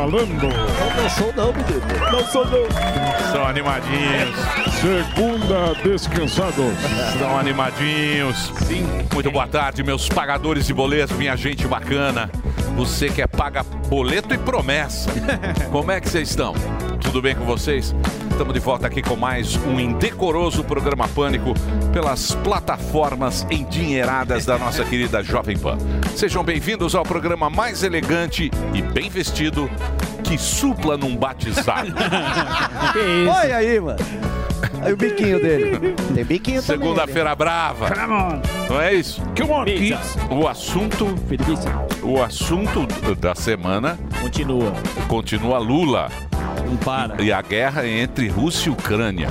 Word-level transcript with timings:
Tá 0.00 0.06
valendo. 0.06 0.48
Não 0.96 1.10
sou 1.10 1.32
não, 1.34 1.52
menino. 1.52 2.10
Não 2.10 2.24
sou 2.24 2.44
não. 2.46 3.32
São 3.32 3.46
animadinhos. 3.46 4.34
Segunda 4.80 5.74
descansados. 5.82 6.72
Estão 7.12 7.38
animadinhos. 7.38 8.50
Sim. 8.66 8.86
Muito 9.12 9.30
boa 9.30 9.46
tarde, 9.46 9.82
meus 9.82 10.08
pagadores 10.08 10.66
de 10.66 10.72
boleto, 10.72 11.14
minha 11.16 11.36
gente 11.36 11.66
bacana. 11.66 12.30
Você 12.76 13.10
que 13.10 13.20
é 13.20 13.26
paga 13.26 13.62
boleto 13.62 14.32
e 14.32 14.38
promessa. 14.38 15.10
Como 15.70 15.92
é 15.92 16.00
que 16.00 16.08
vocês 16.08 16.30
estão? 16.30 16.54
Tudo 17.02 17.20
bem 17.20 17.34
com 17.34 17.44
vocês? 17.44 17.94
Estamos 18.40 18.54
de 18.54 18.60
volta 18.60 18.86
aqui 18.86 19.02
com 19.02 19.16
mais 19.16 19.54
um 19.54 19.78
indecoroso 19.78 20.64
programa 20.64 21.06
Pânico 21.06 21.52
pelas 21.92 22.34
plataformas 22.36 23.46
endinheiradas 23.50 24.46
da 24.46 24.56
nossa 24.56 24.82
querida 24.82 25.22
Jovem 25.22 25.58
Pan. 25.58 25.76
Sejam 26.16 26.42
bem-vindos 26.42 26.94
ao 26.94 27.02
programa 27.02 27.50
mais 27.50 27.82
elegante 27.82 28.50
e 28.72 28.80
bem 28.80 29.10
vestido 29.10 29.70
que 30.24 30.38
supla 30.38 30.96
num 30.96 31.14
batizado. 31.14 31.92
Olha 33.30 33.56
aí, 33.58 33.78
mano. 33.78 33.98
Aí 34.80 34.90
o 34.94 34.96
biquinho 34.96 35.38
dele. 35.38 35.94
Tem 36.14 36.24
biquinho 36.24 36.62
também. 36.62 36.78
Segunda-feira 36.80 37.34
brava. 37.34 37.90
Não 38.70 38.80
é 38.80 38.94
isso? 38.94 39.20
Que 39.34 39.42
O 40.30 40.48
assunto, 40.48 41.14
o 42.02 42.22
assunto 42.22 42.86
da 43.16 43.34
semana 43.34 43.98
Continua. 44.22 44.72
continua 45.08 45.58
Lula 45.58 46.08
Não 46.70 46.76
para. 46.76 47.20
e 47.20 47.32
a 47.32 47.42
guerra 47.42 47.86
entre 47.88 48.28
Rússia 48.28 48.68
e 48.68 48.72
Ucrânia. 48.72 49.28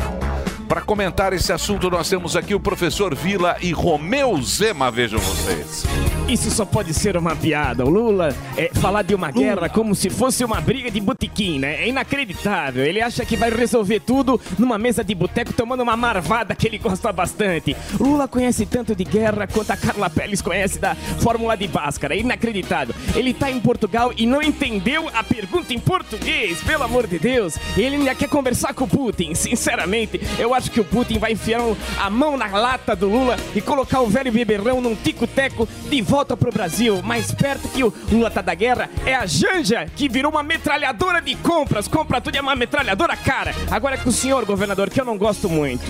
Para 0.68 0.82
comentar 0.82 1.32
esse 1.32 1.54
assunto, 1.54 1.90
nós 1.90 2.10
temos 2.10 2.36
aqui 2.36 2.54
o 2.54 2.60
professor 2.60 3.16
Vila 3.16 3.56
e 3.62 3.72
Romeu 3.72 4.40
Zema, 4.42 4.92
vejam 4.92 5.20
vocês. 5.20 5.86
Isso 6.30 6.52
só 6.52 6.64
pode 6.64 6.94
ser 6.94 7.18
uma 7.18 7.36
piada. 7.36 7.84
O 7.84 7.90
Lula 7.90 8.36
é 8.56 8.70
falar 8.72 9.02
de 9.02 9.16
uma 9.16 9.32
guerra 9.32 9.68
como 9.68 9.96
se 9.96 10.12
fosse 10.12 10.46
uma 10.46 10.62
briga 10.62 10.92
de 10.92 11.02
botequim, 11.02 11.58
né? 11.58 11.84
É 11.84 11.88
inacreditável. 11.88 12.86
Ele 12.86 13.02
acha 13.02 13.26
que 13.26 13.36
vai 13.36 13.50
resolver 13.50 14.00
tudo 14.00 14.40
numa 14.60 14.78
mesa 14.78 15.04
de 15.04 15.16
boteco 15.16 15.52
tomando 15.54 15.82
uma 15.82 15.98
marvada 15.98 16.54
que 16.54 16.68
ele 16.68 16.78
gosta 16.78 17.12
bastante. 17.12 17.76
Lula 18.00 18.28
conhece 18.28 18.68
tanto 18.68 18.94
de 18.94 19.04
guerra 19.04 19.48
quanto 19.48 19.72
a 19.72 19.76
Carla 19.76 20.08
Pérez 20.08 20.40
conhece 20.40 20.78
da 20.78 20.94
Fórmula 20.94 21.58
de 21.58 21.68
Bhaskara. 21.68 22.14
É 22.14 22.20
inacreditável. 22.20 22.94
Ele 23.16 23.34
tá 23.34 23.50
em 23.50 23.60
Portugal 23.60 24.14
e 24.16 24.28
não 24.28 24.40
entendeu 24.40 25.10
a 25.12 25.24
pergunta 25.24 25.74
em 25.74 25.80
português, 25.80 26.62
pelo 26.62 26.84
amor 26.84 27.08
de 27.08 27.18
Deus. 27.18 27.58
Ele 27.76 27.96
ainda 27.96 28.14
quer 28.14 28.30
conversar 28.30 28.76
com 28.76 28.84
o 28.84 28.88
Putin. 28.88 29.34
Sinceramente, 29.34 30.22
eu 30.38 30.54
acho 30.54 30.70
que 30.70 30.80
o 30.80 30.86
Putin 30.86 31.18
vai 31.18 31.32
enfiar 31.32 31.62
a 32.00 32.10
mão 32.12 32.38
na 32.38 32.46
lata 32.46 32.96
do 32.96 33.10
Lula 33.10 33.36
e 33.56 33.62
colocar 33.62 34.02
o 34.02 34.08
velho 34.08 34.32
beberrão 34.32 34.80
num 34.80 34.94
tico-teco 34.94 35.68
de 35.90 36.04
volta 36.04 36.19
pro 36.26 36.52
Brasil. 36.52 37.02
Mais 37.02 37.32
perto 37.32 37.68
que 37.70 37.84
o 37.84 37.94
Lula 38.12 38.30
tá 38.30 38.42
da 38.42 38.54
guerra 38.54 38.90
é 39.06 39.16
a 39.16 39.26
Janja, 39.26 39.88
que 39.96 40.10
virou 40.10 40.32
uma 40.32 40.44
metralhadora 40.44 41.22
de 41.22 41.36
compras. 41.36 41.88
Compra 41.88 42.22
tudo 42.22 42.36
é 42.36 42.42
uma 42.42 42.56
metralhadora 42.56 43.16
cara. 43.16 43.54
Agora 43.70 43.96
é 43.96 43.98
com 43.98 44.10
o 44.10 44.14
senhor, 44.14 44.46
governador, 44.46 44.90
que 44.90 45.00
eu 45.00 45.06
não 45.06 45.18
gosto 45.18 45.50
muito. 45.50 45.86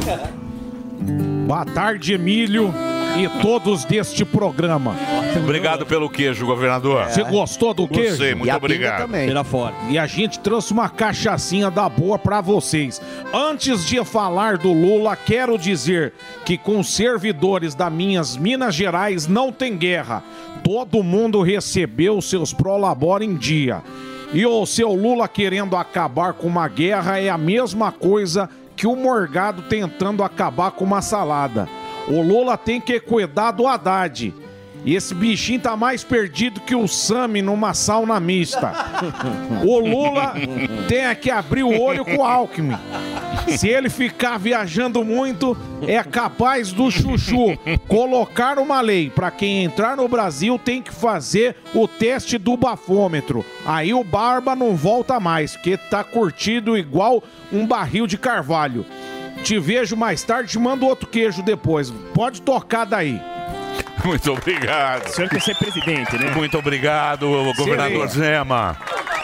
Boa 1.47 1.65
tarde, 1.65 2.13
Emílio 2.13 2.73
e 3.17 3.27
todos 3.41 3.83
deste 3.85 4.23
programa. 4.23 4.95
Obrigado 5.37 5.85
pelo 5.85 6.09
queijo, 6.09 6.45
governador. 6.45 7.05
Você 7.05 7.23
gostou 7.23 7.73
do 7.73 7.87
queijo? 7.87 8.09
Gostei, 8.11 8.35
muito 8.35 8.51
E 8.51 8.55
obrigado. 8.55 9.01
também. 9.01 9.27
Tira 9.27 9.43
fora. 9.43 9.73
E 9.89 9.97
a 9.97 10.07
gente 10.07 10.39
trouxe 10.39 10.71
uma 10.73 10.89
cachaçinha 10.89 11.69
da 11.69 11.87
boa 11.89 12.17
pra 12.17 12.41
vocês. 12.41 13.01
Antes 13.33 13.85
de 13.85 14.03
falar 14.05 14.57
do 14.57 14.71
Lula, 14.71 15.15
quero 15.15 15.57
dizer 15.57 16.13
que 16.45 16.57
com 16.57 16.79
os 16.79 16.93
servidores 16.93 17.75
da 17.75 17.89
minhas 17.89 18.37
Minas 18.37 18.73
Gerais 18.75 19.27
não 19.27 19.51
tem 19.51 19.75
guerra. 19.77 20.23
Todo 20.63 21.03
mundo 21.03 21.41
recebeu 21.41 22.21
seus 22.21 22.53
prolabore 22.53 23.25
em 23.25 23.35
dia. 23.35 23.81
E 24.33 24.45
o 24.45 24.65
seu 24.65 24.93
Lula 24.93 25.27
querendo 25.27 25.75
acabar 25.75 26.33
com 26.33 26.47
uma 26.47 26.67
guerra 26.67 27.19
é 27.19 27.29
a 27.29 27.37
mesma 27.37 27.91
coisa 27.91 28.49
que 28.75 28.85
o 28.87 28.95
Morgado 28.95 29.63
tentando 29.63 30.23
acabar 30.23 30.71
com 30.71 30.85
uma 30.85 31.01
salada. 31.01 31.67
O 32.09 32.21
Lula 32.21 32.57
tem 32.57 32.81
que 32.81 32.99
cuidar 32.99 33.51
do 33.51 33.67
Haddad. 33.67 34.33
E 34.85 34.95
esse 34.95 35.13
bichinho 35.13 35.59
tá 35.59 35.75
mais 35.75 36.03
perdido 36.03 36.61
que 36.61 36.73
o 36.73 36.87
Sami 36.87 37.41
numa 37.41 37.73
sauna 37.73 38.19
mista. 38.19 38.71
O 39.63 39.77
Lula 39.77 40.33
tem 40.87 41.13
que 41.15 41.29
abrir 41.29 41.63
o 41.63 41.81
olho 41.81 42.05
com 42.05 42.17
o 42.17 42.23
Alckmin. 42.23 42.77
Se 43.57 43.67
ele 43.67 43.89
ficar 43.89 44.37
viajando 44.37 45.03
muito, 45.03 45.57
é 45.85 46.01
capaz 46.03 46.71
do 46.71 46.89
chuchu 46.89 47.57
colocar 47.87 48.57
uma 48.57 48.79
lei 48.79 49.09
para 49.09 49.29
quem 49.29 49.63
entrar 49.63 49.97
no 49.97 50.07
Brasil 50.07 50.57
tem 50.57 50.81
que 50.81 50.93
fazer 50.93 51.55
o 51.73 51.87
teste 51.87 52.37
do 52.37 52.55
bafômetro. 52.55 53.45
Aí 53.65 53.93
o 53.93 54.03
barba 54.03 54.55
não 54.55 54.75
volta 54.75 55.19
mais, 55.19 55.53
porque 55.53 55.77
tá 55.77 56.03
curtido 56.03 56.77
igual 56.77 57.23
um 57.51 57.65
barril 57.67 58.07
de 58.07 58.17
carvalho. 58.17 58.85
Te 59.43 59.57
vejo 59.59 59.95
mais 59.95 60.23
tarde, 60.23 60.51
te 60.51 60.59
mando 60.59 60.85
outro 60.85 61.07
queijo 61.07 61.41
depois. 61.41 61.91
Pode 62.13 62.41
tocar 62.41 62.85
daí. 62.85 63.19
Muito 64.05 64.31
obrigado. 64.31 65.07
O 65.07 65.09
senhor 65.09 65.29
quer 65.29 65.41
ser 65.41 65.55
presidente, 65.55 66.17
né? 66.17 66.31
Muito 66.35 66.57
obrigado, 66.57 67.27
governador 67.57 68.07
Zema. 68.09 68.77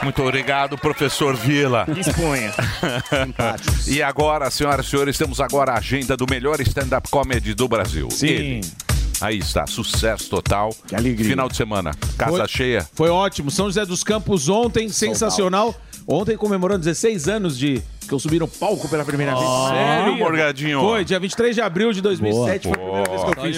Muito 0.04 0.22
obrigado, 0.22 0.78
professor 0.78 1.36
Vila. 1.36 1.86
Disponha. 1.94 2.54
E 3.88 4.02
agora, 4.02 4.50
senhoras 4.52 4.86
e 4.86 4.90
senhores, 4.90 5.18
temos 5.18 5.40
agora 5.40 5.74
a 5.74 5.78
agenda 5.78 6.18
do 6.18 6.25
melhor 6.30 6.59
stand-up 6.62 7.09
comedy 7.09 7.54
do 7.54 7.68
Brasil. 7.68 8.09
Ele. 8.22 8.62
Aí 9.22 9.38
está, 9.38 9.66
sucesso 9.66 10.30
total. 10.30 10.75
Que 10.88 10.96
alegria. 10.96 11.30
Final 11.30 11.48
de 11.48 11.56
semana, 11.56 11.92
casa 12.18 12.38
Foi- 12.38 12.48
cheia. 12.48 12.88
Foi 12.94 13.09
ótimo. 13.09 13.50
São 13.50 13.66
José 13.68 13.86
dos 13.86 14.04
Campos 14.04 14.50
ontem, 14.50 14.90
sensacional. 14.90 15.74
Ontem 16.08 16.36
comemorando 16.38 16.80
16 16.84 17.28
anos 17.28 17.58
de 17.58 17.81
que 18.08 18.14
eu 18.14 18.20
subi 18.20 18.40
no 18.40 18.48
palco 18.48 18.88
pela 18.88 19.04
primeira 19.06 19.34
vez. 19.36 19.46
Sério, 19.70 20.16
Morgadinho? 20.18 20.80
Foi, 20.80 21.04
dia 21.06 21.20
23 21.20 21.56
de 21.56 21.62
abril 21.62 21.92
de 21.94 22.02
2007 22.02 22.64
foi 22.68 22.72
a 22.74 22.78
primeira 22.78 23.10
vez 23.10 23.24
que 23.24 23.30
eu 23.30 23.44
fiz. 23.44 23.58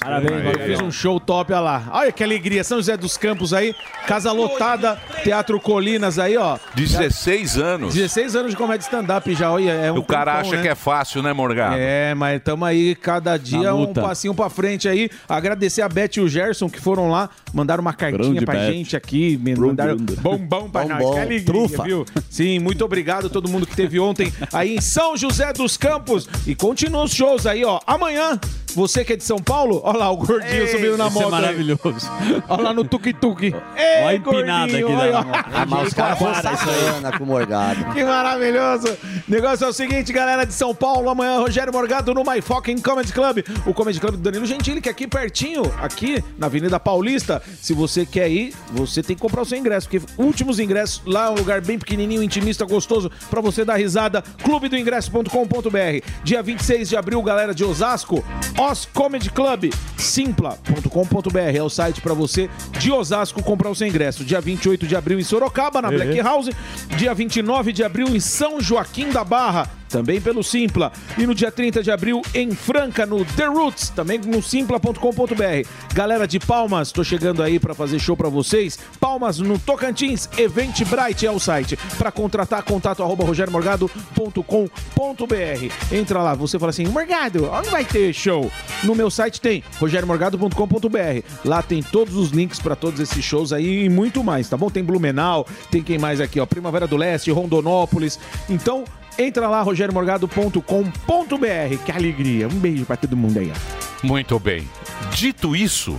Parabéns, 0.00 0.58
Eu 0.58 0.66
fiz 0.66 0.80
um 0.80 0.90
show 0.90 1.18
top, 1.20 1.52
olha 1.52 1.60
lá. 1.60 1.82
Olha 1.92 2.12
que 2.12 2.22
alegria, 2.24 2.64
São 2.64 2.78
José 2.78 2.96
dos 2.96 3.16
Campos 3.16 3.52
aí, 3.52 3.74
casa 4.06 4.32
lotada, 4.32 4.98
Teatro 5.22 5.60
Colinas 5.60 6.18
aí, 6.18 6.36
ó. 6.36 6.58
16 6.74 7.58
anos. 7.58 7.94
16 7.94 8.36
anos 8.36 8.50
de 8.50 8.56
comédia 8.56 8.84
stand-up 8.84 9.32
já, 9.34 9.50
olha, 9.52 9.70
é 9.72 9.92
um 9.92 9.98
O 9.98 10.04
cara 10.04 10.32
tempão, 10.36 10.48
acha 10.48 10.56
né? 10.56 10.62
que 10.62 10.68
é 10.68 10.74
fácil, 10.74 11.22
né, 11.22 11.32
Morgado? 11.32 11.76
É, 11.78 12.14
mas 12.14 12.38
estamos 12.38 12.66
aí 12.66 12.94
cada 12.94 13.36
dia 13.36 13.74
um 13.74 13.92
passinho 13.92 14.34
pra 14.34 14.48
frente 14.50 14.88
aí. 14.88 15.10
Agradecer 15.28 15.82
a 15.82 15.88
Beth 15.88 16.16
e 16.16 16.20
o 16.20 16.28
Gerson 16.28 16.68
que 16.68 16.80
foram 16.80 17.10
lá, 17.10 17.28
mandaram 17.52 17.80
uma 17.80 17.92
cartinha 17.92 18.22
Grande 18.24 18.44
pra 18.44 18.54
Beth. 18.54 18.72
gente 18.72 18.96
aqui, 18.96 19.38
mandaram 19.58 19.96
bombom 19.96 20.68
pra 20.70 20.84
nós. 20.84 20.98
Bombom, 20.98 21.12
Que 21.14 21.20
alegria, 21.20 21.44
trufa. 21.44 21.82
viu? 21.84 22.04
Sim, 22.30 22.58
muito 22.58 22.84
obrigado 22.84 23.26
a 23.26 23.30
todo 23.30 23.48
mundo 23.48 23.66
que 23.66 23.74
teve 23.76 23.83
ontem 23.98 24.32
aí 24.52 24.76
em 24.76 24.80
São 24.80 25.16
José 25.16 25.52
dos 25.52 25.76
Campos. 25.76 26.28
E 26.46 26.54
continua 26.54 27.04
os 27.04 27.12
shows 27.14 27.46
aí, 27.46 27.64
ó. 27.64 27.80
Amanhã, 27.86 28.38
você 28.74 29.04
que 29.04 29.12
é 29.12 29.16
de 29.16 29.24
São 29.24 29.38
Paulo, 29.38 29.80
ó 29.84 29.92
lá 29.92 30.10
o 30.10 30.16
gordinho 30.16 30.68
subindo 30.68 30.96
na 30.96 31.06
Isso 31.08 31.18
é 31.18 31.22
moto. 31.22 31.34
aí. 31.34 31.40
maravilhoso. 31.40 32.10
Ó 32.48 32.56
lá 32.56 32.72
no 32.72 32.84
tuk-tuk. 32.84 33.54
Olha 33.54 33.62
a 34.06 34.12
Ei, 34.12 34.16
empinada 34.18 34.72
gordinho, 34.72 34.86
aqui 34.86 34.94
olha, 34.96 35.12
da 35.12 35.22
moto. 35.22 35.44
Ah, 35.54 35.66
mas 35.66 35.88
os 35.88 35.94
caras 35.94 36.18
Para 36.18 36.52
isso 36.54 36.68
aí. 36.70 36.76
sacana 36.84 37.18
com 37.18 37.24
o 37.24 37.26
Morgado. 37.26 37.84
Que 37.92 38.04
maravilhoso! 38.04 38.88
O 38.88 39.30
negócio 39.30 39.64
é 39.64 39.68
o 39.68 39.72
seguinte, 39.72 40.12
galera 40.12 40.44
de 40.44 40.52
São 40.54 40.74
Paulo, 40.74 41.08
amanhã 41.10 41.38
Rogério 41.38 41.72
Morgado 41.72 42.12
no 42.14 42.22
My 42.22 42.40
Fucking 42.40 42.78
Comedy 42.80 43.12
Club, 43.12 43.38
o 43.66 43.72
Comedy 43.74 44.00
Club 44.00 44.12
do 44.16 44.18
Danilo 44.20 44.46
Gentili, 44.46 44.80
que 44.80 44.88
é 44.88 44.92
aqui 44.92 45.06
pertinho, 45.06 45.62
aqui 45.80 46.22
na 46.38 46.46
Avenida 46.46 46.78
Paulista. 46.80 47.42
Se 47.60 47.72
você 47.72 48.04
quer 48.06 48.28
ir, 48.30 48.54
você 48.72 49.02
tem 49.02 49.16
que 49.16 49.22
comprar 49.22 49.42
o 49.42 49.44
seu 49.44 49.58
ingresso, 49.58 49.88
porque 49.88 50.04
últimos 50.18 50.58
ingressos, 50.58 51.02
lá 51.06 51.26
é 51.26 51.30
um 51.30 51.34
lugar 51.34 51.60
bem 51.60 51.78
pequenininho, 51.78 52.22
intimista, 52.22 52.64
gostoso, 52.64 53.10
pra 53.30 53.40
você 53.40 53.64
dar 53.64 53.76
risada, 53.76 54.22
clubedoingresso.com.br. 54.42 56.06
Dia 56.22 56.42
26 56.42 56.88
de 56.88 56.96
abril, 56.96 57.22
galera 57.22 57.54
de 57.54 57.64
Osasco, 57.64 58.24
Os 58.70 58.86
Comedy 58.86 59.28
Club, 59.28 59.70
simpla.com.br 59.98 61.38
é 61.54 61.62
o 61.62 61.68
site 61.68 62.00
pra 62.00 62.14
você 62.14 62.48
de 62.78 62.90
Osasco 62.90 63.42
comprar 63.42 63.68
o 63.68 63.74
seu 63.74 63.86
ingresso. 63.86 64.24
Dia 64.24 64.40
28 64.40 64.86
de 64.86 64.96
abril 64.96 65.20
em 65.20 65.22
Sorocaba, 65.22 65.82
na 65.82 65.90
Black 65.90 66.18
House. 66.22 66.48
Dia 66.96 67.12
29 67.12 67.74
de 67.74 67.84
abril 67.84 68.08
em 68.08 68.18
São 68.18 68.62
Joaquim 68.62 69.10
da 69.10 69.22
Barra, 69.22 69.68
também 69.94 70.20
pelo 70.20 70.42
Simpla. 70.42 70.90
E 71.16 71.24
no 71.24 71.32
dia 71.32 71.52
30 71.52 71.80
de 71.80 71.88
abril 71.88 72.20
em 72.34 72.50
Franca, 72.50 73.06
no 73.06 73.24
The 73.24 73.46
Roots, 73.46 73.90
também 73.90 74.18
no 74.18 74.42
simpla.com.br. 74.42 75.68
Galera 75.94 76.26
de 76.26 76.40
Palmas, 76.40 76.90
tô 76.90 77.04
chegando 77.04 77.40
aí 77.40 77.60
pra 77.60 77.76
fazer 77.76 78.00
show 78.00 78.16
pra 78.16 78.28
vocês. 78.28 78.76
Palmas 78.98 79.38
no 79.38 79.56
Tocantins, 79.56 80.28
Eventbrite 80.36 81.24
é 81.24 81.30
o 81.30 81.38
site. 81.38 81.78
Pra 81.96 82.10
contratar, 82.10 82.64
contato 82.64 83.04
arroba 83.04 83.24
rogeriomorgado.com.br. 83.24 85.94
Entra 85.94 86.22
lá, 86.22 86.34
você 86.34 86.58
fala 86.58 86.70
assim, 86.70 86.86
Morgado, 86.86 87.48
onde 87.52 87.70
vai 87.70 87.84
ter 87.84 88.12
show? 88.12 88.50
No 88.82 88.96
meu 88.96 89.12
site 89.12 89.40
tem 89.40 89.62
rogeriomorgado.com.br. 89.78 91.22
Lá 91.44 91.62
tem 91.62 91.84
todos 91.84 92.16
os 92.16 92.30
links 92.30 92.58
pra 92.58 92.74
todos 92.74 92.98
esses 92.98 93.24
shows 93.24 93.52
aí 93.52 93.84
e 93.84 93.88
muito 93.88 94.24
mais, 94.24 94.48
tá 94.48 94.56
bom? 94.56 94.68
Tem 94.68 94.82
Blumenau, 94.82 95.46
tem 95.70 95.84
quem 95.84 95.98
mais 95.98 96.20
aqui, 96.20 96.40
ó, 96.40 96.46
Primavera 96.46 96.88
do 96.88 96.96
Leste, 96.96 97.30
Rondonópolis. 97.30 98.18
Então, 98.50 98.82
entra 99.18 99.48
lá, 99.48 99.62
rogeriomorgado.com.br. 99.62 101.84
Que 101.84 101.92
alegria. 101.92 102.46
Um 102.48 102.58
beijo 102.58 102.84
pra 102.84 102.96
todo 102.96 103.16
mundo 103.16 103.38
aí, 103.38 103.50
ó. 103.50 104.06
Muito 104.06 104.38
bem. 104.38 104.68
Dito 105.14 105.56
isso, 105.56 105.98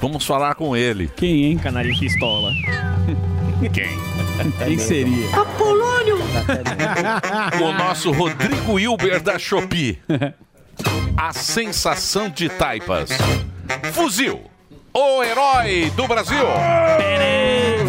Vamos 0.00 0.26
falar 0.26 0.54
com 0.54 0.76
ele. 0.76 1.10
Quem, 1.16 1.44
hein? 1.44 1.58
Canarinho 1.58 1.98
pistola. 1.98 2.52
Quem? 3.72 3.88
Quem 4.64 4.78
seria? 4.78 5.28
Apolônio! 5.34 6.16
O 7.62 7.72
nosso 7.72 8.12
Rodrigo 8.12 8.78
Hilber 8.78 9.22
da 9.22 9.38
Shopee. 9.38 9.98
A 11.16 11.32
sensação 11.32 12.28
de 12.28 12.48
taipas. 12.48 13.10
Fuzil. 13.92 14.42
O 14.98 15.22
herói 15.22 15.92
do 15.94 16.08
Brasil. 16.08 16.38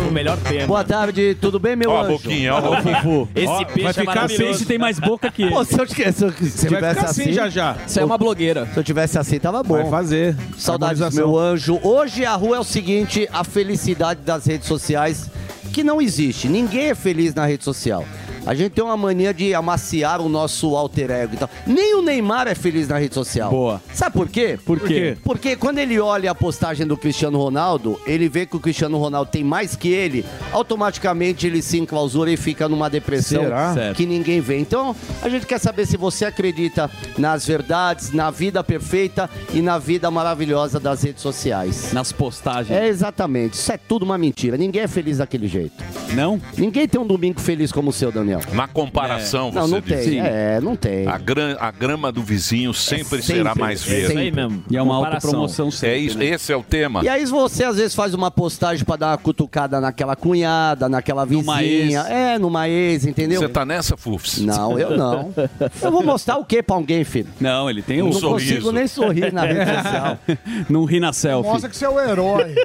O 0.07 0.11
melhor 0.11 0.37
tema. 0.39 0.67
Boa 0.67 0.83
tarde, 0.83 1.37
tudo 1.39 1.57
bem, 1.57 1.73
meu 1.73 1.89
Ó 1.91 1.97
a 1.97 2.01
anjo? 2.01 2.11
boquinha, 2.13 2.53
ó 2.53 2.57
a 2.57 2.61
boquinha. 2.61 2.95
Fufu. 3.01 3.29
Esse 3.33 3.47
Ó, 3.47 3.63
peixe 3.63 3.81
vai 3.81 3.89
é 3.89 3.93
ficar 3.93 4.05
maravilhoso. 4.15 4.51
assim, 4.51 4.65
tem 4.65 4.77
mais 4.77 4.99
boca 4.99 5.31
que 5.31 5.43
ele. 5.43 5.51
Pô, 5.51 5.63
se 5.63 5.79
eu, 5.79 5.85
tivesse- 5.87 6.17
se 6.19 6.25
eu, 6.25 6.31
se 6.33 6.49
Você 6.49 6.69
vai 6.69 6.79
tivesse 6.79 6.95
ficar 6.99 7.09
assim 7.09 7.31
já 7.31 7.47
já. 7.49 7.77
Você 7.85 8.01
é 8.01 8.05
uma 8.05 8.17
blogueira. 8.17 8.67
Se 8.73 8.77
eu 8.77 8.83
tivesse 8.83 9.17
assim, 9.17 9.39
tava 9.39 9.63
bom. 9.63 9.75
Vai 9.83 9.89
fazer. 9.89 10.35
Saudades, 10.57 11.01
Harmonização. 11.01 11.31
meu 11.31 11.39
anjo. 11.39 11.79
Hoje 11.81 12.25
a 12.25 12.33
rua 12.35 12.57
é 12.57 12.59
o 12.59 12.63
seguinte: 12.65 13.29
a 13.31 13.43
felicidade 13.45 14.19
das 14.25 14.45
redes 14.45 14.67
sociais, 14.67 15.29
que 15.71 15.83
não 15.85 16.01
existe. 16.01 16.49
Ninguém 16.49 16.89
é 16.89 16.95
feliz 16.95 17.33
na 17.33 17.45
rede 17.45 17.63
social. 17.63 18.03
A 18.47 18.55
gente 18.55 18.71
tem 18.71 18.81
uma 18.81 18.95
mania 18.95 19.33
de 19.33 19.53
amaciar 19.53 20.21
o 20.21 20.29
nosso 20.29 20.73
alter 20.77 21.11
ego 21.11 21.33
e 21.33 21.37
tal. 21.37 21.49
Nem 21.67 21.95
o 21.95 22.01
Neymar 22.01 22.47
é 22.47 22.55
feliz 22.55 22.87
na 22.87 22.97
rede 22.97 23.13
social. 23.13 23.49
Boa. 23.49 23.81
Sabe 23.93 24.13
por 24.13 24.29
quê? 24.29 24.57
Por 24.65 24.79
quê? 24.79 25.17
Porque 25.21 25.57
quando 25.57 25.79
ele 25.79 25.99
olha 25.99 26.31
a 26.31 26.35
postagem 26.35 26.87
do 26.87 26.95
Cristiano 26.95 27.37
Ronaldo, 27.37 27.99
ele 28.07 28.29
vê 28.29 28.45
que 28.45 28.55
o 28.55 28.59
Cristiano 28.61 28.97
Ronaldo 28.97 29.29
tem 29.29 29.43
mais 29.43 29.75
que 29.75 29.89
ele, 29.89 30.25
automaticamente 30.53 31.45
ele 31.45 31.61
se 31.61 31.77
enclausura 31.77 32.31
e 32.31 32.37
fica 32.37 32.69
numa 32.69 32.89
depressão 32.89 33.43
Será? 33.43 33.93
Que 33.93 34.05
ninguém 34.05 34.39
vê. 34.39 34.57
Então, 34.57 34.95
a 35.21 35.27
gente 35.27 35.45
quer 35.45 35.59
saber 35.59 35.85
se 35.85 35.97
você 35.97 36.23
acredita 36.23 36.89
nas 37.17 37.45
verdades, 37.45 38.13
na 38.13 38.31
vida 38.31 38.63
perfeita 38.63 39.29
e 39.53 39.61
na 39.61 39.77
vida 39.77 40.09
maravilhosa 40.09 40.79
das 40.79 41.03
redes 41.03 41.21
sociais. 41.21 41.91
Nas 41.91 42.13
postagens. 42.13 42.71
É 42.71 42.87
exatamente, 42.87 43.55
isso 43.55 43.73
é 43.73 43.77
tudo 43.77 44.03
uma 44.03 44.17
mentira. 44.17 44.55
Ninguém 44.55 44.83
é 44.83 44.87
feliz 44.87 45.17
daquele 45.17 45.49
jeito. 45.49 45.83
Não? 46.13 46.39
Ninguém 46.57 46.87
tem 46.87 47.01
um 47.01 47.05
domingo 47.05 47.41
feliz 47.41 47.73
como 47.73 47.89
o 47.89 47.93
seu, 47.93 48.09
Daniel. 48.09 48.36
Na 48.53 48.67
comparação, 48.67 49.51
Não, 49.51 49.61
você 49.67 49.71
não 49.73 49.81
diz. 49.81 50.05
tem. 50.05 50.19
É, 50.19 50.59
não 50.61 50.75
tem. 50.75 51.07
A, 51.07 51.17
gran- 51.17 51.55
a 51.59 51.71
grama 51.71 52.11
do 52.11 52.21
vizinho 52.23 52.73
sempre, 52.73 53.19
É 53.19 53.21
será 53.21 53.49
sempre, 53.51 53.59
mais 53.61 53.81
é 53.81 53.89
verde. 53.89 54.07
sempre. 54.07 54.21
aí 54.23 54.31
mesmo. 54.31 54.63
E 54.69 54.77
é 54.77 54.81
uma 54.81 54.95
autopromoção 54.95 55.67
É 55.67 55.71
sempre. 55.71 55.97
isso, 55.97 56.17
né? 56.17 56.25
esse 56.25 56.51
é 56.51 56.55
o 56.55 56.63
tema. 56.63 57.03
E 57.03 57.09
aí 57.09 57.25
você 57.25 57.63
às 57.63 57.77
vezes 57.77 57.95
faz 57.95 58.13
uma 58.13 58.29
postagem 58.31 58.83
pra 58.85 58.95
dar 58.95 59.07
uma 59.11 59.17
cutucada 59.17 59.79
naquela 59.81 60.15
cunhada, 60.15 60.87
naquela 60.89 61.25
Numa 61.25 61.57
vizinha. 61.59 61.99
ex. 62.01 62.09
É, 62.09 62.39
numa 62.39 62.67
ex, 62.69 63.05
entendeu? 63.05 63.39
Você 63.41 63.49
tá 63.49 63.65
nessa, 63.65 63.95
Fufs? 63.97 64.39
Não, 64.39 64.77
eu 64.79 64.97
não. 64.97 65.33
Eu 65.81 65.91
vou 65.91 66.03
mostrar 66.03 66.37
o 66.37 66.45
que 66.45 66.61
pra 66.63 66.75
alguém, 66.75 67.03
filho? 67.03 67.27
Não, 67.39 67.69
ele 67.69 67.81
tem 67.81 68.01
um 68.01 68.05
Um 68.07 68.09
não 68.09 68.19
sorriso. 68.19 68.53
consigo 68.55 68.71
nem 68.71 68.87
sorrir 68.87 69.31
na 69.33 69.43
rede 69.43 69.65
social. 69.71 70.17
Não 70.69 70.85
ri 70.85 70.99
na 70.99 71.13
selfie. 71.13 71.49
Mostra 71.49 71.69
que 71.69 71.77
você 71.77 71.85
é 71.85 71.89
o 71.89 71.99
herói. 71.99 72.55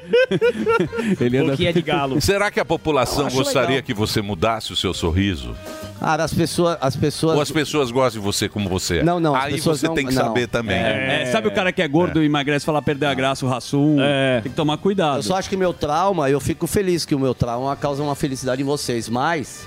Ele 1.21 1.39
anda... 1.39 1.53
Boquinha 1.53 1.73
de 1.73 1.83
galo. 1.83 2.21
Será 2.21 2.51
que 2.51 2.59
a 2.61 2.65
população 2.65 3.29
gostaria 3.31 3.69
legal. 3.77 3.83
que 3.83 3.95
você 3.95 4.21
mudasse 4.23 4.73
o 4.73 4.77
seu 4.77 4.93
sorriso? 4.95 5.55
Cara, 6.01 6.25
as 6.25 6.35
pessoas, 6.35 6.77
as 6.81 6.97
pessoas. 6.97 7.37
Ou 7.37 7.41
as 7.43 7.51
pessoas 7.51 7.91
gostam 7.93 8.21
de 8.21 8.27
você 8.27 8.49
como 8.49 8.69
você 8.69 8.99
é? 8.99 9.03
Não, 9.05 9.21
não, 9.21 9.37
Aí 9.37 9.61
você 9.61 9.87
não- 9.87 9.95
tem 9.95 10.05
que 10.05 10.13
não. 10.13 10.23
saber 10.25 10.49
também. 10.49 10.77
É, 10.77 11.27
sabe 11.31 11.47
o 11.47 11.53
cara 11.53 11.71
que 11.71 11.81
é 11.81 11.87
gordo 11.87 12.21
e 12.21 12.27
emagrece 12.27 12.67
falar 12.67 12.83
perder 12.83 13.07
a 13.07 13.15
graça, 13.15 13.47
o 13.47 13.49
raçum? 13.49 13.97
É. 14.01 14.41
Tem 14.41 14.51
que 14.51 14.57
tomar 14.57 14.79
cuidado. 14.79 15.19
Eu 15.19 15.23
só 15.23 15.37
acho 15.37 15.49
que 15.49 15.57
meu 15.57 15.73
trauma, 15.73 16.29
eu 16.29 16.41
fico 16.41 16.67
feliz 16.67 17.05
que 17.05 17.15
o 17.15 17.21
meu 17.21 17.35
trauma 17.35 17.77
causa 17.77 18.03
uma 18.03 18.17
felicidade 18.17 18.61
em 18.61 18.65
vocês, 18.65 19.09
mas 19.09 19.65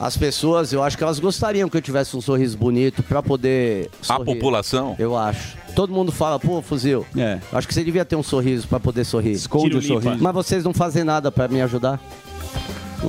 as 0.00 0.16
pessoas, 0.16 0.72
eu 0.72 0.82
acho 0.82 0.96
que 0.96 1.04
elas 1.04 1.18
gostariam 1.20 1.68
que 1.68 1.76
eu 1.76 1.82
tivesse 1.82 2.16
um 2.16 2.20
sorriso 2.22 2.56
bonito 2.56 3.02
pra 3.02 3.22
poder 3.22 3.90
A 4.00 4.04
sorrir. 4.06 4.24
população? 4.24 4.96
Eu 4.98 5.14
acho. 5.14 5.58
Todo 5.76 5.92
mundo 5.92 6.10
fala, 6.10 6.40
pô, 6.40 6.62
fuzil. 6.62 7.04
É. 7.14 7.38
Eu 7.52 7.58
acho 7.58 7.68
que 7.68 7.74
você 7.74 7.84
devia 7.84 8.06
ter 8.06 8.16
um 8.16 8.22
sorriso 8.22 8.66
pra 8.66 8.80
poder 8.80 9.04
sorrir. 9.04 9.32
Esconde 9.32 9.76
o 9.76 9.82
sorriso. 9.82 10.16
Mas 10.18 10.32
vocês 10.34 10.64
não 10.64 10.72
fazem 10.72 11.04
nada 11.04 11.30
pra 11.30 11.46
me 11.46 11.60
ajudar? 11.60 12.00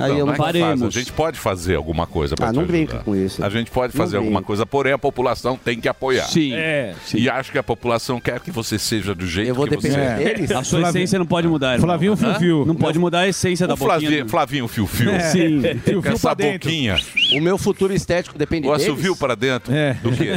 Aí 0.00 0.10
eu 0.12 0.18
não 0.18 0.26
Não, 0.26 0.32
é 0.32 0.36
que 0.36 0.42
faremos. 0.42 0.82
A 0.82 0.90
gente 0.90 1.12
pode 1.12 1.38
fazer 1.38 1.76
alguma 1.76 2.06
coisa 2.06 2.34
pra 2.34 2.48
Ah, 2.48 2.52
não 2.52 2.64
brinca 2.64 2.98
com 2.98 3.14
isso. 3.14 3.44
A 3.44 3.48
gente 3.48 3.70
pode 3.70 3.94
Não 3.94 4.04
fazer 4.04 4.16
alguma 4.16 4.40
brinca. 4.40 4.46
coisa, 4.46 4.66
porém 4.66 4.92
a 4.92 4.98
população 4.98 5.56
tem 5.56 5.80
que 5.80 5.88
apoiar. 5.88 6.24
Sim. 6.24 6.52
É. 6.54 6.94
E 7.14 7.28
acho 7.30 7.52
que 7.52 7.58
a 7.58 7.62
população 7.62 8.20
quer 8.20 8.40
que 8.40 8.50
você 8.50 8.78
seja 8.78 9.14
do 9.14 9.26
jeito 9.26 9.48
Eu 9.48 9.54
vou 9.54 9.66
que 9.66 9.76
você 9.76 9.88
depender 9.88 10.04
é. 10.04 10.16
deles. 10.34 10.50
A 10.50 10.62
sua 10.64 10.80
Flavinho- 10.80 11.02
essência 11.02 11.18
não 11.18 11.26
pode 11.26 11.46
mudar, 11.46 11.74
irmão. 11.74 11.86
Flavinho 11.88 12.16
Fiu-Fiu. 12.16 12.64
Não 12.66 12.74
pode 12.74 12.98
mudar 12.98 13.20
a 13.20 13.28
essência 13.28 13.66
da 13.66 13.74
O 13.74 13.76
boquinha. 13.76 13.98
Flavinho, 14.00 14.24
do- 14.24 14.30
Flavinho 14.30 14.68
Fio 14.68 14.86
Fio. 14.86 15.10
Sim. 15.30 15.62
Fio 15.84 16.02
pra 16.02 16.12
essa 16.12 16.34
boquinha. 16.34 16.96
O 17.36 17.40
meu 17.40 17.56
futuro 17.56 17.92
estético 17.94 18.36
depende 18.36 18.66
O 18.66 18.72
deles. 18.72 18.86
assovio 18.86 19.14
para 19.16 19.34
dentro. 19.34 19.72
É. 19.72 19.94
Do 19.94 20.10
quê? 20.12 20.30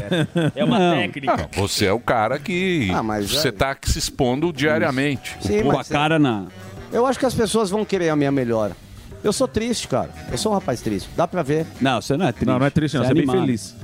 É 0.56 0.63
uma 0.63 0.77
Não. 0.80 0.95
técnica. 0.98 1.33
Ah, 1.33 1.48
você 1.56 1.86
é 1.86 1.94
o 1.94 2.00
cara 2.00 2.38
que 2.38 2.89
Ah, 2.94 3.01
mas 3.01 3.31
você 3.31 3.48
é- 3.48 3.51
tá 3.51 3.75
se 3.83 3.98
expondo 3.98 4.54
diariamente. 4.54 5.36
Sim, 5.42 5.63
Com 5.63 5.77
a 5.77 5.83
cara 5.83 6.19
na... 6.19 6.45
eu 6.92 7.06
acho 7.06 7.18
que 7.19 7.25
as 7.25 7.33
pessoas 7.33 7.69
vão 7.69 7.83
querer 7.83 8.09
a 8.09 8.15
minha 8.15 8.31
melhora. 8.31 8.75
Eu 9.24 9.34
sou 9.34 9.48
triste, 9.48 9.88
cara. 9.88 10.10
Eu 10.31 10.38
sou 10.38 10.52
um 10.52 10.56
rapaz 10.56 10.81
triste. 10.81 11.10
Dá 11.16 11.28
pra 11.28 11.44
ver. 11.44 11.66
Não, 11.81 12.02
você 12.02 12.16
não 12.16 12.28
é 12.28 12.31
triste. 12.31 12.48
Não, 12.48 12.60
não 12.60 12.66
é 12.66 12.69
triste, 12.69 12.96
não. 12.98 13.04
Você 13.04 13.12
é 13.12 13.14
bem 13.14 13.24
animado. 13.24 13.42
feliz. 13.42 13.75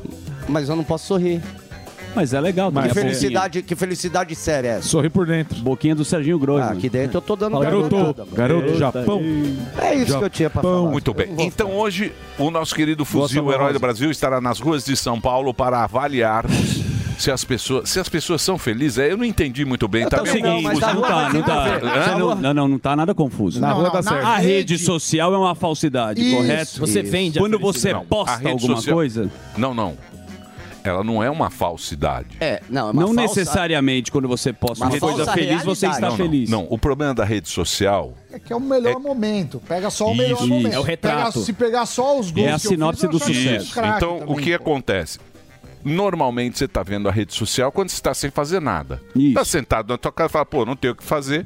Mas 0.48 0.70
eu 0.70 0.76
não 0.76 0.84
posso 0.84 1.06
sorrir. 1.08 1.42
Mas 2.16 2.32
é 2.32 2.40
legal. 2.40 2.72
Mas 2.72 2.90
Que 2.90 3.00
felicidade, 3.00 3.62
que 3.64 3.76
felicidade 3.76 4.36
séria 4.36 4.68
é 4.68 4.72
essa? 4.78 4.88
Sorri 4.88 5.10
por 5.10 5.26
dentro. 5.26 5.58
Boquinha, 5.62 5.96
do 5.96 6.06
Serginho 6.06 6.38
Grosso. 6.38 6.68
Ah, 6.70 6.72
aqui 6.74 6.88
dentro 6.88 7.18
eu 7.18 7.22
tô 7.22 7.36
dando 7.36 7.58
Garoto, 7.60 7.90
garotada, 7.90 8.24
mano. 8.26 8.36
garoto 8.38 8.78
Japão. 8.78 9.22
É 9.82 9.96
isso 9.96 10.20
que 10.20 10.24
eu 10.24 10.30
tinha 10.30 10.50
pra 10.50 10.62
falar. 10.62 10.92
Muito 10.92 11.12
bem. 11.14 11.34
Então 11.40 11.72
hoje 11.72 12.12
o 12.38 12.52
nosso 12.52 12.76
querido 12.76 13.04
Fuzil, 13.04 13.44
Gosta 13.44 13.58
Herói 13.60 13.74
do 13.74 13.80
Brasil, 13.80 14.12
estará 14.12 14.40
nas 14.40 14.60
ruas 14.60 14.86
de 14.86 14.96
São 14.96 15.20
Paulo 15.20 15.56
para 15.56 15.84
avaliarmos 15.84 16.84
se 17.24 17.32
as 17.32 17.44
pessoas, 17.44 17.90
se 17.90 18.00
as 18.00 18.10
pessoas 18.10 18.42
são 18.42 18.58
felizes. 18.58 18.98
É, 18.98 19.12
Eu 19.12 19.18
não 19.18 19.24
entendi 19.26 19.64
muito 19.66 19.88
bem. 19.88 20.08
Tá 20.08 20.18
também 20.18 20.42
meio 20.42 20.46
não, 20.46 20.64
confuso. 20.64 20.82
Não 20.94 21.02
tá, 21.02 21.30
não 21.34 21.42
tá. 21.42 21.66
Hã? 21.66 21.80
Você 21.80 22.10
não, 22.20 22.36
não, 22.36 22.54
não, 22.54 22.68
não 22.68 22.80
tá 22.80 22.96
nada 22.96 23.14
confuso. 23.16 23.62
Na 23.62 23.70
Não, 23.70 23.76
rua 23.76 23.84
não, 23.86 23.92
dá 23.92 24.02
na 24.02 24.10
certo. 24.12 24.26
A 24.26 24.38
rede- 24.38 24.78
social 24.78 25.34
é 25.34 25.38
uma 25.38 25.56
falsidade, 25.56 26.22
Isso. 26.22 26.36
correto? 26.36 26.80
Você 26.80 27.02
Isso. 27.02 27.12
vende 27.12 27.40
Quando 27.40 27.58
você 27.58 27.94
posta 27.96 28.50
alguma 28.50 28.76
social- 28.76 28.96
coisa, 28.96 29.32
Não, 29.58 29.74
não. 29.74 29.98
Ela 30.86 31.02
não 31.02 31.24
é 31.24 31.30
uma 31.30 31.50
falsidade. 31.50 32.28
É, 32.42 32.62
não, 32.70 32.90
é 32.90 32.92
uma 32.92 33.02
não 33.04 33.14
falsa- 33.16 33.22
necessariamente 33.40 34.12
quando 34.12 34.28
você 34.28 34.52
posta 34.52 34.84
Uma 34.84 34.92
uma 34.92 35.00
coisa 35.00 35.32
feliz, 35.32 35.64
você 35.64 35.86
realidade. 35.86 35.96
está 35.96 36.10
não, 36.10 36.18
feliz. 36.18 36.50
Não, 36.50 36.64
não, 36.64 36.68
o 36.70 36.78
problema 36.78 37.14
da 37.14 37.24
rede 37.24 37.48
social 37.48 38.14
É 38.30 38.38
que 38.38 38.52
é 38.52 38.56
o 38.56 38.60
melhor 38.60 38.92
É- 38.92 39.00
momento. 39.00 39.62
Pega 39.66 39.90
só 39.90 40.12
o 40.12 40.14
melhor 40.14 40.40
Isso. 40.40 40.48
momento. 40.50 40.74
É 40.74 40.80
o 40.80 40.84
retrato. 40.84 41.32
Pega- 41.36 41.46
se 41.46 41.54
pegar 41.54 41.86
só 41.86 42.20
os 42.20 42.32
gols 42.32 42.48
É 42.48 42.52
a 42.52 42.60
sinopse 42.60 43.08
fiz, 43.08 43.10
do 43.12 43.18
sucesso. 43.18 43.80
Então, 43.80 44.20
também, 44.20 44.36
o 44.36 44.38
que 44.38 44.50
pô. 44.58 44.62
acontece? 44.62 45.20
Normalmente 45.84 46.58
você 46.58 46.66
está 46.66 46.82
vendo 46.84 47.10
a 47.10 47.12
rede 47.12 47.34
social 47.34 47.72
quando 47.72 47.90
você 47.90 47.96
está 47.96 48.14
sem 48.14 48.30
fazer 48.32 48.62
nada. 48.62 49.02
Está 49.16 49.44
sentado 49.46 49.90
na 49.90 49.98
tua 49.98 50.12
casa 50.12 50.30
e 50.30 50.34
fala, 50.34 50.46
pô, 50.46 50.66
não 50.66 50.76
tenho 50.76 50.94
o 50.94 50.96
que 50.96 51.04
fazer, 51.04 51.46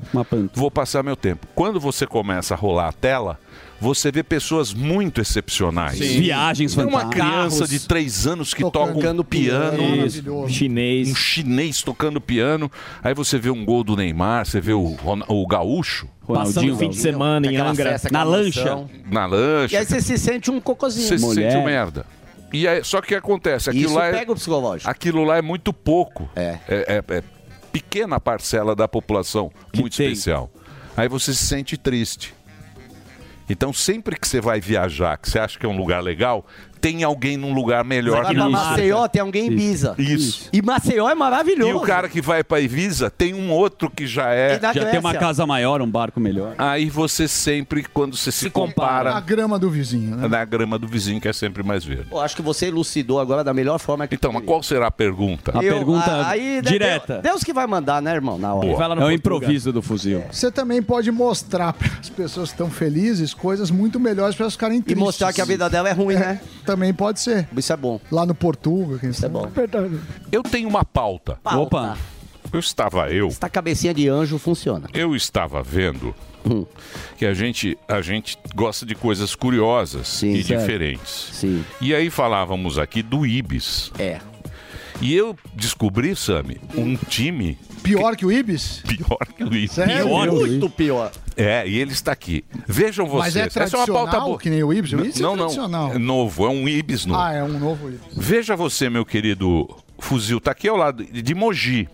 vou 0.53 0.69
passar 0.71 1.03
meu 1.03 1.15
tempo. 1.15 1.47
Quando 1.55 1.79
você 1.79 2.05
começa 2.05 2.53
a 2.53 2.57
rolar 2.57 2.89
a 2.89 2.91
tela, 2.93 3.39
você 3.79 4.11
vê 4.11 4.23
pessoas 4.23 4.73
muito 4.73 5.21
excepcionais. 5.21 5.99
Viagens 5.99 6.73
Tem 6.75 6.83
uma 6.85 7.01
fantásticas. 7.01 7.27
criança 7.27 7.67
de 7.67 7.79
três 7.87 8.25
anos 8.27 8.53
que 8.53 8.61
Tocando 8.63 8.95
toca 8.95 9.11
um 9.13 9.23
piano, 9.23 9.83
Maravilhoso. 9.83 10.45
um 10.45 10.49
Chinês. 10.49 11.15
chinês 11.15 11.81
tocando 11.83 12.19
piano. 12.19 12.71
Aí 13.03 13.13
você 13.13 13.37
vê 13.37 13.49
um 13.51 13.63
gol 13.63 13.83
do 13.83 13.95
Neymar, 13.95 14.45
você 14.45 14.59
vê 14.59 14.73
o, 14.73 14.83
Ron- 14.95 15.23
o 15.27 15.45
gaúcho 15.47 16.07
Passando 16.27 16.73
o 16.73 16.77
fim 16.77 16.89
de 16.89 16.97
semana 16.97 17.47
em 17.47 17.55
Angra. 17.55 17.91
festa, 17.91 18.09
na 18.11 18.21
lancha. 18.23 18.85
na 19.09 19.25
lancha. 19.25 19.73
E 19.75 19.77
aí 19.77 19.85
você 19.85 20.01
se 20.01 20.17
sente 20.17 20.51
um 20.51 20.59
cocôzinho. 20.59 21.07
Você 21.07 21.17
se 21.17 21.23
Mulher. 21.25 21.51
sente 21.51 21.61
um 21.61 21.65
merda. 21.65 22.05
E 22.53 22.67
aí, 22.67 22.83
só 22.83 23.01
que 23.01 23.13
acontece, 23.15 23.69
aquilo 23.69 23.85
Isso 23.87 23.95
lá, 23.95 24.05
é, 24.07 24.11
pega 24.11 24.31
o 24.31 24.35
psicológico. 24.35 24.89
aquilo 24.89 25.23
lá 25.23 25.37
é 25.37 25.41
muito 25.41 25.73
pouco. 25.73 26.29
É. 26.35 26.57
É, 26.67 26.95
é- 27.09 27.17
é 27.17 27.23
pequena 27.71 28.19
parcela 28.19 28.75
da 28.75 28.87
população 28.87 29.51
muito 29.75 29.97
tem. 29.97 30.07
especial. 30.11 30.49
Aí 30.95 31.07
você 31.07 31.33
se 31.33 31.45
sente 31.45 31.77
triste. 31.77 32.33
Então, 33.49 33.71
sempre 33.71 34.17
que 34.19 34.27
você 34.27 34.41
vai 34.41 34.59
viajar, 34.59 35.17
que 35.17 35.29
você 35.29 35.39
acha 35.39 35.57
que 35.57 35.65
é 35.65 35.69
um 35.69 35.77
lugar 35.77 36.01
legal, 36.01 36.45
tem 36.79 37.03
alguém 37.03 37.37
num 37.37 37.53
lugar 37.53 37.83
melhor 37.83 38.25
que 38.25 38.33
pra. 38.33 38.49
Maceió, 38.49 39.07
tem 39.07 39.21
alguém 39.21 39.47
em 39.47 39.51
Ibiza. 39.51 39.95
Isso. 39.97 40.49
E 40.53 40.61
Maceió 40.61 41.09
é 41.09 41.15
maravilhoso. 41.15 41.71
E 41.71 41.73
o 41.73 41.81
cara 41.81 42.07
que 42.09 42.21
vai 42.21 42.43
pra 42.43 42.59
Ibiza 42.59 43.09
tem 43.09 43.33
um 43.33 43.51
outro 43.51 43.89
que 43.89 44.05
já 44.07 44.33
E 44.33 44.37
é. 44.55 44.59
na 44.59 44.73
Já 44.73 44.85
tem 44.85 44.99
uma 44.99 45.09
Grécia. 45.09 45.19
casa 45.27 45.45
maior, 45.45 45.81
um 45.81 45.89
barco 45.89 46.19
melhor. 46.19 46.55
Aí 46.57 46.89
você 46.89 47.27
sempre, 47.27 47.83
quando 47.93 48.15
você 48.15 48.31
se, 48.31 48.37
Se 48.45 48.49
compara. 48.49 49.09
A 49.09 49.13
compara, 49.13 49.19
grama 49.25 49.59
do 49.59 49.69
vizinho, 49.69 50.15
né? 50.15 50.27
na 50.27 50.45
grama 50.45 50.77
do 50.77 50.87
vizinho, 50.87 51.19
que 51.19 51.27
é 51.27 51.33
sempre 51.33 51.63
mais 51.63 51.83
verde. 51.83 52.05
Pô, 52.09 52.19
acho 52.19 52.35
que 52.35 52.41
você 52.41 52.67
elucidou 52.67 53.19
agora 53.19 53.43
da 53.43 53.53
melhor 53.53 53.79
forma 53.79 54.07
que 54.07 54.15
Então, 54.15 54.31
mas 54.31 54.43
qual 54.45 54.61
será 54.63 54.87
a 54.87 54.91
pergunta? 54.91 55.57
A 55.57 55.63
Eu- 55.63 55.73
pergunta 55.75 56.09
a- 56.11 56.29
aí, 56.29 56.55
né, 56.55 56.61
direta. 56.61 57.19
Deus, 57.21 57.43
que 57.43 57.53
vai 57.53 57.65
mandar, 57.67 58.01
né, 58.01 58.13
irmão? 58.13 58.37
Na 58.37 58.53
hora. 58.53 58.67
É 59.01 59.03
o 59.05 59.11
improviso 59.11 59.71
do 59.73 59.81
fuzil. 59.81 60.23
Você 60.31 60.51
também 60.51 60.81
pode 60.81 61.11
mostrar 61.11 61.73
para 61.73 61.87
as 61.99 62.09
pessoas 62.09 62.49
que 62.49 62.55
estão 62.55 62.69
felizes 62.69 63.33
coisas 63.33 63.71
muito 63.71 63.99
melhores 63.99 64.35
para 64.35 64.43
elas 64.43 64.53
ficarem 64.53 64.77
E 64.79 64.81
tristes. 64.81 65.03
mostrar 65.03 65.33
que 65.33 65.41
a 65.41 65.45
vida 65.45 65.69
dela 65.69 65.89
é 65.89 65.93
ruim, 65.93 66.15
né? 66.15 66.39
Também 66.67 66.93
pode 66.93 67.19
ser. 67.21 67.47
Isso 67.57 67.71
é 67.73 67.77
bom. 67.77 67.99
Lá 68.11 68.25
no 68.25 68.35
Portuga, 68.35 68.99
quem 68.99 69.09
Isso 69.09 69.25
é 69.25 69.29
sabe. 69.29 69.33
bom. 69.33 69.49
Eu 70.31 70.43
tenho 70.43 70.67
uma 70.69 70.83
pauta. 70.85 71.39
Opa. 71.43 71.97
Eu 72.53 72.59
estava 72.59 73.09
eu, 73.09 73.27
Esta 73.27 73.49
cabecinha 73.49 73.93
de 73.93 74.07
anjo 74.07 74.37
funciona. 74.37 74.87
eu 74.93 75.15
estava 75.15 75.63
vendo 75.63 76.13
Hum. 76.49 76.65
que 77.17 77.25
a 77.25 77.33
gente, 77.33 77.77
a 77.89 77.99
gente 78.01 78.37
gosta 78.55 78.85
de 78.85 78.95
coisas 78.95 79.35
curiosas 79.35 80.07
Sim, 80.07 80.31
e 80.33 80.43
certo. 80.43 80.59
diferentes. 80.61 81.29
Sim. 81.33 81.65
E 81.81 81.93
aí 81.93 82.09
falávamos 82.09 82.77
aqui 82.79 83.01
do 83.01 83.25
Ibis. 83.25 83.91
É. 83.99 84.19
E 85.01 85.13
eu 85.13 85.35
descobri, 85.53 86.15
Sami, 86.15 86.57
um 86.75 86.95
time 86.95 87.57
Pior 87.83 88.15
que 88.15 88.25
o 88.25 88.31
Ibis? 88.31 88.81
pior 88.85 89.25
que 89.35 89.43
o 89.43 89.47
Ibis. 89.47 89.71
Sério? 89.71 90.05
Pior? 90.07 90.31
Muito 90.31 90.69
pior. 90.69 91.11
É, 91.35 91.67
e 91.67 91.77
ele 91.77 91.91
está 91.91 92.11
aqui. 92.11 92.43
Vejam 92.67 93.05
vocês. 93.05 93.35
Mas 93.35 93.35
é 93.35 93.39
Essa 93.41 93.59
é 93.59 93.61
uma 93.63 93.69
tradicional 93.69 94.05
pauta 94.05 94.19
boa. 94.25 94.37
que 94.39 94.49
nem 94.49 94.63
o 94.63 94.73
Ibis? 94.73 94.91
O 94.93 94.99
Ibis 94.99 95.19
é 95.19 95.21
não, 95.21 95.35
não. 95.35 95.45
tradicional. 95.45 95.93
É 95.93 95.97
novo, 95.97 96.45
é 96.45 96.49
um 96.49 96.67
Ibis 96.67 97.05
novo. 97.05 97.21
Ah, 97.21 97.33
é 97.33 97.43
um 97.43 97.59
novo 97.59 97.89
Ibis. 97.89 98.01
Veja 98.11 98.55
você, 98.55 98.89
meu 98.89 99.05
querido 99.05 99.69
fuzil, 99.99 100.41
tá 100.41 100.51
aqui 100.51 100.67
ao 100.67 100.75
lado 100.75 101.05
de 101.05 101.35
Mogi, 101.35 101.87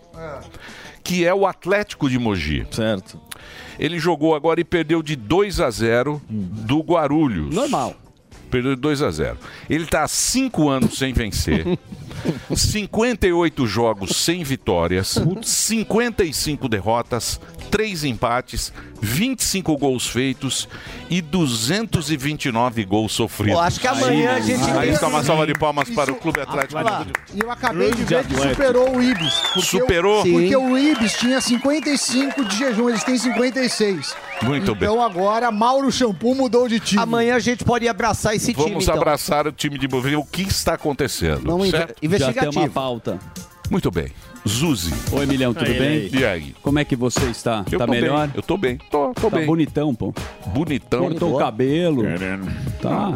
que 1.02 1.24
é 1.24 1.34
o 1.34 1.46
Atlético 1.46 2.08
de 2.08 2.18
Mogi. 2.18 2.66
Certo. 2.70 3.20
Ele 3.78 3.98
jogou 3.98 4.34
agora 4.34 4.60
e 4.60 4.64
perdeu 4.64 5.02
de 5.02 5.14
2 5.14 5.60
a 5.60 5.70
0 5.70 6.22
do 6.28 6.80
Guarulhos. 6.80 7.54
Normal. 7.54 7.94
Perdeu 8.50 8.74
de 8.74 8.80
2 8.80 9.02
a 9.02 9.10
0. 9.10 9.36
Ele 9.68 9.84
tá 9.84 10.04
há 10.04 10.08
5 10.08 10.68
anos 10.68 10.96
sem 10.98 11.12
vencer. 11.12 11.66
58 12.54 13.66
jogos 13.66 14.16
sem 14.16 14.42
vitórias, 14.44 15.18
55 15.42 16.68
derrotas, 16.68 17.40
3 17.70 18.04
empates, 18.04 18.72
25 19.00 19.76
gols 19.76 20.06
feitos 20.06 20.68
e 21.10 21.20
229 21.20 22.84
gols 22.84 23.12
sofridos. 23.12 23.56
Pô, 23.58 23.60
acho 23.64 23.80
que 23.80 23.86
amanhã 23.86 24.32
a 24.34 24.40
gente 24.40 24.62
Aí 24.70 24.90
está 24.90 25.08
uma 25.08 25.22
salva 25.22 25.46
de 25.46 25.54
palmas 25.54 25.88
Isso- 25.88 25.94
para 25.96 26.12
o 26.12 26.14
Clube 26.16 26.40
Atlético. 26.40 26.80
Lá. 26.80 27.06
E 27.34 27.40
eu 27.40 27.50
acabei 27.50 27.90
de 27.92 28.04
ver 28.04 28.24
que 28.24 28.34
superou 28.36 28.96
o 28.96 29.02
Ibis. 29.02 29.34
Porque 29.52 29.60
Superou? 29.62 30.20
O, 30.20 30.22
porque 30.22 30.48
Sim. 30.48 30.56
o 30.56 30.78
Ibis 30.78 31.12
tinha 31.14 31.40
55 31.40 32.44
de 32.44 32.56
jejum, 32.56 32.88
eles 32.88 33.02
têm 33.04 33.18
56. 33.18 34.14
Muito 34.42 34.74
bem. 34.74 34.88
Então 34.88 35.02
agora 35.02 35.50
Mauro 35.50 35.90
Shampoo 35.90 36.34
mudou 36.34 36.68
de 36.68 36.78
time. 36.80 37.02
Amanhã 37.02 37.34
a 37.36 37.38
gente 37.40 37.64
pode 37.64 37.86
abraçar 37.88 38.34
esse 38.34 38.52
time, 38.54 38.68
Vamos 38.68 38.84
então. 38.84 38.94
abraçar 38.96 39.46
o 39.46 39.52
time 39.52 39.78
de 39.78 39.86
Bovino. 39.88 40.20
O 40.20 40.24
que 40.26 40.42
está 40.42 40.74
acontecendo? 40.74 41.42
Vamos 41.44 41.68
inve- 41.68 41.76
certo? 41.76 41.94
Investigativo. 42.04 42.44
Já 42.44 42.50
tem 42.50 42.62
uma 42.62 42.68
pauta. 42.68 43.18
Muito 43.70 43.90
bem. 43.90 44.08
Zuzi. 44.46 44.92
Oi, 45.10 45.24
Milhão, 45.26 45.54
tudo 45.54 45.70
Aí, 45.70 45.78
bem? 45.78 45.88
aí. 45.88 46.10
E 46.12 46.24
aí? 46.24 46.54
Como 46.62 46.78
é 46.78 46.84
que 46.84 46.94
você 46.94 47.24
está? 47.26 47.64
Eu 47.70 47.78
tá 47.78 47.86
tô 47.86 47.92
melhor? 47.92 48.26
bem, 48.26 48.36
eu 48.36 48.42
tô 48.42 48.56
bem. 48.58 48.78
Tô, 48.90 49.14
tô 49.14 49.30
tá 49.30 49.38
bem. 49.38 49.46
bonitão, 49.46 49.94
pô. 49.94 50.12
Bonitão. 50.48 51.08
Cortou 51.08 51.34
o 51.34 51.38
cabelo. 51.38 52.02
Tá, 52.82 53.14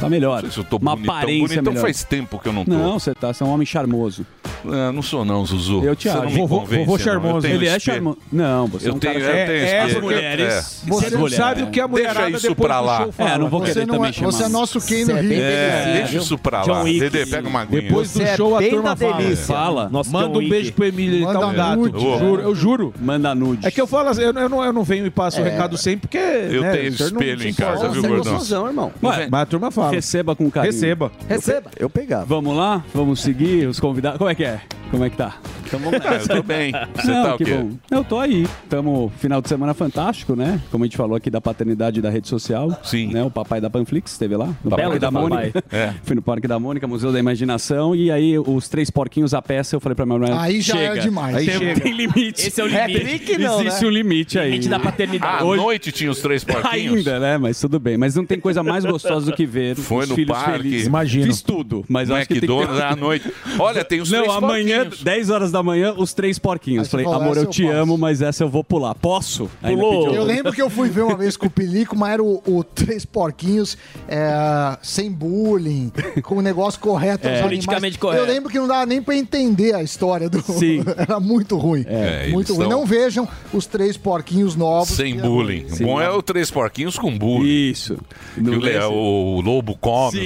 tá 0.00 0.08
melhor. 0.08 0.34
Não 0.36 0.40
sei 0.42 0.50
se 0.50 0.58
eu 0.58 0.64
tô 0.64 0.76
uma 0.76 0.94
bonitão. 0.96 1.14
aparência 1.16 1.48
Bonitão 1.48 1.72
melhor. 1.72 1.82
faz 1.82 2.04
tempo 2.04 2.38
que 2.38 2.48
eu 2.48 2.52
não 2.52 2.64
tô. 2.64 2.70
Não, 2.70 2.98
você 2.98 3.14
tá, 3.14 3.32
você 3.32 3.42
é 3.42 3.46
um 3.46 3.50
homem 3.50 3.66
charmoso. 3.66 4.26
Ah, 4.66 4.92
não 4.92 5.02
sou 5.02 5.24
não, 5.24 5.44
Zuzu. 5.44 5.82
Eu 5.84 5.96
te 5.96 6.04
Você 6.04 6.08
acho. 6.10 6.22
não 6.22 6.30
me 6.30 6.36
Vovô- 6.38 6.60
convence, 6.60 6.84
vovô 6.84 6.98
não. 6.98 7.04
charmoso. 7.04 7.36
Eu 7.38 7.42
tenho 7.42 7.54
Ele 7.54 7.68
é 7.68 7.76
espelho. 7.76 7.94
charmoso. 7.96 8.18
Não, 8.32 8.66
você 8.68 8.86
é 8.86 8.90
eu 8.90 8.94
um 8.94 8.98
tenho, 8.98 9.14
cara- 9.14 9.24
eu 9.24 9.30
É, 9.36 9.46
tenho 9.46 9.58
é, 9.58 9.86
espelho. 9.86 10.02
mulheres- 10.02 10.82
É. 10.86 10.90
Você 10.90 11.10
não 11.10 11.28
sabe 11.28 11.62
o 11.62 11.66
que 11.70 11.80
a 11.80 11.88
mulherada 11.88 12.20
Deixa 12.22 12.36
isso 12.38 12.48
depois 12.48 12.66
pra 12.68 12.80
do 12.80 12.86
lá. 12.86 12.98
show 13.02 13.12
fala. 13.12 13.30
É, 13.30 13.38
não 13.38 13.48
vou 13.48 13.60
Você 13.60 13.72
querer 13.72 13.86
não 13.86 13.94
também 13.96 14.10
é- 14.10 14.12
chamar. 14.12 14.32
Você 14.32 14.42
é 14.44 14.48
nosso 14.48 14.80
quem 14.80 15.04
no 15.04 15.14
Rio. 15.16 15.32
É, 15.42 15.92
deixa 16.02 16.16
isso 16.18 16.38
pra 16.38 16.64
lá. 16.64 16.82
Dedê, 16.84 17.26
pega 17.26 17.48
uma 17.48 17.60
aguinha. 17.62 17.82
Depois 17.82 18.08
do 18.12 18.18
Você 18.18 18.22
é 18.22 18.36
show 18.36 18.56
a 18.56 18.62
turma 18.62 18.96
fala. 19.36 19.90
Manda 20.10 20.38
um 20.38 20.48
beijo 20.48 20.72
pro 20.72 20.84
Emílio, 20.84 21.16
ele 21.16 21.26
tá 21.26 21.32
Manda 21.34 21.46
um 21.46 21.54
gato. 21.54 22.00
Juro, 22.00 22.42
eu 22.42 22.54
juro. 22.54 22.94
Manda 23.00 23.34
nude. 23.34 23.66
É 23.66 23.70
que 23.70 23.80
eu 23.80 23.86
falo 23.86 24.08
assim, 24.08 24.22
eu, 24.22 24.32
eu 24.32 24.48
não, 24.48 24.64
eu 24.64 24.72
não 24.72 24.82
venho 24.84 25.06
e 25.06 25.10
passo 25.10 25.40
o 25.40 25.44
recado 25.44 25.76
sempre, 25.76 26.08
porque. 26.08 26.18
Eu 26.18 26.62
né, 26.62 26.72
tenho 26.76 26.92
o 26.92 26.96
senhor 26.96 27.12
não 27.12 27.20
espelho 27.20 27.40
se 27.40 27.46
em 27.46 27.50
importa. 27.50 27.72
casa, 27.72 27.88
viu, 27.88 28.00
Você 28.00 28.06
é 28.06 28.10
gordão? 28.10 28.32
gostosão, 28.34 28.66
irmão. 28.68 28.92
Ué, 29.02 29.28
Mas 29.30 29.42
a 29.42 29.46
turma 29.46 29.70
fala. 29.84 29.92
receba 29.92 30.36
com 30.36 30.50
carinho. 30.50 30.72
Receba. 30.72 31.12
Receba. 31.28 31.70
Eu 31.78 31.90
pegava. 31.90 32.24
Vamos 32.24 32.56
lá? 32.56 32.84
Vamos 32.94 33.20
seguir 33.20 33.66
os 33.66 33.78
convidados. 33.78 34.18
Como 34.18 34.30
é 34.30 34.34
que 34.34 34.44
é? 34.44 34.60
Como 34.92 35.04
é 35.04 35.10
que 35.10 35.16
tá? 35.16 35.36
Então 35.66 35.80
vamos 35.80 36.00
Ah, 36.04 36.14
eu 36.16 36.28
tô 36.28 36.42
bem. 36.42 36.70
Você 36.94 37.10
Não, 37.10 37.24
tá 37.24 37.34
o 37.34 37.38
que 37.38 37.44
quê? 37.46 37.54
bom. 37.54 37.70
Eu 37.90 38.04
tô 38.04 38.18
aí. 38.18 38.46
Tamo 38.68 39.10
final 39.18 39.40
de 39.40 39.48
semana 39.48 39.72
fantástico, 39.72 40.36
né? 40.36 40.60
Como 40.70 40.84
a 40.84 40.86
gente 40.86 40.98
falou 40.98 41.16
aqui 41.16 41.30
da 41.30 41.40
paternidade 41.40 42.02
da 42.02 42.10
rede 42.10 42.28
social. 42.28 42.78
Sim. 42.84 43.06
Né? 43.10 43.24
O 43.24 43.30
papai 43.30 43.58
da 43.58 43.70
Panflix 43.70 44.12
esteve 44.12 44.36
lá. 44.36 44.48
No 44.62 44.70
Belo 44.76 44.82
Parque 44.90 44.98
da. 44.98 45.10
Mônica. 45.10 45.64
É. 45.72 45.94
Fui 46.02 46.14
no 46.14 46.20
Parque 46.20 46.46
da 46.46 46.58
Mônica, 46.58 46.86
Museu 46.86 47.10
da 47.10 47.18
Imaginação. 47.18 47.96
E 47.96 48.10
aí, 48.10 48.38
os 48.38 48.68
três 48.68 48.90
porquinhos, 48.90 49.32
a 49.32 49.40
peça, 49.40 49.74
eu 49.74 49.80
falei 49.80 49.96
pra 49.96 50.04
minha 50.04 50.18
mulher. 50.18 50.36
Aí 50.36 50.60
já 50.60 50.74
chega. 50.74 50.98
é 50.98 51.00
demais. 51.00 51.36
Aí 51.36 51.46
Tem, 51.46 51.58
chega. 51.58 51.80
tem 51.80 51.92
limite. 51.94 52.46
Esse 52.48 52.60
é 52.60 52.64
o 52.64 52.68
É 52.68 52.86
limite. 52.86 53.04
trick 53.06 53.38
não, 53.38 53.60
Existe 53.62 53.82
né? 53.82 53.88
um 53.88 53.90
limite 53.90 54.38
aí. 54.38 54.50
Limite 54.50 54.68
da 54.68 54.78
paternidade. 54.78 55.42
à 55.42 55.44
noite 55.56 55.90
tinha 55.90 56.10
os 56.10 56.20
três 56.20 56.44
porquinhos? 56.44 56.98
Ainda, 56.98 57.18
né? 57.18 57.38
Mas 57.38 57.58
tudo 57.58 57.80
bem. 57.80 57.96
Mas 57.96 58.14
não 58.14 58.26
tem 58.26 58.38
coisa 58.38 58.62
mais 58.62 58.84
gostosa 58.84 59.24
do 59.30 59.32
que 59.34 59.46
ver 59.46 59.74
Foi 59.76 60.02
os 60.04 60.10
no 60.10 60.14
filhos 60.16 60.36
parque. 60.36 60.58
felizes. 60.58 60.86
Imagino. 60.86 61.24
Fiz 61.26 61.40
tudo, 61.40 61.82
mas 61.88 62.10
acho 62.10 62.28
que 62.28 62.40
tem 62.40 62.48
que 62.50 62.82
à 62.82 62.94
noite. 62.94 63.32
Olha, 63.58 63.82
tem 63.82 64.02
os 64.02 64.10
Não, 64.10 64.22
três 64.24 64.36
amanhã, 64.36 64.81
porquinhos. 64.84 65.04
10 65.04 65.30
horas 65.30 65.52
da 65.52 65.62
manhã, 65.62 65.94
os 65.96 66.12
três 66.12 66.38
porquinhos. 66.38 66.84
Aí 66.86 66.90
Falei, 66.90 67.04
falou, 67.04 67.20
amor, 67.20 67.30
essa 67.32 67.40
eu 67.40 67.44
eu 67.44 67.50
te 67.50 67.62
posso. 67.64 67.74
amo, 67.76 67.98
mas 67.98 68.22
essa 68.22 68.44
eu 68.44 68.48
vou 68.48 68.62
pular. 68.64 68.94
Posso? 68.94 69.50
Ainda 69.62 69.80
Pulou. 69.82 70.14
Eu 70.14 70.24
lembro 70.24 70.52
que 70.52 70.62
eu 70.62 70.70
fui 70.70 70.88
ver 70.88 71.02
uma 71.02 71.16
vez 71.16 71.36
com 71.36 71.46
o 71.46 71.50
Pelico, 71.50 71.96
mas 71.96 72.12
era 72.12 72.22
o, 72.22 72.42
o 72.46 72.62
Três 72.64 73.04
Porquinhos 73.04 73.76
é, 74.08 74.76
sem 74.82 75.10
bullying, 75.10 75.92
com 76.22 76.36
o 76.36 76.42
negócio 76.42 76.80
correto 76.80 77.26
aos 77.26 77.36
animais. 77.38 77.64
Politicamente 77.64 77.98
correto. 77.98 78.22
Eu 78.24 78.28
lembro 78.32 78.50
que 78.50 78.58
não 78.58 78.66
dava 78.66 78.86
nem 78.86 79.02
pra 79.02 79.16
entender 79.16 79.74
a 79.74 79.82
história 79.82 80.28
do. 80.28 80.40
Sim. 80.42 80.82
era 80.96 81.18
muito 81.20 81.56
ruim. 81.56 81.84
É, 81.86 82.28
muito 82.28 82.54
ruim. 82.54 82.68
são- 82.68 82.70
Não 82.70 82.86
vejam 82.86 83.28
os 83.52 83.66
Três 83.66 83.96
Porquinhos 83.96 84.54
novos. 84.56 84.88
Sem 84.90 85.18
é 85.18 85.22
bullying. 85.22 85.68
Sim. 85.68 85.84
Bom 85.84 86.00
é 86.00 86.10
o 86.10 86.22
três 86.22 86.50
porquinhos 86.50 86.98
com 86.98 87.16
bullying. 87.16 87.70
Isso. 87.70 87.98
Que 88.34 88.40
o, 88.86 89.36
o 89.36 89.40
lobo 89.40 89.76
come. 89.76 90.18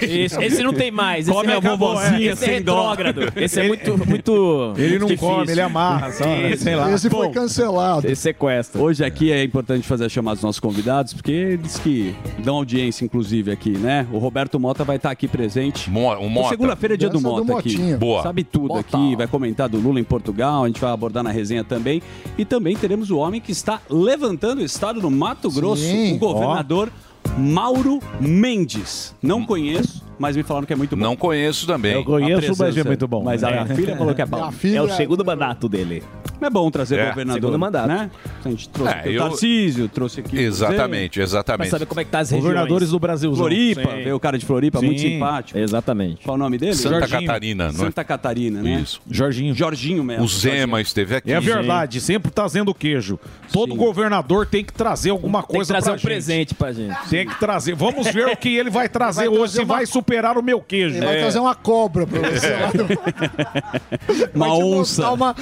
Esse, 0.00 0.42
esse 0.42 0.62
não 0.62 0.72
tem 0.72 0.90
mais. 0.90 1.26
Esse 1.28 1.36
Come 1.36 1.52
é 1.52 1.56
a 1.56 1.60
vovozinha 1.60 2.32
Esse 2.32 2.44
é 2.44 2.46
sem 2.46 2.54
retrógrado. 2.56 3.32
Esse 3.36 3.60
é 3.60 3.68
muito, 3.68 4.01
muito 4.06 4.74
Ele 4.76 4.98
não 4.98 5.06
difícil. 5.06 5.28
come, 5.28 5.50
ele 5.50 5.60
amarra, 5.60 6.12
só, 6.12 6.24
né? 6.24 6.56
sei 6.56 6.76
lá. 6.76 6.90
Esse 6.92 7.08
foi 7.10 7.26
Bom, 7.28 7.32
cancelado. 7.32 8.06
Esse 8.06 8.22
sequestra. 8.22 8.80
Hoje 8.80 9.04
aqui 9.04 9.30
é 9.32 9.42
importante 9.42 9.86
fazer 9.86 10.04
a 10.06 10.08
chamada 10.08 10.36
dos 10.36 10.44
nossos 10.44 10.60
convidados, 10.60 11.12
porque 11.12 11.30
eles 11.32 11.78
que 11.78 12.14
dão 12.38 12.56
audiência, 12.56 13.04
inclusive, 13.04 13.50
aqui, 13.50 13.70
né? 13.70 14.06
O 14.12 14.18
Roberto 14.18 14.58
Mota 14.58 14.84
vai 14.84 14.96
estar 14.96 15.10
aqui 15.10 15.26
presente. 15.28 15.90
Mo- 15.90 16.12
o 16.14 16.28
Mota. 16.30 16.50
Segunda-feira 16.50 16.94
é 16.94 16.96
dia 16.96 17.08
do 17.08 17.14
Dança 17.18 17.28
do 17.36 17.44
Mota 17.44 17.58
aqui. 17.58 17.94
Boa. 17.96 18.22
Sabe 18.22 18.44
tudo 18.44 18.74
aqui, 18.74 19.16
vai 19.16 19.26
comentar 19.26 19.68
do 19.68 19.78
Lula 19.78 20.00
em 20.00 20.04
Portugal, 20.04 20.64
a 20.64 20.66
gente 20.66 20.80
vai 20.80 20.90
abordar 20.92 21.22
na 21.22 21.30
resenha 21.30 21.64
também. 21.64 22.02
E 22.38 22.44
também 22.44 22.76
teremos 22.76 23.10
o 23.10 23.18
homem 23.18 23.40
que 23.40 23.52
está 23.52 23.80
levantando 23.88 24.60
o 24.60 24.64
estado 24.64 25.00
do 25.00 25.10
Mato 25.10 25.50
Grosso, 25.50 25.82
Sim. 25.82 26.14
o 26.14 26.18
governador 26.18 26.90
Mauro 27.38 27.98
Mendes. 28.20 29.14
Não 29.22 29.44
conheço, 29.44 30.02
mas 30.18 30.36
me 30.36 30.42
falaram 30.42 30.66
que 30.66 30.72
é 30.72 30.76
muito 30.76 30.96
bom. 30.96 31.02
Não 31.02 31.16
conheço 31.16 31.66
também. 31.66 31.92
Eu 31.94 32.04
conheço, 32.04 32.52
mas 32.58 32.76
é 32.76 32.84
muito 32.84 33.08
bom. 33.08 33.22
Mas 33.22 33.42
a 33.42 33.50
É. 33.50 33.62
minha 33.64 33.74
filha 33.74 33.96
falou 33.96 34.14
que 34.14 34.22
é 34.22 34.26
bom. 34.26 34.36
Minha 34.42 34.52
filha- 34.52 34.78
É 34.78 34.82
o 34.82 34.88
segundo 34.90 35.24
mandato 35.24 35.68
dele. 35.68 36.02
É 36.44 36.50
bom 36.50 36.70
trazer 36.70 36.98
É, 36.98 37.08
governador. 37.08 37.40
segundo 37.40 37.58
mandato. 37.58 37.88
Né? 37.88 38.10
A 38.44 38.48
gente 38.48 38.68
trouxe 38.68 38.92
É, 38.92 38.96
aqui 38.98 39.08
o 39.08 39.12
eu- 39.12 39.22
Tarcísio, 39.28 39.88
trouxe 39.88 40.20
aqui. 40.20 40.38
Exatamente, 40.38 41.14
Pra 41.14 41.22
exatamente. 41.22 41.70
saber 41.70 41.86
como 41.86 42.00
é 42.00 42.04
que 42.04 42.10
tá 42.10 42.18
as 42.20 42.30
regiões. 42.30 42.42
Governadores 42.52 42.90
do 42.90 42.98
Brasil. 42.98 43.34
Floripa, 43.34 43.88
veio 43.96 44.16
o 44.16 44.20
cara 44.20 44.36
de 44.38 44.44
Floripa, 44.46 44.80
muito 44.82 45.00
Sim. 45.00 45.10
simpático. 45.10 45.58
Exatamente. 45.58 46.24
Qual 46.24 46.34
o 46.34 46.38
nome 46.38 46.58
dele? 46.58 46.74
Santa 46.74 47.00
Jorginho. 47.00 47.26
Catarina, 47.26 47.64
não 47.64 47.70
é? 47.70 47.74
Santa 47.86 48.04
Catarina, 48.04 48.62
né? 48.62 48.80
Isso. 48.82 49.00
Jorginho. 49.10 49.54
Jorginho 49.54 50.02
mesmo. 50.04 50.24
O 50.24 50.28
Zema 50.28 50.80
esteve 50.80 51.16
aqui. 51.16 51.32
É 51.32 51.40
verdade, 51.40 52.00
sempre 52.00 52.30
trazendo 52.30 52.74
queijo. 52.74 53.18
Todo 53.52 53.72
Sim. 53.72 53.78
governador 53.78 54.46
tem 54.46 54.64
que 54.64 54.72
trazer 54.72 55.10
alguma 55.10 55.40
Tem 55.40 55.48
que 55.48 55.54
coisa 55.54 55.72
trazer 55.74 55.84
pra 55.86 55.94
um 55.94 55.98
gente. 55.98 56.06
presente 56.06 56.54
pra 56.54 56.72
gente. 56.72 56.96
Tem 57.08 57.26
que 57.26 57.38
trazer. 57.38 57.74
Vamos 57.74 58.06
ver 58.08 58.26
o 58.28 58.36
que 58.36 58.56
ele 58.56 58.70
vai 58.70 58.88
trazer 58.88 59.28
Vai 59.28 59.38
hoje, 59.38 59.52
se 59.54 59.58
uma- 59.60 59.74
vai 59.76 59.86
superar 59.86 60.36
o 60.38 60.42
meu 60.42 60.60
queijo. 60.60 60.96
Ele 60.96 61.06
vai 61.06 61.16
É. 61.18 61.20
trazer 61.20 61.38
uma 61.38 61.54
cobra 61.54 62.06
pra 62.06 62.20
você. 62.20 62.52
Uma 64.34 64.54
onça. 64.54 65.10
Uma 65.10 65.34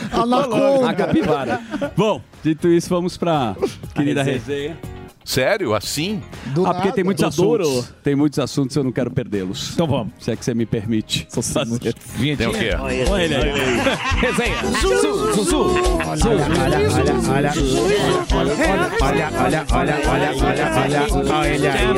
A 0.90 0.94
capivara. 0.94 1.60
Bom, 1.96 2.20
dito 2.42 2.68
isso, 2.68 2.88
vamos 2.88 3.16
pra 3.16 3.56
querida 3.94 4.22
resenha. 4.22 4.76
resenha. 4.76 4.99
Sério? 5.30 5.74
Assim? 5.74 6.20
Do 6.46 6.62
ah, 6.62 6.64
nada. 6.64 6.74
porque 6.80 6.92
tem 6.92 7.04
muitos 7.04 7.22
assuntos. 7.22 7.94
Tem 8.02 8.16
muitos 8.16 8.40
assuntos 8.40 8.74
eu 8.74 8.82
não 8.82 8.90
quero 8.90 9.12
perdê-los. 9.12 9.70
Então 9.74 9.86
vamos. 9.86 10.12
Se 10.18 10.32
é 10.32 10.34
que 10.34 10.44
você 10.44 10.52
me 10.52 10.66
permite. 10.66 11.28
Fazer. 11.30 11.94
Tem 12.36 12.48
o 12.48 12.52
quê? 12.52 12.70
Olha 12.76 13.22
ele 13.22 13.34
aí. 13.36 13.52
Resenha. 14.18 14.56
Zuzu. 14.80 15.32
Zuzu. 15.34 15.66
Olha, 16.04 16.26
olha, 16.26 16.78
olha, 16.98 17.14
olha. 17.30 17.52
Olha, 18.32 18.54
olha, 19.00 19.30
olha, 19.40 19.66
olha, 19.70 20.00
olha, 20.10 20.34
olha. 20.82 21.06
Olha 21.32 21.48
ele 21.48 21.68
aí. 21.68 21.90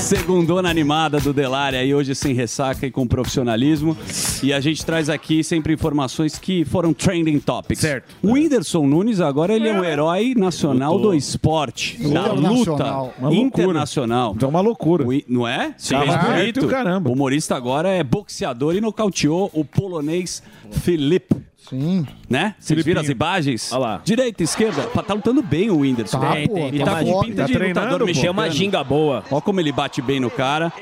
Segundona 0.00 0.68
animada 0.68 1.18
do 1.20 1.32
Delari 1.32 1.76
aí 1.76 1.94
hoje 1.94 2.14
sem 2.14 2.34
ressaca 2.34 2.86
e 2.86 2.90
com 2.90 3.06
profissionalismo. 3.06 3.96
E 4.42 4.52
a 4.52 4.60
gente 4.60 4.84
traz 4.84 5.08
aqui 5.08 5.42
sempre 5.42 5.72
informações 5.72 6.38
que 6.38 6.64
foram 6.64 6.92
trending 6.92 7.38
topics. 7.38 7.80
Certo. 7.80 8.14
O 8.22 8.32
Whindersson 8.32 8.86
Nunes 8.86 9.11
agora 9.20 9.54
ele 9.54 9.68
é 9.68 9.72
um 9.72 9.84
herói 9.84 10.34
nacional 10.36 10.98
do 10.98 11.14
esporte, 11.14 11.96
da 12.08 12.32
luta 12.32 13.10
Internacional. 13.30 14.32
Então 14.36 14.48
é 14.48 14.50
uma 14.50 14.60
loucura. 14.60 15.06
O 15.06 15.12
Não 15.28 15.46
é? 15.46 15.74
Sim, 15.76 15.94
Tá 15.94 16.04
é 16.04 16.40
bonito. 16.42 16.66
caramba. 16.68 17.10
O 17.10 17.12
humorista 17.12 17.54
agora 17.56 17.88
é 17.88 18.02
boxeador 18.02 18.74
e 18.74 18.80
nocauteou 18.80 19.50
o 19.52 19.64
polonês 19.64 20.42
Felipe. 20.70 21.36
Sim. 21.72 22.06
Né? 22.28 22.54
Vocês 22.58 22.84
viram 22.84 23.00
as 23.00 23.08
imagens? 23.08 23.72
Olha 23.72 23.80
lá. 23.80 24.00
Direita, 24.04 24.42
esquerda. 24.42 24.82
Tá 24.82 25.14
lutando 25.14 25.42
bem 25.42 25.70
o 25.70 25.78
Whindersson. 25.78 26.20
Tá, 26.20 26.32
Tem, 26.32 26.46
pô. 26.46 26.54
tem, 26.54 26.74
E 26.74 26.78
tá 26.84 26.92
uma, 26.92 27.04
com 27.04 27.20
pinta 27.22 27.36
tá 27.42 27.46
de 27.46 27.58
lutador 27.58 28.02
uma 28.30 28.50
ginga 28.50 28.84
boa. 28.84 29.24
Olha 29.30 29.40
como 29.40 29.58
ele 29.60 29.72
bate 29.72 30.02
bem 30.02 30.20
no 30.20 30.30
cara. 30.30 30.72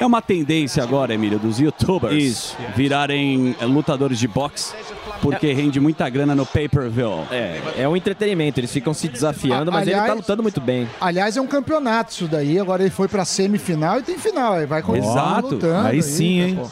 É 0.00 0.06
uma 0.06 0.22
tendência 0.22 0.82
agora, 0.82 1.12
Emílio, 1.12 1.38
dos 1.38 1.60
youtubers 1.60 2.14
Isso. 2.14 2.56
virarem 2.74 3.54
eh, 3.60 3.64
lutadores 3.66 4.18
de 4.18 4.26
boxe. 4.28 4.74
porque 5.20 5.52
rende 5.52 5.80
muita 5.80 6.08
grana 6.08 6.34
no 6.34 6.46
pay-per-view. 6.46 7.24
É, 7.30 7.60
é 7.78 7.88
um 7.88 7.96
entretenimento, 7.96 8.60
eles 8.60 8.72
ficam 8.72 8.94
se 8.94 9.08
desafiando, 9.08 9.72
mas 9.72 9.82
ele 9.86 9.96
tá 9.96 10.02
aliás- 10.02 10.16
lutando 10.18 10.42
muito 10.42 10.60
bem. 10.60 10.88
Aliás, 11.00 11.36
é 11.36 11.40
um 11.40 11.46
campeonato 11.46 12.12
isso 12.12 12.28
daí. 12.28 12.58
Agora 12.58 12.82
ele 12.82 12.90
foi 12.90 13.08
pra 13.08 13.24
semifinal 13.24 13.98
e 13.98 14.02
tem 14.02 14.16
final. 14.16 14.52
Aí 14.54 14.66
vai 14.66 14.80
continuar 14.80 15.38
Exato. 15.40 15.54
lutando. 15.54 15.86
Aí 15.88 16.00
sim, 16.02 16.40
hein? 16.40 16.54
pô. 16.56 16.68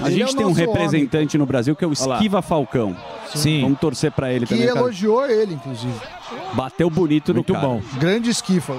A 0.00 0.06
Ele 0.08 0.20
gente 0.20 0.36
tem 0.36 0.46
um 0.46 0.52
representante 0.52 1.36
no 1.38 1.44
Brasil 1.46 1.74
que 1.74 1.84
é 1.84 1.88
o. 1.88 1.92
Esquiva 1.92 2.40
Falcão. 2.42 2.96
Sim. 3.34 3.62
Vamos 3.62 3.78
torcer 3.80 4.12
pra 4.12 4.32
ele 4.32 4.46
Que 4.46 4.54
também. 4.54 4.66
cara. 4.68 4.78
elogiou 4.80 5.26
ele, 5.28 5.54
inclusive. 5.54 5.92
Bateu 6.54 6.88
bonito 6.88 7.34
Muito 7.34 7.52
no 7.52 7.54
cara. 7.54 7.66
bom. 7.68 7.82
Grande 7.98 8.30
esquifa. 8.30 8.76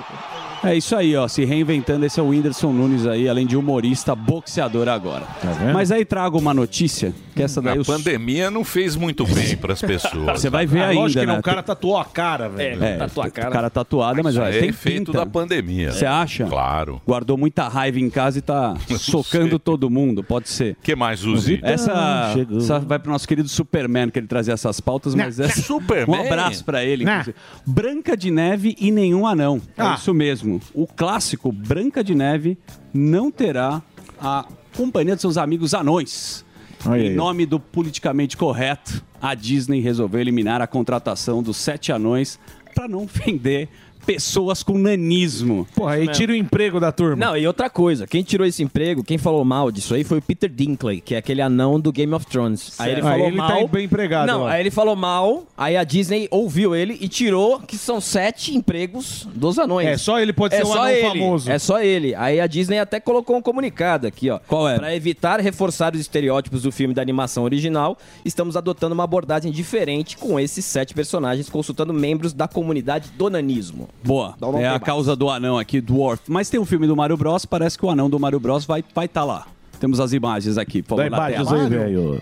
É 0.63 0.75
isso 0.75 0.95
aí, 0.95 1.15
ó. 1.15 1.27
Se 1.27 1.45
reinventando, 1.45 2.05
esse 2.05 2.19
é 2.19 2.23
o 2.23 2.27
Whindersson 2.29 2.71
Nunes 2.73 3.07
aí, 3.07 3.29
além 3.29 3.45
de 3.47 3.55
humorista, 3.55 4.13
boxeador 4.13 4.89
agora. 4.89 5.25
vendo? 5.41 5.73
Mas 5.73 5.91
aí 5.91 6.03
trago 6.03 6.37
uma 6.37 6.53
notícia, 6.53 7.13
que 7.33 7.41
essa 7.41 7.61
daí 7.61 7.77
A 7.77 7.81
os- 7.81 7.87
pandemia 7.87 8.51
não 8.51 8.63
fez 8.65 8.95
muito 8.97 9.25
bem 9.25 9.55
para 9.55 9.71
as 9.73 9.81
pessoas. 9.81 10.41
você 10.41 10.49
vai 10.49 10.65
ver 10.65 10.81
Ah, 10.81 10.87
ainda, 10.89 11.01
lógico 11.01 11.19
que 11.21 11.25
né? 11.25 11.31
não, 11.33 11.39
o 11.39 11.43
cara 11.43 11.63
tatuou 11.63 11.97
a 11.97 12.03
cara, 12.03 12.49
velho. 12.49 12.83
É, 12.83 12.97
Tatua 12.97 13.25
a 13.27 13.29
cara. 13.31 13.49
cara 13.51 13.69
tatuado, 13.69 14.21
mas 14.23 14.35
olha, 14.35 14.49
é 14.53 14.59
tem 14.59 14.69
efeito 14.69 15.05
pinta. 15.11 15.19
da 15.19 15.25
pandemia. 15.25 15.91
Você 15.93 16.05
acha? 16.05 16.45
Claro. 16.45 17.01
Guardou 17.07 17.37
muita 17.37 17.67
raiva 17.69 17.99
em 17.99 18.09
casa 18.09 18.39
e 18.39 18.41
tá 18.41 18.75
socando 18.99 19.49
sei. 19.51 19.59
todo 19.59 19.89
mundo, 19.89 20.23
pode 20.23 20.49
ser. 20.49 20.73
O 20.73 20.83
que 20.83 20.93
mais, 20.95 21.23
Uzi? 21.23 21.59
Essa, 21.63 22.31
chegou. 22.33 22.57
essa 22.57 22.79
vai 22.79 22.99
pro 22.99 23.11
nosso 23.11 23.27
querido 23.27 23.47
Superman, 23.47 24.09
que 24.09 24.19
ele 24.19 24.27
trazia 24.27 24.53
essas 24.53 24.81
pautas, 24.81 25.15
mas 25.15 25.39
essa... 25.39 25.61
Superman? 25.61 26.09
Um 26.19 26.25
abraço 26.25 26.65
pra 26.65 26.83
ele, 26.83 27.05
Né? 27.05 27.11
inclusive. 27.13 27.35
Branca 27.65 28.17
de 28.17 28.29
Neve 28.31 28.75
e 28.79 28.91
nenhum 28.91 29.25
anão. 29.25 29.61
É 29.77 29.81
Ah. 29.81 29.95
isso 29.97 30.13
mesmo. 30.13 30.48
O 30.73 30.87
clássico 30.87 31.51
Branca 31.51 32.03
de 32.03 32.15
Neve 32.15 32.57
não 32.93 33.31
terá 33.31 33.81
a 34.19 34.45
companhia 34.75 35.15
de 35.15 35.21
seus 35.21 35.37
amigos 35.37 35.73
anões. 35.73 36.45
Olha 36.85 37.01
em 37.01 37.09
aí. 37.09 37.15
nome 37.15 37.45
do 37.45 37.59
politicamente 37.59 38.37
correto, 38.37 39.03
a 39.21 39.35
Disney 39.35 39.81
resolveu 39.81 40.21
eliminar 40.21 40.61
a 40.61 40.67
contratação 40.67 41.43
dos 41.43 41.57
sete 41.57 41.91
anões 41.91 42.39
para 42.73 42.87
não 42.87 43.03
ofender 43.05 43.69
pessoas 44.13 44.63
com 44.63 44.75
nanismo. 44.75 45.67
Porra, 45.75 45.93
aí 45.93 46.07
tira 46.07 46.31
o 46.31 46.35
emprego 46.35 46.79
da 46.79 46.91
turma. 46.91 47.27
Não, 47.27 47.37
e 47.37 47.45
outra 47.45 47.69
coisa, 47.69 48.07
quem 48.07 48.23
tirou 48.23 48.45
esse 48.47 48.63
emprego, 48.63 49.03
quem 49.03 49.19
falou 49.19 49.45
mal 49.45 49.71
disso 49.71 49.93
aí 49.93 50.03
foi 50.03 50.17
o 50.17 50.21
Peter 50.21 50.49
Dinklage, 50.49 51.01
que 51.01 51.13
é 51.13 51.19
aquele 51.19 51.43
anão 51.43 51.79
do 51.79 51.91
Game 51.91 52.11
of 52.15 52.25
Thrones. 52.25 52.73
Aí 52.79 52.93
ele 52.93 53.01
Ah, 53.01 53.03
falou 53.03 53.27
ele 53.27 53.37
mal. 53.37 53.47
tá 53.61 53.67
bem 53.67 53.85
empregado, 53.85 54.25
Não, 54.27 54.41
ó. 54.41 54.47
aí 54.47 54.61
ele 54.61 54.71
falou 54.71 54.95
mal, 54.95 55.43
aí 55.55 55.77
a 55.77 55.83
Disney 55.83 56.27
ouviu 56.31 56.75
ele 56.75 56.97
e 56.99 57.07
tirou 57.07 57.59
que 57.59 57.77
são 57.77 58.01
sete 58.01 58.55
empregos 58.57 59.27
dos 59.35 59.59
anões. 59.59 59.87
É, 59.87 59.95
só 59.95 60.19
ele 60.19 60.33
pode 60.33 60.55
É 60.55 60.57
ser 60.57 60.63
um 60.63 60.67
só 60.71 60.79
anão 60.79 60.89
ele, 60.89 61.07
famoso. 61.07 61.51
É 61.51 61.59
só 61.59 61.79
ele. 61.79 62.15
Aí 62.15 62.39
a 62.41 62.47
Disney 62.47 62.79
até 62.79 62.99
colocou 62.99 63.37
um 63.37 63.41
comunicado 63.43 64.07
aqui, 64.07 64.31
ó. 64.31 64.39
Qual 64.47 64.67
é? 64.67 64.77
Pra 64.79 64.95
evitar 64.95 65.39
reforçar 65.39 65.93
os 65.93 66.01
estereótipos 66.01 66.63
do 66.63 66.71
filme 66.71 66.95
da 66.95 67.01
animação 67.03 67.43
original, 67.43 67.95
estamos 68.25 68.57
adotando 68.57 68.95
uma 68.95 69.03
abordagem 69.03 69.51
diferente 69.51 70.17
com 70.17 70.39
esses 70.39 70.65
sete 70.65 70.95
personagens, 70.95 71.47
consultando 71.47 71.93
membros 71.93 72.33
da 72.33 72.47
comunidade 72.47 73.09
do 73.15 73.29
nanismo. 73.29 73.87
Boa. 74.03 74.35
Não 74.39 74.57
é 74.57 74.67
a 74.67 74.71
mais. 74.71 74.83
causa 74.83 75.15
do 75.15 75.29
anão 75.29 75.57
aqui, 75.57 75.81
Dwarf. 75.81 76.23
Mas 76.27 76.49
tem 76.49 76.59
um 76.59 76.65
filme 76.65 76.87
do 76.87 76.95
Mario 76.95 77.17
Bros. 77.17 77.45
Parece 77.45 77.77
que 77.77 77.85
o 77.85 77.89
anão 77.89 78.09
do 78.09 78.19
Mario 78.19 78.39
Bros. 78.39 78.65
vai 78.65 78.79
estar 78.79 78.91
vai 78.93 79.07
tá 79.07 79.23
lá. 79.23 79.45
Temos 79.79 79.99
as 79.99 80.11
imagens 80.13 80.57
aqui, 80.57 80.81
por 80.81 80.97
favor, 80.97 81.09
na 81.09 81.17
imagens 81.31 81.51
aí, 81.51 81.69
velho. 81.69 82.21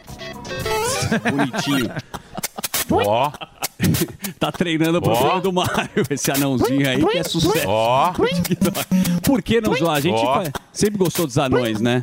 Bonitinho. 1.32 1.92
Ó, 2.92 3.32
Tá 4.40 4.52
treinando 4.52 5.02
pro 5.02 5.12
Ó. 5.12 5.16
filme 5.16 5.42
do 5.42 5.52
Mario, 5.54 5.90
esse 6.10 6.30
anãozinho 6.32 6.88
aí, 6.88 7.04
que 7.04 7.18
é 7.18 7.24
sucesso. 7.24 7.68
ó. 7.68 8.14
Por 9.24 9.42
que 9.42 9.60
não 9.62 9.74
zoar? 9.76 9.98
A 9.98 10.00
gente 10.00 10.16
Ó. 10.16 10.44
fa- 10.44 10.52
sempre 10.72 10.98
gostou 10.98 11.26
dos 11.26 11.38
anões, 11.38 11.80
né? 11.82 12.02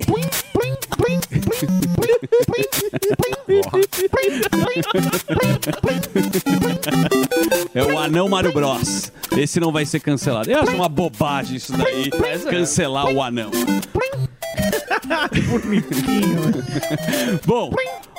É 7.75 7.83
o 7.83 7.99
anão 7.99 8.29
Mario 8.29 8.53
Bros. 8.53 9.13
Esse 9.37 9.59
não 9.59 9.73
vai 9.73 9.85
ser 9.85 10.01
cancelado. 10.01 10.51
Eu 10.51 10.61
acho 10.61 10.73
uma 10.75 10.89
bobagem 10.89 11.57
isso 11.57 11.73
daí. 11.77 12.11
Cancelar 12.49 13.07
o 13.13 13.23
anão. 13.23 13.51
Bom, 17.45 17.71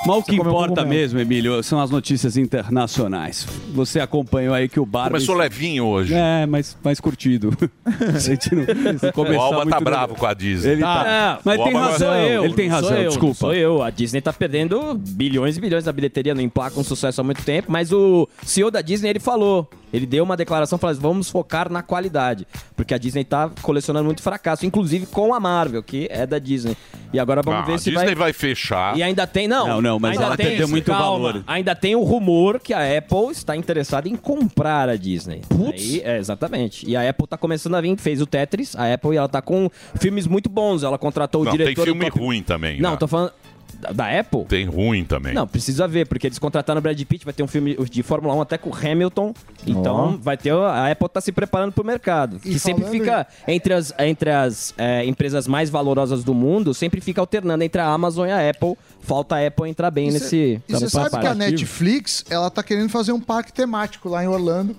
mas 0.05 0.17
o 0.17 0.23
que 0.23 0.37
comeu 0.37 0.51
importa 0.51 0.83
mesmo, 0.85 1.19
Emílio, 1.19 1.63
são 1.63 1.79
as 1.79 1.89
notícias 1.89 2.37
internacionais. 2.37 3.44
Você 3.73 3.99
acompanhou 3.99 4.53
aí 4.53 4.69
que 4.69 4.79
o 4.79 4.85
Barbie... 4.85 5.11
Começou 5.11 5.35
levinho 5.35 5.85
hoje. 5.85 6.13
É, 6.13 6.45
mas 6.45 6.77
mais 6.83 6.99
curtido. 6.99 7.55
A 7.85 8.19
gente 8.19 8.53
não 8.55 8.65
precisa 8.65 9.13
O 9.15 9.41
Alba 9.41 9.65
tá 9.65 9.79
bravo 9.79 10.15
com 10.15 10.25
a 10.25 10.33
Disney. 10.33 10.73
Ele 10.73 10.81
tá. 10.81 11.03
Ah, 11.05 11.39
mas 11.43 11.59
o 11.59 11.63
tem 11.63 11.73
razão. 11.73 11.97
Sou 11.97 12.17
eu, 12.17 12.45
ele 12.45 12.53
tem 12.53 12.69
não 12.69 12.75
razão, 12.75 12.89
sou 12.89 12.97
eu, 12.97 13.09
desculpa. 13.09 13.27
não 13.27 13.35
Sou 13.35 13.53
eu. 13.53 13.83
A 13.83 13.89
Disney 13.89 14.21
tá 14.21 14.33
perdendo 14.33 14.93
bilhões 14.95 15.57
e 15.57 15.61
bilhões 15.61 15.83
da 15.83 15.91
bilheteria, 15.91 16.33
não 16.33 16.41
emplaca 16.41 16.79
um 16.79 16.83
sucesso 16.83 17.21
há 17.21 17.23
muito 17.23 17.43
tempo, 17.43 17.71
mas 17.71 17.91
o 17.91 18.27
CEO 18.43 18.71
da 18.71 18.81
Disney, 18.81 19.09
ele 19.09 19.19
falou, 19.19 19.69
ele 19.95 20.05
deu 20.05 20.23
uma 20.23 20.35
declaração 20.37 20.77
falando, 20.77 20.99
vamos 20.99 21.29
focar 21.29 21.71
na 21.71 21.81
qualidade, 21.81 22.47
porque 22.75 22.93
a 22.93 22.97
Disney 22.97 23.23
tá 23.23 23.49
colecionando 23.61 24.05
muito 24.05 24.21
fracasso, 24.21 24.65
inclusive 24.65 25.05
com 25.05 25.33
a 25.33 25.39
Marvel, 25.39 25.81
que 25.83 26.07
é 26.11 26.25
da 26.25 26.39
Disney. 26.39 26.75
E 27.13 27.19
agora 27.19 27.41
vamos 27.41 27.61
Ah, 27.61 27.65
ver 27.65 27.73
a 27.73 27.77
se 27.77 27.89
Disney 27.91 28.05
vai... 28.07 28.15
vai 28.15 28.33
fechar. 28.33 28.97
E 28.97 29.03
ainda 29.03 29.25
tem, 29.25 29.47
não. 29.47 29.67
Não, 29.67 29.81
não, 29.81 29.99
mas 29.99 30.11
ainda 30.11 30.25
ela 30.25 30.37
tem, 30.37 30.47
perdeu 30.47 30.67
muito 30.67 30.91
calma, 30.91 31.27
valor. 31.27 31.43
Ainda 31.47 31.73
tem 31.75 31.95
o 31.95 32.03
rumor 32.03 32.59
que 32.59 32.73
a 32.73 32.97
Apple 32.97 33.31
está 33.31 33.55
interessada 33.55 34.09
em 34.09 34.15
comprar 34.15 34.89
a 34.89 34.95
Disney. 34.95 35.41
Aí, 35.73 36.01
é, 36.03 36.17
exatamente. 36.17 36.85
E 36.89 36.95
a 36.95 37.09
Apple 37.09 37.27
tá 37.27 37.37
começando 37.37 37.75
a 37.75 37.81
vir, 37.81 37.95
fez 37.97 38.21
o 38.21 38.25
Tetris, 38.25 38.75
a 38.75 38.93
Apple, 38.93 39.13
e 39.13 39.17
ela 39.17 39.29
tá 39.29 39.41
com 39.41 39.69
filmes 39.99 40.27
muito 40.27 40.49
bons. 40.49 40.83
Ela 40.83 40.97
contratou 40.97 41.41
o 41.41 41.45
Não, 41.45 41.51
tem 41.51 41.59
diretor 41.59 41.85
do 41.85 41.91
filme 41.91 42.09
ruim 42.09 42.43
também. 42.43 42.81
Não, 42.81 42.91
né? 42.91 42.97
tô 42.97 43.07
falando 43.07 43.31
da, 43.79 43.91
da 43.91 44.19
Apple. 44.19 44.45
Tem 44.45 44.65
ruim 44.65 45.03
também. 45.03 45.33
Não, 45.33 45.47
precisa 45.47 45.87
ver, 45.87 46.07
porque 46.07 46.27
eles 46.27 46.39
contrataram 46.39 46.79
o 46.79 46.81
Brad 46.81 46.99
Pitt, 47.03 47.25
vai 47.25 47.33
ter 47.33 47.43
um 47.43 47.47
filme 47.47 47.75
de 47.89 48.03
Fórmula 48.03 48.33
1 48.35 48.41
até 48.41 48.57
com 48.57 48.69
o 48.69 48.75
Hamilton. 48.75 49.33
Então, 49.65 50.17
vai 50.21 50.37
ter. 50.37 50.51
A 50.53 50.91
Apple 50.91 51.09
tá 51.09 51.21
se 51.21 51.31
preparando 51.31 51.71
pro 51.71 51.83
mercado. 51.83 52.37
E 52.43 52.51
que 52.51 52.59
sempre 52.59 52.85
fica 52.85 53.27
entre 53.47 53.73
as, 53.73 53.93
entre 53.99 54.29
as 54.29 54.73
é, 54.77 55.05
empresas 55.05 55.47
mais 55.47 55.69
valorosas 55.69 56.23
do 56.23 56.33
mundo, 56.33 56.73
sempre 56.73 57.01
fica 57.01 57.21
alternando 57.21 57.63
entre 57.63 57.81
a 57.81 57.87
Amazon 57.87 58.27
e 58.27 58.31
a 58.31 58.49
Apple. 58.49 58.75
Falta 59.01 59.35
a 59.35 59.47
Apple 59.47 59.69
entrar 59.69 59.91
bem 59.91 60.11
nesse. 60.11 60.61
E 60.67 60.73
você 60.73 60.89
sabe 60.89 61.19
que 61.19 61.27
a 61.27 61.33
Netflix, 61.35 62.23
ela 62.29 62.49
tá 62.49 62.63
querendo 62.63 62.89
fazer 62.89 63.11
um 63.11 63.19
parque 63.19 63.51
temático 63.53 64.09
lá 64.09 64.23
em 64.23 64.27
Orlando. 64.27 64.75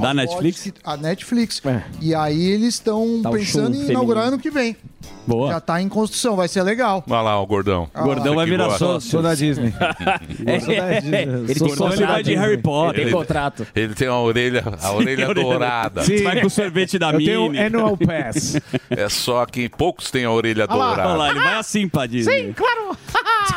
Da 0.00 0.12
Netflix? 0.12 0.62
que- 0.62 0.72
A 0.82 0.96
Netflix. 0.96 1.62
É. 1.64 1.82
E 2.00 2.14
aí 2.14 2.46
eles 2.46 2.74
estão 2.74 3.20
Tá 3.22 3.30
pensando 3.30 3.76
em 3.76 3.90
inaugurar 3.90 4.24
ano 4.26 4.38
que 4.38 4.50
vem. 4.50 4.76
Boa. 5.26 5.52
Já 5.52 5.60
tá 5.60 5.80
em 5.80 5.88
construção, 5.88 6.36
vai 6.36 6.48
ser 6.48 6.62
legal. 6.62 7.02
Olha 7.08 7.20
lá, 7.20 7.40
o 7.40 7.46
gordão. 7.46 7.88
Gordão 7.94 8.24
Você 8.32 8.34
vai 8.36 8.46
virar 8.46 8.64
gosta. 8.66 8.78
sócio. 8.78 9.10
Sou 9.10 9.22
da 9.22 9.34
Disney. 9.34 9.72
É, 10.46 10.58
da 10.58 11.00
Disney. 11.00 11.22
ele 11.22 11.54
Sou 11.58 11.68
tem 11.68 11.86
Ele 11.86 11.96
da 12.00 12.06
vai 12.06 12.22
de 12.22 12.30
Disney. 12.30 12.46
Harry 12.46 12.58
Potter. 12.62 12.94
Tem 12.94 13.02
Ele- 13.04 13.12
contrato. 13.12 13.66
Ele 13.74 13.94
tem 13.94 14.08
a 14.08 14.16
orelha, 14.18 14.64
a 14.82 14.92
orelha 14.92 15.34
dourada. 15.34 16.02
Sim. 16.02 16.22
Vai 16.22 16.40
com 16.40 16.46
o 16.46 16.50
sorvete 16.50 16.98
da 16.98 17.10
Eu 17.12 17.18
tenho 17.18 17.42
Mini. 17.50 17.58
annual 17.64 17.96
pass. 17.96 18.56
É 18.90 19.08
só 19.08 19.44
que 19.46 19.68
poucos 19.68 20.10
têm 20.10 20.24
a 20.24 20.30
orelha 20.30 20.66
Olha 20.68 20.76
lá, 20.78 20.86
Olha 20.86 20.96
dourada. 21.02 21.14
lá, 21.18 21.30
ele 21.30 21.40
vai 21.40 21.54
assim 21.54 21.88
pra 21.88 22.06
Disney. 22.06 22.54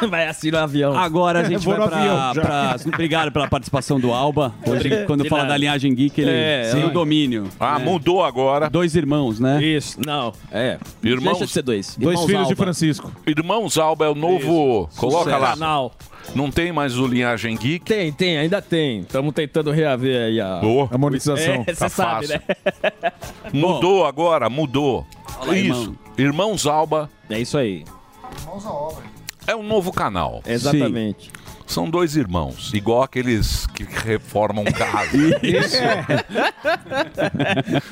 vai 0.10 0.28
assim 0.28 0.52
no 0.52 0.58
avião. 0.58 0.98
Agora 0.98 1.40
a 1.40 1.44
gente 1.44 1.66
vai 1.66 1.76
pra, 1.76 1.86
avião, 1.98 2.34
pra- 2.34 2.76
Obrigado 2.88 3.32
pela 3.32 3.48
participação 3.48 4.00
do 4.00 4.12
Alba. 4.14 4.54
Hoje, 4.66 5.06
quando 5.06 5.26
fala 5.26 5.46
da 5.46 5.58
linhagem 5.58 5.94
geek, 5.94 6.22
ele 6.22 6.30
É, 6.32 6.70
tem 6.72 6.84
o 6.84 6.88
é. 6.88 6.92
domínio. 6.92 7.48
Ah, 7.60 7.78
né? 7.80 7.86
mudou 7.86 8.24
agora. 8.24 8.70
Dois 8.70 8.96
irmãos, 8.96 9.40
né? 9.40 9.64
Isso, 9.64 10.00
não. 10.06 10.34
É. 10.52 10.78
Irmãos- 11.04 11.57
ser 11.58 11.64
dois. 11.64 11.96
Dois 11.98 12.14
Irmãos 12.16 12.26
filhos 12.28 12.48
de 12.48 12.54
Alba. 12.54 12.64
Francisco. 12.64 13.12
Irmãos 13.26 13.78
Alba 13.78 14.06
é 14.06 14.10
o 14.10 14.16
novo. 14.16 14.90
Coloca 14.98 15.24
Sucesso. 15.26 15.42
lá. 15.42 15.50
Canal. 15.50 15.92
Não 16.36 16.52
tem 16.52 16.72
mais 16.74 16.98
o 16.98 17.08
Linhagem 17.08 17.56
Geek. 17.56 17.86
Tem, 17.86 18.12
tem, 18.12 18.38
ainda 18.38 18.62
tem. 18.62 19.00
Estamos 19.02 19.34
tentando 19.34 19.72
reaver 19.72 20.26
aí 20.26 20.42
a. 20.42 20.58
Boa. 20.58 20.90
A 20.92 20.98
monetização. 20.98 21.64
É, 21.68 21.74
você 21.74 21.76
Tá 21.76 21.90
sabe, 21.90 22.28
fácil. 22.28 22.42
né? 23.04 23.12
Mudou 23.54 24.06
agora, 24.06 24.50
mudou. 24.50 25.06
Aí, 25.48 25.68
Isso. 25.70 25.82
irmão. 25.82 25.96
Irmãos 26.18 26.66
Alba 26.66 27.10
É 27.30 27.40
isso 27.40 27.58
aí. 27.58 27.86
é 29.46 29.56
um 29.56 29.64
novo 29.64 29.92
canal. 29.94 30.42
Exatamente. 30.46 31.32
São 31.68 31.90
dois 31.90 32.16
irmãos, 32.16 32.72
igual 32.74 33.04
aqueles 33.04 33.68
que 33.68 33.84
reformam 33.84 34.64
casa. 34.66 35.18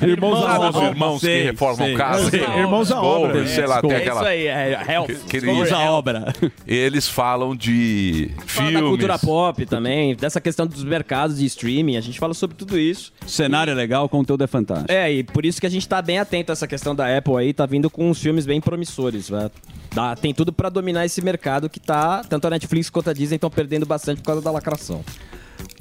Irmãos 0.02 0.40
Sabe 0.40 0.58
da 0.58 0.70
os 0.70 0.76
obra. 0.76 0.88
irmãos 0.88 1.20
Sei, 1.20 1.38
que 1.40 1.44
reformam 1.50 1.86
sei. 1.86 1.94
casa? 1.96 2.30
Sei, 2.30 2.40
irmãos 2.40 2.88
da 2.88 3.02
obra. 3.02 3.42
Discovery, 3.42 3.48
sei 3.54 3.66
lá, 3.66 3.80
tem 3.82 3.90
É 3.92 3.96
aquela. 3.96 4.20
isso 4.20 4.28
aí, 4.28 4.46
é 4.46 4.84
health. 4.88 5.06
que- 5.06 5.40
que- 5.40 5.46
Vamos 5.46 5.70
à 5.72 5.90
obra. 5.90 6.32
Eles 6.66 7.08
falam 7.08 7.54
de 7.54 8.30
Fala 8.46 8.68
filmes. 8.68 8.82
da 8.82 8.88
cultura 8.88 9.18
pop 9.18 9.66
também, 9.66 10.14
dessa 10.16 10.40
questão 10.40 10.66
dos 10.66 10.82
mercados 10.82 11.38
de 11.38 11.44
streaming, 11.46 11.96
a 11.96 12.00
gente 12.00 12.18
fala 12.18 12.34
sobre 12.34 12.56
tudo 12.56 12.78
isso. 12.78 13.12
O 13.24 13.28
cenário 13.28 13.70
é 13.70 13.74
legal, 13.74 14.04
o 14.06 14.08
conteúdo 14.08 14.42
é 14.42 14.46
fantástico. 14.46 14.90
É, 14.90 15.12
e 15.12 15.22
por 15.22 15.44
isso 15.44 15.60
que 15.60 15.66
a 15.66 15.70
gente 15.70 15.86
tá 15.86 16.00
bem 16.02 16.18
atento 16.18 16.50
a 16.50 16.54
essa 16.54 16.66
questão 16.66 16.94
da 16.94 17.14
Apple 17.16 17.36
aí, 17.36 17.52
tá 17.52 17.66
vindo 17.66 17.88
com 17.90 18.10
uns 18.10 18.20
filmes 18.20 18.46
bem 18.46 18.60
promissores, 18.60 19.30
né? 19.30 19.50
Dá- 19.96 20.14
tem 20.14 20.34
tudo 20.34 20.52
pra 20.52 20.68
dominar 20.68 21.06
esse 21.06 21.22
mercado 21.22 21.70
que 21.70 21.80
tá, 21.80 22.22
tanto 22.28 22.46
a 22.46 22.50
Netflix 22.50 22.90
quanto 22.90 23.08
a 23.08 23.14
Disney 23.14 23.36
estão 23.36 23.48
perdendo 23.48 23.86
bastante 23.86 24.20
por 24.20 24.26
causa 24.26 24.42
da 24.42 24.50
lacração. 24.50 25.02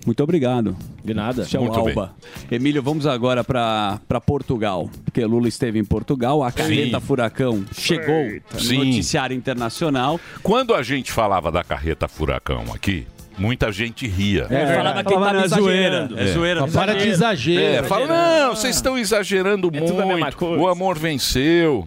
Muito 0.06 0.24
obrigado. 0.24 0.74
De 1.04 1.14
nada. 1.14 1.46
O 1.54 1.58
Muito 1.60 1.74
bem. 1.84 1.90
Alba. 1.90 2.16
Emílio, 2.50 2.82
vamos 2.82 3.06
agora 3.06 3.44
para 3.44 4.00
Portugal, 4.26 4.90
porque 5.04 5.26
Lula 5.26 5.50
esteve 5.50 5.80
em 5.80 5.84
Portugal, 5.84 6.44
a 6.44 6.52
carreta 6.52 7.02
furacão 7.02 7.66
chegou 7.74 8.40
no 8.54 8.60
Sim. 8.60 8.78
noticiário 8.78 9.36
internacional. 9.36 10.18
Quando 10.42 10.74
a 10.74 10.82
gente 10.82 11.12
falava 11.12 11.52
da 11.52 11.62
carreta 11.64 12.08
furacão 12.08 12.64
aqui, 12.74 13.06
muita 13.38 13.70
gente 13.72 14.08
ria. 14.08 14.48
É, 14.50 14.62
É, 14.62 14.76
falava 14.78 15.04
que 15.04 15.14
falava, 15.14 15.26
tava 15.32 15.34
"Não, 15.34 15.44
é 15.44 15.48
zoeira, 15.48 15.88
exagerando." 15.98 16.20
é 16.20 16.28
zoeira, 16.28 16.60
É, 16.60 16.62
não 16.62 16.72
Para 16.72 16.96
de 16.96 17.08
exagero. 17.10 17.60
É, 17.62 17.84
fala, 17.84 18.06
Exagerando. 18.06 18.40
não, 18.48 18.56
vocês 18.56 18.76
estão 18.78 18.98
exagerando 18.98 19.72
É 19.74 19.80
muito. 19.82 20.38
coisa." 20.38 20.62
O 20.64 20.68
amor 20.70 20.98
venceu. 20.98 21.86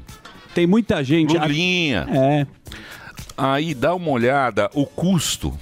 Tem 0.59 0.67
muita 0.67 1.05
gente. 1.05 1.39
Lulinha. 1.39 2.05
É. 2.11 2.47
Aí 3.37 3.75
dá 3.75 3.95
uma 3.95 4.11
olhada, 4.11 4.69
o 4.75 4.85
custo. 4.85 5.57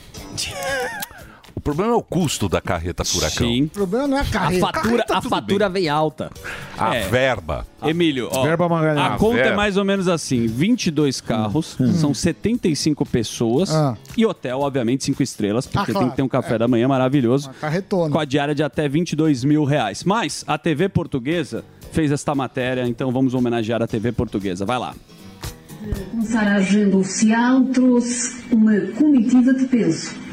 O 1.55 1.61
problema 1.61 1.93
é 1.93 1.97
o 1.97 2.03
custo 2.03 2.49
da 2.49 2.61
carreta 2.63 3.05
furacão. 3.05 3.47
Sim. 3.49 3.65
O 3.65 3.69
problema 3.69 4.07
não 4.07 4.17
é 4.17 4.21
a 4.21 4.23
A 4.23 4.27
carreira. 4.27 4.67
fatura, 4.67 5.05
a 5.11 5.21
fatura 5.21 5.69
vem 5.69 5.89
alta. 5.89 6.31
A 6.79 6.95
É. 6.95 7.09
verba. 7.09 7.67
Emílio, 7.83 8.29
ó, 8.33 8.43
Verba 8.45 8.69
Magalhães. 8.69 9.13
a 9.15 9.17
conta 9.19 9.35
verba. 9.37 9.51
é 9.51 9.57
mais 9.57 9.77
ou 9.77 9.85
menos 9.85 10.09
assim: 10.09 10.47
22 10.47 11.21
carros, 11.21 11.77
são 12.01 12.15
75 12.15 13.05
pessoas 13.05 13.75
Ah. 13.75 13.97
e 14.17 14.25
hotel, 14.25 14.61
obviamente, 14.61 15.05
5 15.05 15.23
estrelas, 15.23 15.67
porque 15.67 15.79
Ah, 15.79 15.85
tem 15.85 15.95
claro, 15.95 16.11
que 16.11 16.17
ter 16.17 16.23
um 16.23 16.29
café 16.29 16.57
da 16.57 16.67
manhã 16.69 16.87
maravilhoso. 16.89 17.51
Carretona. 17.61 18.11
Com 18.13 18.19
a 18.19 18.25
diária 18.25 18.55
de 18.55 18.63
até 18.63 18.89
22 18.89 19.45
mil 19.45 19.65
reais. 19.65 20.05
Mas 20.05 20.45
a 20.47 20.57
TV 20.57 20.89
portuguesa 20.89 21.65
fez 21.97 22.13
esta 22.13 22.35
matéria, 22.35 22.87
então 22.87 23.11
vamos 23.11 23.33
homenagear 23.33 23.81
a 23.81 23.87
TV 23.87 24.13
portuguesa. 24.13 24.67
Vai 24.67 24.79
lá. 24.79 24.95
Começar 26.11 26.47
a 26.47 26.57
agenda 26.57 26.95
oficial 26.99 27.65
trouxe 27.73 28.45
uma 28.53 28.79
comitiva 28.99 29.55
de 29.55 29.65
peso. 29.65 30.26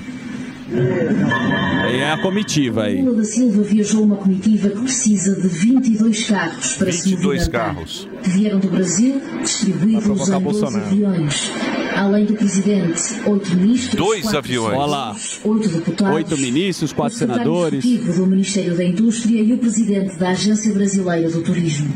Aí 1.83 1.99
é 1.99 2.11
a 2.11 2.17
comitiva 2.21 2.83
aí. 2.83 3.01
Lula 3.01 3.17
da 3.17 3.23
Silva 3.25 3.61
viajou 3.63 4.03
uma 4.03 4.15
comitiva 4.15 4.69
que 4.69 4.79
precisa 4.81 5.35
de 5.39 5.47
22 5.47 6.27
carros 6.27 6.75
para 6.77 6.91
se 6.91 7.09
22 7.09 7.23
movimentar, 7.47 7.75
carros. 7.75 8.07
que 8.23 8.29
vieram 8.29 8.59
do 8.59 8.69
Brasil, 8.69 9.21
distribuídos 9.41 10.05
em 10.05 10.13
12 10.15 10.39
Bolsonaro. 10.39 10.85
aviões. 10.85 11.51
Além 11.95 12.25
do 12.25 12.33
presidente, 12.33 13.01
oito 13.27 13.55
ministros, 13.55 13.93
Dois 13.95 14.21
quatro 14.23 14.37
aviões. 14.39 15.39
Oito 15.43 15.69
deputados, 15.69 16.15
Oito 16.15 16.37
ministros, 16.37 16.91
quatro 16.93 17.15
o 17.15 17.19
secretário 17.19 17.43
senadores. 17.43 17.85
executivo 17.85 18.13
do 18.21 18.27
Ministério 18.27 18.75
da 18.77 18.83
Indústria 18.83 19.41
e 19.41 19.53
o 19.53 19.57
presidente 19.59 20.17
da 20.17 20.29
Agência 20.29 20.73
Brasileira 20.73 21.29
do 21.29 21.41
Turismo. 21.43 21.93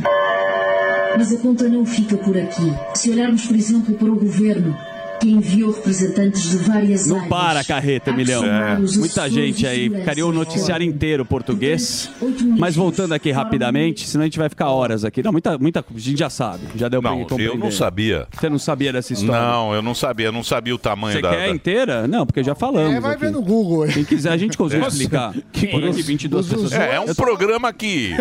Mas 1.17 1.33
a 1.33 1.37
conta 1.37 1.67
não 1.67 1.83
fica 1.83 2.15
por 2.17 2.37
aqui. 2.37 2.71
Se 2.93 3.09
olharmos, 3.09 3.45
por 3.47 3.55
exemplo, 3.55 3.95
para 3.95 4.11
o 4.11 4.15
governo, 4.15 4.77
que 5.19 5.29
enviou 5.29 5.71
representantes 5.71 6.49
de 6.49 6.57
várias 6.57 7.07
Não 7.07 7.17
áreas. 7.17 7.29
para 7.29 7.59
a 7.59 7.63
carreta, 7.63 8.11
Milhão. 8.13 8.43
É. 8.45 8.77
Muita 8.97 9.29
gente 9.29 9.65
aí. 9.65 9.89
Ficaria 9.89 10.25
o 10.25 10.31
noticiário 10.31 10.85
inteiro 10.85 11.25
português. 11.25 12.09
Mas 12.57 12.75
voltando 12.75 13.13
aqui 13.13 13.31
rapidamente, 13.31 14.07
senão 14.07 14.23
a 14.23 14.25
gente 14.27 14.37
vai 14.37 14.49
ficar 14.49 14.69
horas 14.69 15.03
aqui. 15.05 15.23
Não, 15.23 15.31
muita, 15.31 15.57
muita 15.57 15.79
a 15.79 15.99
gente 15.99 16.19
já 16.19 16.29
sabe. 16.29 16.61
Já 16.75 16.87
deu 16.87 17.01
pra 17.01 17.11
Não, 17.11 17.19
compreender. 17.21 17.47
eu 17.49 17.57
não 17.57 17.71
sabia. 17.71 18.27
Você 18.37 18.49
não 18.49 18.59
sabia 18.59 18.93
dessa 18.93 19.13
história? 19.13 19.41
Não, 19.41 19.73
eu 19.73 19.81
não 19.81 19.95
sabia, 19.95 20.27
eu 20.27 20.31
não 20.31 20.43
sabia 20.43 20.73
o 20.75 20.77
tamanho 20.77 21.13
Você 21.15 21.21
da. 21.21 21.29
quer 21.29 21.47
da- 21.47 21.55
inteira? 21.55 22.07
Não, 22.07 22.25
porque 22.25 22.43
já 22.43 22.55
falamos. 22.55 22.93
É, 22.93 22.99
vai 22.99 23.11
aqui. 23.13 23.21
ver 23.21 23.31
no 23.31 23.41
Google. 23.41 23.83
aí. 23.83 23.93
Quem 23.93 24.03
quiser, 24.05 24.31
a 24.31 24.37
gente 24.37 24.57
consegue 24.57 24.85
explicar. 24.87 25.33
Põe 25.71 25.89
aqui 25.89 26.01
22 26.01 26.47
pessoas. 26.47 26.71
É, 26.73 26.95
é 26.95 26.99
um 26.99 27.13
programa 27.15 27.71
que 27.73 28.11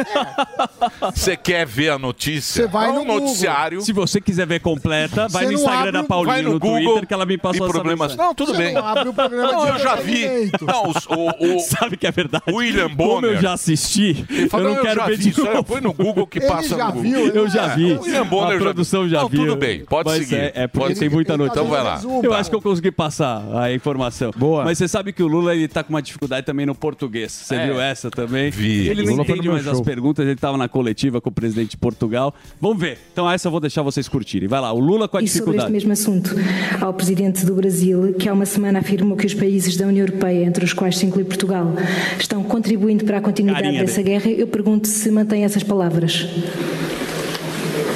você 1.15 1.37
quer 1.37 1.67
ver 1.67 1.91
a 1.91 1.99
notícia. 1.99 2.63
Você 2.65 2.69
vai 2.69 2.89
é 2.89 2.91
um 2.91 2.95
no 2.95 3.05
Google. 3.05 3.21
noticiário. 3.21 3.81
Se 3.83 3.93
você 3.93 4.21
quiser 4.21 4.47
ver 4.47 4.61
completa, 4.61 5.29
vai 5.29 5.45
Você 5.47 5.53
no 5.53 5.59
Instagram 5.59 5.79
abre 5.81 5.93
da 5.93 6.05
Paulinha 6.05 6.35
vai 6.35 6.43
no 6.43 6.53
no, 6.53 6.61
Google 6.61 6.86
Twitter 6.87 7.07
que 7.09 7.15
ela 7.15 7.27
me 7.27 7.39
passou 7.39 7.67
e 7.69 7.71
problemas. 7.71 8.17
Não, 8.17 8.35
tudo 8.35 8.53
Você 8.53 8.59
bem. 8.59 8.75
não 8.75 8.85
abre 8.87 9.09
o 9.09 9.15
programa 9.15 9.53
Não, 9.53 9.69
eu 9.69 9.79
já 9.79 9.97
vi. 9.97 10.51
Não, 10.63 10.89
os- 10.91 11.07
o, 11.07 11.57
o, 11.57 11.61
Sabe 11.67 11.97
que 11.97 12.07
é 12.07 12.11
verdade? 12.11 12.45
William 12.49 12.89
Como 12.91 13.03
eu 13.03 13.21
Bonner. 13.21 13.41
já 13.41 13.53
assisti, 13.55 14.25
Ele 14.31 14.49
fala, 14.49 14.65
eu 14.65 14.69
não 14.69 14.75
"Não, 14.75 14.81
eu 14.81 14.85
quero 14.87 15.01
já 15.01 15.07
ver 15.07 15.17
vi 15.19 15.31
de 15.31 15.41
novo. 15.43 15.65
põe 15.65 15.81
no 15.81 15.93
Google 15.93 16.27
que 16.27 16.39
Ele 16.39 16.47
passa 16.47 16.77
já 16.77 16.87
no 16.91 17.01
viu, 17.01 17.13
Google. 17.13 17.27
ele 17.29 17.39
Eu 17.39 17.49
já 17.49 17.65
É, 17.73 17.75
vi. 17.77 17.93
William 17.95 18.27
Bonner 18.27 18.57
a 18.57 18.61
produção 18.61 19.09
já 19.09 19.21
Não, 19.23 19.29
viu. 19.29 19.41
tudo 19.41 19.57
bem, 19.57 19.85
pode 19.85 20.09
Mas 20.09 20.19
seguir. 20.27 20.35
É, 20.37 20.53
é 20.55 20.67
porque 20.67 20.87
Pode- 20.89 21.01
tem 21.01 21.09
muita 21.09 21.33
Ele 21.35 21.43
notícia. 21.45 21.61
Então 21.61 21.71
vai 21.71 21.83
lá. 21.83 22.01
Eu 22.23 22.33
acho 22.33 22.51
que 22.51 22.57
eu 22.57 22.63
consegui 22.63 22.91
passar 22.91 23.43
a 23.59 23.73
informação. 23.73 24.31
Boa. 24.37 24.65
Mas 24.65 24.79
você 24.79 24.89
sabe 24.89 25.13
que 25.13 25.23
o 25.23 25.27
Lula 25.27 25.55
ele 25.55 25.69
tá 25.69 25.83
com 25.83 25.91
uma 25.93 26.03
dificuldade 26.03 26.45
também 26.47 26.67
no 26.67 26.75
português. 26.75 27.33
Você 27.33 27.55
É. 27.55 27.67
viu 27.67 27.81
essa 27.81 28.11
também? 28.11 28.51
Vi. 28.51 28.89
Ele 28.89 29.03
não 29.05 29.17
foi 29.17 29.25
entende 29.35 29.49
mais 29.49 29.67
as 29.67 29.81
perguntas, 29.81 30.25
ele 30.27 30.37
tava 30.37 30.57
na 30.57 30.69
coletiva 30.69 31.21
com 31.21 31.29
o 31.31 31.33
presidente 31.33 31.71
de 31.71 31.77
Portugal. 31.77 32.35
Vamos 32.61 32.79
ver. 32.79 32.99
Então 33.13 33.31
essa 33.31 33.49
eu 33.49 33.51
vou 33.51 33.61
deixar 33.61 33.83
vocês 33.83 34.09
curtirem. 34.09 34.49
Vai 34.49 34.61
lá, 34.61 34.73
o 34.73 34.79
Lula 34.81 35.09
com 35.09 35.17
a 35.17 35.23
E 35.23 35.29
sobre 35.29 35.57
este 35.57 35.67
dificuldade. 35.67 35.73
mesmo 35.73 35.93
assunto, 35.93 36.31
ao 36.81 36.93
presidente 36.93 37.45
do 37.45 37.55
Brasil, 37.55 38.15
que 38.19 38.29
há 38.29 38.33
uma 38.33 38.47
semana 38.47 38.79
afirmou 38.81 39.17
que 39.17 39.27
os 39.27 39.35
países 39.35 39.77
da 39.77 39.87
União 39.87 40.07
Europeia, 40.07 40.45
entre 40.45 40.65
os 40.65 40.73
quais 40.73 40.97
se 40.97 41.07
inclui 41.07 41.25
Portugal, 41.25 41.75
estão 42.19 42.43
contribuindo 42.43 43.05
para 43.05 43.19
a 43.19 43.21
continuidade 43.21 43.65
Carinha 43.65 43.85
dessa 43.85 44.03
guerra, 44.03 44.31
eu 44.31 44.47
pergunto 44.47 44.89
se 44.89 45.11
mantém 45.11 45.45
essas 45.45 45.63
palavras. 45.63 46.29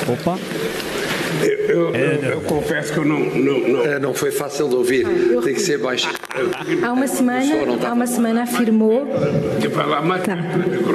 Opa. 0.09 0.39
Eu, 1.43 1.95
eu- 1.95 2.23
eu 2.33 2.41
confesso 2.43 2.93
que 2.93 2.99
eu 2.99 3.05
não. 3.05 3.21
Não, 3.21 3.61
não. 3.69 4.01
Não 4.01 4.15
foi 4.15 4.31
fácil 4.31 4.69
de 4.69 4.75
ouvir. 4.77 5.07
Tem 5.45 5.55
que 5.55 5.61
ser 5.61 5.79
baixo. 5.79 6.09
Há 6.83 6.93
uma 6.93 7.07
semana, 7.07 7.55
há 7.89 7.93
uma 7.93 8.07
semana 8.07 8.43
afirmou. 8.43 9.07
Tá. 10.25 10.39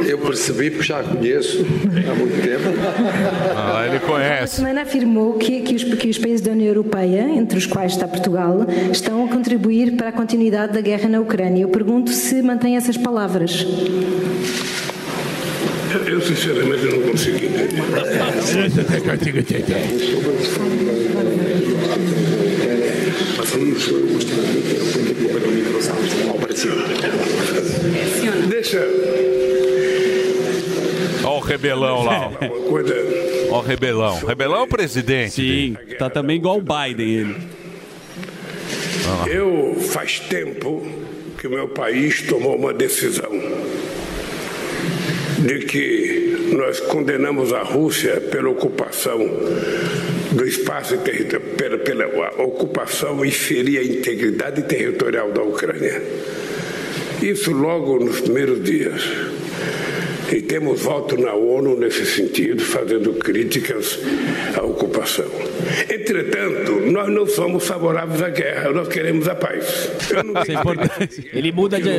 Eu 0.08 0.18
percebi 0.20 0.70
porque 0.72 0.84
já 0.86 1.00
a 1.00 1.04
conheço 1.04 1.66
há 2.10 2.16
muito 2.16 2.42
tempo. 2.42 2.64
Ah, 3.56 3.86
ele 3.88 3.98
Há 3.98 4.00
uma 4.00 4.00
conhece. 4.00 4.56
semana 4.58 4.82
afirmou 4.82 5.34
que, 5.34 5.62
que, 5.62 5.76
os, 5.76 5.84
que 5.84 6.10
os 6.10 6.18
países 6.18 6.42
da 6.42 6.52
União 6.52 6.68
Europeia, 6.68 7.22
entre 7.30 7.58
os 7.58 7.66
quais 7.66 7.94
está 7.94 8.08
Portugal, 8.08 8.66
estão 8.92 9.26
a 9.26 9.28
contribuir 9.30 9.96
para 9.96 10.10
a 10.10 10.12
continuidade 10.12 10.74
da 10.74 10.82
guerra 10.82 11.10
na 11.10 11.20
Ucrânia. 11.20 11.64
Eu 11.64 11.70
pergunto 11.70 12.12
se 12.12 12.42
mantém 12.42 12.76
essas 12.78 12.98
palavras. 12.98 13.66
Eu, 16.06 16.22
sinceramente 16.22 16.86
não 16.86 17.02
consigo 17.10 17.38
entender. 17.38 17.82
Deixa 28.50 28.80
Ó 31.24 31.38
o 31.38 31.40
rebelão 31.40 32.04
lá. 32.04 32.32
ó. 32.42 32.46
uma 32.46 32.70
coisa. 32.70 32.96
Ó 33.50 33.60
o 33.60 33.62
rebelão. 33.62 34.20
Rebelão 34.26 34.60
é 34.60 34.64
o 34.64 34.68
presidente. 34.68 35.32
Sim, 35.32 35.78
tá 35.98 36.10
também 36.10 36.38
igual 36.38 36.58
o 36.58 36.62
Biden 36.62 37.10
ele. 37.10 37.36
Eu 39.28 39.78
faz 39.80 40.20
tempo 40.20 40.86
que 41.40 41.48
o 41.48 41.52
meu 41.52 41.68
país 41.68 42.22
tomou 42.24 42.56
uma 42.56 42.74
decisão 42.74 43.30
de 45.46 45.60
que 45.60 46.50
nós 46.54 46.80
condenamos 46.80 47.54
a 47.54 47.62
Rússia 47.62 48.20
pela 48.20 48.50
ocupação 48.50 49.20
do 50.32 50.46
espaço 50.46 50.98
pela, 51.58 51.78
pela 51.78 52.08
ocupação 52.42 53.24
e 53.24 53.32
ferir 53.32 53.80
a 53.80 53.84
integridade 53.84 54.64
territorial 54.64 55.32
da 55.32 55.44
Ucrânia. 55.44 56.02
Isso 57.22 57.52
logo 57.52 58.00
nos 58.04 58.22
primeiros 58.22 58.64
dias. 58.64 59.04
E 60.32 60.42
temos 60.42 60.82
voto 60.82 61.16
na 61.16 61.34
ONU 61.34 61.78
nesse 61.78 62.06
sentido, 62.06 62.64
fazendo 62.64 63.14
críticas 63.14 64.00
à 64.56 64.64
ocupação. 64.64 65.30
Entretanto, 65.90 66.75
nós 66.96 67.10
não 67.14 67.28
somos 67.28 67.68
favoráveis 67.68 68.22
à 68.22 68.30
guerra, 68.30 68.72
nós 68.72 68.88
queremos 68.88 69.28
a 69.28 69.36
paz. 69.36 69.92
Eu 70.10 70.24
não 70.24 70.42
Isso 70.42 70.52
é 70.52 70.54
importante. 70.56 71.30
Ele 71.34 71.52
muda 71.52 71.80
de. 71.80 71.90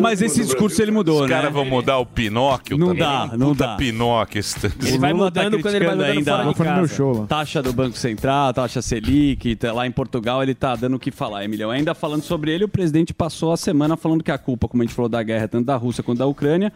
Mas 0.00 0.22
esse 0.22 0.42
discurso 0.42 0.80
ele 0.80 0.90
mudou, 0.90 1.22
Os 1.22 1.28
né? 1.28 1.36
caras 1.36 1.52
vão 1.52 1.64
mudar 1.64 1.98
o 1.98 2.06
Pinóquio 2.06 2.78
Não 2.78 2.88
também. 2.88 3.02
dá, 3.02 3.30
não 3.36 3.48
puta 3.48 3.66
dá. 3.66 3.76
Pinóquio. 3.76 4.38
esse- 4.38 4.66
Ele 4.86 4.98
vai 4.98 5.12
Lula 5.12 5.30
tá 5.30 5.42
mudando 5.44 5.60
quando 5.62 5.74
ele 5.74 5.84
vai 5.86 5.94
mudando 5.96 6.06
fora 6.06 6.18
ainda 6.18 6.36
de 6.36 6.38
no 6.38 6.44
meu 6.44 6.54
casa. 6.82 6.94
show 6.94 7.26
taxa 7.26 7.62
do 7.62 7.72
Banco 7.72 7.96
Central, 7.98 8.52
taxa 8.54 8.80
Selic, 8.80 9.56
tá 9.56 9.72
lá 9.72 9.86
em 9.86 9.90
Portugal 9.90 10.42
ele 10.42 10.54
tá 10.54 10.76
dando 10.76 10.94
o 10.96 10.98
que 10.98 11.10
falar, 11.10 11.44
Emilhão. 11.44 11.70
Ainda 11.70 11.94
falando 11.94 12.22
sobre 12.22 12.52
ele, 12.52 12.64
o 12.64 12.68
presidente 12.68 13.12
passou 13.12 13.52
a 13.52 13.56
semana 13.56 13.96
falando 13.96 14.22
que 14.22 14.30
a 14.30 14.38
culpa, 14.38 14.68
como 14.68 14.82
a 14.82 14.86
gente 14.86 14.94
falou 14.94 15.08
da 15.08 15.22
guerra, 15.22 15.48
tanto 15.48 15.66
da 15.66 15.76
Rússia 15.76 16.02
quanto 16.04 16.18
da 16.18 16.26
Ucrânia, 16.26 16.72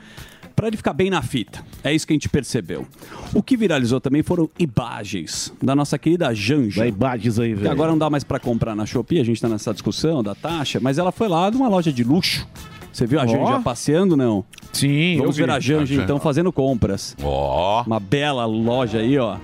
para 0.53 0.69
ele 0.69 0.77
ficar 0.77 0.93
bem 0.93 1.11
na 1.11 1.23
fita. 1.23 1.65
É 1.83 1.93
isso 1.93 2.07
que 2.07 2.13
a 2.13 2.17
gente 2.17 2.29
percebeu. 2.29 2.87
O 3.35 3.43
que 3.43 3.57
viralizou 3.57 4.01
também 4.01 4.23
foram 4.23 4.49
imagens 4.59 5.53
da 5.63 5.75
nossa 5.75 5.99
querida 5.99 6.33
Janja. 6.35 6.81
Vai 6.81 6.89
imagens 6.89 7.39
aí, 7.39 7.51
Que 7.51 7.55
velho. 7.57 7.71
agora 7.73 7.91
não 7.91 7.99
dá 7.99 8.09
mais 8.11 8.25
para 8.25 8.39
comprar 8.39 8.75
na 8.75 8.87
Shopee, 8.87 9.21
a 9.21 9.25
gente 9.25 9.41
tá 9.41 9.49
nessa 9.49 9.73
discussão 9.73 10.23
da 10.23 10.35
taxa, 10.35 10.79
mas 10.81 10.99
ela 10.99 11.11
foi 11.13 11.29
lá 11.29 11.51
numa 11.51 11.69
loja 11.69 11.93
de 11.93 12.05
luxo. 12.05 12.47
Você 12.93 13.07
viu 13.07 13.19
a. 13.21 13.27
Janja 13.27 13.61
passeando, 13.61 14.17
não? 14.17 14.45
Sim, 14.73 15.17
Vamos 15.19 15.39
eu 15.39 15.47
ver 15.47 15.51
vi. 15.51 15.57
a 15.57 15.61
Janja, 15.61 16.03
então, 16.03 16.21
fazendo 16.21 16.53
compras. 16.53 17.17
Ó. 17.23 17.83
Uma 17.87 17.99
bela 17.99 18.45
loja 18.45 18.99
aí, 18.99 19.17
ó. 19.19 19.37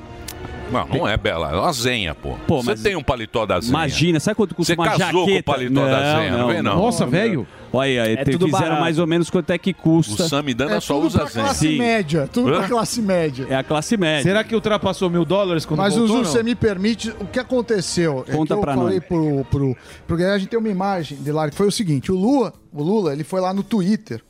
Não, 0.71 0.87
não 0.87 1.09
é 1.09 1.17
bela, 1.17 1.51
é 1.51 1.57
uma 1.57 1.73
zenha, 1.73 2.15
pô. 2.15 2.35
Pô, 2.47 2.61
Você 2.63 2.71
mas- 2.73 2.83
tem 2.83 2.95
um 2.95 3.03
paletó 3.03 3.47
da 3.47 3.59
zenha. 3.59 3.71
Imagina, 3.71 4.21
sabe 4.21 4.35
quanto 4.35 4.55
custa 4.55 4.75
Você 4.75 4.79
uma 4.79 4.85
casou 4.85 4.99
jaqueta? 4.99 5.25
com 5.33 5.39
o 5.39 5.43
paletó 5.43 5.87
da 5.87 6.17
Zenha, 6.19 6.37
não 6.37 6.47
vem, 6.49 6.61
não? 6.63 6.77
Nossa, 6.77 7.07
velho. 7.07 7.47
Olha 7.73 8.03
aí, 8.03 8.13
É 8.15 8.25
te- 8.25 8.33
tudo 8.33 8.45
fizeram 8.47 8.65
barato. 8.67 8.81
mais 8.83 8.99
ou 8.99 9.07
menos 9.07 9.31
quanto 9.31 9.49
é 9.51 9.57
que 9.59 9.71
O 9.71 9.75
custa. 9.75 10.29
Samidana 10.29 10.75
É 10.77 10.81
só 10.81 10.95
tudo 10.95 11.07
usa 11.07 11.19
pra 11.21 11.29
zenha. 11.29 11.45
classe 11.47 11.69
média. 11.79 12.29
Tudo 12.31 12.51
pra 12.53 12.69
classe 12.69 13.01
média. 13.01 13.47
É 13.49 13.55
a 13.57 13.63
classe 13.65 13.97
média. 13.97 14.23
Será 14.23 14.45
que 14.45 14.55
ultrapassou 14.55 15.09
mil 15.09 15.25
dólares 15.25 15.65
quando 15.65 15.79
Mas, 15.81 15.95
voltou, 15.95 16.09
Zuzu, 16.19 16.23
não? 16.25 16.31
você 16.33 16.43
me 16.43 16.55
permite, 16.55 17.11
o 17.19 17.25
que 17.27 17.39
aconteceu? 17.39 18.25
é 18.29 18.33
Conta 18.33 18.47
que 18.55 18.59
eu 18.59 18.61
pra 18.61 18.75
falei 18.75 18.99
nós. 18.99 19.07
pro, 19.09 19.45
pro, 19.51 19.77
pro 20.07 20.17
Guilherme, 20.17 20.37
a 20.37 20.39
gente 20.39 20.49
tem 20.51 20.59
uma 20.59 20.69
imagem 20.69 21.17
de 21.19 21.33
lá 21.33 21.49
que 21.49 21.57
foi 21.57 21.67
o 21.67 21.73
seguinte: 21.73 22.13
o 22.13 22.15
Lula, 22.17 22.53
o 22.73 22.83
Lula, 22.83 23.13
ele 23.15 23.25
foi 23.25 23.41
lá 23.41 23.55
no 23.55 23.63
Twitter. 23.63 24.23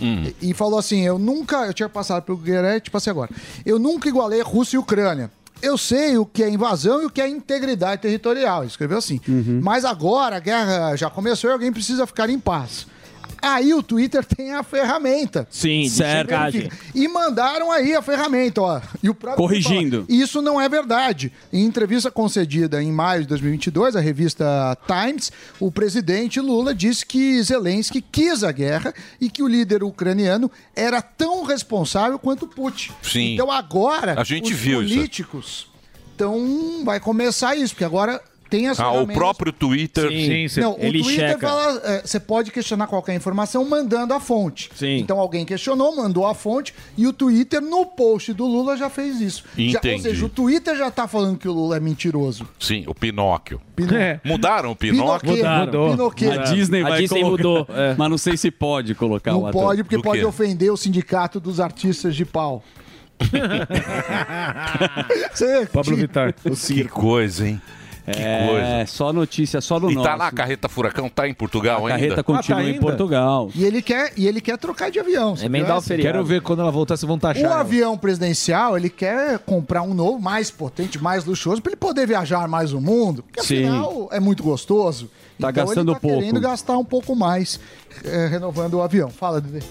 Hum. 0.00 0.24
E, 0.42 0.50
e 0.50 0.54
falou 0.54 0.78
assim: 0.78 1.06
Eu 1.06 1.18
nunca, 1.18 1.64
eu 1.66 1.72
tinha 1.72 1.88
passado 1.88 2.22
pelo 2.22 2.36
Guilherme, 2.38 2.80
tipo 2.80 2.96
assim 2.98 3.08
agora. 3.10 3.30
Eu 3.64 3.78
nunca 3.78 4.08
igualei 4.08 4.42
Rússia 4.42 4.76
e 4.76 4.78
Ucrânia. 4.78 5.30
Eu 5.62 5.76
sei 5.78 6.16
o 6.18 6.26
que 6.26 6.42
é 6.42 6.48
invasão 6.48 7.02
e 7.02 7.06
o 7.06 7.10
que 7.10 7.20
é 7.20 7.28
integridade 7.28 8.02
territorial. 8.02 8.62
Ele 8.62 8.70
escreveu 8.70 8.98
assim. 8.98 9.20
Mas 9.62 9.84
agora 9.84 10.36
a 10.36 10.40
guerra 10.40 10.96
já 10.96 11.08
começou 11.10 11.50
e 11.50 11.52
alguém 11.52 11.72
precisa 11.72 12.06
ficar 12.06 12.28
em 12.30 12.38
paz. 12.38 12.86
Aí 13.40 13.72
o 13.74 13.82
Twitter 13.82 14.24
tem 14.24 14.52
a 14.52 14.62
ferramenta. 14.62 15.46
Sim, 15.50 15.88
Certo. 15.88 16.32
E 16.94 17.06
mandaram 17.08 17.70
aí 17.70 17.94
a 17.94 18.02
ferramenta, 18.02 18.60
ó. 18.62 18.80
E 19.02 19.08
o 19.08 19.14
próprio 19.14 19.36
Corrigindo. 19.42 20.04
fala, 20.06 20.20
Isso 20.22 20.42
não 20.42 20.60
é 20.60 20.68
verdade. 20.68 21.32
Em 21.52 21.64
entrevista 21.64 22.10
concedida 22.10 22.82
em 22.82 22.90
maio 22.90 23.22
de 23.22 23.28
2022 23.28 23.96
à 23.96 24.00
revista 24.00 24.76
Times, 24.86 25.30
o 25.60 25.70
presidente 25.70 26.40
Lula 26.40 26.74
disse 26.74 27.04
que 27.04 27.42
Zelensky 27.42 28.00
quis 28.00 28.42
a 28.42 28.52
guerra 28.52 28.92
e 29.20 29.28
que 29.30 29.42
o 29.42 29.48
líder 29.48 29.82
ucraniano 29.84 30.50
era 30.74 31.00
tão 31.02 31.44
responsável 31.44 32.18
quanto 32.18 32.46
Putin. 32.46 32.92
Sim. 33.02 33.34
Então 33.34 33.50
agora 33.50 34.18
A 34.20 34.24
gente 34.24 34.52
os 34.52 34.58
viu 34.58 34.82
isso. 34.82 34.94
políticos 34.94 35.76
então 36.14 36.82
vai 36.82 36.98
começar 36.98 37.54
isso, 37.56 37.74
porque 37.74 37.84
agora 37.84 38.18
tem 38.48 38.68
as 38.68 38.78
Ah, 38.78 38.92
o 38.92 39.06
próprio 39.06 39.52
Twitter. 39.52 40.08
não, 40.60 40.72
o 40.72 40.76
Twitter 40.76 41.38
fala, 41.38 41.80
é, 41.84 42.02
você 42.04 42.20
pode 42.20 42.50
questionar 42.50 42.86
qualquer 42.86 43.14
informação 43.14 43.64
mandando 43.68 44.14
a 44.14 44.20
fonte. 44.20 44.70
Então 44.80 45.18
alguém 45.18 45.44
questionou, 45.44 45.94
mandou 45.96 46.26
a 46.26 46.34
fonte 46.34 46.74
e 46.96 47.06
o 47.06 47.12
Twitter 47.12 47.60
no 47.60 47.86
post 47.86 48.32
do 48.32 48.46
Lula 48.46 48.76
já 48.76 48.88
fez 48.90 49.20
isso. 49.20 49.44
Já- 49.56 49.62
ou 49.62 49.68
Entendi. 49.90 50.02
seja, 50.02 50.26
o 50.26 50.28
Twitter 50.28 50.76
já 50.76 50.90
tá 50.90 51.08
falando 51.08 51.38
que 51.38 51.48
o 51.48 51.52
Lula 51.52 51.76
é 51.76 51.80
mentiroso. 51.80 52.46
Sim, 52.58 52.84
o 52.86 52.94
Pinóquio. 52.94 53.60
Pino- 53.74 53.94
É. 53.96 54.20
Mudaram 54.24 54.70
o 54.70 54.76
Pinóquio? 54.76 55.36
Mudaram. 55.36 55.66
Mudou. 55.66 55.96
Pinocchio. 56.12 56.40
A 56.40 56.44
Disney 56.44 56.82
A 56.82 56.88
vai 56.88 57.00
Disney 57.02 57.20
colocar, 57.22 57.42
mudou, 57.42 57.66
Mas 57.98 58.10
não 58.10 58.18
sei 58.18 58.36
se 58.36 58.50
pode 58.50 58.94
colocar 58.94 59.34
o 59.34 59.40
Não 59.40 59.46
ator. 59.48 59.62
pode, 59.62 59.82
porque 59.84 59.96
Do 59.96 60.02
pode 60.02 60.20
quê? 60.20 60.26
ofender 60.26 60.72
o 60.72 60.76
sindicato 60.76 61.38
dos 61.40 61.60
artistas 61.60 62.14
de 62.16 62.24
pau. 62.24 62.62
Você- 65.32 65.66
Pablo 65.72 65.96
Vittar. 65.96 66.34
Que 66.34 66.84
coisa, 66.84 67.48
hein? 67.48 67.60
Que 68.12 68.20
É, 68.22 68.46
coisa. 68.46 68.86
só 68.92 69.12
notícia, 69.12 69.60
só 69.60 69.80
no 69.80 69.90
E 69.90 69.94
nosso. 69.96 70.06
tá 70.08 70.14
lá 70.14 70.28
a 70.28 70.32
carreta 70.32 70.68
furacão, 70.68 71.08
tá 71.08 71.28
em 71.28 71.34
Portugal 71.34 71.78
A 71.84 71.88
ainda? 71.88 71.98
carreta 72.00 72.22
continua 72.22 72.62
em 72.62 72.78
Portugal. 72.78 73.50
E 73.54 73.64
ele 73.64 73.82
quer, 73.82 74.12
e 74.16 74.28
ele 74.28 74.40
quer 74.40 74.56
trocar 74.58 74.90
de 74.92 75.00
avião. 75.00 75.34
você 75.34 75.48
viu 75.48 75.66
essa? 75.66 75.96
Quero 75.96 76.24
ver 76.24 76.40
quando 76.40 76.60
ela 76.62 76.70
voltar 76.70 76.96
se 76.96 77.04
vão 77.04 77.18
taxar. 77.18 77.42
O 77.42 77.46
ela. 77.46 77.60
avião 77.60 77.98
presidencial, 77.98 78.76
ele 78.76 78.88
quer 78.88 79.38
comprar 79.40 79.82
um 79.82 79.92
novo, 79.92 80.20
mais 80.20 80.50
potente, 80.52 81.02
mais 81.02 81.24
luxuoso, 81.24 81.60
para 81.60 81.70
ele 81.72 81.76
poder 81.76 82.06
viajar 82.06 82.46
mais 82.46 82.72
o 82.72 82.80
mundo. 82.80 83.24
Porque 83.24 83.42
Sim. 83.42 83.64
afinal 83.64 84.08
é 84.12 84.20
muito 84.20 84.42
gostoso. 84.42 85.10
Tá 85.40 85.50
então 85.50 85.66
gastando 85.66 85.88
ele 85.90 85.94
tá 85.96 86.00
pouco. 86.00 86.18
querendo 86.20 86.40
gastar 86.40 86.78
um 86.78 86.84
pouco 86.84 87.14
mais, 87.16 87.58
eh, 88.04 88.28
renovando 88.30 88.74
o 88.74 88.82
avião. 88.82 89.10
Fala, 89.10 89.40
Dede. 89.40 89.66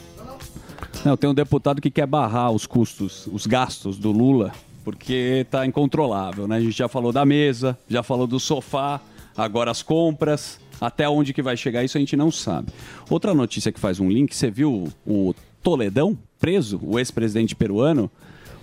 Não, 1.04 1.16
tem 1.16 1.30
um 1.30 1.34
deputado 1.34 1.82
que 1.82 1.90
quer 1.92 2.06
barrar 2.06 2.52
os 2.52 2.66
custos, 2.66 3.28
os 3.32 3.46
gastos 3.48 3.98
do 3.98 4.12
Lula, 4.12 4.52
porque 4.86 5.46
tá 5.52 5.66
incontrolável, 5.66 6.48
né? 6.48 6.58
A 6.58 6.62
gente 6.62 6.78
já 6.78 6.88
falou 6.88 7.12
da 7.12 7.26
mesa, 7.26 7.78
já 7.90 8.04
falou 8.04 8.26
do 8.28 8.40
sofá, 8.40 9.02
agora 9.36 9.72
as 9.72 9.82
compras, 9.82 10.60
até 10.80 11.10
onde 11.10 11.34
que 11.34 11.42
vai 11.42 11.58
chegar 11.58 11.84
isso 11.84 11.98
a 11.98 12.00
gente 12.00 12.16
não 12.16 12.30
sabe. 12.32 12.70
Outra 13.10 13.34
notícia 13.34 13.72
que 13.72 13.80
faz 13.80 14.00
um 14.00 14.10
link, 14.10 14.34
você 14.36 14.50
viu 14.52 14.88
o 15.06 15.34
Toledão 15.64 16.16
preso, 16.40 16.80
o 16.84 17.00
ex-presidente 17.00 17.56
peruano? 17.56 18.10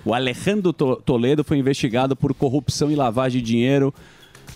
O 0.05 0.15
Alejandro 0.15 0.73
To- 0.73 0.97
Toledo 0.97 1.43
foi 1.45 1.59
investigado 1.59 2.15
por 2.17 2.33
corrupção 2.35 2.91
e 2.91 2.95
lavagem 2.95 3.41
de 3.43 3.47
dinheiro 3.47 3.93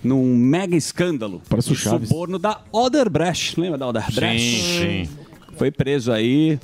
num 0.05 0.37
mega 0.37 0.77
escândalo 0.77 1.41
Parece 1.49 1.73
o 1.73 1.75
Chaves. 1.75 2.09
suborno 2.09 2.39
da 2.39 2.61
Odebrecht. 2.73 3.59
Lembra 3.61 3.79
da 3.79 3.89
Odebrecht? 3.89 4.41
Sim, 4.41 5.05
sim. 5.07 5.09
Foi 5.57 5.71
preso 5.71 6.13
aí, 6.13 6.59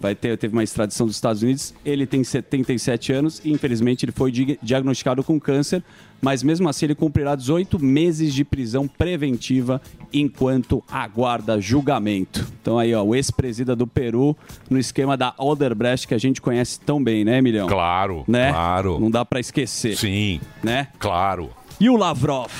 vai 0.00 0.14
ter, 0.14 0.36
teve 0.38 0.52
uma 0.54 0.62
extradição 0.64 1.06
dos 1.06 1.16
Estados 1.16 1.42
Unidos. 1.42 1.74
Ele 1.84 2.06
tem 2.06 2.22
77 2.24 3.12
anos 3.12 3.40
e, 3.44 3.50
infelizmente, 3.52 4.04
ele 4.04 4.12
foi 4.12 4.30
di- 4.30 4.58
diagnosticado 4.62 5.22
com 5.24 5.38
câncer, 5.40 5.82
mas 6.20 6.42
mesmo 6.42 6.68
assim 6.68 6.86
ele 6.86 6.94
cumprirá 6.94 7.34
18 7.34 7.78
meses 7.78 8.32
de 8.34 8.44
prisão 8.44 8.86
preventiva 8.88 9.80
enquanto 10.12 10.82
aguarda 10.90 11.60
julgamento. 11.60 12.46
Então 12.60 12.78
aí, 12.78 12.94
ó, 12.94 13.02
o 13.02 13.14
ex-presida 13.14 13.76
do 13.76 13.86
Peru 13.86 14.36
no 14.70 14.78
esquema 14.78 15.16
da 15.16 15.34
Odebrecht 15.38 16.06
que 16.08 16.14
a 16.14 16.18
gente 16.18 16.40
conhece 16.40 16.80
tão 16.80 17.02
bem, 17.02 17.24
né, 17.24 17.40
Milhão? 17.40 17.68
Claro, 17.68 18.24
né? 18.26 18.50
claro. 18.50 18.98
Não 18.98 19.10
dá 19.10 19.24
pra 19.24 19.38
esquecer. 19.40 19.96
Sim. 19.96 20.40
Né? 20.62 20.88
Claro. 20.98 21.50
E 21.80 21.88
o 21.88 21.96
Lavrov? 21.96 22.50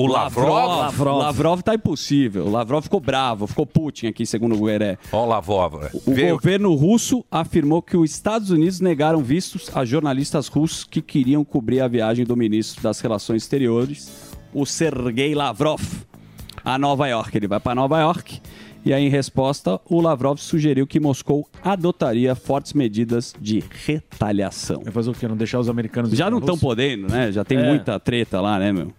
O 0.00 0.06
Lavrov? 0.06 0.48
Lavrov. 0.78 1.18
Lavrov 1.18 1.62
tá 1.62 1.74
impossível. 1.74 2.46
O 2.46 2.50
Lavrov 2.50 2.82
ficou 2.82 3.00
bravo, 3.00 3.46
ficou 3.46 3.66
Putin 3.66 4.06
aqui, 4.06 4.24
segundo 4.24 4.54
o 4.54 4.64
Gueré. 4.66 4.96
Ó, 5.12 5.24
o 5.24 5.28
Lavrov. 5.28 5.74
O 6.06 6.12
Veio- 6.14 6.36
governo 6.36 6.74
russo 6.74 7.24
afirmou 7.30 7.82
que 7.82 7.96
os 7.96 8.10
Estados 8.10 8.50
Unidos 8.50 8.80
negaram 8.80 9.22
vistos 9.22 9.70
a 9.74 9.84
jornalistas 9.84 10.48
russos 10.48 10.84
que 10.84 11.02
queriam 11.02 11.44
cobrir 11.44 11.80
a 11.80 11.88
viagem 11.88 12.24
do 12.24 12.36
ministro 12.36 12.82
das 12.82 13.00
Relações 13.00 13.42
Exteriores, 13.42 14.10
o 14.54 14.64
Sergei 14.64 15.34
Lavrov, 15.34 15.80
a 16.64 16.78
Nova 16.78 17.06
York. 17.08 17.36
Ele 17.36 17.48
vai 17.48 17.60
para 17.60 17.74
Nova 17.74 17.98
York 18.00 18.40
e 18.84 18.92
aí, 18.92 19.04
em 19.04 19.08
resposta, 19.10 19.80
o 19.90 20.00
Lavrov 20.00 20.38
sugeriu 20.38 20.86
que 20.86 20.98
Moscou 21.00 21.46
adotaria 21.62 22.34
fortes 22.34 22.72
medidas 22.72 23.34
de 23.40 23.62
retaliação. 23.84 24.80
Vai 24.82 24.92
fazer 24.92 25.10
o 25.10 25.14
quê? 25.14 25.26
Não 25.28 25.36
deixar 25.36 25.58
os 25.58 25.68
americanos... 25.68 26.10
Já 26.12 26.30
não 26.30 26.38
estão 26.38 26.56
podendo, 26.56 27.08
né? 27.10 27.30
Já 27.32 27.44
tem 27.44 27.58
É. 27.58 27.68
muita 27.68 27.98
treta 28.00 28.40
lá, 28.40 28.58
né, 28.58 28.72
meu? 28.72 28.92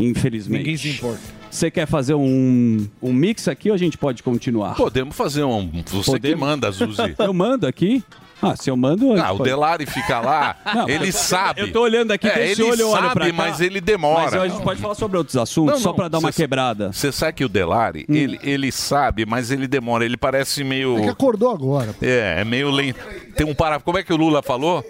Infelizmente. 0.00 0.58
Ninguém 0.58 0.76
se 0.76 0.90
importa. 0.90 1.20
Você 1.50 1.70
quer 1.70 1.86
fazer 1.86 2.14
um, 2.14 2.86
um 3.02 3.12
mix 3.12 3.48
aqui 3.48 3.70
ou 3.70 3.74
a 3.74 3.78
gente 3.78 3.98
pode 3.98 4.22
continuar? 4.22 4.76
Podemos 4.76 5.16
fazer 5.16 5.42
um. 5.42 5.68
Você 5.86 6.04
que 6.04 6.10
Podemos? 6.12 6.40
manda, 6.40 6.70
Zuzi. 6.70 7.14
Eu 7.18 7.34
mando 7.34 7.66
aqui. 7.66 8.02
Ah, 8.42 8.54
se 8.56 8.70
eu 8.70 8.76
mando. 8.76 9.12
Ah, 9.20 9.32
o 9.32 9.38
Delari 9.42 9.86
fica 9.86 10.18
lá, 10.20 10.56
Não, 10.74 10.88
ele 10.88 11.08
eu- 11.08 11.12
sabe. 11.12 11.60
Eu 11.60 11.72
tô 11.72 11.82
olhando 11.82 12.10
aqui 12.12 12.28
É, 12.28 12.50
ele 12.50 12.62
olho, 12.62 12.90
sabe, 12.90 13.32
mas 13.32 13.60
ele 13.60 13.80
demora. 13.80 14.22
Mas 14.22 14.34
a 14.34 14.48
gente 14.48 14.62
pode 14.62 14.80
falar 14.80 14.94
sobre 14.94 15.18
outros 15.18 15.36
assuntos, 15.36 15.74
Não, 15.74 15.80
só 15.80 15.92
pra 15.92 16.08
dar 16.08 16.18
uma 16.18 16.32
cê- 16.32 16.42
quebrada. 16.42 16.88
Hum. 16.88 16.92
Você 16.92 17.12
sabe 17.12 17.32
que 17.34 17.44
o 17.44 17.48
Delari, 17.48 18.06
ele, 18.08 18.38
ele 18.42 18.72
sabe, 18.72 19.26
mas 19.26 19.50
ele 19.50 19.66
demora. 19.68 20.04
Ele 20.04 20.16
parece 20.16 20.64
meio. 20.64 20.98
É 20.98 21.02
que 21.02 21.08
acordou 21.08 21.50
agora. 21.50 21.94
É, 22.00 22.36
é 22.40 22.44
meio 22.44 22.70
lento. 22.70 22.98
Tem 23.36 23.46
um 23.46 23.54
parafuso. 23.54 23.84
Como 23.84 23.98
é 23.98 24.02
que 24.02 24.12
o 24.12 24.16
Lula 24.16 24.42
falou? 24.42 24.84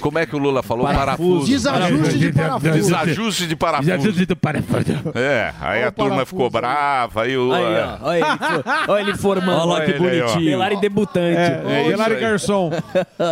Como 0.00 0.18
é 0.18 0.26
que 0.26 0.34
o 0.34 0.38
Lula 0.38 0.62
falou? 0.62 0.86
Parafuso. 0.86 1.46
Desajuste 1.46 2.18
de 2.18 2.32
parafuso. 2.32 2.72
Desajuste 2.72 3.46
de 3.46 3.56
parafuso. 3.56 3.90
Desajuste 3.90 4.26
de 4.26 4.34
parafuso. 4.36 4.76
É, 5.14 5.52
aí 5.60 5.84
a 5.84 5.90
turma 5.90 6.24
ficou 6.26 6.48
brava, 6.50 7.22
aí 7.22 7.36
o. 7.36 7.52
É. 7.54 7.98
olha 8.02 8.18
ele, 8.18 8.38
for- 8.38 8.64
olha 8.88 9.00
ele 9.02 9.14
formando. 9.16 9.56
Olha 9.70 9.80
lá 9.80 9.84
que 9.84 9.92
bonitinho. 9.94 10.44
Delari 10.44 10.76
debutante. 10.80 11.38
É, 11.38 11.80
isso 11.82 11.90
Delari. 11.90 12.16
Garçom. 12.16 12.70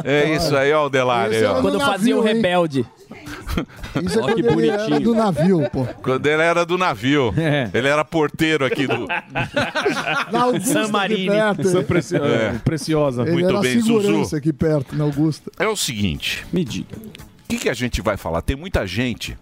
É 0.05 0.35
isso 0.35 0.57
aí, 0.57 0.73
ó, 0.73 0.87
o 0.87 0.91
Delari. 0.91 1.37
aí, 1.37 1.45
ó. 1.45 1.61
Quando 1.61 1.79
fazia 1.81 2.15
o 2.17 2.19
navio, 2.21 2.29
hein? 2.29 2.35
rebelde. 2.37 2.87
Isso 4.05 4.19
é 4.19 4.23
Ó, 4.23 4.27
que 4.27 4.43
quando 4.43 4.61
ele 4.61 4.69
era 4.71 4.77
bonitinho. 4.79 5.01
do 5.01 5.15
navio, 5.15 5.71
pô. 5.71 5.87
Quando 6.03 6.27
ele 6.27 6.43
era 6.43 6.67
do 6.67 6.77
navio. 6.77 7.33
Ele 7.73 7.87
era 7.89 8.05
porteiro 8.05 8.65
aqui 8.65 8.87
do. 8.87 9.07
Na 10.33 10.43
Augusta, 10.43 10.73
San 10.73 10.83
aqui 10.83 10.93
Marino. 10.93 11.33
perto. 11.33 11.69
São 11.69 11.85
preci- 11.85 12.17
É. 12.17 12.55
Preciosa. 12.65 13.23
Ele 13.23 13.33
Muito 13.33 13.49
era 13.49 13.61
bem, 13.61 13.81
segurança 13.81 14.13
Zuzu. 14.25 14.37
aqui 14.37 14.53
perto, 14.53 14.97
na 14.97 15.05
Augusta. 15.05 15.51
É 15.59 15.69
o 15.69 15.77
seguinte. 15.77 16.45
Me 16.53 16.65
diga. 16.65 16.97
O 16.97 17.49
que, 17.49 17.59
que 17.59 17.69
a 17.69 17.75
gente 17.75 18.01
vai 18.03 18.17
falar? 18.17 18.43
Tem 18.43 18.57
muita 18.57 18.85
gente, 18.87 19.39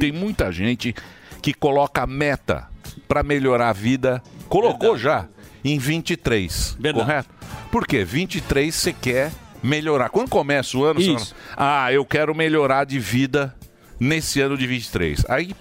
tem 0.00 0.10
muita 0.10 0.50
gente 0.50 0.94
que 1.40 1.54
coloca 1.54 2.04
meta 2.06 2.66
para 3.06 3.22
melhorar 3.22 3.68
a 3.68 3.72
vida. 3.72 4.20
Colocou 4.48 4.96
já 4.98 5.26
em 5.64 5.78
23. 5.78 6.76
Verdade. 6.80 7.06
Correto? 7.06 7.28
Por 7.70 7.86
quê? 7.86 8.04
23 8.04 8.74
você 8.74 8.92
quer 8.92 9.30
melhorar. 9.64 10.10
Quando 10.10 10.28
começa 10.28 10.76
o 10.76 10.84
ano, 10.84 11.00
fala, 11.00 11.26
ah, 11.56 11.92
eu 11.92 12.04
quero 12.04 12.34
melhorar 12.34 12.84
de 12.84 12.98
vida 12.98 13.54
nesse 13.98 14.40
ano 14.40 14.56
de 14.56 14.66
23. 14.66 15.24
Aí 15.28 15.52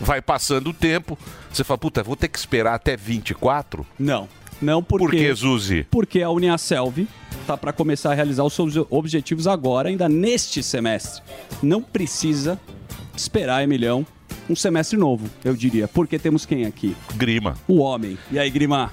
vai 0.00 0.20
passando 0.20 0.70
o 0.70 0.74
tempo, 0.74 1.16
você 1.52 1.62
fala, 1.62 1.78
puta, 1.78 2.02
vou 2.02 2.16
ter 2.16 2.28
que 2.28 2.38
esperar 2.38 2.74
até 2.74 2.96
24? 2.96 3.86
Não. 3.98 4.28
Não 4.60 4.82
porque. 4.82 5.04
Por 5.04 5.10
que, 5.10 5.34
Zuzi? 5.34 5.86
Porque 5.90 6.22
a 6.22 6.30
Uniaselv 6.30 7.06
tá 7.46 7.56
para 7.56 7.72
começar 7.72 8.12
a 8.12 8.14
realizar 8.14 8.44
os 8.44 8.54
seus 8.54 8.76
objetivos 8.88 9.46
agora, 9.46 9.88
ainda 9.88 10.08
neste 10.08 10.62
semestre. 10.62 11.22
Não 11.62 11.82
precisa 11.82 12.58
esperar, 13.16 13.62
Emilhão, 13.62 14.06
um 14.48 14.56
semestre 14.56 14.96
novo, 14.96 15.28
eu 15.44 15.54
diria. 15.54 15.88
Porque 15.88 16.18
temos 16.18 16.46
quem 16.46 16.64
aqui? 16.64 16.96
Grima. 17.14 17.56
O 17.68 17.78
homem. 17.78 18.16
E 18.30 18.38
aí, 18.38 18.48
Grima? 18.48 18.92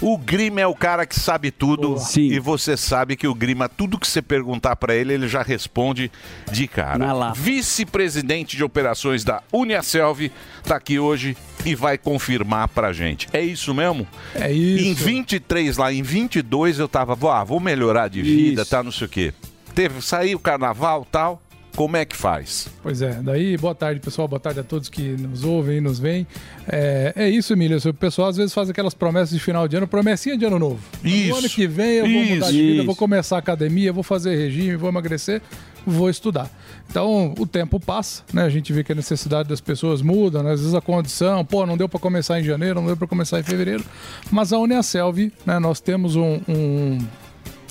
O 0.00 0.16
Grima 0.16 0.60
é 0.62 0.66
o 0.66 0.74
cara 0.74 1.04
que 1.04 1.18
sabe 1.18 1.50
tudo 1.50 1.98
Sim. 1.98 2.28
e 2.32 2.38
você 2.38 2.74
sabe 2.74 3.16
que 3.16 3.28
o 3.28 3.34
Grima, 3.34 3.68
tudo 3.68 3.98
que 3.98 4.08
você 4.08 4.22
perguntar 4.22 4.74
pra 4.76 4.94
ele, 4.94 5.12
ele 5.12 5.28
já 5.28 5.42
responde 5.42 6.10
de 6.50 6.66
cara. 6.66 7.32
Vice-presidente 7.34 8.56
de 8.56 8.64
operações 8.64 9.24
da 9.24 9.42
Uniaselv 9.52 10.30
tá 10.64 10.76
aqui 10.76 10.98
hoje 10.98 11.36
e 11.66 11.74
vai 11.74 11.98
confirmar 11.98 12.68
pra 12.68 12.94
gente. 12.94 13.28
É 13.30 13.42
isso 13.42 13.74
mesmo? 13.74 14.06
É 14.34 14.50
isso. 14.50 14.84
Em 14.86 14.94
23 14.94 15.76
lá, 15.76 15.92
em 15.92 16.02
22 16.02 16.78
eu 16.78 16.88
tava, 16.88 17.12
ah, 17.32 17.44
vou 17.44 17.60
melhorar 17.60 18.08
de 18.08 18.22
vida, 18.22 18.62
Isso. 18.62 18.70
tá, 18.70 18.82
não 18.82 18.90
sei 18.92 19.06
o 19.06 19.10
quê. 19.10 19.34
Teve, 19.74 20.00
saiu 20.00 20.38
o 20.38 20.40
carnaval, 20.40 21.06
tal. 21.10 21.42
Como 21.80 21.96
é 21.96 22.04
que 22.04 22.14
faz? 22.14 22.68
Pois 22.82 23.00
é, 23.00 23.22
daí 23.22 23.56
boa 23.56 23.74
tarde 23.74 24.00
pessoal, 24.00 24.28
boa 24.28 24.38
tarde 24.38 24.60
a 24.60 24.62
todos 24.62 24.90
que 24.90 25.00
nos 25.12 25.44
ouvem 25.44 25.78
e 25.78 25.80
nos 25.80 25.98
veem. 25.98 26.26
É, 26.68 27.14
é 27.16 27.30
isso, 27.30 27.54
Emílio. 27.54 27.78
O 27.82 27.94
pessoal 27.94 28.28
às 28.28 28.36
vezes 28.36 28.52
faz 28.52 28.68
aquelas 28.68 28.92
promessas 28.92 29.30
de 29.30 29.40
final 29.40 29.66
de 29.66 29.78
ano, 29.78 29.88
promessinha 29.88 30.36
de 30.36 30.44
ano 30.44 30.58
novo. 30.58 30.78
Isso, 31.02 31.30
No 31.30 31.36
ano 31.36 31.48
que 31.48 31.66
vem 31.66 31.92
eu 31.92 32.04
vou 32.06 32.34
mudar 32.34 32.50
de 32.50 32.60
vida, 32.60 32.74
isso. 32.74 32.84
vou 32.84 32.94
começar 32.94 33.36
a 33.36 33.38
academia, 33.38 33.94
vou 33.94 34.02
fazer 34.02 34.36
regime, 34.36 34.76
vou 34.76 34.90
emagrecer. 34.90 35.40
vou 35.86 36.10
estudar. 36.10 36.50
Então, 36.90 37.34
o 37.38 37.46
tempo 37.46 37.80
passa, 37.80 38.24
né? 38.30 38.42
A 38.42 38.50
gente 38.50 38.74
vê 38.74 38.84
que 38.84 38.92
a 38.92 38.94
necessidade 38.94 39.48
das 39.48 39.62
pessoas 39.62 40.02
muda, 40.02 40.42
né? 40.42 40.52
às 40.52 40.60
vezes 40.60 40.74
a 40.74 40.82
condição, 40.82 41.42
pô, 41.46 41.64
não 41.64 41.78
deu 41.78 41.88
para 41.88 41.98
começar 41.98 42.38
em 42.38 42.44
janeiro, 42.44 42.78
não 42.78 42.88
deu 42.88 42.96
para 42.98 43.06
começar 43.06 43.40
em 43.40 43.42
fevereiro. 43.42 43.82
Mas 44.30 44.52
a 44.52 44.58
Uniaselv, 44.58 45.32
né? 45.46 45.58
Nós 45.58 45.80
temos 45.80 46.14
um, 46.14 46.42
um 46.46 46.98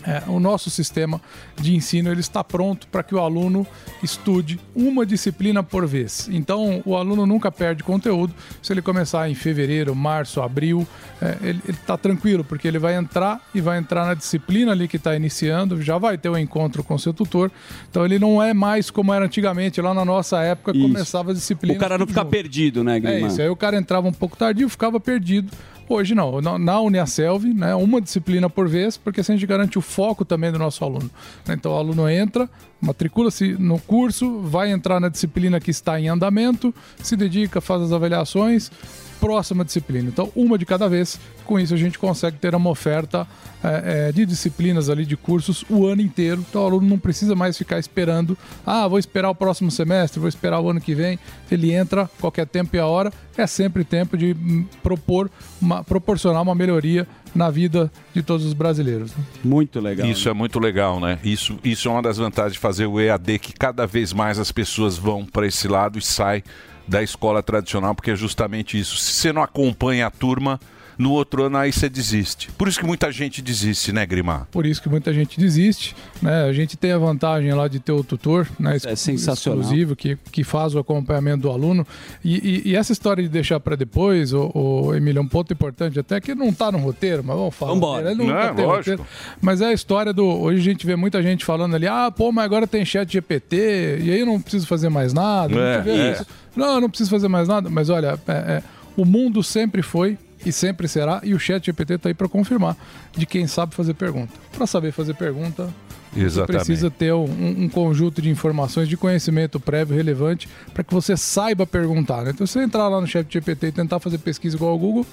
é, 0.05 0.23
o 0.27 0.39
nosso 0.39 0.69
sistema 0.69 1.21
de 1.59 1.75
ensino 1.75 2.11
ele 2.11 2.21
está 2.21 2.43
pronto 2.43 2.87
para 2.87 3.03
que 3.03 3.13
o 3.13 3.19
aluno 3.19 3.67
estude 4.01 4.59
uma 4.75 5.05
disciplina 5.05 5.61
por 5.61 5.85
vez. 5.85 6.29
Então, 6.31 6.81
o 6.85 6.95
aluno 6.95 7.25
nunca 7.25 7.51
perde 7.51 7.83
conteúdo. 7.83 8.33
Se 8.61 8.71
ele 8.71 8.81
começar 8.81 9.29
em 9.29 9.35
fevereiro, 9.35 9.93
março, 9.93 10.41
abril, 10.41 10.87
é, 11.21 11.37
ele 11.41 11.61
está 11.67 11.97
tranquilo, 11.97 12.43
porque 12.43 12.67
ele 12.67 12.79
vai 12.79 12.95
entrar 12.95 13.41
e 13.53 13.59
vai 13.59 13.77
entrar 13.77 14.05
na 14.05 14.13
disciplina 14.13 14.71
ali 14.71 14.87
que 14.87 14.97
está 14.97 15.15
iniciando, 15.15 15.81
já 15.81 15.97
vai 15.97 16.17
ter 16.17 16.29
o 16.29 16.33
um 16.33 16.37
encontro 16.37 16.83
com 16.83 16.97
seu 16.97 17.13
tutor. 17.13 17.51
Então, 17.89 18.05
ele 18.05 18.17
não 18.17 18.41
é 18.41 18.53
mais 18.53 18.89
como 18.89 19.13
era 19.13 19.25
antigamente, 19.25 19.81
lá 19.81 19.93
na 19.93 20.05
nossa 20.05 20.41
época, 20.41 20.71
Isso. 20.71 20.81
começava 20.81 21.31
a 21.31 21.33
disciplina. 21.33 21.75
O 21.75 21.79
cara 21.79 21.97
não 21.97 22.07
fica 22.07 22.23
perdido, 22.23 22.83
né, 22.83 22.97
É 22.97 22.99
Guilherme? 22.99 23.27
isso, 23.27 23.41
aí 23.41 23.49
o 23.49 23.55
cara 23.55 23.77
entrava 23.77 24.07
um 24.07 24.13
pouco 24.13 24.37
tardio, 24.37 24.69
ficava 24.69 24.99
perdido. 24.99 25.51
Hoje 25.91 26.13
não, 26.13 26.39
na, 26.39 26.79
Uniaselv, 26.79 27.51
né, 27.51 27.73
uma 27.73 27.99
disciplina 27.99 28.47
por 28.47 28.69
vez, 28.69 28.95
porque 28.95 29.21
assim 29.21 29.33
a 29.33 29.35
gente 29.35 29.47
garante 29.47 29.79
o 29.79 29.81
foco 29.81 30.23
também 30.23 30.51
do 30.51 30.59
nosso 30.59 30.85
aluno. 30.85 31.09
Então 31.49 31.71
o 31.71 31.75
aluno 31.75 32.07
entra, 32.07 32.47
matricula-se 32.79 33.53
no 33.53 33.79
curso, 33.79 34.39
vai 34.41 34.71
entrar 34.71 34.99
na 34.99 35.09
disciplina 35.09 35.59
que 35.59 35.71
está 35.71 35.99
em 35.99 36.07
andamento, 36.07 36.71
se 37.01 37.15
dedica, 37.15 37.59
faz 37.59 37.81
as 37.81 37.91
avaliações, 37.91 38.71
próxima 39.19 39.65
disciplina. 39.65 40.07
Então, 40.07 40.31
uma 40.35 40.57
de 40.57 40.65
cada 40.65 40.87
vez. 40.87 41.19
Com 41.45 41.59
isso, 41.59 41.73
a 41.73 41.77
gente 41.77 41.97
consegue 41.97 42.37
ter 42.37 42.53
uma 42.53 42.69
oferta 42.69 43.27
é, 43.63 44.07
é, 44.09 44.11
de 44.11 44.25
disciplinas 44.25 44.87
ali, 44.87 45.05
de 45.05 45.17
cursos, 45.17 45.65
o 45.69 45.85
ano 45.85 46.01
inteiro. 46.01 46.45
Então, 46.47 46.61
o 46.61 46.65
aluno 46.65 46.87
não 46.87 46.99
precisa 46.99 47.35
mais 47.35 47.57
ficar 47.57 47.79
esperando. 47.79 48.37
Ah, 48.65 48.87
vou 48.87 48.99
esperar 48.99 49.29
o 49.29 49.35
próximo 49.35 49.71
semestre, 49.71 50.19
vou 50.19 50.29
esperar 50.29 50.59
o 50.59 50.69
ano 50.69 50.79
que 50.79 50.93
vem. 50.93 51.17
Ele 51.51 51.73
entra 51.73 52.09
qualquer 52.19 52.45
tempo 52.45 52.75
e 52.75 52.79
a 52.79 52.85
hora. 52.85 53.11
É 53.35 53.47
sempre 53.47 53.83
tempo 53.83 54.17
de 54.17 54.33
hum, 54.33 54.65
propor, 54.83 55.29
uma, 55.61 55.83
proporcionar 55.83 56.41
uma 56.41 56.53
melhoria 56.53 57.07
na 57.33 57.49
vida 57.49 57.91
de 58.13 58.21
todos 58.21 58.45
os 58.45 58.53
brasileiros. 58.53 59.15
né? 59.15 59.23
Muito 59.43 59.79
legal. 59.79 60.07
Isso 60.07 60.29
é 60.29 60.33
muito 60.33 60.59
legal, 60.59 60.99
né? 60.99 61.19
Isso, 61.23 61.57
isso 61.63 61.87
é 61.87 61.91
uma 61.91 62.01
das 62.01 62.17
vantagens 62.17 62.53
de 62.53 62.59
fazer 62.59 62.85
o 62.85 62.99
EAD, 62.99 63.39
que 63.39 63.53
cada 63.53 63.87
vez 63.87 64.13
mais 64.13 64.37
as 64.39 64.51
pessoas 64.51 64.97
vão 64.97 65.25
para 65.25 65.47
esse 65.47 65.67
lado 65.67 65.97
e 65.97 66.01
saem 66.01 66.43
da 66.89 67.03
escola 67.03 67.43
tradicional, 67.43 67.93
porque 67.93 68.11
é 68.11 68.15
justamente 68.15 68.77
isso. 68.77 68.97
Se 68.97 69.13
você 69.13 69.31
não 69.31 69.43
acompanha 69.43 70.07
a 70.07 70.11
turma, 70.11 70.59
no 70.99 71.13
outro 71.13 71.45
ano 71.45 71.55
aí 71.57 71.71
você 71.71 71.87
desiste. 71.89 72.51
Por 72.57 72.67
isso 72.67 72.77
que 72.77 72.85
muita 72.85 73.09
gente 73.11 73.41
desiste, 73.41 73.93
né, 73.93 74.05
Grimar? 74.05 74.47
Por 74.51 74.65
isso 74.65 74.81
que 74.83 74.89
muita 74.89 75.13
gente 75.13 75.39
desiste. 75.39 75.95
Né? 76.21 76.43
A 76.43 76.51
gente 76.51 76.75
tem 76.75 76.91
a 76.91 76.97
vantagem 76.97 77.53
lá 77.53 77.69
de 77.69 77.79
ter 77.79 77.93
o 77.93 78.03
tutor 78.03 78.45
né, 78.59 78.75
é 78.75 78.95
sensacional. 78.97 79.61
exclusivo 79.61 79.95
que, 79.95 80.17
que 80.29 80.43
faz 80.43 80.75
o 80.75 80.79
acompanhamento 80.79 81.43
do 81.43 81.49
aluno. 81.49 81.87
E, 82.21 82.35
e- 82.65 82.69
e 82.71 82.75
essa 82.75 82.91
história 82.91 83.23
de 83.23 83.29
deixar 83.29 83.61
para 83.61 83.77
depois, 83.77 84.33
o, 84.33 84.51
o 84.53 84.93
Emílio, 84.93 85.19
é 85.19 85.21
um 85.21 85.27
ponto 85.27 85.53
importante, 85.53 85.97
até 85.97 86.19
que 86.19 86.35
não 86.35 86.49
está 86.49 86.69
no 86.69 86.77
roteiro, 86.79 87.23
mas 87.23 87.37
vamos 87.37 87.55
falar. 87.55 87.71
Vambora. 87.73 88.13
Nunca 88.13 88.33
É, 88.33 88.53
tem 88.53 88.65
lógico. 88.65 88.97
roteiro. 88.97 89.05
Mas 89.41 89.61
é 89.61 89.67
a 89.67 89.73
história 89.73 90.11
do. 90.11 90.25
Hoje 90.25 90.59
a 90.59 90.63
gente 90.63 90.85
vê 90.85 90.97
muita 90.97 91.23
gente 91.23 91.45
falando 91.45 91.75
ali, 91.75 91.87
ah, 91.87 92.11
pô, 92.11 92.29
mas 92.33 92.43
agora 92.43 92.67
tem 92.67 92.83
chat 92.83 93.09
GPT, 93.09 93.99
e 94.01 94.11
aí 94.11 94.19
eu 94.19 94.25
não 94.25 94.41
preciso 94.41 94.67
fazer 94.67 94.89
mais 94.89 95.13
nada. 95.13 95.53
É, 95.55 95.89
é. 95.89 96.11
isso. 96.11 96.25
Não, 96.57 96.75
eu 96.75 96.81
não 96.81 96.89
preciso 96.89 97.09
fazer 97.09 97.29
mais 97.29 97.47
nada. 97.47 97.69
Mas 97.69 97.89
olha, 97.89 98.19
é- 98.27 98.31
é, 98.33 98.63
o 98.97 99.05
mundo 99.05 99.41
sempre 99.41 99.81
foi 99.81 100.17
e 100.45 100.51
sempre 100.51 100.87
será, 100.87 101.19
e 101.23 101.33
o 101.33 101.39
chat 101.39 101.65
GPT 101.65 101.95
está 101.95 102.09
aí 102.09 102.13
para 102.13 102.29
confirmar 102.29 102.75
de 103.15 103.25
quem 103.25 103.47
sabe 103.47 103.75
fazer 103.75 103.93
pergunta. 103.93 104.33
Para 104.51 104.65
saber 104.65 104.91
fazer 104.91 105.13
pergunta, 105.13 105.69
você 106.11 106.21
Exatamente. 106.21 106.65
precisa 106.65 106.89
ter 106.89 107.13
um, 107.13 107.63
um 107.63 107.69
conjunto 107.69 108.21
de 108.21 108.29
informações, 108.29 108.87
de 108.87 108.97
conhecimento 108.97 109.59
prévio 109.59 109.95
relevante 109.95 110.47
para 110.73 110.83
que 110.83 110.93
você 110.93 111.15
saiba 111.15 111.67
perguntar. 111.67 112.23
né? 112.23 112.31
Então, 112.31 112.47
se 112.47 112.53
você 112.53 112.63
entrar 112.63 112.87
lá 112.87 112.99
no 112.99 113.07
chat 113.07 113.31
GPT 113.31 113.67
e 113.67 113.71
tentar 113.71 113.99
fazer 113.99 114.17
pesquisa 114.17 114.55
igual 114.55 114.71
ao 114.71 114.79
Google, 114.79 115.05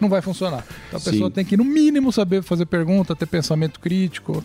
não 0.00 0.08
vai 0.08 0.22
funcionar. 0.22 0.64
Então, 0.88 0.96
a 0.96 1.00
Sim. 1.00 1.10
pessoa 1.10 1.30
tem 1.30 1.44
que, 1.44 1.56
no 1.56 1.64
mínimo, 1.64 2.10
saber 2.10 2.42
fazer 2.42 2.66
pergunta, 2.66 3.14
ter 3.14 3.26
pensamento 3.26 3.78
crítico. 3.80 4.42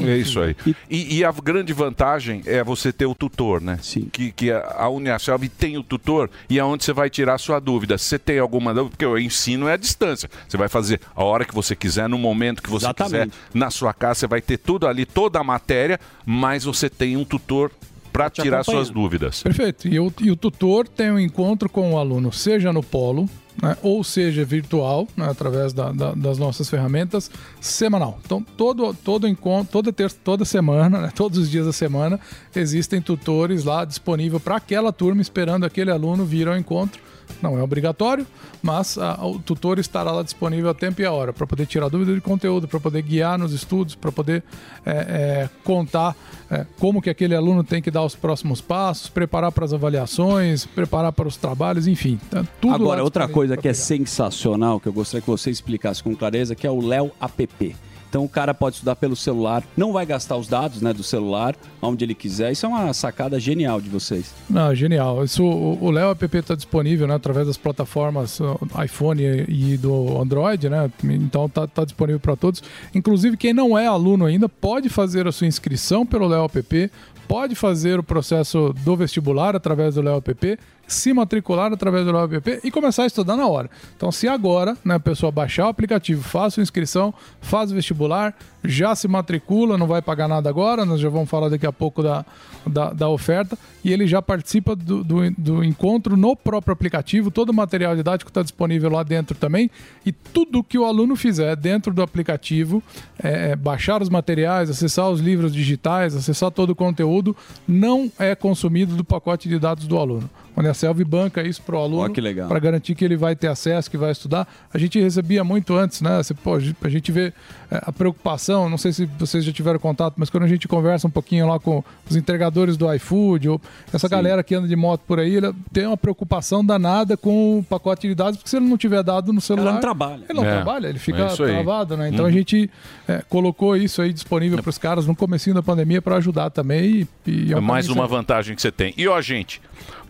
É 0.00 0.16
isso 0.16 0.40
aí. 0.40 0.56
E, 0.90 1.18
e 1.18 1.24
a 1.24 1.32
grande 1.32 1.72
vantagem 1.72 2.42
é 2.46 2.62
você 2.62 2.92
ter 2.92 3.06
o 3.06 3.14
tutor, 3.14 3.60
né? 3.60 3.78
Sim. 3.82 4.08
Que, 4.12 4.32
que 4.32 4.50
a, 4.50 4.76
a 4.78 4.88
Uniaselv 4.88 5.48
tem 5.48 5.76
o 5.76 5.82
tutor 5.82 6.30
e 6.48 6.58
é 6.58 6.64
onde 6.64 6.84
você 6.84 6.92
vai 6.92 7.10
tirar 7.10 7.34
a 7.34 7.38
sua 7.38 7.60
dúvida. 7.60 7.98
Se 7.98 8.04
você 8.04 8.18
tem 8.18 8.38
alguma 8.38 8.72
dúvida, 8.72 8.90
porque 8.90 9.06
o 9.06 9.18
ensino 9.18 9.68
é 9.68 9.74
à 9.74 9.76
distância. 9.76 10.30
Você 10.48 10.56
vai 10.56 10.68
fazer 10.68 11.00
a 11.14 11.22
hora 11.22 11.44
que 11.44 11.54
você 11.54 11.76
quiser, 11.76 12.08
no 12.08 12.18
momento 12.18 12.62
que 12.62 12.70
você 12.70 12.86
Exatamente. 12.86 13.30
quiser, 13.30 13.58
na 13.58 13.70
sua 13.70 13.92
casa, 13.92 14.20
você 14.20 14.26
vai 14.26 14.40
ter 14.40 14.58
tudo 14.58 14.86
ali, 14.86 15.04
toda 15.04 15.38
a 15.38 15.44
matéria, 15.44 15.98
mas 16.24 16.64
você 16.64 16.88
tem 16.88 17.16
um 17.16 17.24
tutor 17.24 17.70
para 18.12 18.28
tirar 18.28 18.62
suas 18.62 18.90
dúvidas. 18.90 19.42
Perfeito. 19.42 19.88
E 19.88 19.98
o, 19.98 20.12
e 20.20 20.30
o 20.30 20.36
tutor 20.36 20.86
tem 20.86 21.10
um 21.10 21.18
encontro 21.18 21.68
com 21.68 21.94
o 21.94 21.98
aluno, 21.98 22.30
seja 22.30 22.72
no 22.72 22.82
polo, 22.82 23.28
né, 23.60 23.76
ou 23.82 24.02
seja 24.04 24.44
virtual, 24.44 25.06
né, 25.16 25.28
através 25.28 25.72
da- 25.72 25.92
da- 25.92 26.12
das 26.12 26.38
nossas 26.38 26.70
ferramentas, 26.70 27.30
semanal. 27.60 28.18
Então, 28.24 28.42
todo, 28.56 28.94
todo 28.94 29.26
encontro, 29.28 29.72
toda, 29.72 29.92
terça, 29.92 30.16
toda 30.22 30.44
semana, 30.44 31.00
né, 31.02 31.12
todos 31.14 31.38
os 31.38 31.50
dias 31.50 31.66
da 31.66 31.72
semana, 31.72 32.18
existem 32.54 33.00
tutores 33.00 33.64
lá 33.64 33.84
disponíveis 33.84 34.42
para 34.42 34.56
aquela 34.56 34.92
turma, 34.92 35.20
esperando 35.20 35.64
aquele 35.64 35.90
aluno 35.90 36.24
vir 36.24 36.48
ao 36.48 36.56
encontro. 36.56 37.00
Não 37.40 37.58
é 37.58 37.62
obrigatório, 37.62 38.26
mas 38.62 38.98
ah, 38.98 39.18
o 39.22 39.38
tutor 39.38 39.78
estará 39.78 40.10
lá 40.10 40.22
disponível 40.22 40.70
a 40.70 40.74
tempo 40.74 41.00
e 41.00 41.04
a 41.04 41.12
hora 41.12 41.32
para 41.32 41.46
poder 41.46 41.66
tirar 41.66 41.88
dúvida 41.88 42.14
de 42.14 42.20
conteúdo, 42.20 42.68
para 42.68 42.80
poder 42.80 43.02
guiar 43.02 43.38
nos 43.38 43.52
estudos, 43.52 43.94
para 43.94 44.12
poder 44.12 44.42
é, 44.84 44.90
é, 44.90 45.50
contar 45.64 46.16
é, 46.50 46.66
como 46.78 47.00
que 47.00 47.10
aquele 47.10 47.34
aluno 47.34 47.64
tem 47.64 47.80
que 47.80 47.90
dar 47.90 48.04
os 48.04 48.14
próximos 48.14 48.60
passos, 48.60 49.08
preparar 49.08 49.50
para 49.52 49.64
as 49.64 49.72
avaliações, 49.72 50.66
preparar 50.66 51.12
para 51.12 51.26
os 51.26 51.36
trabalhos, 51.36 51.86
enfim. 51.86 52.20
Tá 52.30 52.44
tudo 52.60 52.74
Agora, 52.74 53.02
outra 53.02 53.26
coisa 53.26 53.56
que 53.56 53.68
é 53.68 53.72
sensacional, 53.72 54.78
que 54.78 54.88
eu 54.88 54.92
gostaria 54.92 55.22
que 55.22 55.30
você 55.30 55.50
explicasse 55.50 56.02
com 56.02 56.14
clareza, 56.14 56.54
que 56.54 56.66
é 56.66 56.70
o 56.70 56.80
Léo 56.80 57.10
App. 57.20 57.76
Então 58.08 58.24
o 58.24 58.28
cara 58.28 58.52
pode 58.52 58.76
estudar 58.76 58.96
pelo 58.96 59.16
celular, 59.16 59.62
não 59.74 59.90
vai 59.90 60.04
gastar 60.04 60.36
os 60.36 60.46
dados 60.46 60.82
né, 60.82 60.92
do 60.92 61.02
celular, 61.02 61.56
onde 61.82 62.04
ele 62.04 62.14
quiser. 62.14 62.52
Isso 62.52 62.64
é 62.64 62.68
uma 62.68 62.94
sacada 62.94 63.38
genial 63.40 63.80
de 63.80 63.88
vocês. 63.88 64.32
Não, 64.48 64.72
genial. 64.74 65.24
Isso, 65.24 65.44
o 65.44 65.90
Léo 65.90 66.10
App 66.10 66.36
está 66.36 66.54
disponível 66.54 67.08
né, 67.08 67.14
através 67.14 67.48
das 67.48 67.56
plataformas 67.56 68.38
uh, 68.40 68.58
iPhone 68.84 69.22
e 69.48 69.76
do 69.76 70.20
Android, 70.20 70.68
né? 70.68 70.90
Então 71.02 71.48
tá, 71.48 71.66
tá 71.66 71.84
disponível 71.84 72.20
para 72.20 72.36
todos. 72.36 72.62
Inclusive, 72.94 73.36
quem 73.36 73.52
não 73.52 73.76
é 73.76 73.86
aluno 73.86 74.24
ainda 74.24 74.48
pode 74.48 74.88
fazer 74.88 75.26
a 75.26 75.32
sua 75.32 75.46
inscrição 75.46 76.06
pelo 76.06 76.28
Léo 76.28 76.44
App, 76.44 76.90
pode 77.26 77.54
fazer 77.54 77.98
o 77.98 78.02
processo 78.02 78.74
do 78.84 78.96
vestibular 78.96 79.56
através 79.56 79.94
do 79.94 80.02
Léo 80.02 80.18
App, 80.18 80.58
se 80.86 81.12
matricular 81.12 81.72
através 81.72 82.04
do 82.04 82.12
Léo 82.12 82.36
App 82.36 82.60
e 82.62 82.70
começar 82.70 83.04
a 83.04 83.06
estudar 83.06 83.36
na 83.36 83.46
hora. 83.46 83.70
Então, 83.96 84.12
se 84.12 84.28
agora 84.28 84.76
né, 84.84 84.96
a 84.96 85.00
pessoa 85.00 85.32
baixar 85.32 85.66
o 85.66 85.68
aplicativo, 85.68 86.22
faz 86.22 86.54
sua 86.54 86.62
inscrição, 86.62 87.14
faz 87.40 87.72
o 87.72 87.74
vestibular, 87.74 88.34
já 88.62 88.94
se 88.94 89.08
matricula, 89.08 89.78
não 89.78 89.86
vai 89.86 90.02
pagar 90.02 90.28
nada 90.28 90.48
agora, 90.48 90.84
nós 90.84 91.00
já 91.00 91.08
vamos 91.08 91.30
falar 91.30 91.48
daqui 91.48 91.66
a 91.66 91.71
pouco 91.72 92.02
da, 92.02 92.24
da, 92.66 92.92
da 92.92 93.08
oferta, 93.08 93.58
e 93.84 93.92
ele 93.92 94.06
já 94.06 94.22
participa 94.22 94.76
do, 94.76 95.02
do, 95.02 95.30
do 95.32 95.64
encontro 95.64 96.16
no 96.16 96.36
próprio 96.36 96.72
aplicativo, 96.72 97.30
todo 97.30 97.50
o 97.50 97.54
material 97.54 97.96
didático 97.96 98.30
está 98.30 98.42
disponível 98.42 98.90
lá 98.90 99.02
dentro 99.02 99.36
também, 99.36 99.70
e 100.04 100.12
tudo 100.12 100.62
que 100.62 100.78
o 100.78 100.84
aluno 100.84 101.16
fizer 101.16 101.56
dentro 101.56 101.92
do 101.92 102.02
aplicativo, 102.02 102.82
é, 103.22 103.50
é, 103.50 103.56
baixar 103.56 104.02
os 104.02 104.08
materiais, 104.08 104.70
acessar 104.70 105.10
os 105.10 105.20
livros 105.20 105.52
digitais, 105.52 106.14
acessar 106.14 106.50
todo 106.50 106.70
o 106.70 106.76
conteúdo, 106.76 107.36
não 107.66 108.10
é 108.18 108.34
consumido 108.34 108.94
do 108.94 109.04
pacote 109.04 109.48
de 109.48 109.58
dados 109.58 109.86
do 109.86 109.98
aluno. 109.98 110.28
Onde 110.54 110.68
a 110.68 110.74
Selvi 110.74 111.02
banca 111.02 111.42
isso 111.42 111.62
para 111.62 111.76
o 111.76 111.78
aluno, 111.78 112.12
legal. 112.20 112.46
para 112.46 112.58
garantir 112.58 112.94
que 112.94 113.02
ele 113.02 113.16
vai 113.16 113.34
ter 113.34 113.46
acesso, 113.46 113.90
que 113.90 113.96
vai 113.96 114.12
estudar. 114.12 114.46
A 114.72 114.76
gente 114.76 115.00
recebia 115.00 115.42
muito 115.42 115.74
antes, 115.74 116.02
né? 116.02 116.22
Você, 116.22 116.34
pô, 116.34 116.54
a 116.56 116.88
gente 116.90 117.10
vê 117.10 117.32
é, 117.70 117.80
a 117.82 117.90
preocupação, 117.90 118.68
não 118.68 118.76
sei 118.76 118.92
se 118.92 119.06
vocês 119.18 119.44
já 119.44 119.50
tiveram 119.52 119.78
contato, 119.78 120.12
mas 120.18 120.28
quando 120.28 120.42
a 120.44 120.46
gente 120.46 120.68
conversa 120.68 121.06
um 121.06 121.10
pouquinho 121.10 121.48
lá 121.48 121.58
com 121.58 121.82
os 122.08 122.16
entregadores 122.16 122.76
do 122.76 122.92
iFood, 122.94 123.48
ou 123.48 123.60
essa 123.94 124.08
galera 124.10 124.42
que 124.42 124.54
anda 124.54 124.68
de 124.68 124.76
moto 124.76 125.00
por 125.06 125.18
aí, 125.18 125.36
ele 125.36 125.54
tem 125.72 125.86
uma 125.86 125.96
preocupação 125.96 126.62
danada 126.62 127.16
com 127.16 127.60
o 127.60 127.62
pacote 127.64 128.06
de 128.06 128.14
dados, 128.14 128.36
porque 128.36 128.50
se 128.50 128.56
ele 128.58 128.66
não 128.66 128.76
tiver 128.76 129.02
dado 129.02 129.32
no 129.32 129.40
celular. 129.40 129.72
não 129.72 129.80
trabalha. 129.80 130.24
Ele 130.28 130.38
não 130.38 130.44
É, 130.44 130.50
trabalha, 130.56 130.88
ele 130.88 130.96
é 130.98 131.00
fica 131.00 131.26
isso 131.28 131.44
aí. 131.44 131.50
travado, 131.52 131.96
né? 131.96 132.08
Então 132.10 132.26
Uhum. 132.26 132.30
a 132.30 132.32
gente 132.32 132.70
é, 133.08 133.22
colocou 133.28 133.74
isso 133.74 134.02
aí 134.02 134.12
disponível 134.12 134.58
para 134.62 134.68
os 134.70 134.76
caras 134.76 135.06
no 135.06 135.16
comecinho 135.16 135.54
da 135.54 135.62
pandemia 135.62 136.02
para 136.02 136.16
ajudar 136.16 136.50
também. 136.50 137.08
E, 137.26 137.30
e 137.48 137.52
É 137.54 137.56
um 137.56 137.62
mais 137.62 137.88
uma 137.88 138.06
vantagem 138.06 138.54
que 138.54 138.60
você 138.60 138.70
tem. 138.70 138.92
E 138.98 139.08
ó, 139.08 139.18
gente, 139.22 139.60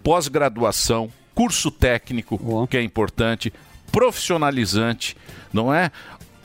pós-graduação, 0.02 1.10
curso 1.34 1.70
técnico, 1.70 2.66
que 2.66 2.76
é 2.76 2.82
importante, 2.82 3.52
profissionalizante, 3.90 5.16
não 5.52 5.72
é? 5.72 5.90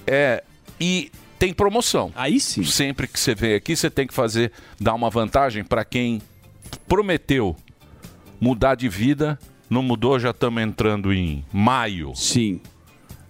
É 0.05 0.43
e 0.79 1.11
tem 1.39 1.53
promoção. 1.53 2.11
Aí 2.15 2.39
sim. 2.39 2.63
Sempre 2.63 3.07
que 3.07 3.19
você 3.19 3.33
vem 3.33 3.53
aqui, 3.55 3.75
você 3.75 3.89
tem 3.89 4.07
que 4.07 4.13
fazer 4.13 4.51
dar 4.79 4.93
uma 4.93 5.09
vantagem 5.09 5.63
para 5.63 5.83
quem 5.83 6.21
prometeu 6.87 7.55
mudar 8.39 8.75
de 8.75 8.87
vida, 8.87 9.39
não 9.69 9.81
mudou, 9.81 10.19
já 10.19 10.31
estamos 10.31 10.61
entrando 10.61 11.13
em 11.13 11.43
maio. 11.51 12.13
Sim. 12.15 12.61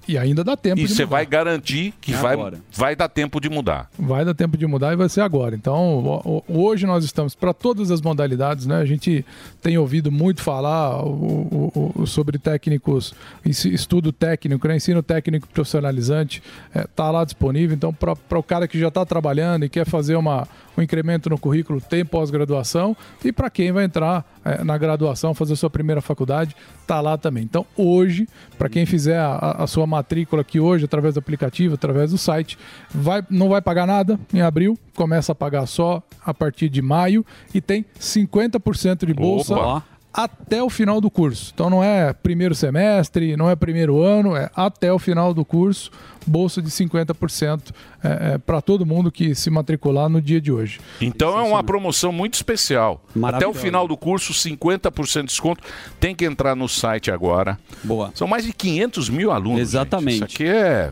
E 0.08 0.18
ainda 0.18 0.44
dá 0.44 0.56
tempo 0.56 0.80
E 0.80 0.86
de 0.86 0.94
você 0.94 1.06
vai 1.06 1.26
garantir 1.26 1.94
que 2.00 2.14
É 2.14 2.18
vai, 2.18 2.34
agora. 2.34 2.60
vai 2.74 2.96
dar 2.96 3.10
tempo 3.10 3.42
de 3.42 3.50
mudar. 3.50 3.90
Vai 4.00 4.24
dar 4.24 4.34
tempo 4.34 4.56
de 4.58 4.66
mudar 4.66 4.94
e 4.94 4.96
vai 4.96 5.10
ser 5.10 5.22
agora. 5.22 5.56
Então, 5.56 6.44
hoje 6.48 6.86
nós 6.86 7.04
estamos 7.04 7.36
para 7.36 7.54
todas 7.54 7.92
as 7.92 8.02
modalidades, 8.02 8.66
né? 8.66 8.78
A 8.78 8.86
gente 8.86 9.26
tem 9.62 9.78
ouvido 9.78 10.12
muito 10.12 10.42
falar 10.42 11.04
o- 11.06 11.72
o- 11.76 11.92
o- 12.04 12.08
sobre 12.08 12.38
técnicos, 12.38 13.14
estudo 13.46 14.12
técnico, 14.12 14.68
né? 14.68 14.76
ensino 14.78 15.04
técnico 15.04 15.48
profissionalizante, 15.50 16.42
está 16.74 17.12
lá 17.12 17.26
disponível. 17.26 17.76
Então, 17.76 17.94
para 17.94 18.40
o 18.40 18.44
cara 18.44 18.68
que 18.68 18.80
já 18.80 18.88
está 18.88 19.06
trabalhando 19.06 19.66
e 19.66 19.70
quer 19.70 19.86
fazer 19.86 20.16
uma, 20.16 20.48
um 20.78 20.82
incremento 20.82 21.30
no 21.30 21.38
currículo, 21.40 21.82
tem 21.82 22.06
pós-graduação. 22.06 22.96
E 23.26 23.32
para 23.32 23.50
quem 23.50 23.72
vai 23.72 23.84
entrar 23.86 24.24
eh, 24.46 24.64
na 24.64 24.78
graduação, 24.78 25.34
fazer 25.34 25.56
sua 25.56 25.70
primeira 25.70 26.02
faculdade, 26.02 26.56
está 26.82 27.02
lá 27.02 27.18
também. 27.18 27.44
Então, 27.44 27.66
hoje, 27.76 28.28
para 28.58 28.70
quem 28.70 28.86
fizer 28.86 29.18
a, 29.20 29.28
a- 29.36 29.64
a 29.64 29.68
sua 29.68 29.88
matrícula 29.88 30.42
aqui 30.42 30.60
hoje, 30.60 30.86
através 30.86 31.16
do 31.16 31.20
aplicativo, 31.20 31.74
através 31.76 32.12
do 32.12 32.18
site, 32.18 32.58
vai, 32.94 33.24
não 33.30 33.50
vai 33.50 33.62
pagar 33.62 33.88
nada 33.88 34.20
em 34.34 34.42
abril, 34.42 34.78
começa 34.96 35.32
a 35.32 35.36
pagar 35.36 35.66
só 35.66 36.04
a 36.26 36.34
partir 36.34 36.70
de 36.70 36.82
maio 36.82 37.26
e 37.54 37.60
tem 37.62 37.84
50% 38.00 39.06
de 39.06 39.14
bolsa. 39.14 39.56
Opa. 39.56 39.84
Até 40.14 40.64
o 40.64 40.70
final 40.70 41.00
do 41.00 41.12
curso. 41.12 41.52
Então 41.54 41.70
não 41.70 41.84
é 41.84 42.12
primeiro 42.12 42.56
semestre, 42.56 43.38
não 43.38 43.50
é 43.50 43.56
primeiro 43.56 44.02
ano, 44.02 44.36
é 44.36 44.50
até 44.56 44.92
o 44.92 44.98
final 44.98 45.34
do 45.34 45.46
curso, 45.46 45.92
bolsa 46.26 46.62
de 46.62 46.70
50% 46.70 47.72
é, 48.04 48.38
para 48.40 48.62
todo 48.62 48.86
mundo 48.86 49.12
que 49.12 49.36
se 49.36 49.50
matricular 49.50 50.10
no 50.10 50.22
dia 50.22 50.42
de 50.42 50.52
hoje. 50.52 50.80
Então 51.00 51.38
é 51.38 51.44
uma 51.44 51.64
promoção 51.64 52.12
muito 52.12 52.34
especial. 52.34 53.04
Até 53.24 53.48
o 53.48 53.54
final 53.54 53.88
do 53.88 53.96
curso, 53.96 54.34
50% 54.34 55.22
de 55.22 55.28
desconto. 55.28 55.64
Tem 56.00 56.16
que 56.16 56.26
entrar 56.26 56.56
no 56.56 56.68
site 56.68 57.12
agora. 57.12 57.60
Boa. 57.84 58.12
São 58.16 58.28
mais 58.28 58.44
de 58.44 58.54
500 58.54 59.10
mil 59.10 59.32
alunos. 59.32 59.60
Exatamente. 59.60 60.20
gente. 60.20 60.34
Isso 60.34 60.36
aqui 60.36 60.46
é 60.46 60.92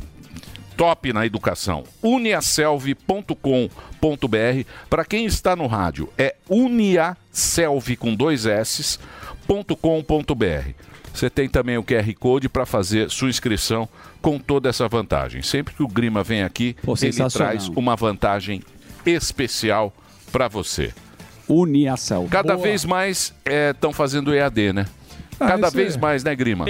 top 0.76 1.14
na 1.14 1.26
educação. 1.26 1.84
uniaselv.com.br. 2.02 4.70
Para 4.90 5.06
quem 5.06 5.26
está 5.26 5.56
no 5.56 5.68
rádio, 5.68 6.10
é 6.18 6.36
uniaselv 6.50 7.96
com 7.98 8.14
dois 8.14 8.46
S, 8.46 9.00
.com.br. 9.48 10.70
Você 11.14 11.30
tem 11.30 11.48
também 11.48 11.78
o 11.78 11.84
QR 11.84 12.14
Code 12.20 12.50
para 12.50 12.66
fazer 12.66 13.10
sua 13.10 13.30
inscrição 13.30 13.88
com 14.22 14.38
toda 14.38 14.68
essa 14.68 14.88
vantagem. 14.88 15.42
Sempre 15.42 15.74
que 15.74 15.82
o 15.82 15.88
Grima 15.88 16.24
vem 16.24 16.44
aqui, 16.44 16.76
ele 16.86 16.98
sensacional. 16.98 17.54
traz 17.54 17.70
uma 17.70 17.96
vantagem 17.96 18.62
especial 19.06 19.94
para 20.32 20.50
você. 20.50 20.94
Uniacel. 21.48 22.28
Cada 22.30 22.58
vez 22.58 22.84
mais 22.84 23.34
estão 23.46 23.94
fazendo 23.94 24.34
EAD, 24.34 24.74
né? 24.74 24.86
Ah, 25.40 25.48
Cada 25.48 25.70
vez 25.70 25.96
é- 25.96 26.00
mais, 26.00 26.24
né, 26.24 26.36
Grima? 26.36 26.66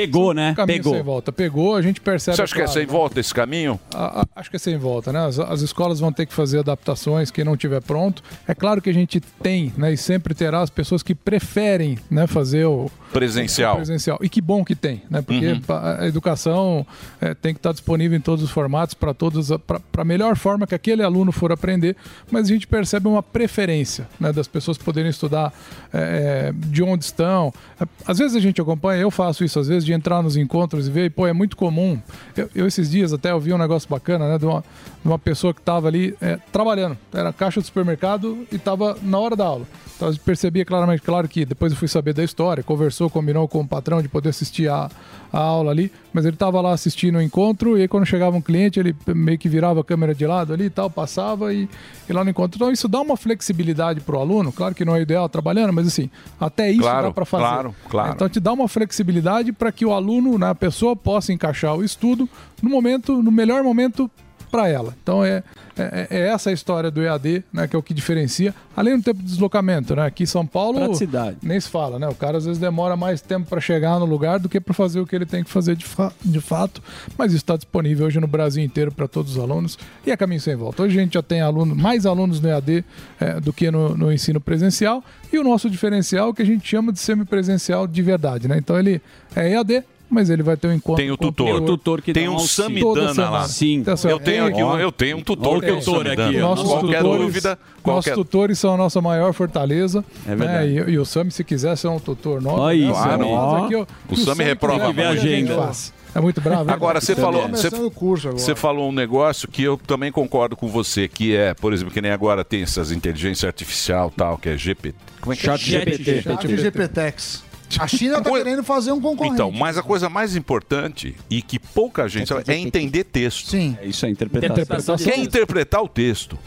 Caminho 0.55 0.83
sem 0.83 1.03
volta. 1.03 1.31
Pegou, 1.31 1.75
a 1.75 1.81
gente 1.81 2.01
percebe. 2.01 2.35
Você 2.37 2.43
acha 2.43 2.53
que 2.55 2.61
é 2.61 2.63
claro, 2.63 2.79
sem 2.79 2.85
né? 2.87 2.91
volta 2.91 3.19
esse 3.19 3.33
caminho? 3.33 3.79
A- 3.93 4.21
a- 4.21 4.25
acho 4.35 4.49
que 4.49 4.55
é 4.55 4.59
sem 4.59 4.77
volta, 4.77 5.11
né? 5.13 5.25
As, 5.25 5.39
as 5.39 5.61
escolas 5.61 5.99
vão 5.99 6.11
ter 6.11 6.25
que 6.25 6.33
fazer 6.33 6.59
adaptações, 6.59 7.29
quem 7.31 7.43
não 7.45 7.55
tiver 7.55 7.81
pronto. 7.81 8.23
É 8.47 8.53
claro 8.55 8.81
que 8.81 8.89
a 8.89 8.93
gente 8.93 9.19
tem, 9.19 9.73
né, 9.77 9.93
e 9.93 9.97
sempre 9.97 10.33
terá 10.33 10.61
as 10.61 10.69
pessoas 10.69 11.03
que 11.03 11.13
preferem, 11.15 11.97
né, 12.09 12.27
fazer 12.27 12.65
o 12.65 12.89
Presencial. 13.13 13.73
o 13.73 13.77
presencial. 13.77 14.17
E 14.21 14.27
que 14.29 14.41
bom 14.41 14.63
que 14.65 14.75
tem, 14.75 15.03
né? 15.09 15.21
Porque 15.21 15.47
Uhum. 15.47 15.61
a 15.99 16.07
educação 16.07 16.85
eh, 17.21 17.33
tem 17.33 17.53
que 17.53 17.59
estar 17.59 17.71
disponível 17.71 18.17
em 18.17 18.21
todos 18.21 18.43
os 18.43 18.51
formatos 18.51 18.93
para 18.93 19.13
todos, 19.13 19.49
para 19.65 19.79
a 20.01 20.03
melhor 20.05 20.35
forma 20.35 20.65
que 20.67 20.75
aquele 20.75 21.01
aluno 21.03 21.31
for 21.31 21.51
aprender. 21.51 21.95
Mas 22.31 22.45
a 22.45 22.49
gente 22.53 22.67
percebe 22.67 23.07
uma 23.07 23.23
preferência, 23.23 24.07
né, 24.19 24.33
das 24.33 24.47
pessoas 24.47 24.77
poderem 24.77 25.09
estudar 25.09 25.53
eh, 25.93 26.49
eh, 26.49 26.53
de 26.67 26.83
onde 26.83 27.05
estão. 27.05 27.53
Eh, 27.79 27.85
Às 28.07 28.17
vezes 28.19 28.35
a 28.35 28.39
gente 28.39 28.54
acompanha, 28.61 29.01
eu 29.01 29.11
faço 29.11 29.43
isso 29.43 29.59
às 29.59 29.67
vezes 29.67 29.85
de 29.85 29.93
entrar 29.93 30.21
nos 30.21 30.37
encontros 30.37 30.87
e 30.87 30.91
ver, 30.91 31.05
e, 31.05 31.09
pô, 31.09 31.27
é 31.27 31.33
muito 31.33 31.55
comum. 31.55 31.99
Eu, 32.35 32.49
eu 32.55 32.67
esses 32.67 32.89
dias 32.89 33.13
até 33.13 33.33
ouvi 33.33 33.53
um 33.53 33.57
negócio 33.57 33.89
bacana, 33.89 34.27
né, 34.29 34.37
de 34.37 34.45
uma, 34.45 34.61
de 34.61 35.07
uma 35.07 35.19
pessoa 35.19 35.53
que 35.53 35.59
estava 35.59 35.87
ali 35.87 36.15
eh, 36.21 36.39
trabalhando, 36.51 36.97
era 37.13 37.31
caixa 37.31 37.59
do 37.59 37.65
supermercado 37.65 38.45
e 38.51 38.55
estava 38.55 38.97
na 39.01 39.19
hora 39.19 39.35
da 39.35 39.45
aula. 39.45 39.65
Então 39.95 40.09
eu 40.09 40.15
percebia 40.17 40.65
claramente, 40.65 41.01
claro 41.01 41.27
que 41.27 41.45
depois 41.45 41.71
eu 41.71 41.77
fui 41.77 41.87
saber 41.87 42.13
da 42.13 42.23
história, 42.23 42.61
conversou, 42.61 43.09
combinou 43.09 43.47
com 43.47 43.61
o 43.61 43.67
patrão 43.67 44.01
de 44.01 44.09
poder 44.09 44.29
assistir 44.29 44.69
a, 44.69 44.89
a 45.31 45.39
aula 45.39 45.71
ali, 45.71 45.91
mas 46.13 46.25
ele 46.25 46.35
estava 46.35 46.61
lá 46.61 46.71
assistindo 46.71 47.17
o 47.17 47.21
encontro 47.21 47.77
e 47.77 47.81
aí 47.81 47.87
quando 47.87 48.05
chegava 48.05 48.35
um 48.37 48.41
cliente 48.41 48.79
ele 48.79 48.95
meio 49.07 49.37
que 49.37 49.49
virava 49.49 49.81
a 49.81 49.83
câmera 49.83 50.15
de 50.15 50.25
lado 50.25 50.53
ali 50.53 50.65
e 50.65 50.69
tal, 50.69 50.89
passava 50.89 51.53
e, 51.53 51.67
e 52.09 52.13
lá 52.13 52.23
no 52.23 52.29
encontro. 52.29 52.57
Então 52.57 52.71
isso 52.71 52.87
dá 52.87 53.01
uma 53.01 53.17
flexibilidade 53.17 54.01
para 54.01 54.15
o 54.15 54.19
aluno, 54.19 54.51
claro 54.51 54.73
que 54.73 54.85
não 54.85 54.95
é 54.95 55.01
ideal 55.01 55.27
trabalhando, 55.27 55.73
mas 55.73 55.87
assim, 55.87 56.09
até 56.39 56.69
isso 56.69 56.81
Claro, 56.81 57.07
dá 57.07 57.13
para 57.13 57.25
fazer. 57.25 57.43
claro, 57.43 57.75
claro. 57.89 58.11
Então 58.13 58.29
te 58.29 58.39
dá 58.39 58.53
uma 58.53 58.67
flexibilidade 58.67 59.51
para 59.51 59.71
que 59.71 59.85
o 59.85 59.91
aluno, 59.93 60.37
né, 60.37 60.49
a 60.49 60.55
pessoa 60.55 60.95
possa 60.95 61.33
encaixar 61.33 61.75
o 61.75 61.83
estudo 61.83 62.29
no 62.61 62.69
momento, 62.69 63.21
no 63.21 63.31
melhor 63.31 63.63
momento 63.63 64.09
para 64.51 64.67
ela. 64.69 64.93
Então 65.01 65.23
é, 65.23 65.43
é, 65.77 66.07
é 66.09 66.19
essa 66.27 66.49
a 66.49 66.53
história 66.53 66.89
do 66.91 67.01
EAD, 67.01 67.43
né, 67.51 67.67
que 67.67 67.75
é 67.75 67.79
o 67.79 67.83
que 67.83 67.93
diferencia, 67.93 68.53
além 68.75 68.97
do 68.97 69.03
tempo 69.03 69.19
de 69.19 69.25
deslocamento, 69.25 69.95
né? 69.95 70.05
Aqui 70.05 70.23
em 70.23 70.25
São 70.27 70.45
Paulo 70.45 70.79
Praticidade. 70.79 71.37
nem 71.43 71.59
se 71.59 71.69
fala, 71.69 71.97
né? 71.99 72.07
O 72.07 72.15
cara 72.15 72.37
às 72.37 72.45
vezes 72.45 72.59
demora 72.59 72.95
mais 72.95 73.21
tempo 73.21 73.47
para 73.49 73.59
chegar 73.61 73.99
no 73.99 74.05
lugar 74.05 74.39
do 74.39 74.47
que 74.49 74.59
para 74.59 74.73
fazer 74.73 74.99
o 74.99 75.05
que 75.07 75.15
ele 75.15 75.25
tem 75.25 75.43
que 75.43 75.49
fazer 75.49 75.75
de, 75.75 75.85
fa- 75.85 76.11
de 76.23 76.39
fato, 76.41 76.81
mas 77.17 77.31
isso 77.33 77.43
está 77.43 77.55
disponível 77.55 78.05
hoje 78.07 78.19
no 78.19 78.27
Brasil 78.27 78.63
inteiro 78.63 78.91
para 78.91 79.07
todos 79.07 79.35
os 79.35 79.43
alunos 79.43 79.77
e 80.05 80.11
é 80.11 80.17
caminho 80.17 80.41
sem 80.41 80.55
volta. 80.55 80.83
Hoje 80.83 80.97
a 80.99 81.01
gente 81.01 81.13
já 81.13 81.23
tem 81.23 81.41
aluno, 81.41 81.75
mais 81.75 82.05
alunos 82.05 82.39
no 82.39 82.47
EAD 82.49 82.83
eh, 83.19 83.39
do 83.39 83.51
que 83.51 83.69
no, 83.71 83.95
no 83.97 84.11
ensino 84.11 84.39
presencial 84.39 85.03
e 85.31 85.37
o 85.39 85.43
nosso 85.43 85.69
diferencial 85.69 86.27
é 86.27 86.29
o 86.29 86.33
que 86.33 86.41
a 86.41 86.45
gente 86.45 86.67
chama 86.67 86.91
de 86.93 86.99
semipresencial 86.99 87.87
de 87.87 88.01
verdade, 88.01 88.47
né? 88.47 88.57
Então 88.57 88.77
ele 88.79 89.01
é 89.35 89.51
EAD, 89.51 89.83
mas 90.09 90.29
ele 90.29 90.43
vai 90.43 90.55
ter 90.55 90.67
um 90.67 90.73
encontro 90.73 91.01
Tem 91.03 91.11
o 91.11 91.17
com 91.17 91.25
tutor. 91.31 92.01
que 92.01 92.13
tem 92.13 92.25
dá 92.25 92.31
um. 92.31 92.35
Toda 92.35 92.47
Samidana 92.47 93.29
lá. 93.29 93.47
Sim. 93.47 93.73
Então, 93.75 93.93
assim, 93.95 94.07
Eu 94.07 94.19
tenho 94.19 94.45
é- 94.45 94.49
aqui, 94.49 94.63
um- 94.63 94.77
eu 94.79 94.91
tenho 94.91 95.17
um 95.17 95.21
tutor. 95.21 95.47
Olha 95.47 95.57
o 95.57 95.61
que 95.61 95.69
é 95.69 95.73
o 95.73 95.79
tutor 95.79 96.07
aqui, 96.07 96.37
ó. 96.37 96.39
Nossos 96.41 96.67
Qualquer 96.69 97.01
tutores- 97.01 97.21
dúvida, 97.25 97.59
qualquer... 97.81 98.09
Nossos 98.11 98.25
tutores 98.25 98.59
são 98.59 98.73
a 98.73 98.77
nossa 98.77 99.01
maior 99.01 99.33
fortaleza. 99.33 100.03
É 100.27 100.35
verdade. 100.35 100.73
né? 100.73 100.85
E, 100.87 100.91
e 100.93 100.99
o 100.99 101.05
Sami, 101.05 101.31
se 101.31 101.43
quiser 101.43 101.75
ser 101.75 101.87
um 101.87 101.99
tutor 101.99 102.41
nosso. 102.41 102.59
Olha 102.61 102.77
né? 102.77 102.91
isso, 102.91 103.01
Sami. 103.01 103.23
faz 103.25 103.63
aqui, 103.65 103.75
ó. 103.75 103.85
O 104.09 104.15
Sami 104.17 104.43
reprova 104.43 104.89
quiser, 104.93 105.07
a 105.07 105.15
gente 105.15 105.33
Agenda. 105.33 105.55
faz. 105.57 105.93
É 106.13 106.21
muito 106.21 106.39
bravo. 106.39 106.63
né? 106.63 106.71
Agora, 106.73 107.01
você 107.01 107.13
Sami? 107.13 107.25
falou, 107.25 107.41
Tá 107.41 107.47
você, 107.57 107.67
o 107.67 107.91
você 108.39 108.55
falou 108.55 108.89
um 108.89 108.93
negócio 108.93 109.49
que 109.49 109.61
eu 109.63 109.77
também 109.85 110.13
concordo 110.13 110.55
com 110.55 110.67
você, 110.69 111.09
que 111.09 111.35
é, 111.35 111.53
por 111.53 111.73
exemplo, 111.73 111.93
que 111.93 112.01
nem 112.01 112.11
agora 112.11 112.45
tem 112.45 112.61
essas 112.61 112.89
inteligência 112.91 113.47
artificial 113.47 114.09
tal, 114.15 114.37
que 114.37 114.47
é 114.47 114.57
GPT. 114.57 114.95
Como 115.19 115.33
é 115.33 115.35
que 115.35 115.41
Chat 115.43 115.75
é? 115.75 115.79
GPT. 115.79 116.21
Chat 116.21 116.55
GPTex. 116.57 117.43
A 117.79 117.87
China 117.87 118.17
está 118.17 118.29
querendo 118.31 118.63
fazer 118.63 118.91
um 118.91 119.01
concorrente. 119.01 119.35
Então, 119.35 119.51
mas 119.51 119.77
a 119.77 119.83
coisa 119.83 120.09
mais 120.09 120.35
importante 120.35 121.15
e 121.29 121.41
que 121.41 121.59
pouca 121.59 122.07
gente 122.07 122.27
sabe 122.27 122.43
é 122.47 122.57
entender 122.57 123.03
texto. 123.03 123.49
Sim. 123.49 123.77
É 123.81 123.87
isso, 123.87 124.05
é 124.05 124.09
interpretação. 124.09 124.97
Quer 124.97 125.17
interpretar 125.17 125.81
o 125.81 125.87
texto. 125.87 126.37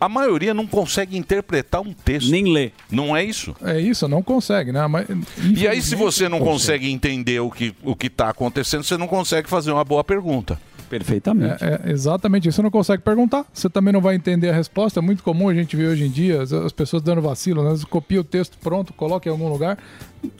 A 0.00 0.08
maioria 0.08 0.52
não 0.52 0.66
consegue 0.66 1.16
interpretar 1.16 1.80
um 1.80 1.92
texto. 1.92 2.30
Nem 2.30 2.52
ler. 2.52 2.72
Não 2.90 3.16
é 3.16 3.24
isso? 3.24 3.56
É 3.62 3.80
isso, 3.80 4.06
não 4.06 4.22
consegue, 4.22 4.70
né? 4.70 4.86
Mas, 4.86 5.06
E 5.56 5.66
aí, 5.66 5.80
se 5.80 5.94
você 5.94 6.28
não 6.28 6.38
consegue 6.40 6.90
entender 6.90 7.40
o 7.40 7.50
que 7.50 7.74
o 7.82 7.96
está 8.02 8.28
acontecendo, 8.28 8.84
você 8.84 8.96
não 8.96 9.08
consegue 9.08 9.48
fazer 9.48 9.72
uma 9.72 9.84
boa 9.84 10.04
pergunta. 10.04 10.58
Perfeitamente. 10.88 11.64
É, 11.64 11.80
é 11.84 11.90
exatamente 11.90 12.48
isso. 12.48 12.56
Você 12.56 12.62
não 12.62 12.70
consegue 12.70 13.02
perguntar, 13.02 13.44
você 13.52 13.68
também 13.68 13.92
não 13.92 14.00
vai 14.00 14.14
entender 14.14 14.50
a 14.50 14.52
resposta. 14.52 15.00
É 15.00 15.02
muito 15.02 15.22
comum 15.22 15.48
a 15.48 15.54
gente 15.54 15.76
ver 15.76 15.88
hoje 15.88 16.04
em 16.04 16.10
dia 16.10 16.42
as, 16.42 16.52
as 16.52 16.72
pessoas 16.72 17.02
dando 17.02 17.20
vacilo, 17.20 17.62
né? 17.64 17.70
Você 17.70 17.86
copia 17.86 18.20
o 18.20 18.24
texto 18.24 18.56
pronto, 18.58 18.92
coloca 18.92 19.28
em 19.28 19.32
algum 19.32 19.48
lugar. 19.48 19.78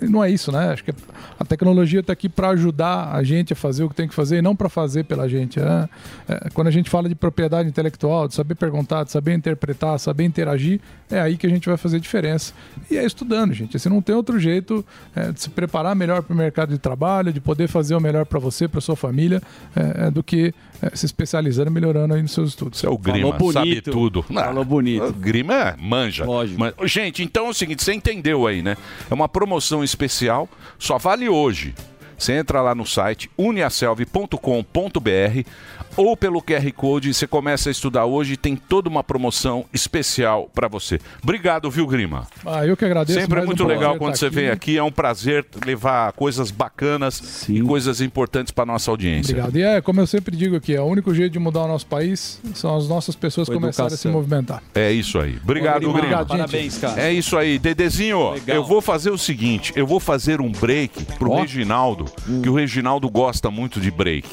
Não 0.01 0.22
é 0.22 0.30
isso, 0.30 0.53
né? 0.53 0.72
Acho 0.72 0.84
que 0.84 0.93
a 1.39 1.45
tecnologia 1.45 2.01
está 2.01 2.12
aqui 2.12 2.28
para 2.28 2.51
ajudar 2.51 3.12
a 3.12 3.22
gente 3.22 3.53
a 3.53 3.57
fazer 3.57 3.84
o 3.84 3.89
que 3.89 3.95
tem 3.95 4.09
que 4.09 4.14
fazer 4.14 4.39
e 4.39 4.43
não 4.43 4.57
para 4.57 4.68
fazer 4.68 5.05
pela 5.05 5.28
gente. 5.28 5.61
né? 5.61 5.89
É, 6.28 6.49
quando 6.53 6.68
a 6.68 6.70
gente 6.70 6.89
fala 6.91 7.09
de 7.09 7.14
propriedade 7.14 7.68
intelectual, 7.68 8.28
de 8.28 8.34
saber 8.34 8.55
perguntar, 8.55 9.05
de 9.05 9.11
saber 9.11 9.34
interpretar, 9.34 9.99
saber 9.99 10.24
interagir, 10.24 10.80
é 11.11 11.20
aí 11.20 11.37
que 11.37 11.47
a 11.47 11.51
gente 11.51 11.68
vai 11.68 11.76
fazer 11.76 12.01
diferença. 12.01 12.53
E 12.91 12.97
é 12.97 13.05
estudando, 13.05 13.53
gente. 13.53 13.76
Assim, 13.76 13.89
não 13.89 14.03
tem 14.03 14.14
outro 14.14 14.39
jeito 14.39 14.84
é, 15.14 15.32
de 15.32 15.41
se 15.41 15.51
preparar 15.51 15.95
melhor 15.95 16.22
para 16.22 16.34
o 16.34 16.37
mercado 16.37 16.70
de 16.70 16.78
trabalho, 16.78 17.32
de 17.32 17.41
poder 17.41 17.68
fazer 17.68 17.95
o 17.95 18.01
melhor 18.01 18.26
para 18.26 18.39
você, 18.39 18.66
para 18.66 18.80
sua 18.80 18.97
família, 18.97 19.41
é, 19.74 20.07
é, 20.07 20.11
do 20.11 20.22
que 20.22 20.53
é, 20.82 20.95
se 20.95 21.07
especializando 21.07 21.70
e 21.70 21.72
melhorando 21.72 22.14
aí 22.14 22.22
nos 22.22 22.32
seus 22.32 22.51
estudos. 22.51 22.82
É 22.82 22.89
o 22.89 22.99
Grima, 22.99 23.37
sabe 23.53 23.80
tudo. 23.80 24.22
Falou 24.22 24.64
bonito. 24.64 25.05
O 25.05 25.12
Grima 25.12 25.55
é 25.55 25.76
manja. 25.78 26.24
Mas, 26.57 26.74
gente, 26.91 27.22
então 27.22 27.47
é 27.47 27.51
o 27.51 27.55
seguinte, 27.55 27.82
você 27.82 27.93
entendeu 27.93 28.47
aí, 28.47 28.62
né? 28.62 28.76
É 29.11 29.14
uma 29.14 29.28
promoção 29.28 29.76
especial, 29.85 30.49
só 30.79 30.99
vale 30.99 31.29
hoje. 31.29 31.74
Você 32.19 32.33
entra 32.33 32.61
lá 32.61 32.75
no 32.75 32.87
site 32.87 33.31
uniaselv.com.br 33.37 35.49
ou 35.97 36.17
pelo 36.17 36.43
QR 36.43 36.71
Code, 36.73 37.14
você 37.14 37.27
começa 37.27 37.71
a 37.71 37.73
estudar 37.73 38.05
hoje 38.05 38.35
e 38.35 38.37
tem 38.37 38.55
toda 38.55 38.89
uma 38.89 39.03
promoção 39.03 39.64
especial 39.73 40.51
para 40.55 40.69
você. 40.69 41.01
Obrigado, 41.23 41.71
viu, 41.71 41.87
Grima? 41.87 42.27
Ah, 42.45 42.67
eu 42.67 42.77
que 42.77 42.85
agradeço. 42.85 43.19
Sempre 43.19 43.41
é 43.41 43.43
um 43.43 43.47
muito 43.47 43.64
prazer 43.64 43.79
legal 43.79 43.95
estar 43.95 44.05
quando 44.05 44.17
você 44.17 44.29
vem 44.29 44.51
aqui. 44.51 44.77
É 44.77 44.83
um 44.83 44.93
prazer 44.93 45.47
levar 45.64 46.12
coisas 46.12 46.51
bacanas 46.51 47.49
e 47.49 47.62
coisas 47.62 48.01
importantes 48.01 48.53
para 48.53 48.67
nossa 48.67 48.91
audiência. 48.91 49.33
Obrigado. 49.33 49.57
E 49.57 49.62
é, 49.62 49.81
como 49.81 50.01
eu 50.01 50.07
sempre 50.07 50.37
digo 50.37 50.57
aqui, 50.57 50.75
é 50.75 50.81
o 50.81 50.85
único 50.85 51.14
jeito 51.14 51.33
de 51.33 51.39
mudar 51.39 51.62
o 51.62 51.69
nosso 51.69 51.87
país 51.87 52.41
são 52.55 52.77
as 52.77 52.89
nossas 52.89 53.17
pessoas 53.17 53.49
Com 53.49 53.55
começarem 53.55 53.95
a 53.95 53.97
se 53.97 54.09
movimentar. 54.09 54.62
É 54.75 54.93
isso 54.93 55.19
aí. 55.19 55.39
Obrigado, 55.43 55.89
Obrigado, 55.89 56.29
Grima. 56.29 56.43
gente. 56.43 56.49
Parabéns, 56.51 56.79
cara. 56.79 57.01
É 57.01 57.12
isso 57.12 57.37
aí. 57.37 57.59
Dedezinho, 57.59 58.33
Legal. 58.33 58.57
eu 58.57 58.64
vou 58.64 58.83
fazer 58.83 59.11
o 59.11 59.19
seguinte: 59.19 59.73
eu 59.75 59.87
vou 59.87 59.99
fazer 59.99 60.41
um 60.41 60.53
break 60.53 61.05
pro 61.19 61.31
Ó. 61.31 61.41
Reginaldo. 61.41 62.05
Reginaldo, 62.07 62.42
que 62.42 62.48
o 62.48 62.54
Reginaldo 62.54 63.11
gosta 63.11 63.50
muito 63.50 63.80
de 63.80 63.90
break. 63.90 64.28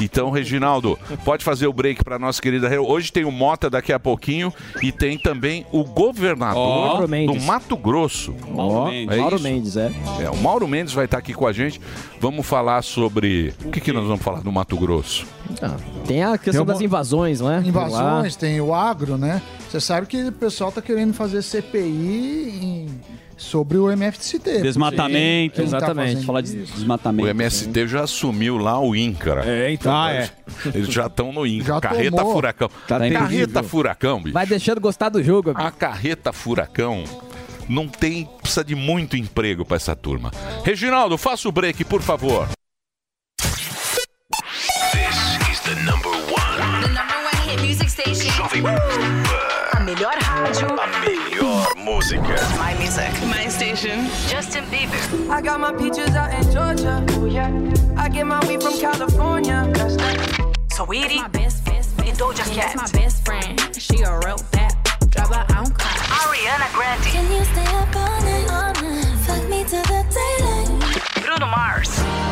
Então, 0.00 0.30
Reginaldo, 0.30 0.98
pode 1.24 1.44
fazer 1.44 1.66
o 1.66 1.72
break 1.72 2.02
para 2.04 2.18
nossa 2.18 2.40
querida. 2.40 2.68
Hoje 2.80 3.12
tem 3.12 3.24
o 3.24 3.30
Mota 3.32 3.68
daqui 3.70 3.92
a 3.92 3.98
pouquinho 4.00 4.52
e 4.82 4.90
tem 4.90 5.18
também 5.18 5.66
o 5.72 5.84
governador 5.84 7.06
Mauro 7.06 7.06
do. 7.38 7.40
Mato 7.42 7.76
Grosso. 7.76 8.34
Mauro 8.48 8.90
Mendes. 8.90 9.16
é 9.16 9.20
Mauro? 9.20 9.40
Mendes, 9.40 9.76
é. 9.76 9.92
É, 10.20 10.30
o 10.30 10.36
Mauro 10.36 10.66
Mendes 10.68 10.92
vai 10.92 11.04
estar 11.04 11.18
aqui 11.18 11.32
com 11.34 11.46
a 11.46 11.52
gente. 11.52 11.80
Vamos 12.20 12.46
falar 12.46 12.82
sobre. 12.82 13.54
O 13.64 13.70
que, 13.70 13.80
que 13.80 13.92
nós 13.92 14.06
vamos 14.06 14.22
falar 14.22 14.40
do 14.40 14.50
Mato 14.52 14.76
Grosso? 14.76 15.26
Tem 16.06 16.22
a 16.22 16.36
questão 16.38 16.64
das 16.64 16.80
invasões, 16.80 17.40
não 17.40 17.50
é? 17.50 17.60
Invasões, 17.60 18.36
tem 18.36 18.60
o 18.60 18.74
agro, 18.74 19.16
né? 19.16 19.40
Você 19.68 19.80
sabe 19.80 20.06
que 20.06 20.24
o 20.24 20.32
pessoal 20.32 20.72
tá 20.72 20.82
querendo 20.82 21.12
fazer 21.14 21.42
CPI 21.42 22.58
em- 22.62 23.00
sobre 23.36 23.78
o 23.78 23.90
MFCT. 23.90 24.62
Desmatamento. 24.62 25.60
Ele 25.60 25.70
tá 25.70 25.94
fazendo 25.94 26.24
Falar 26.24 26.40
de 26.40 26.62
isso. 26.62 26.72
desmatamento. 26.74 27.26
O 27.26 27.30
MST 27.30 27.86
já 27.88 28.04
assumiu 28.04 28.58
lá 28.58 28.78
o 28.80 28.94
INCRA. 28.94 29.44
É, 29.46 29.72
então. 29.72 29.92
Ah, 29.94 30.12
é. 30.12 30.30
Eles 30.74 30.88
já 30.92 31.06
estão 31.06 31.32
no 31.32 31.46
INCRA. 31.46 31.80
Carreta 31.80 32.16
tomou. 32.16 32.32
Furacão. 32.32 32.68
Tá 32.68 32.98
carreta 32.98 33.28
terrível. 33.28 33.64
Furacão, 33.64 34.22
bicho. 34.22 34.34
Vai 34.34 34.46
deixando 34.46 34.80
gostar 34.80 35.08
do 35.08 35.22
jogo. 35.22 35.52
A 35.54 35.70
carreta 35.70 36.32
Furacão 36.32 37.04
não 37.68 37.88
tem. 37.88 38.28
precisa 38.40 38.64
de 38.64 38.74
muito 38.74 39.16
emprego 39.16 39.64
para 39.64 39.76
essa 39.76 39.94
turma. 39.96 40.30
Reginaldo, 40.64 41.16
faça 41.18 41.48
o 41.48 41.52
break, 41.52 41.84
por 41.84 42.02
favor. 42.02 42.48
This 44.92 45.50
is 45.50 45.60
the 45.60 45.74
number 45.84 46.10
one. 46.10 46.82
The 46.82 46.88
number 46.88 47.16
one 47.16 47.36
hit 47.48 47.60
music 47.62 47.88
station. 47.90 48.30
Jovem 48.32 48.62
melhor 52.12 52.32
música. 52.32 52.56
My 52.58 52.74
music. 52.74 53.12
My 53.26 53.48
station. 53.48 54.06
Justin 54.28 54.64
Bieber. 54.66 55.30
I 55.30 55.40
got 55.40 55.60
my 55.60 55.72
peaches 55.72 56.14
out 56.14 56.32
in 56.34 56.42
Georgia. 56.52 57.04
Oh 57.10 57.26
yeah. 57.26 57.50
I 57.96 58.08
get 58.08 58.26
my 58.26 58.40
weed 58.46 58.62
from 58.62 58.78
California. 58.78 59.70
That's 59.74 59.96
that. 59.96 60.56
Sweetie. 60.72 61.16
My 61.16 61.28
best, 61.28 61.64
best, 61.64 61.96
best. 61.96 62.20
Doja 62.20 62.44
Cat. 62.54 62.76
my 62.76 62.90
best 62.92 63.24
friend. 63.24 63.58
She 63.76 64.02
a 64.02 64.18
real 64.24 64.36
bad 64.52 64.76
drop 65.10 65.28
her 65.34 65.46
own 65.58 65.70
car. 65.72 65.92
Ariana 65.92 66.72
Grande. 66.72 67.04
Can 67.04 67.30
you 67.30 67.44
stay 67.44 67.66
up 67.76 67.96
all 67.96 68.20
night? 68.22 68.50
All 68.50 68.72
night. 68.82 69.18
Fuck 69.26 69.48
me 69.48 69.62
to 69.64 69.80
the 69.90 70.00
daylight. 70.16 71.22
Bruno 71.22 71.46
Mars. 71.46 72.31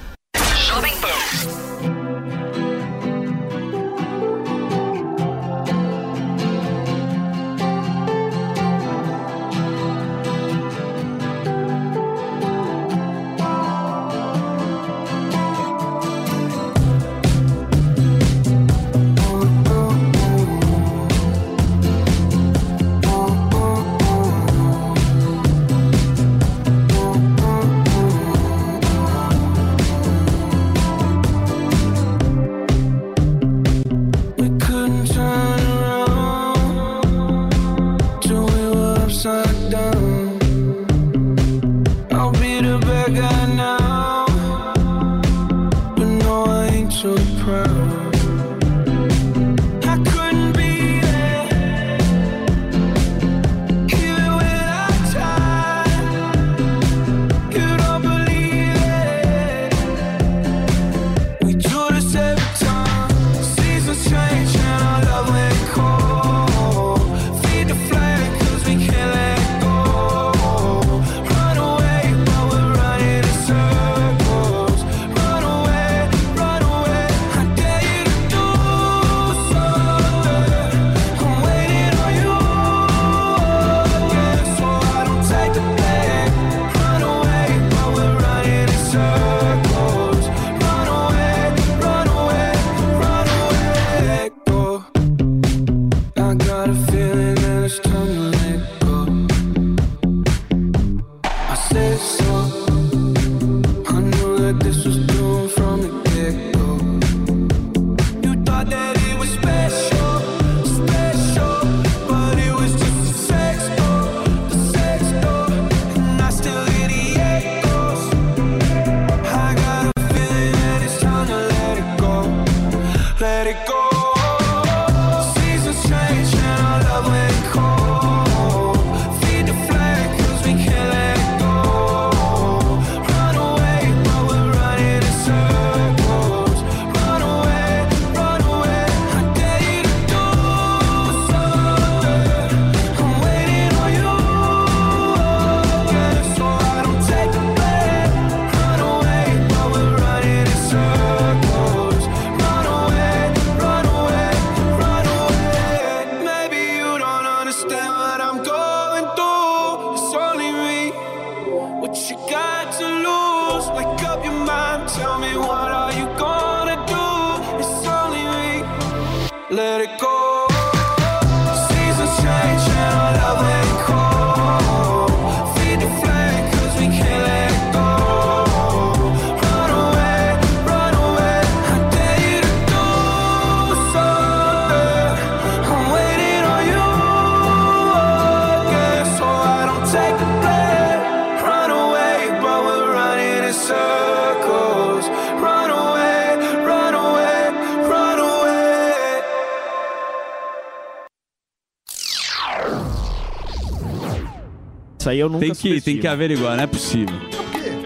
Aí 205.11 205.19
eu 205.19 205.29
nunca 205.29 205.45
Tem 205.45 205.55
que, 205.55 205.81
tem 205.81 205.97
que 205.97 206.07
averiguar, 206.07 206.55
não 206.55 206.63
é 206.63 206.67
possível. 206.67 207.15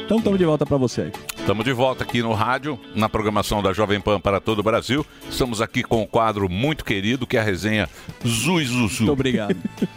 Então 0.06 0.18
estamos 0.18 0.38
de 0.38 0.46
volta 0.46 0.66
para 0.66 0.78
você 0.78 1.02
aí. 1.02 1.12
Estamos 1.36 1.66
de 1.66 1.74
volta 1.74 2.04
aqui 2.04 2.22
no 2.22 2.34
rádio, 2.34 2.80
na 2.96 3.10
programação 3.10 3.62
da 3.62 3.74
Jovem 3.74 4.00
Pan 4.00 4.20
para 4.20 4.40
todo 4.40 4.60
o 4.60 4.64
Brasil. 4.64 5.06
Estamos 5.30 5.62
aqui 5.62 5.84
com 5.84 6.04
um 6.04 6.06
quadro 6.06 6.48
muito 6.48 6.86
querido, 6.86 7.26
que 7.26 7.38
é 7.38 7.40
a 7.40 7.44
resenha 7.44 7.90
Zui 8.26 8.66
Zuzu. 8.66 9.04
Muito 9.04 9.12
obrigado. 9.12 9.56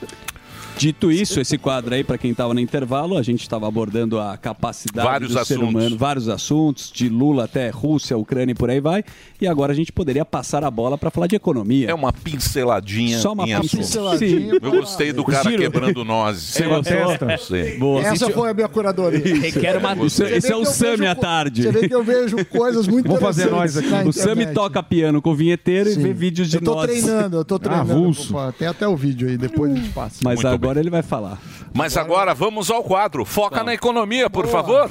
Dito 0.79 1.11
isso, 1.11 1.41
esse 1.41 1.59
quadro 1.59 1.93
aí, 1.93 2.05
para 2.05 2.17
quem 2.17 2.31
estava 2.31 2.55
no 2.55 2.61
intervalo, 2.61 3.19
a 3.19 3.23
gente 3.23 3.41
estava 3.43 3.67
abordando 3.67 4.21
a 4.21 4.37
capacidade 4.37 5.09
Vários 5.09 5.31
do 5.31 5.45
ser 5.45 5.55
assuntos. 5.55 5.69
humano, 5.75 5.99
vários 5.99 6.29
assuntos, 6.29 6.93
de 6.95 7.09
Lula 7.09 7.45
até 7.45 7.69
Rússia, 7.71 8.17
Ucrânia 8.17 8.53
e 8.53 8.55
por 8.55 8.71
aí 8.71 8.81
vai. 8.81 9.03
E 9.41 9.47
agora 9.49 9.73
a 9.73 9.75
gente 9.75 9.91
poderia 9.91 10.25
passar 10.25 10.63
a 10.63 10.71
bola 10.71 10.97
para 10.97 11.11
falar 11.11 11.27
de 11.27 11.35
economia. 11.35 11.91
É 11.91 11.95
uma 11.95 12.13
pinceladinha. 12.13 13.19
Só 13.19 13.33
uma 13.33 13.45
pinceladinha. 13.61 14.53
Sim. 14.53 14.59
Eu 14.63 14.71
gostei 14.71 15.13
do 15.13 15.25
cara 15.25 15.51
Giro. 15.51 15.63
quebrando 15.63 16.05
nozes. 16.05 16.45
Você 16.45 16.65
gostou? 16.65 17.99
Essa 18.01 18.31
foi 18.31 18.51
a 18.51 18.55
minha 18.55 18.69
curadoria. 18.69 19.35
Requer 19.41 19.77
uma- 19.79 20.07
Isso- 20.07 20.23
esse 20.25 20.53
é 20.53 20.57
o 20.57 20.65
Sami 20.65 21.07
à 21.09 21.15
tarde. 21.17 21.63
Você 21.65 21.73
vê 21.73 21.89
que 21.89 21.95
eu 21.95 22.05
vejo 22.05 22.45
coisas 22.47 22.87
muito 22.87 23.07
Vamos 23.07 23.21
fazer 23.23 23.51
nós 23.51 23.77
aqui. 23.77 23.89
O 24.09 24.13
Sami 24.13 24.47
toca 24.47 24.81
piano 24.83 25.21
com 25.21 25.31
o 25.31 25.35
vinheteiro 25.35 25.91
e 25.91 25.95
vê 25.97 26.13
vídeos 26.13 26.49
de 26.49 26.57
Eu 26.59 26.63
tô 26.63 26.75
nozes. 26.77 27.03
treinando, 27.03 27.37
eu 27.37 27.45
tô 27.45 27.59
treinando. 27.59 27.93
Avulso. 27.93 28.33
Pô, 28.33 28.53
Tem 28.53 28.69
até 28.69 28.87
o 28.87 28.97
vídeo 28.97 29.29
aí, 29.29 29.37
depois 29.37 29.73
a 29.73 29.75
gente 29.75 29.89
passa. 29.91 30.19
Mas 30.23 30.45
agora 30.45 30.68
ele 30.77 30.91
vai 30.91 31.03
falar. 31.03 31.39
Mas 31.73 31.97
agora 31.97 32.35
vamos 32.35 32.71
ao 32.71 32.83
quadro. 32.83 33.25
Foca 33.25 33.63
na 33.63 33.73
economia, 33.73 34.29
por 34.29 34.47
favor. 34.49 34.91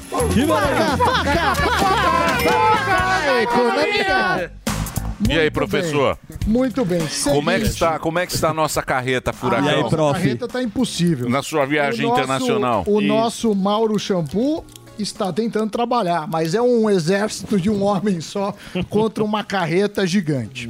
Economia. 3.42 4.52
E 5.30 5.32
aí, 5.38 5.50
professor? 5.52 6.18
Muito 6.46 6.86
bem. 6.86 7.02
Como 7.24 7.50
é, 7.50 7.60
que 7.60 7.66
está, 7.66 8.00
como 8.00 8.20
é 8.20 8.26
que 8.26 8.34
está 8.34 8.50
a 8.50 8.54
nossa 8.54 8.82
carreta, 8.84 9.34
Furacão? 9.34 9.68
a 9.68 9.82
nossa 9.82 10.14
carreta 10.14 10.48
tá 10.48 10.62
impossível. 10.62 11.30
Na 11.30 11.42
sua 11.42 11.66
viagem 11.66 12.06
O 12.06 12.10
nosso- 12.10 12.22
internacional. 12.22 12.84
O 12.88 13.00
Isso. 13.02 13.08
nosso 13.08 13.56
Mauro 13.56 13.98
Shampoo 14.00 14.64
está 15.00 15.32
tentando 15.32 15.70
trabalhar, 15.70 16.28
mas 16.28 16.54
é 16.54 16.62
um 16.62 16.90
exército 16.90 17.60
de 17.60 17.70
um 17.70 17.84
homem 17.84 18.22
só 18.22 18.54
contra 18.90 19.24
uma 19.24 19.44
carreta 19.44 20.06
gigante. 20.06 20.70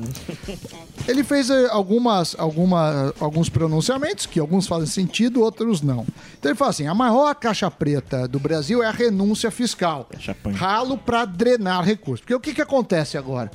Ele 1.07 1.23
fez 1.23 1.49
eh, 1.49 1.67
algumas, 1.71 2.35
alguma, 2.37 3.13
alguns 3.19 3.47
pronunciamentos 3.47 4.25
que 4.25 4.39
alguns 4.39 4.67
fazem 4.67 4.87
sentido, 4.87 5.41
outros 5.41 5.81
não. 5.81 6.05
Então 6.37 6.51
ele 6.51 6.57
fala 6.57 6.71
assim: 6.71 6.87
a 6.87 6.93
maior 6.93 7.33
caixa 7.35 7.71
preta 7.71 8.27
do 8.27 8.39
Brasil 8.39 8.83
é 8.83 8.87
a 8.87 8.91
renúncia 8.91 9.49
fiscal. 9.49 10.09
Ralo 10.53 10.97
para 10.97 11.23
drenar 11.23 11.83
recursos. 11.83 12.21
Porque 12.21 12.35
o 12.35 12.39
que, 12.39 12.53
que 12.53 12.61
acontece 12.61 13.17
agora, 13.17 13.49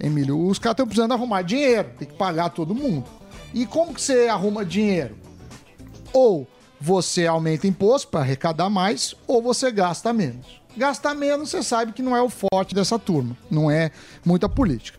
Emílio? 0.00 0.46
Os 0.46 0.58
caras 0.58 0.74
estão 0.74 0.86
precisando 0.86 1.12
arrumar 1.12 1.42
dinheiro, 1.42 1.90
tem 1.98 2.08
que 2.08 2.14
pagar 2.14 2.50
todo 2.50 2.74
mundo. 2.74 3.04
E 3.54 3.64
como 3.66 3.94
que 3.94 4.02
você 4.02 4.28
arruma 4.28 4.64
dinheiro? 4.64 5.16
Ou 6.12 6.48
você 6.80 7.26
aumenta 7.26 7.66
imposto 7.66 8.08
para 8.08 8.20
arrecadar 8.20 8.68
mais, 8.70 9.14
ou 9.26 9.42
você 9.42 9.70
gasta 9.70 10.12
menos. 10.12 10.46
Gastar 10.76 11.14
menos, 11.14 11.50
você 11.50 11.62
sabe 11.62 11.92
que 11.92 12.02
não 12.02 12.14
é 12.14 12.20
o 12.20 12.28
forte 12.28 12.74
dessa 12.74 12.98
turma, 12.98 13.36
não 13.50 13.70
é 13.70 13.90
muita 14.24 14.48
política. 14.48 14.98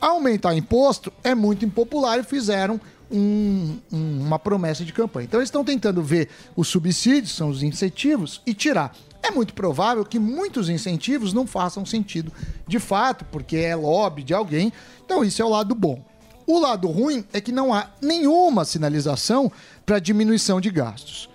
Aumentar 0.00 0.54
imposto 0.54 1.12
é 1.22 1.34
muito 1.34 1.64
impopular 1.64 2.18
e 2.18 2.22
fizeram 2.22 2.80
um- 3.10 3.78
um- 3.92 4.20
uma 4.26 4.38
promessa 4.38 4.84
de 4.84 4.92
campanha. 4.92 5.24
Então 5.24 5.40
eles 5.40 5.48
estão 5.48 5.64
tentando 5.64 6.02
ver 6.02 6.28
os 6.56 6.68
subsídios, 6.68 7.34
são 7.34 7.48
os 7.48 7.62
incentivos, 7.62 8.40
e 8.46 8.54
tirar. 8.54 8.94
É 9.22 9.30
muito 9.30 9.52
provável 9.52 10.04
que 10.04 10.18
muitos 10.18 10.68
incentivos 10.68 11.32
não 11.32 11.46
façam 11.46 11.84
sentido 11.84 12.32
de 12.66 12.78
fato, 12.78 13.24
porque 13.26 13.56
é 13.56 13.74
lobby 13.74 14.22
de 14.22 14.32
alguém. 14.32 14.72
Então 15.04 15.24
isso 15.24 15.42
é 15.42 15.44
o 15.44 15.48
lado 15.48 15.74
bom. 15.74 16.02
O 16.48 16.58
lado 16.58 16.88
ruim 16.88 17.26
é 17.30 17.42
que 17.42 17.52
não 17.52 17.74
há 17.74 17.88
nenhuma 18.00 18.64
sinalização 18.64 19.52
para 19.84 19.98
diminuição 19.98 20.62
de 20.62 20.70
gastos. 20.70 21.28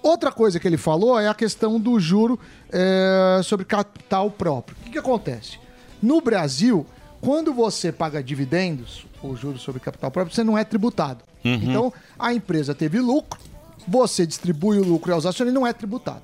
Outra 0.00 0.30
coisa 0.30 0.60
que 0.60 0.68
ele 0.68 0.76
falou 0.76 1.18
é 1.18 1.26
a 1.26 1.34
questão 1.34 1.80
do 1.80 1.98
juro 1.98 2.38
eh, 2.70 3.40
sobre 3.42 3.66
capital 3.66 4.30
próprio. 4.30 4.76
O 4.80 4.84
que, 4.84 4.90
que 4.90 4.98
acontece? 4.98 5.58
No 6.00 6.20
Brasil, 6.20 6.86
quando 7.20 7.52
você 7.52 7.90
paga 7.90 8.22
dividendos, 8.22 9.04
o 9.20 9.34
juro 9.34 9.58
sobre 9.58 9.80
capital 9.80 10.08
próprio, 10.08 10.32
você 10.36 10.44
não 10.44 10.56
é 10.56 10.62
tributado. 10.62 11.24
Uhum. 11.44 11.54
Então, 11.54 11.92
a 12.16 12.32
empresa 12.32 12.72
teve 12.72 13.00
lucro, 13.00 13.40
você 13.88 14.24
distribui 14.24 14.78
o 14.78 14.84
lucro 14.84 15.12
aos 15.12 15.26
acionistas 15.26 15.52
e 15.52 15.60
não 15.60 15.66
é 15.66 15.72
tributado. 15.72 16.22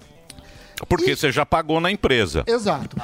Porque 0.88 1.16
você 1.16 1.32
já 1.32 1.46
pagou 1.46 1.80
na 1.80 1.90
empresa. 1.90 2.44
Exato. 2.46 2.96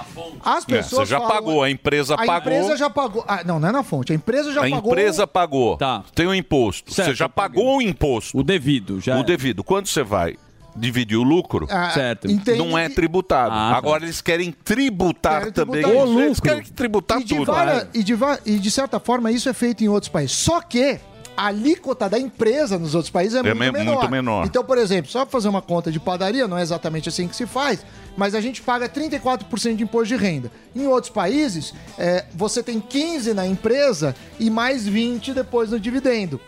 As 0.44 0.64
É, 0.64 0.66
pessoas 0.66 1.08
você 1.08 1.10
já 1.14 1.18
falam- 1.20 1.34
pagou, 1.34 1.62
a 1.62 1.70
empresa 1.70 2.14
a 2.14 2.18
pagou. 2.18 2.36
empresa 2.52 2.76
já 2.76 2.90
pagou. 2.90 3.24
Ah, 3.26 3.42
não, 3.44 3.58
não 3.58 3.68
é 3.68 3.72
na 3.72 3.82
fonte. 3.82 4.12
A 4.12 4.14
empresa 4.14 4.52
já 4.52 4.60
a 4.66 4.70
pagou. 4.70 4.92
empresa 4.92 5.26
pagou. 5.26 5.78
Tem 6.14 6.26
o 6.26 6.34
imposto. 6.34 6.92
Certo, 6.92 7.08
você 7.08 7.14
já 7.14 7.28
pagou 7.28 7.78
o 7.78 7.82
imposto. 7.82 8.36
O 8.38 8.42
devido, 8.42 9.00
já. 9.00 9.18
O 9.18 9.22
devido. 9.22 9.64
Quando 9.64 9.86
você 9.86 10.02
vai 10.02 10.36
dividir 10.74 11.16
o 11.18 11.22
lucro, 11.22 11.66
Ah, 11.70 11.90
Certo. 11.90 12.26
não 12.56 12.76
é 12.78 12.88
tributado. 12.88 13.52
Ah, 13.54 13.70
tá. 13.72 13.76
Agora 13.76 14.04
eles 14.04 14.20
querem 14.22 14.52
tributar 14.52 15.38
Querem 15.40 15.52
também. 15.52 15.82
tributar 15.82 16.04
isso. 16.04 16.12
isso. 16.12 16.20
Eles 16.22 16.40
querem 16.40 16.62
tributar 16.62 17.20
e 17.20 17.24
de, 17.24 17.36
tudo. 17.36 17.52
várias- 17.52 17.86
e, 17.92 18.02
de, 18.02 18.14
e 18.46 18.58
de 18.58 18.70
certa 18.70 18.98
forma 18.98 19.30
isso 19.30 19.48
é 19.48 19.52
feito 19.52 19.84
em 19.84 19.88
outros 19.88 20.08
países. 20.08 20.36
Só 20.36 20.60
que 20.62 20.98
a 21.36 21.46
alíquota 21.46 22.08
da 22.08 22.18
empresa 22.18 22.78
nos 22.78 22.94
outros 22.94 23.10
países 23.10 23.34
é, 23.36 23.38
É 23.40 23.54
muito, 23.54 23.72
me- 23.72 23.78
menor. 23.78 23.94
muito 23.98 24.10
menor. 24.10 24.46
Então, 24.46 24.62
por 24.64 24.76
exemplo, 24.78 25.10
só 25.10 25.20
pra 25.24 25.32
fazer 25.32 25.48
uma 25.48 25.62
conta 25.62 25.90
de 25.90 25.98
padaria, 25.98 26.46
não 26.46 26.58
é 26.58 26.62
exatamente 26.62 27.08
assim 27.08 27.26
que 27.26 27.34
se 27.34 27.46
faz, 27.46 27.84
mas 28.16 28.34
a 28.34 28.40
gente 28.40 28.60
paga 28.60 28.88
34% 28.88 29.76
de 29.76 29.82
imposto 29.82 30.08
de 30.08 30.16
renda. 30.16 30.50
Em 30.76 30.86
outros 30.86 31.10
países, 31.12 31.72
é, 31.98 32.26
você 32.34 32.62
tem 32.62 32.80
15% 32.80 33.32
na 33.34 33.46
empresa 33.46 34.14
e 34.38 34.50
mais 34.50 34.86
20% 34.88 35.32
depois 35.34 35.70
no 35.70 35.80
dividendo. 35.80 36.38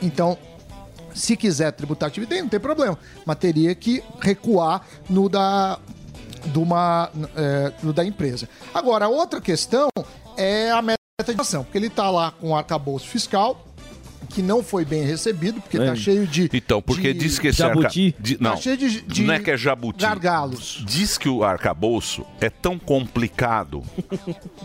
Então, 0.00 0.38
se 1.14 1.36
quiser 1.36 1.72
tributar 1.72 2.10
dividendo, 2.10 2.42
não 2.42 2.48
tem 2.48 2.60
problema. 2.60 2.98
Mas 3.24 3.36
teria 3.38 3.74
que 3.74 4.02
recuar 4.20 4.86
no 5.08 5.28
da, 5.28 5.78
de 6.46 6.58
uma, 6.58 7.10
é, 7.36 7.72
no 7.82 7.92
da 7.92 8.04
empresa. 8.04 8.48
Agora, 8.72 9.08
outra 9.08 9.40
questão 9.40 9.88
é 10.36 10.70
a 10.70 10.82
meta 10.82 10.98
de 11.24 11.32
inflação, 11.32 11.62
porque 11.64 11.78
ele 11.78 11.86
está 11.86 12.10
lá 12.10 12.32
com 12.32 12.50
o 12.50 12.56
arcabouço 12.56 13.06
fiscal, 13.08 13.64
que 14.34 14.42
não 14.42 14.62
foi 14.62 14.84
bem 14.84 15.04
recebido, 15.04 15.60
porque 15.60 15.76
está 15.76 15.92
É. 15.92 15.96
cheio 15.96 16.26
de. 16.26 16.50
Então, 16.52 16.82
porque 16.82 17.12
de- 17.12 17.20
diz 17.20 17.38
que 17.38 17.48
esse 17.48 17.58
Jabuti? 17.58 18.06
arca... 18.08 18.22
de- 18.22 18.36
Não, 18.40 18.50
Tá 18.52 18.56
cheio 18.56 18.76
de- 18.76 19.00
de 19.02 19.22
não 19.22 19.34
é 19.34 19.38
que 19.38 19.50
é 19.50 19.56
jabuti. 19.56 20.02
gargalos. 20.02 20.82
Diz 20.86 21.16
que 21.16 21.28
o 21.28 21.44
arcabouço 21.44 22.24
é 22.40 22.50
tão 22.50 22.78
complicado 22.78 23.82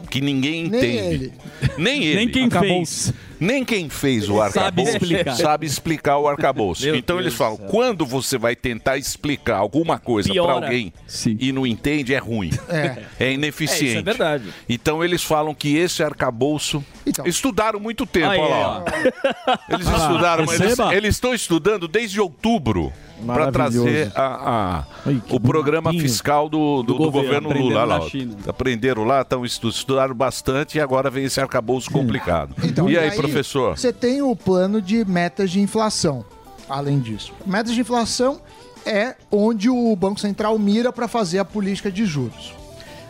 que 0.09 0.20
ninguém 0.22 0.67
Nem 0.67 0.80
entende. 0.80 1.13
ele. 1.26 1.34
Nem 1.78 2.03
ele. 2.03 2.15
Nem 2.15 2.30
quem 2.30 2.43
Arcabouço. 2.45 3.13
Nem 3.40 3.64
quem 3.64 3.90
fez 3.90 4.30
o 4.30 4.36
Sabe 4.38 4.60
arcabouço 4.60 4.92
explicar. 4.98 5.36
sabe 5.36 5.66
explicar 5.66 6.18
o 6.18 6.28
arcabouço. 6.28 6.84
Meu 6.84 6.96
então 6.96 7.16
Deus 7.18 7.28
eles 7.28 7.38
falam, 7.38 7.58
céu. 7.58 7.68
quando 7.68 8.06
você 8.06 8.38
vai 8.38 8.56
tentar 8.56 8.98
explicar 8.98 9.58
alguma 9.58 9.98
coisa 9.98 10.34
para 10.34 10.52
alguém 10.54 10.94
e 11.40 11.52
não 11.52 11.66
entende, 11.66 12.14
é 12.14 12.18
ruim. 12.18 12.52
É. 12.68 13.04
É 13.20 13.32
ineficiente. 13.32 13.86
É, 13.86 13.90
isso 13.90 13.98
é 14.00 14.02
verdade. 14.02 14.44
Então 14.68 15.04
eles 15.04 15.24
falam 15.24 15.54
que 15.54 15.76
esse 15.78 16.04
arcabouço. 16.04 16.84
Estudaram 17.26 17.80
muito 17.80 18.06
tempo, 18.06 18.30
Aí, 18.30 18.40
olha 18.40 18.56
lá. 18.56 18.84
ó. 18.86 19.74
Eles 19.74 19.88
estudaram, 19.88 20.46
mas 20.46 20.60
eles, 20.60 20.80
eles 20.80 21.16
estão 21.16 21.34
estudando 21.34 21.88
desde 21.88 22.20
outubro 22.20 22.92
para 23.26 23.51
trazer 23.51 24.11
a- 24.15 24.86
a- 25.05 25.11
o 25.30 25.39
programa 25.39 25.91
fiscal 25.91 26.47
do, 26.49 26.82
do, 26.84 26.93
Do 26.93 26.93
do 27.05 27.11
governo, 27.11 27.49
governo, 27.49 27.67
Lula. 27.70 27.84
aprenderam 27.95 28.36
Lá. 28.45 28.49
Aprenderam 28.49 29.03
lá, 29.03 29.24
tão, 29.24 29.45
estu- 29.45 29.70
estudaram 29.70 30.15
bastante 30.15 30.78
e 30.78 30.82
agora 30.82 31.09
vem 31.09 31.26
esse 31.26 31.39
arcabouço 31.39 31.91
complicado. 31.91 32.53
Então, 32.63 32.89
e 32.89 32.97
aí, 32.97 33.11
professor? 33.11 33.78
Você 33.78 33.91
tem 33.93 34.22
o 34.22 34.36
plano 34.36 34.82
de 34.82 35.03
metas 35.05 35.51
de 35.51 35.59
inflação, 35.59 36.24
além 36.70 36.99
disso. 36.99 37.34
Metas 37.45 37.74
de 37.74 37.82
inflação 37.82 38.39
é 38.86 39.15
onde 39.32 39.70
o 39.70 39.95
Banco 39.95 40.20
Central 40.20 40.57
mira 40.57 40.91
para 40.91 41.07
fazer 41.07 41.39
a 41.39 41.45
política 41.45 41.91
de 41.91 42.05
juros. 42.05 42.53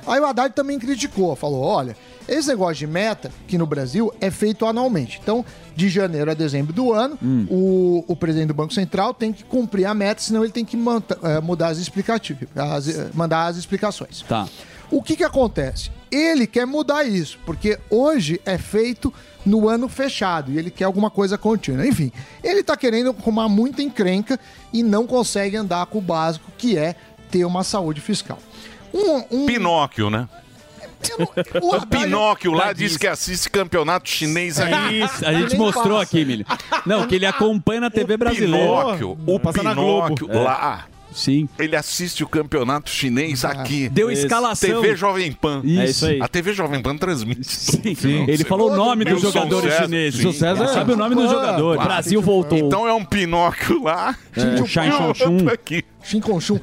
Aí 0.08 0.20
o 0.20 0.26
Haddad 0.26 0.54
também 0.56 0.80
criticou, 0.80 1.36
falou: 1.36 1.62
olha, 1.62 1.96
esse 2.36 2.48
negócio 2.48 2.76
de 2.76 2.88
meta, 2.88 3.32
que 3.48 3.58
no 3.58 3.66
Brasil 3.66 4.14
é 4.22 4.30
feito 4.32 4.66
anualmente. 4.66 5.20
Então, 5.22 5.44
de 5.76 5.90
janeiro 5.90 6.30
a 6.30 6.34
dezembro 6.34 6.72
do 6.74 6.94
ano, 6.94 7.18
o, 7.50 8.04
o 8.08 8.16
presidente 8.16 8.48
do 8.50 8.54
Banco 8.54 8.74
Central 8.74 9.14
tem 9.14 9.32
que 9.34 9.44
cumprir 9.44 9.86
a 9.86 9.94
meta, 9.94 10.22
senão 10.22 10.44
ele 10.44 10.52
tem 10.54 10.64
que 10.66 10.76
manta- 10.78 11.18
eh, 11.24 11.40
mudar 11.42 11.68
as 11.70 11.78
explicativas, 11.78 12.48
as, 12.56 12.88
eh, 12.88 13.10
mandar 13.14 13.48
as 13.48 13.58
explicações. 13.58 14.22
Tá. 14.28 14.48
O 14.92 15.02
que 15.04 15.16
que 15.16 15.24
acontece? 15.24 15.92
Ele 16.12 16.48
quer 16.48 16.66
mudar 16.66 17.04
isso, 17.04 17.38
porque 17.46 17.78
hoje 17.90 18.42
é 18.46 18.58
feito 18.58 19.14
no 19.46 19.70
ano 19.70 19.88
fechado 19.88 20.52
e 20.52 20.58
ele 20.58 20.72
quer 20.72 20.86
alguma 20.86 21.10
coisa 21.12 21.38
contínua. 21.38 21.86
Enfim, 21.88 22.12
ele 22.44 22.64
tá 22.64 22.76
querendo 22.76 23.16
arrumar 23.18 23.48
muita 23.48 23.82
encrenca 23.84 24.40
e 24.74 24.82
não 24.84 25.06
consegue 25.06 25.56
andar 25.56 25.86
com 25.86 26.00
o 26.00 26.02
básico, 26.02 26.52
que 26.58 26.76
é 26.78 26.96
ter 27.30 27.46
uma 27.46 27.64
saúde 27.64 28.02
fiscal. 28.02 28.40
Um, 28.94 29.44
um- 29.44 29.46
Pinóquio, 29.46 30.10
né? 30.10 30.28
O 31.62 31.76
O 31.76 31.88
Pinóquio 31.88 32.52
lá 32.52 32.74
diz 32.74 32.98
que 32.98 33.08
assiste 33.08 33.50
campeonato 33.50 34.10
chinês 34.10 34.60
aí. 34.60 35.02
Isso, 35.04 35.26
a 35.26 35.34
gente 35.34 35.56
mostrou 35.58 36.00
aqui, 36.00 36.20
Emílio. 36.20 36.46
Não, 36.86 37.08
que 37.08 37.16
ele 37.16 37.26
acompanha 37.26 37.82
na 37.82 37.90
TV 37.90 38.18
brasileira. 38.18 38.68
Pinóquio, 38.68 39.18
o 39.26 39.40
Passa 39.40 39.60
Pinóquio 39.60 40.28
Globo. 40.28 40.44
lá. 40.44 40.86
Sim. 41.14 41.50
Ele 41.58 41.76
assiste 41.76 42.24
o 42.24 42.28
campeonato 42.28 42.90
chinês 42.90 43.44
aqui. 43.44 43.90
Deu 43.90 44.12
escalação. 44.12 44.82
TV 44.82 44.96
Jovem 44.96 45.32
Pan. 45.32 45.62
Isso. 45.64 45.80
É 45.80 45.86
isso 45.86 46.06
aí. 46.06 46.22
A 46.22 46.28
TV 46.28 46.54
Jovem 46.54 46.82
Pan 46.82 46.98
transmite. 46.98 47.44
Sim. 47.46 48.26
Ele 48.28 48.44
falou 48.44 48.72
o 48.72 48.76
nome 48.76 49.06
dos 49.06 49.22
jogadores 49.22 49.72
César, 49.72 49.86
chineses. 49.86 50.20
sim. 50.20 50.28
Wilson 50.28 50.40
César 50.40 50.68
sabe 50.68 50.94
o 50.94 50.98
nome 50.98 51.16
dos 51.16 51.30
jogadores. 51.30 51.76
Claro. 51.76 51.90
Brasil 51.90 52.22
voltou. 52.22 52.58
Então 52.58 52.88
é 52.88 52.94
um 52.94 53.04
Pinóquio 53.04 53.84
lá. 53.84 54.16
É, 54.36 54.62
o 54.62 54.66
Chong-chun. 54.66 55.50
aqui. 55.52 55.84
Chun. 56.04 56.60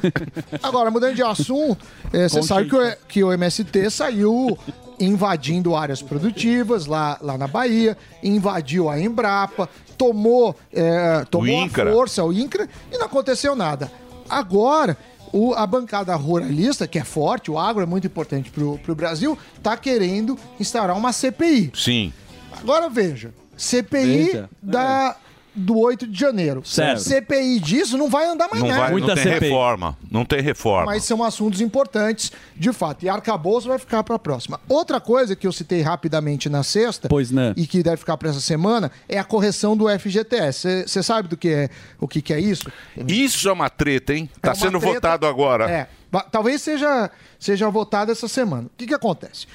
Agora, 0.62 0.90
mudando 0.90 1.14
de 1.14 1.22
assunto, 1.22 1.78
eh, 2.12 2.28
você 2.28 2.42
sabe 2.42 2.68
que 2.68 2.76
o, 2.76 2.96
que 3.08 3.24
o 3.24 3.32
MST 3.32 3.90
saiu 3.90 4.58
invadindo 4.98 5.76
áreas 5.76 6.00
produtivas 6.00 6.86
lá, 6.86 7.18
lá 7.20 7.36
na 7.36 7.46
Bahia, 7.46 7.96
invadiu 8.22 8.88
a 8.88 8.98
Embrapa, 8.98 9.68
tomou, 9.98 10.56
eh, 10.72 11.24
tomou 11.30 11.64
a 11.64 11.68
força 11.68 12.24
o 12.24 12.32
INCRA 12.32 12.68
e 12.90 12.96
não 12.96 13.06
aconteceu 13.06 13.54
nada. 13.54 13.90
Agora, 14.28 14.96
o- 15.32 15.54
a 15.54 15.66
bancada 15.66 16.14
ruralista, 16.14 16.86
que 16.86 16.98
é 16.98 17.04
forte, 17.04 17.50
o 17.50 17.58
agro 17.58 17.82
é 17.82 17.86
muito 17.86 18.06
importante 18.06 18.50
para 18.50 18.64
o 18.64 18.94
Brasil, 18.94 19.36
está 19.56 19.76
querendo 19.76 20.38
instaurar 20.58 20.96
uma 20.96 21.12
CPI. 21.12 21.72
Sim. 21.74 22.12
Agora 22.52 22.88
veja, 22.88 23.32
CPI 23.56 24.24
Veja. 24.26 24.50
da, 24.62 25.16
do 25.56 25.78
8 25.78 26.06
de 26.06 26.18
janeiro. 26.20 26.62
Certo. 26.64 26.98
CPI 27.00 27.58
disso 27.60 27.96
não 27.96 28.10
vai 28.10 28.26
andar 28.26 28.46
mais 28.48 28.62
Não, 28.62 28.68
nada. 28.68 28.92
vai, 28.92 29.00
não 29.00 29.14
tem 29.14 29.24
reforma. 29.24 29.98
Não 30.10 30.24
tem 30.24 30.40
reforma. 30.42 30.84
Mas 30.86 31.04
são 31.04 31.24
assuntos 31.24 31.60
importantes, 31.62 32.30
de 32.54 32.72
fato. 32.72 33.04
E 33.04 33.08
arcabouço 33.08 33.68
vai 33.68 33.78
ficar 33.78 34.04
para 34.04 34.16
a 34.16 34.18
próxima. 34.18 34.60
Outra 34.68 35.00
coisa 35.00 35.34
que 35.34 35.46
eu 35.46 35.52
citei 35.52 35.80
rapidamente 35.80 36.48
na 36.50 36.62
sexta, 36.62 37.08
e 37.56 37.66
que 37.66 37.82
deve 37.82 37.96
ficar 37.96 38.16
para 38.18 38.28
essa 38.28 38.40
semana, 38.40 38.92
é 39.08 39.18
a 39.18 39.24
correção 39.24 39.76
do 39.76 39.86
FGTS. 39.88 40.84
Você 40.86 41.02
sabe 41.02 41.28
do 41.28 41.36
que 41.36 41.48
é, 41.48 41.70
o 41.98 42.06
que, 42.06 42.20
que 42.20 42.34
é 42.34 42.38
isso? 42.40 42.70
Isso 43.08 43.48
é 43.48 43.52
uma 43.52 43.70
treta, 43.70 44.12
hein? 44.14 44.28
Tá 44.42 44.50
É 44.50 44.52
uma 44.52 44.56
sendo 44.60 44.78
treta- 44.78 44.94
votado 44.94 45.26
agora. 45.26 45.70
É. 45.70 45.88
Talvez 46.30 46.60
seja, 46.62 47.10
seja 47.38 47.68
votado 47.70 48.12
essa 48.12 48.28
semana. 48.28 48.64
O 48.66 48.70
que, 48.76 48.86
que 48.86 48.94
acontece? 48.94 49.46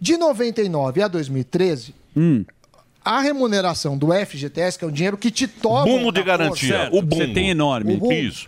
De 0.00 0.16
99 0.16 1.02
a 1.02 1.08
2013, 1.08 1.94
a 3.04 3.20
remuneração 3.20 3.98
do 3.98 4.08
FGTS, 4.12 4.78
que 4.78 4.84
é 4.84 4.88
o 4.88 4.92
dinheiro 4.92 5.18
que 5.18 5.30
te 5.30 5.46
toma. 5.46 5.84
Bumbo 5.84 6.10
de 6.10 6.22
garantia. 6.22 6.88
o 6.92 7.02
bumbo. 7.02 7.16
Você 7.16 7.28
tem 7.28 7.50
enorme. 7.50 7.96
Bumbo. 7.96 8.12
Isso. 8.12 8.46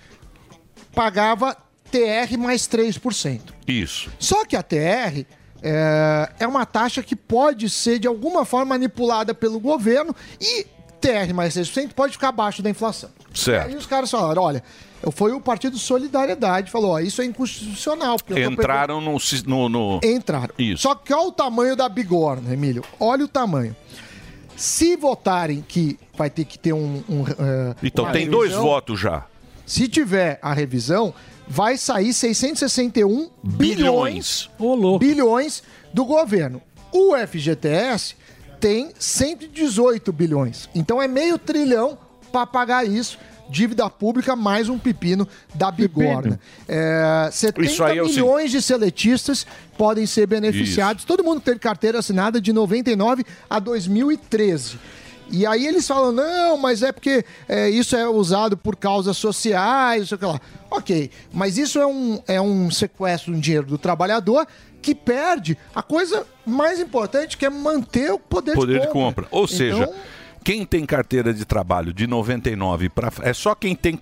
Pagava 0.94 1.56
TR 1.90 2.38
mais 2.38 2.62
3%. 2.62 3.40
Isso. 3.68 4.10
Só 4.18 4.44
que 4.44 4.56
a 4.56 4.62
TR 4.62 5.24
é, 5.62 6.30
é 6.40 6.46
uma 6.46 6.64
taxa 6.64 7.02
que 7.02 7.14
pode 7.14 7.68
ser 7.68 7.98
de 7.98 8.06
alguma 8.08 8.44
forma 8.44 8.66
manipulada 8.66 9.34
pelo 9.34 9.60
governo 9.60 10.14
e 10.40 10.64
TR 11.00 11.34
mais 11.34 11.54
6% 11.54 11.92
pode 11.92 12.14
ficar 12.14 12.28
abaixo 12.28 12.62
da 12.62 12.70
inflação. 12.70 13.10
Certo. 13.34 13.68
Aí 13.68 13.76
os 13.76 13.86
caras 13.86 14.10
falaram: 14.10 14.42
olha, 14.42 14.62
foi 15.12 15.32
o 15.32 15.40
Partido 15.40 15.78
Solidariedade, 15.78 16.70
falou: 16.70 16.92
ó, 16.92 16.98
isso 17.00 17.20
é 17.20 17.24
inconstitucional. 17.24 18.16
porque 18.16 18.40
eu 18.40 18.46
tô 18.46 18.52
Entraram 18.52 19.00
no, 19.00 19.18
no, 19.46 19.68
no- 19.68 20.00
Entraram. 20.02 20.54
Isso. 20.58 20.82
Só 20.82 20.94
que 20.94 21.12
olha 21.12 21.28
o 21.28 21.32
tamanho 21.32 21.76
da 21.76 21.88
bigorna, 21.88 22.52
Emílio. 22.52 22.82
Olha 22.98 23.24
o 23.24 23.28
tamanho. 23.28 23.76
Se 24.56 24.96
votarem 24.96 25.64
que 25.66 25.98
vai 26.16 26.30
ter 26.30 26.44
que 26.44 26.58
ter 26.58 26.72
um. 26.72 27.02
um, 27.08 27.24
eh, 27.28 27.74
Então 27.82 28.04
uma 28.04 28.12
tem 28.12 28.28
dois 28.28 28.50
revisão, 28.50 28.64
votos 28.64 29.00
já. 29.00 29.26
Se 29.66 29.88
tiver 29.88 30.38
a 30.40 30.52
revisão, 30.54 31.12
vai 31.46 31.76
sair 31.76 32.12
661 32.12 33.30
bilhões, 33.42 34.48
bilhões 34.98 35.62
do 35.92 36.04
governo. 36.04 36.62
O 36.92 37.14
FGTS 37.16 38.16
tem 38.60 38.90
118 38.98 40.12
bilhões. 40.12 40.68
Então 40.74 41.00
é 41.00 41.06
meio 41.06 41.38
trilhão 41.38 41.98
para 42.32 42.46
pagar 42.46 42.86
isso. 42.86 43.18
Dívida 43.48 43.88
pública 43.88 44.34
mais 44.34 44.68
um 44.68 44.78
pepino 44.78 45.26
da 45.54 45.70
bigorna. 45.70 46.40
É, 46.68 47.28
70 47.30 47.66
Isso 47.66 47.84
aí 47.84 47.98
é 47.98 48.02
milhões 48.02 48.50
de 48.50 48.60
seletistas 48.60 49.46
podem 49.78 50.04
ser 50.06 50.26
beneficiados. 50.26 51.04
Todo 51.04 51.22
mundo 51.22 51.40
teve 51.40 51.58
carteira 51.58 51.98
assinada 52.00 52.40
de 52.40 52.52
99 52.52 53.24
a 53.48 53.58
2013. 53.58 54.78
E 55.30 55.44
aí 55.44 55.66
eles 55.66 55.86
falam, 55.86 56.12
não, 56.12 56.56
mas 56.56 56.82
é 56.82 56.92
porque 56.92 57.24
é, 57.48 57.68
isso 57.68 57.96
é 57.96 58.08
usado 58.08 58.56
por 58.56 58.76
causas 58.76 59.16
sociais, 59.16 60.00
não 60.00 60.06
sei 60.06 60.16
o 60.16 60.18
que 60.18 60.26
lá. 60.26 60.40
Ok, 60.70 61.10
mas 61.32 61.58
isso 61.58 61.80
é 61.80 61.86
um, 61.86 62.20
é 62.28 62.40
um 62.40 62.70
sequestro 62.70 63.34
de 63.34 63.40
dinheiro 63.40 63.66
do 63.66 63.76
trabalhador 63.78 64.46
que 64.80 64.94
perde 64.94 65.58
a 65.74 65.82
coisa 65.82 66.24
mais 66.44 66.78
importante, 66.78 67.36
que 67.36 67.44
é 67.44 67.50
manter 67.50 68.12
o 68.12 68.20
poder, 68.20 68.54
Poder 68.54 68.80
de 68.80 68.86
de 68.86 68.92
compra. 68.92 69.24
compra. 69.24 69.28
Ou 69.32 69.44
Então, 69.44 69.56
seja, 69.56 69.90
quem 70.46 70.64
tem 70.64 70.86
carteira 70.86 71.34
de 71.34 71.44
trabalho 71.44 71.92
de 71.92 72.06
99 72.06 72.88
para 72.88 73.10
é 73.22 73.32
só 73.32 73.52
quem 73.52 73.74
tem 73.74 74.00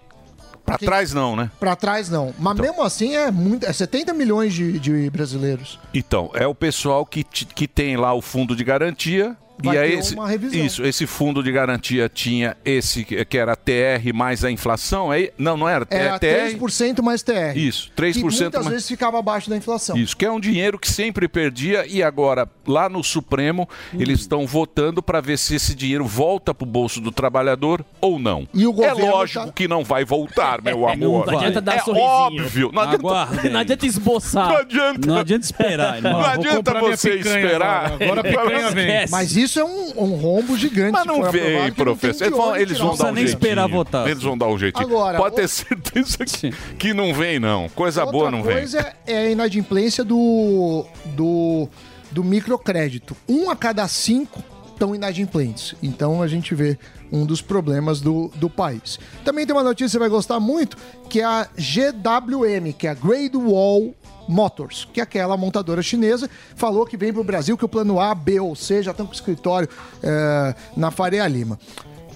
para 0.62 0.76
Quem- 0.76 0.86
trás 0.86 1.14
não, 1.14 1.34
né? 1.34 1.50
Pra 1.58 1.74
trás 1.74 2.10
não. 2.10 2.34
Mas 2.38 2.58
mesmo 2.58 2.82
assim 2.82 3.14
é 3.16 3.30
muito. 3.30 3.64
É 3.66 3.72
70 3.72 4.12
milhões 4.12 4.52
de, 4.52 4.78
de 4.78 5.08
brasileiros. 5.10 5.78
Então, 5.92 6.30
é 6.34 6.46
o 6.46 6.54
pessoal 6.54 7.04
que, 7.06 7.22
que 7.24 7.66
tem 7.68 7.96
lá 7.96 8.12
o 8.14 8.20
fundo 8.22 8.54
de 8.56 8.62
garantia. 8.64 9.34
Vai 9.62 9.76
e 9.76 9.78
aí 9.78 9.90
ter 9.92 9.98
esse, 9.98 10.14
uma 10.14 10.28
revisão. 10.28 10.60
Isso, 10.64 10.84
esse 10.84 11.06
fundo 11.06 11.42
de 11.42 11.50
garantia 11.52 12.08
tinha 12.12 12.56
esse 12.64 13.04
que 13.04 13.24
que 13.24 13.38
era 13.38 13.54
TR 13.56 14.12
mais 14.12 14.44
a 14.44 14.50
inflação. 14.50 15.10
Aí, 15.10 15.30
não, 15.38 15.56
não 15.56 15.68
era. 15.68 15.86
Era 15.90 16.16
é 16.16 16.18
TR. 16.18 16.56
3% 16.58 17.02
mais 17.02 17.22
TR. 17.22 17.56
Isso, 17.56 17.90
Que 17.94 18.02
3% 18.02 18.20
muitas 18.22 18.52
mais- 18.54 18.68
vezes 18.68 18.88
ficava 18.88 19.18
abaixo 19.18 19.48
da 19.48 19.56
inflação. 19.56 19.96
Isso, 19.96 20.16
que 20.16 20.24
é 20.26 20.30
um 20.30 20.40
dinheiro 20.40 20.78
que 20.78 20.90
sempre 20.90 21.28
perdia 21.28 21.86
e 21.86 22.02
agora 22.02 22.48
lá 22.66 22.88
no 22.88 23.02
Supremo 23.04 23.68
Hum. 23.92 23.98
eles 24.00 24.20
estão 24.20 24.46
votando 24.46 25.02
para 25.02 25.20
ver 25.20 25.38
se 25.38 25.54
esse 25.54 25.74
dinheiro 25.74 26.04
volta 26.04 26.52
para 26.52 26.64
o 26.64 26.68
bolso 26.68 27.00
do 27.00 27.12
trabalhador 27.12 27.84
ou 28.00 28.18
não. 28.18 28.48
E 28.52 28.66
o 28.66 28.82
é 28.82 28.92
lógico 28.92 29.46
tá- 29.46 29.52
que 29.52 29.68
não 29.68 29.84
vai 29.84 30.04
voltar, 30.04 30.60
meu 30.62 30.86
amor. 30.88 31.26
Não 31.26 31.38
adianta 31.38 31.60
dar 31.60 31.76
é 31.76 31.78
sorrisinho. 31.78 32.08
óbvio. 32.08 32.70
Não 32.72 32.82
adianta, 32.82 33.06
Aguardem. 33.06 33.50
Não 33.52 33.60
adianta 33.60 33.86
esboçar. 33.86 34.48
Não 34.48 34.56
adianta. 34.56 35.06
Não 35.06 35.16
adianta 35.18 35.44
esperar, 35.44 35.96
irmão. 35.96 36.12
Não 36.12 36.24
adianta 36.26 36.80
você 36.80 37.14
esperar. 37.14 37.86
agora. 37.86 38.04
Agora 38.04 38.20
a 38.20 38.24
picanha 38.24 38.70
vem. 38.70 39.06
Mas 39.10 39.36
isso 39.36 39.43
é 39.60 39.64
um, 39.64 39.92
um 40.02 40.14
rombo 40.16 40.56
gigante. 40.56 40.92
Mas 40.92 41.04
não 41.06 41.22
vem, 41.30 41.62
não 41.68 41.70
professor. 41.72 42.18
de 42.18 42.24
Eles 42.24 42.36
vão, 42.36 42.56
eles 42.56 42.78
vão 42.78 42.92
o 42.94 42.96
dar 42.96 43.04
um 43.04 43.14
dinheiro. 43.14 43.30
jeitinho. 43.40 44.08
Eles 44.08 44.22
vão 44.22 44.38
dar 44.38 44.46
um 44.48 44.58
jeitinho. 44.58 44.86
Agora, 44.86 45.18
Pode 45.18 45.34
o- 45.34 45.36
ter 45.36 45.48
certeza 45.48 46.18
que, 46.24 46.50
que 46.78 46.94
não 46.94 47.12
vem, 47.14 47.38
não. 47.38 47.68
Coisa 47.70 48.04
boa 48.06 48.30
não 48.30 48.42
vem. 48.42 48.54
coisa 48.56 48.94
é 49.06 49.18
a 49.18 49.30
inadimplência 49.30 50.02
do, 50.04 50.84
do, 51.14 51.68
do 52.10 52.24
microcrédito. 52.24 53.16
Um 53.28 53.50
a 53.50 53.56
cada 53.56 53.86
cinco 53.88 54.42
estão 54.72 54.94
inadimplentes. 54.94 55.74
Então 55.82 56.20
a 56.22 56.26
gente 56.26 56.54
vê 56.54 56.78
um 57.12 57.24
dos 57.24 57.40
problemas 57.40 58.00
do, 58.00 58.28
do 58.34 58.50
país. 58.50 58.98
Também 59.24 59.46
tem 59.46 59.54
uma 59.54 59.62
notícia 59.62 59.86
que 59.86 59.92
você 59.92 59.98
vai 60.00 60.08
gostar 60.08 60.40
muito, 60.40 60.76
que 61.08 61.20
é 61.20 61.24
a 61.24 61.46
GWM, 61.56 62.72
que 62.76 62.86
é 62.86 62.90
a 62.90 62.94
Great 62.94 63.36
Wall 63.36 63.94
Motors, 64.28 64.88
que 64.92 65.00
é 65.00 65.02
aquela 65.02 65.36
montadora 65.36 65.82
chinesa, 65.82 66.28
falou 66.54 66.86
que 66.86 66.96
vem 66.96 67.12
para 67.12 67.20
o 67.20 67.24
Brasil, 67.24 67.56
que 67.56 67.64
o 67.64 67.68
plano 67.68 68.00
A, 68.00 68.14
B 68.14 68.40
ou 68.40 68.54
C 68.54 68.82
já 68.82 68.90
estão 68.90 69.06
com 69.06 69.12
escritório 69.12 69.68
eh, 70.02 70.54
na 70.76 70.90
Faria 70.90 71.26
Lima. 71.26 71.58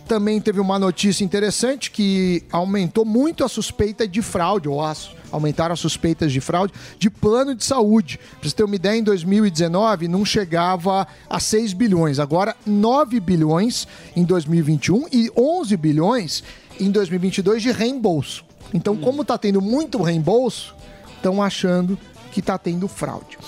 Também 0.07 0.41
teve 0.41 0.59
uma 0.59 0.79
notícia 0.79 1.23
interessante 1.23 1.91
que 1.91 2.43
aumentou 2.51 3.05
muito 3.05 3.45
a 3.45 3.49
suspeita 3.49 4.09
de 4.09 4.23
fraude, 4.23 4.67
ou 4.67 4.83
as, 4.83 5.11
aumentaram 5.31 5.75
as 5.75 5.81
suspeitas 5.81 6.33
de 6.33 6.41
fraude, 6.41 6.73
de 6.99 7.11
plano 7.11 7.55
de 7.55 7.63
saúde. 7.63 8.19
Para 8.41 8.49
você 8.49 8.57
ter 8.57 8.65
uma 8.65 8.75
ideia, 8.75 8.99
em 8.99 9.03
2019 9.03 10.09
não 10.09 10.25
chegava 10.25 11.07
a 11.29 11.39
6 11.39 11.75
bilhões, 11.75 12.19
agora 12.19 12.57
9 12.65 13.21
bilhões 13.21 13.87
em 14.17 14.25
2021 14.25 15.09
e 15.13 15.31
11 15.37 15.77
bilhões 15.77 16.43
em 16.81 16.91
2022 16.91 17.63
de 17.63 17.71
reembolso. 17.71 18.47
Então, 18.73 18.97
como 18.97 19.23
está 19.23 19.37
tendo 19.37 19.61
muito 19.61 20.01
reembolso, 20.03 20.75
estão 21.19 21.43
achando 21.43 21.99
que 22.33 22.41
está 22.41 22.57
tendo 22.57 22.89
fraude. 22.89 23.39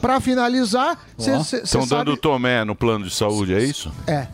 Para 0.00 0.20
finalizar, 0.20 0.98
você 1.16 1.58
Estão 1.58 1.86
dando 1.86 2.16
tomé 2.16 2.64
no 2.64 2.74
plano 2.74 3.04
de 3.04 3.14
saúde, 3.14 3.54
é 3.54 3.62
isso? 3.62 3.92
É. 4.06 4.26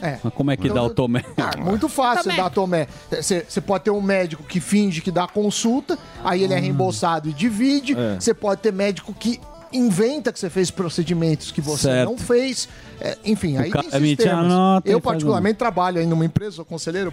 É. 0.00 0.18
Mas 0.22 0.34
como 0.34 0.50
é 0.50 0.56
que 0.58 0.68
dá 0.68 0.82
o 0.82 0.90
tomé? 0.90 1.24
Ah, 1.38 1.56
muito 1.58 1.88
fácil 1.88 2.30
você 2.30 2.36
dar 2.36 2.50
tomé. 2.50 2.86
Você 3.10 3.60
pode 3.62 3.84
ter 3.84 3.90
um 3.90 4.02
médico 4.02 4.42
que 4.42 4.60
finge 4.60 5.00
que 5.00 5.10
dá 5.10 5.26
consulta, 5.26 5.98
aí 6.22 6.42
ele 6.44 6.52
é 6.52 6.58
reembolsado 6.60 7.30
e 7.30 7.32
divide. 7.32 7.96
É. 7.98 8.16
Você 8.20 8.34
pode 8.34 8.60
ter 8.60 8.72
médico 8.74 9.14
que 9.14 9.40
inventa 9.72 10.32
que 10.32 10.38
você 10.38 10.50
fez 10.50 10.70
procedimentos 10.70 11.50
que 11.50 11.62
você 11.62 11.84
Certo. 11.84 12.10
não 12.10 12.18
fez. 12.18 12.68
É, 13.00 13.16
enfim, 13.24 13.56
O 13.56 13.60
aí 13.62 13.70
tem 13.72 13.90
sistemas. 13.90 14.46
nota 14.48 14.88
Eu, 14.88 15.00
particularmente, 15.00 15.56
trabalho 15.56 15.98
aí 15.98 16.06
numa 16.06 16.24
empresa, 16.26 16.56
sou 16.56 16.64
conselheiro 16.64 17.12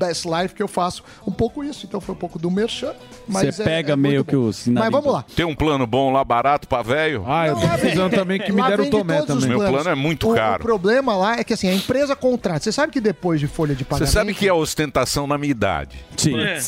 Best 0.00 0.26
Life, 0.26 0.54
que 0.54 0.62
eu 0.62 0.68
faço 0.68 1.02
um 1.26 1.30
pouco 1.30 1.62
isso. 1.62 1.84
Então 1.86 2.00
foi 2.00 2.14
um 2.14 2.18
pouco 2.18 2.38
do 2.38 2.50
merchan. 2.50 2.92
Mas 3.28 3.54
Você 3.54 3.62
é- 3.62 3.64
pega 3.64 3.92
é 3.92 3.96
meio 3.96 4.24
que 4.24 4.34
os 4.34 4.66
Mas 4.66 4.90
vamos 4.90 5.12
lá. 5.12 5.24
Tem 5.36 5.44
um 5.44 5.54
plano 5.54 5.86
bom 5.86 6.10
lá, 6.12 6.24
barato 6.24 6.66
pra 6.66 6.82
velho? 6.82 7.24
Ah, 7.26 7.46
eu 7.48 7.56
tô 7.56 7.68
precisando 7.68 8.10
também 8.14 8.40
que 8.40 8.50
me 8.52 8.60
Lá 8.60 8.68
deram 8.68 8.84
vende 8.84 8.96
tomé 8.96 9.22
também. 9.22 9.48
Meu 9.48 9.58
plano 9.58 9.90
é 9.90 9.94
muito 9.94 10.30
O- 10.30 10.34
caro. 10.34 10.62
O 10.62 10.66
problema 10.66 11.14
lá 11.16 11.38
é 11.38 11.44
que 11.44 11.52
assim, 11.52 11.68
a 11.68 11.74
empresa 11.74 12.16
contrata. 12.16 12.60
Você 12.64 12.72
sabe 12.72 12.92
que 12.92 13.00
depois 13.00 13.38
de 13.40 13.46
folha 13.46 13.74
de 13.74 13.84
Você 13.84 13.88
pagamento. 13.90 14.12
sabe 14.12 14.34
que 14.34 14.48
é 14.48 14.52
ostentação 14.52 15.26
na 15.26 15.36
minha 15.36 15.50
idade. 15.50 15.96
Sim. 16.16 16.36
É 16.40 16.58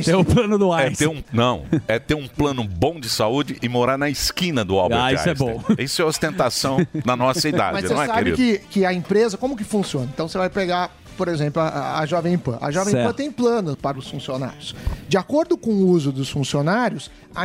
Tem 0.00 0.14
o 0.14 0.24
plano 0.24 0.58
do 0.58 0.72
É 0.72 0.84
Einstein. 0.86 1.08
ter 1.10 1.16
um, 1.16 1.22
não, 1.32 1.64
é 1.88 1.98
ter 1.98 2.14
um 2.14 2.26
plano 2.28 2.62
bom 2.64 3.00
de 3.00 3.08
saúde 3.08 3.56
e 3.62 3.68
morar 3.68 3.98
na 3.98 4.08
esquina 4.08 4.64
do 4.64 4.78
Albert 4.78 4.98
Ah, 5.00 5.12
isso 5.12 5.26
é 5.26 5.30
Einstein. 5.30 5.52
bom. 5.52 5.62
Isso 5.78 6.02
é 6.02 6.04
ostentação 6.04 6.78
na 7.04 7.16
nossa 7.16 7.48
idade, 7.48 7.72
Mas 7.74 7.84
você 7.88 7.94
não 7.94 8.02
é, 8.02 8.06
sabe 8.06 8.32
querido? 8.32 8.36
que, 8.36 8.58
que 8.70 8.84
a 8.84 8.92
empresa, 8.92 9.36
como 9.36 9.56
que 9.56 9.64
funciona? 9.64 10.08
Então 10.12 10.28
você 10.28 10.38
vai 10.38 10.48
pegar 10.50 10.90
por 11.16 11.28
exemplo, 11.28 11.62
a, 11.62 11.98
a 11.98 12.06
Jovem 12.06 12.36
Pan. 12.38 12.58
A 12.60 12.70
Jovem 12.70 12.92
Certo. 12.92 13.06
Pan 13.06 13.12
tem 13.12 13.30
plano 13.30 13.76
para 13.76 13.98
os 13.98 14.08
funcionários. 14.08 14.74
De 15.08 15.16
acordo 15.16 15.56
com 15.56 15.70
o 15.70 15.88
uso 15.88 16.12
dos 16.12 16.28
funcionários, 16.30 17.10
a, 17.34 17.44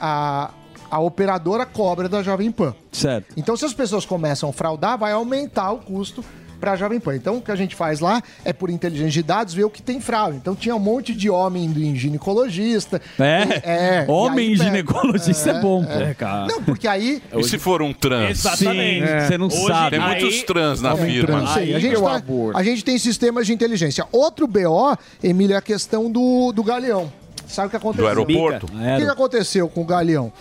a, 0.00 0.50
a 0.90 1.00
operadora 1.00 1.64
cobra 1.64 2.08
da 2.08 2.22
Jovem 2.22 2.50
Pan. 2.50 2.74
Certo. 2.90 3.32
Então, 3.36 3.56
se 3.56 3.64
as 3.64 3.72
pessoas 3.72 4.04
começam 4.04 4.50
a 4.50 4.52
fraudar, 4.52 4.98
vai 4.98 5.12
aumentar 5.12 5.72
o 5.72 5.78
custo 5.78 6.24
para 6.62 6.72
a 6.72 6.76
Jovem 6.76 7.00
Pan. 7.00 7.16
Então, 7.16 7.38
o 7.38 7.42
que 7.42 7.50
a 7.50 7.56
gente 7.56 7.74
faz 7.74 7.98
lá 7.98 8.22
é, 8.44 8.52
por 8.52 8.70
inteligência 8.70 9.10
de 9.10 9.22
dados, 9.24 9.52
ver 9.52 9.64
o 9.64 9.70
que 9.70 9.82
tem 9.82 10.00
fraude. 10.00 10.36
Então, 10.36 10.54
tinha 10.54 10.76
um 10.76 10.78
monte 10.78 11.12
de 11.12 11.28
homem 11.28 11.64
em 11.64 11.96
ginecologista. 11.96 13.02
É, 13.18 14.04
e 14.06 14.10
homem 14.10 14.50
aí 14.50 14.56
ginecologista 14.56 15.50
é, 15.50 15.60
bom. 15.60 15.82
é. 15.82 16.14
pô. 16.14 16.24
Não, 16.46 16.62
porque 16.62 16.86
aí... 16.86 17.20
E 17.36 17.42
se 17.42 17.58
for 17.58 17.82
um 17.82 17.92
trans? 17.92 18.30
Exatamente. 18.38 19.08
Sim, 19.08 19.26
você 19.26 19.38
não 19.38 19.50
sabe. 19.50 19.96
Tem 19.96 20.06
muitos 20.06 20.34
Aí- 20.34 20.42
trans 20.44 20.80
na 20.80 20.96
firma. 20.96 21.40
Não 21.40 21.46
sei, 21.48 21.74
a, 21.74 21.80
gente 21.80 22.00
tá- 22.00 22.22
a 22.54 22.62
gente 22.62 22.84
tem 22.84 22.96
sistemas 22.96 23.44
de 23.44 23.52
inteligência. 23.52 24.06
Outro 24.12 24.46
BO, 24.46 24.96
Emílio, 25.20 25.54
é 25.54 25.56
a 25.56 25.62
questão 25.62 26.08
do, 26.08 26.52
do 26.52 26.62
galeão. 26.62 27.12
Sabe 27.48 27.66
o 27.66 27.70
que 27.70 27.76
aconteceu? 27.76 28.04
Do 28.04 28.08
aeroporto? 28.08 28.66
O 28.66 28.68
que, 28.68 29.04
que 29.04 29.10
aconteceu 29.10 29.68
com 29.68 29.82
o 29.82 29.84
galeão? 29.84 30.32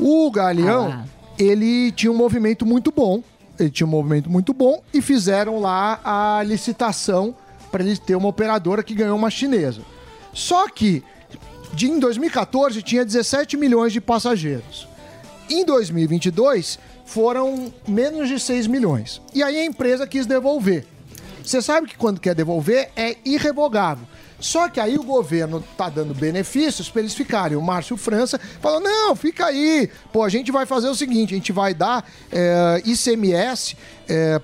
O 0.00 0.30
galeão, 0.30 1.04
ele 1.38 1.92
tinha 1.92 2.10
um 2.10 2.16
movimento 2.16 2.64
muito 2.64 2.90
bom. 2.90 3.22
Ele 3.58 3.70
tinha 3.70 3.86
um 3.86 3.90
movimento 3.90 4.30
muito 4.30 4.52
bom 4.52 4.82
e 4.92 5.02
fizeram 5.02 5.60
lá 5.60 6.00
a 6.04 6.42
licitação 6.42 7.34
para 7.70 7.82
ele 7.82 7.96
ter 7.96 8.14
uma 8.14 8.28
operadora 8.28 8.82
que 8.82 8.94
ganhou 8.94 9.16
uma 9.16 9.30
chinesa. 9.30 9.82
Só 10.32 10.68
que 10.68 11.02
de, 11.74 11.90
em 11.90 11.98
2014 11.98 12.82
tinha 12.82 13.04
17 13.04 13.56
milhões 13.56 13.92
de 13.92 14.00
passageiros. 14.00 14.88
Em 15.50 15.64
2022 15.64 16.78
foram 17.04 17.72
menos 17.86 18.28
de 18.28 18.38
6 18.38 18.66
milhões. 18.66 19.20
E 19.34 19.42
aí 19.42 19.56
a 19.56 19.64
empresa 19.64 20.06
quis 20.06 20.26
devolver. 20.26 20.86
Você 21.42 21.62
sabe 21.62 21.88
que 21.88 21.96
quando 21.96 22.20
quer 22.20 22.34
devolver 22.34 22.90
é 22.94 23.16
irrevogável. 23.24 24.06
Só 24.40 24.68
que 24.68 24.78
aí 24.78 24.96
o 24.96 25.02
governo 25.02 25.62
tá 25.76 25.88
dando 25.88 26.14
benefícios 26.14 26.88
para 26.88 27.00
eles 27.00 27.14
ficarem. 27.14 27.56
O 27.56 27.62
Márcio 27.62 27.96
França 27.96 28.38
falou: 28.60 28.80
não, 28.80 29.16
fica 29.16 29.46
aí. 29.46 29.90
Pô, 30.12 30.22
a 30.22 30.28
gente 30.28 30.52
vai 30.52 30.66
fazer 30.66 30.88
o 30.88 30.94
seguinte: 30.94 31.34
a 31.34 31.36
gente 31.36 31.52
vai 31.52 31.74
dar 31.74 32.08
é, 32.30 32.82
ICMS 32.84 33.76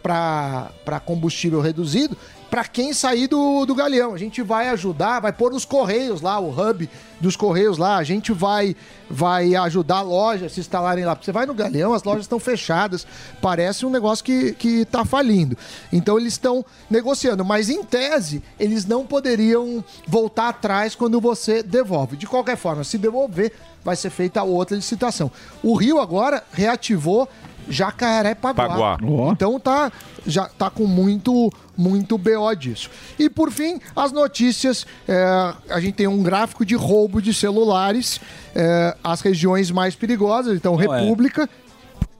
para 0.02 1.00
combustível 1.04 1.60
reduzido 1.60 2.16
para 2.50 2.64
quem 2.64 2.92
sair 2.92 3.26
do, 3.26 3.64
do 3.66 3.74
galeão. 3.74 4.14
A 4.14 4.18
gente 4.18 4.42
vai 4.42 4.68
ajudar, 4.68 5.20
vai 5.20 5.32
pôr 5.32 5.52
os 5.52 5.64
correios 5.64 6.20
lá, 6.20 6.38
o 6.38 6.50
hub 6.50 6.88
dos 7.20 7.36
correios 7.36 7.78
lá. 7.78 7.96
A 7.96 8.04
gente 8.04 8.32
vai, 8.32 8.76
vai 9.08 9.54
ajudar 9.54 10.02
lojas 10.02 10.52
a 10.52 10.54
se 10.54 10.60
instalarem 10.60 11.04
lá. 11.04 11.14
Porque 11.14 11.26
você 11.26 11.32
vai 11.32 11.46
no 11.46 11.54
galeão, 11.54 11.94
as 11.94 12.04
lojas 12.04 12.22
estão 12.22 12.38
fechadas. 12.38 13.06
Parece 13.40 13.84
um 13.84 13.90
negócio 13.90 14.24
que, 14.24 14.52
que 14.52 14.84
tá 14.84 15.04
falindo. 15.04 15.56
Então 15.92 16.18
eles 16.18 16.34
estão 16.34 16.64
negociando. 16.88 17.44
Mas 17.44 17.68
em 17.68 17.82
tese, 17.82 18.42
eles 18.58 18.84
não 18.84 19.06
poderiam 19.06 19.84
voltar 20.06 20.48
atrás 20.48 20.94
quando 20.94 21.20
você 21.20 21.62
devolve. 21.62 22.16
De 22.16 22.26
qualquer 22.26 22.56
forma, 22.56 22.84
se 22.84 22.98
devolver, 22.98 23.52
vai 23.82 23.96
ser 23.96 24.10
feita 24.10 24.42
outra 24.42 24.76
licitação. 24.76 25.30
O 25.62 25.74
Rio 25.74 25.98
agora 25.98 26.42
reativou 26.52 27.28
Jacaré-Paguá. 27.68 28.68
Paguá. 28.68 28.98
Então 29.32 29.58
tá 29.58 29.90
já 30.26 30.46
tá 30.46 30.70
com 30.70 30.86
muito 30.86 31.52
muito 31.76 32.16
BO 32.18 32.54
disso. 32.58 32.90
E 33.18 33.28
por 33.28 33.50
fim, 33.50 33.80
as 33.96 34.12
notícias, 34.12 34.86
é, 35.08 35.54
a 35.70 35.80
gente 35.80 35.94
tem 35.94 36.06
um 36.06 36.22
gráfico 36.22 36.64
de 36.64 36.74
roubo 36.74 37.20
de 37.20 37.32
celulares, 37.34 38.20
é, 38.54 38.96
as 39.02 39.20
regiões 39.20 39.70
mais 39.70 39.94
perigosas, 39.94 40.56
então 40.56 40.76
Qual 40.76 40.94
é? 40.94 41.00
República 41.00 41.48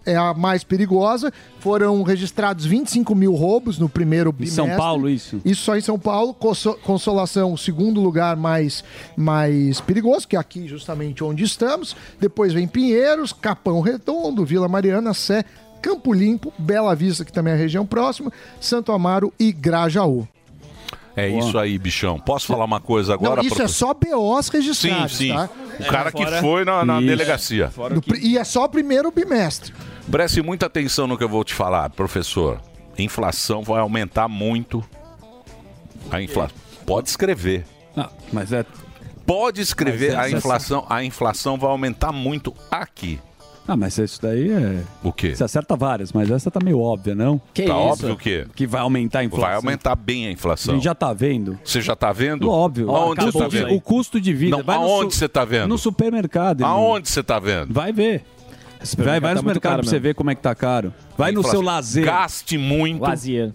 é 0.07 0.15
a 0.17 0.35
mais 0.35 0.63
perigosa, 0.63 1.33
foram 1.61 2.03
registrados 2.03 2.67
25 2.67 3.15
mil 3.15 3.33
roubos 3.35 3.79
no 3.79 3.89
primeiro 3.89 4.29
Em 4.29 4.33
bimestre. 4.35 4.57
São 4.67 4.77
Paulo, 4.77 5.09
isso? 5.09 5.41
Isso 5.43 5.63
só 5.63 5.75
em 5.79 5.81
São 5.81 5.99
Paulo. 5.99 6.35
Conso- 6.35 6.75
Consolação, 6.83 7.55
o 7.55 7.57
segundo 7.57 8.03
lugar 8.03 8.37
mais, 8.37 8.85
mais 9.17 9.81
perigoso, 9.81 10.29
que 10.29 10.37
é 10.37 10.39
aqui 10.39 10.69
justamente 10.69 11.25
onde 11.25 11.43
estamos. 11.43 11.97
Depois 12.21 12.53
vem 12.53 12.69
Pinheiros, 12.69 13.33
Capão 13.33 13.81
Redondo, 13.81 14.45
Vila 14.45 14.69
Mariana, 14.69 15.15
Sé, 15.15 15.43
Campo 15.85 16.15
Limpo, 16.15 16.51
Bela 16.59 16.95
Vista, 16.97 17.27
que 17.27 17.33
também 17.33 17.53
é 17.53 17.57
a 17.57 17.59
região 17.59 17.85
próxima, 17.85 18.33
Santo 18.59 18.91
Amaro 18.91 19.31
e 19.39 19.53
Grajaú. 19.53 20.27
É 21.15 21.29
isso 21.29 21.59
aí, 21.59 21.79
bichão. 21.79 22.19
Posso 22.19 22.47
falar 22.47 22.65
uma 22.65 22.81
coisa 22.81 23.13
agora? 23.13 23.43
Não, 23.43 23.49
isso 23.49 23.61
é 23.61 23.69
só 23.69 23.93
BOs 23.93 24.47
Sim, 24.47 24.53
registrados, 24.53 25.17
sim. 25.19 25.29
tá? 25.29 25.49
O 25.79 25.85
cara 25.85 26.11
que 26.11 26.25
foi 26.41 26.65
na, 26.65 26.87
na 26.87 27.01
delegacia. 27.01 27.71
Do 27.93 28.01
pri- 28.01 28.19
E 28.27 28.39
é 28.39 28.45
só 28.45 28.65
o 28.65 28.69
primeiro 28.69 29.11
bimestre. 29.13 29.75
Preste 30.11 30.41
muita 30.41 30.65
atenção 30.67 31.07
no 31.07 31.19
que 31.19 31.23
eu 31.25 31.29
vou 31.29 31.45
te 31.45 31.53
falar, 31.53 31.91
professor. 31.91 32.59
Inflação 32.99 33.63
vai 33.63 33.81
aumentar 33.81 34.27
muito. 34.27 34.83
A 36.11 36.23
inflação. 36.23 36.57
Pode 36.87 37.11
escrever. 37.11 37.67
mas 38.33 38.53
é. 38.55 38.65
Pode 39.27 39.61
escrever. 39.61 40.15
Mas 40.17 40.33
é- 40.33 40.35
a 40.35 40.39
inflação, 40.39 40.87
a 40.89 41.05
inflação 41.05 41.59
vai 41.59 41.71
aumentar 41.71 42.11
muito 42.11 42.55
aqui. 42.71 43.21
Ah, 43.67 43.77
mas 43.77 43.97
isso 43.97 44.21
daí 44.21 44.51
é. 44.51 44.83
O 45.03 45.11
quê? 45.11 45.35
Você 45.35 45.43
acerta 45.43 45.75
várias, 45.75 46.13
mas 46.13 46.31
essa 46.31 46.51
tá 46.51 46.61
meio 46.63 46.79
óbvia, 46.81 47.15
não? 47.15 47.41
tá 47.67 47.75
óbvio 47.77 48.13
o 48.13 48.17
quê? 48.17 48.47
Que 48.55 48.67
vai 48.67 48.83
aumentar 48.83 49.21
a 49.21 49.25
inflação. 49.25 49.47
Vai 49.47 49.55
aumentar 49.57 49.95
bem 49.97 50.27
a 50.27 50.29
A 50.29 50.33
inflação. 50.33 50.75
gente 50.75 50.85
já 50.85 50.95
tá 50.95 51.13
vendo. 51.15 51.59
Você 51.65 51.81
já 51.81 51.97
tá 51.97 52.13
vendo? 52.13 52.51
Óbvio. 52.51 52.91
Aonde 52.95 53.25
o, 53.25 53.33
você 53.33 53.39
tá 53.39 53.45
custo 53.45 53.51
de, 53.57 53.65
vendo? 53.65 53.75
o 53.75 53.81
custo 53.81 54.21
de 54.21 54.33
vida. 54.35 54.57
Não, 54.59 54.63
vai 54.65 54.77
no 54.77 54.83
aonde 54.85 55.15
su- 55.15 55.19
você 55.21 55.29
tá 55.29 55.45
vendo? 55.47 55.69
No 55.69 55.79
supermercado. 55.79 56.61
irmão. 56.61 56.77
Aonde 56.77 57.09
você 57.09 57.23
tá 57.23 57.39
vendo? 57.39 57.73
Vai 57.73 57.91
ver. 57.91 58.23
Vai, 58.99 59.19
vai 59.19 59.33
no 59.35 59.41
tá 59.41 59.43
muito 59.43 59.55
supermercado 59.55 59.63
caro 59.63 59.81
pra 59.83 59.91
você 59.91 59.99
ver 59.99 60.15
como 60.15 60.31
é 60.31 60.35
que 60.35 60.43
tá 60.43 60.55
caro. 60.55 60.93
Vai 61.17 61.33
no 61.33 61.43
seu 61.43 61.63
lazer. 61.63 62.05
Gaste 62.05 62.59
muito. 62.59 63.01
Lazer. 63.01 63.51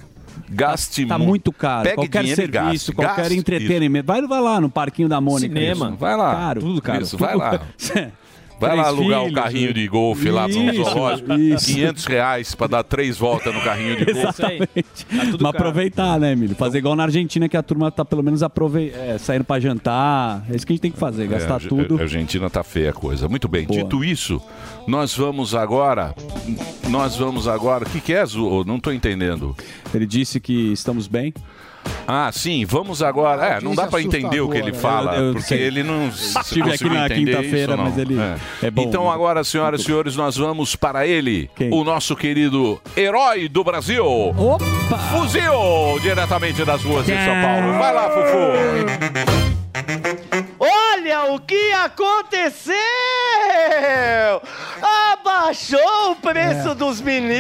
Gaste 0.49 1.05
Tá 1.05 1.19
mu- 1.19 1.25
muito 1.25 1.51
caro. 1.51 1.83
Pegue 1.83 1.95
qualquer 1.97 2.21
dinheiro 2.23 2.41
serviço, 2.41 2.63
gaste. 2.63 2.91
qualquer 2.93 3.21
Gaste. 3.23 3.37
entretenimento. 3.37 4.07
Vai, 4.07 4.25
vai 4.25 4.41
lá 4.41 4.59
no 4.59 4.69
Parquinho 4.71 5.07
da 5.07 5.21
Mônica. 5.21 5.53
Cinema. 5.53 5.89
Isso. 5.89 5.97
Vai 5.97 6.15
lá. 6.17 6.33
Caro, 6.35 6.61
tudo 6.61 6.81
caro. 6.81 7.03
Isso, 7.03 7.15
vai 7.17 7.35
lá. 7.35 7.61
Vai 8.59 8.71
Três 8.71 8.83
lá 8.83 8.87
alugar 8.89 9.19
filhos, 9.21 9.31
o 9.31 9.35
carrinho 9.35 9.67
né? 9.67 9.73
de 9.73 9.87
golfe 9.87 10.29
lá 10.29 10.47
no 10.47 10.71
Isso, 10.71 10.83
zoológico. 10.83 11.33
isso. 11.33 11.65
500 11.67 12.05
reais 12.05 12.55
pra 12.55 12.67
dar 12.67 12.83
três 12.83 13.17
voltas 13.17 13.53
no 13.53 13.61
carrinho 13.61 13.95
de 13.97 14.05
golfe. 14.05 14.19
Exatamente. 14.19 15.07
Mas 15.11 15.45
aproveitar, 15.45 16.19
né, 16.19 16.33
Emílio? 16.33 16.55
Fazer 16.55 16.79
igual 16.79 16.95
na 16.95 17.03
Argentina, 17.03 17.47
que 17.47 17.55
a 17.55 17.63
turma 17.63 17.89
tá 17.91 18.03
pelo 18.03 18.21
menos 18.21 18.43
aprove... 18.43 18.89
é, 18.93 19.17
saindo 19.17 19.43
pra 19.45 19.59
jantar. 19.59 20.43
É 20.49 20.55
isso 20.55 20.65
que 20.65 20.73
a 20.73 20.75
gente 20.75 20.81
tem 20.81 20.91
que 20.91 20.99
fazer, 20.99 21.27
gastar 21.27 21.53
É, 21.61 21.65
a- 21.65 21.69
tudo. 21.69 21.97
A 21.97 22.01
Argentina 22.01 22.49
tá 22.49 22.63
feia 22.63 22.89
a 22.89 22.93
coisa. 22.93 23.27
Muito 23.29 23.47
bem. 23.47 23.65
Dito 23.65 24.03
isso, 24.03 24.41
nós 24.87 25.15
vamos 25.15 25.55
agora. 25.55 26.13
Nós 26.89 27.15
vamos 27.15 27.47
agora. 27.47 27.85
O 27.85 27.89
que, 27.89 28.01
que 28.01 28.13
é, 28.13 28.25
Zu? 28.25 28.63
Não 28.65 28.79
tô 28.79 28.91
entendendo. 28.91 29.55
Ele 29.93 30.05
disse 30.05 30.39
que 30.39 30.71
estamos 30.73 31.07
bem. 31.07 31.33
Ah, 32.07 32.29
sim, 32.33 32.65
vamos 32.65 33.01
agora. 33.03 33.45
É, 33.57 33.61
não 33.61 33.75
dá 33.75 33.87
pra 33.87 34.01
entender 34.01 34.41
o 34.41 34.49
que 34.49 34.57
ele 34.57 34.73
fala, 34.73 35.15
Eu- 35.15 35.25
eu 35.27 35.33
porque 35.33 35.47
sei. 35.47 35.61
ele 35.61 35.83
não 35.83 36.07
Estive 36.09 36.71
aqui 36.73 36.89
na 36.89 37.05
entender 37.05 37.31
quinta-feira, 37.37 37.57
isso, 37.73 37.77
não. 37.77 37.83
mas 37.83 37.97
ele 37.97 38.17
é 38.63 38.71
bom. 38.71 38.81
Então 38.83 39.11
agora, 39.11 39.43
senhoras 39.43 39.81
e 39.81 39.83
senhores, 39.83 40.15
nós 40.15 40.35
vamos 40.37 40.75
para 40.75 41.05
ele, 41.05 41.49
o 41.71 41.83
nosso 41.83 42.15
querido 42.15 42.81
herói 42.97 43.47
do 43.47 43.63
Brasil. 43.63 44.05
Opa! 44.05 44.65
Fuzil, 45.11 45.99
diretamente 46.01 46.63
das 46.65 46.81
ruas 46.83 47.05
de 47.05 47.13
São 47.13 47.41
Paulo. 47.41 47.77
Vai 47.77 47.93
lá, 47.93 48.09
Fufu. 48.09 49.49
Olha 50.59 51.33
o 51.33 51.39
que 51.39 51.71
aconteceu! 51.73 52.75
Abaixou 55.13 56.11
o 56.11 56.15
preço 56.15 56.75
dos 56.75 57.01
meninos! 57.01 57.39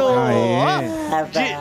Ó, 0.00 1.22
De, 1.30 1.56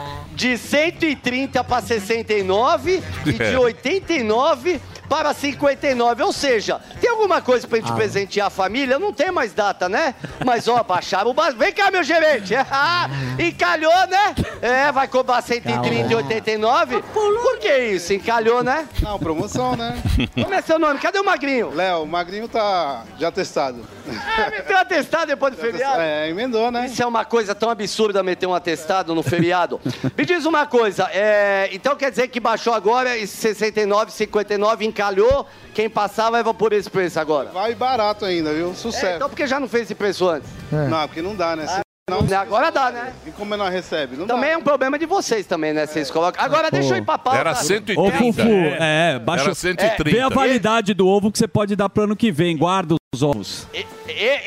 de 0.45 0.59
130 0.59 1.63
para 1.63 1.81
69 1.81 3.01
e 3.25 3.31
de 3.33 3.41
É. 3.41 3.57
89 3.57 4.79
para 5.09 5.33
59. 5.33 6.23
Ou 6.23 6.33
seja, 6.33 6.79
tem 6.99 7.09
alguma 7.09 7.41
coisa 7.41 7.67
pra 7.67 7.77
gente 7.79 7.91
Ah. 7.91 7.95
presentear 7.95 8.47
a 8.47 8.49
família? 8.49 8.97
Não 8.99 9.13
tem 9.13 9.31
mais 9.31 9.53
data, 9.53 9.87
né? 9.89 10.15
Mas 10.45 10.67
ó, 10.67 10.81
baixaram 10.83 11.31
o 11.31 11.33
básico. 11.33 11.59
Vem 11.59 11.73
cá, 11.73 11.89
meu 11.91 12.03
gerente! 12.03 12.53
Ah, 12.77 13.07
Encalhou, 13.39 14.07
né? 14.07 14.35
É, 14.61 14.91
vai 14.91 15.07
cobrar 15.07 15.41
130 15.41 16.11
e 16.11 16.15
89? 16.15 17.01
Por 17.13 17.57
que 17.59 17.77
isso? 17.77 18.13
Encalhou, 18.13 18.63
né? 18.63 18.87
Não, 19.01 19.17
promoção, 19.17 19.75
né? 19.75 19.95
Como 20.33 20.53
é 20.53 20.61
seu 20.61 20.77
nome? 20.79 20.99
Cadê 20.99 21.19
o 21.19 21.23
Magrinho? 21.25 21.71
Léo, 21.73 22.03
o 22.03 22.07
Magrinho 22.07 22.47
tá 22.47 23.03
já 23.19 23.31
testado. 23.31 23.85
Ah, 24.09 24.49
meteu 24.49 24.75
um 24.75 24.79
atestado 24.79 25.27
depois 25.27 25.55
do 25.55 25.61
feriado? 25.61 26.01
É, 26.01 26.29
emendou, 26.29 26.69
né? 26.71 26.85
Isso 26.87 27.01
é 27.01 27.05
uma 27.05 27.23
coisa 27.25 27.53
tão 27.55 27.69
absurda 27.69 28.21
meter 28.23 28.45
um 28.47 28.53
atestado 28.53 29.13
no 29.15 29.23
feriado. 29.23 29.79
Me 30.17 30.25
diz 30.25 30.45
uma 30.45 30.65
coisa, 30.65 31.09
é, 31.11 31.69
então 31.71 31.95
quer 31.95 32.09
dizer 32.09 32.27
que 32.27 32.39
baixou 32.39 32.73
agora 32.73 33.17
e 33.17 33.25
69, 33.27 34.11
59, 34.11 34.85
encalhou, 34.95 35.45
quem 35.73 35.89
passar 35.89 36.29
vai 36.29 36.41
por 36.53 36.71
esse 36.71 36.89
preço 36.89 37.19
agora? 37.19 37.49
Vai 37.49 37.75
barato 37.75 38.23
ainda, 38.23 38.53
viu? 38.53 38.73
Sucesso. 38.73 39.05
É, 39.05 39.15
então 39.17 39.29
por 39.29 39.35
que 39.35 39.45
já 39.45 39.59
não 39.59 39.67
fez 39.67 39.83
esse 39.83 39.95
preço 39.95 40.27
antes? 40.29 40.49
Não, 40.71 41.05
porque 41.07 41.21
não 41.21 41.35
dá, 41.35 41.55
né? 41.55 41.65
Ah, 41.67 41.81
Senão- 42.09 42.39
agora 42.39 42.71
dá, 42.71 42.91
né? 42.91 43.13
E 43.25 43.31
como 43.31 43.57
não 43.57 43.67
recebe? 43.67 44.15
Não 44.15 44.25
Também 44.27 44.49
dá. 44.49 44.51
é 44.51 44.57
um 44.57 44.61
problema 44.61 44.97
de 44.97 45.05
vocês 45.05 45.45
também, 45.45 45.73
né? 45.73 45.85
Vocês 45.85 46.09
colocam. 46.09 46.43
Agora 46.43 46.69
deixa 46.71 46.93
eu 46.93 46.97
ir 46.97 47.01
pra 47.01 47.17
pauta. 47.17 47.39
Era 47.39 47.55
130. 47.55 47.99
Ô, 47.99 48.11
Fufu, 48.11 48.41
é, 48.79 49.19
baixa. 49.19 49.45
Era 49.45 49.55
130. 49.55 50.03
Vê 50.03 50.21
a 50.21 50.29
validade 50.29 50.93
do 50.93 51.07
ovo 51.07 51.31
que 51.31 51.37
você 51.37 51.47
pode 51.47 51.75
dar 51.75 51.89
pro 51.89 52.03
ano 52.03 52.15
que 52.15 52.31
vem. 52.31 52.55
Guarda 52.55 52.95
os 53.13 53.23
ovos. 53.23 53.67
E- 53.73 53.85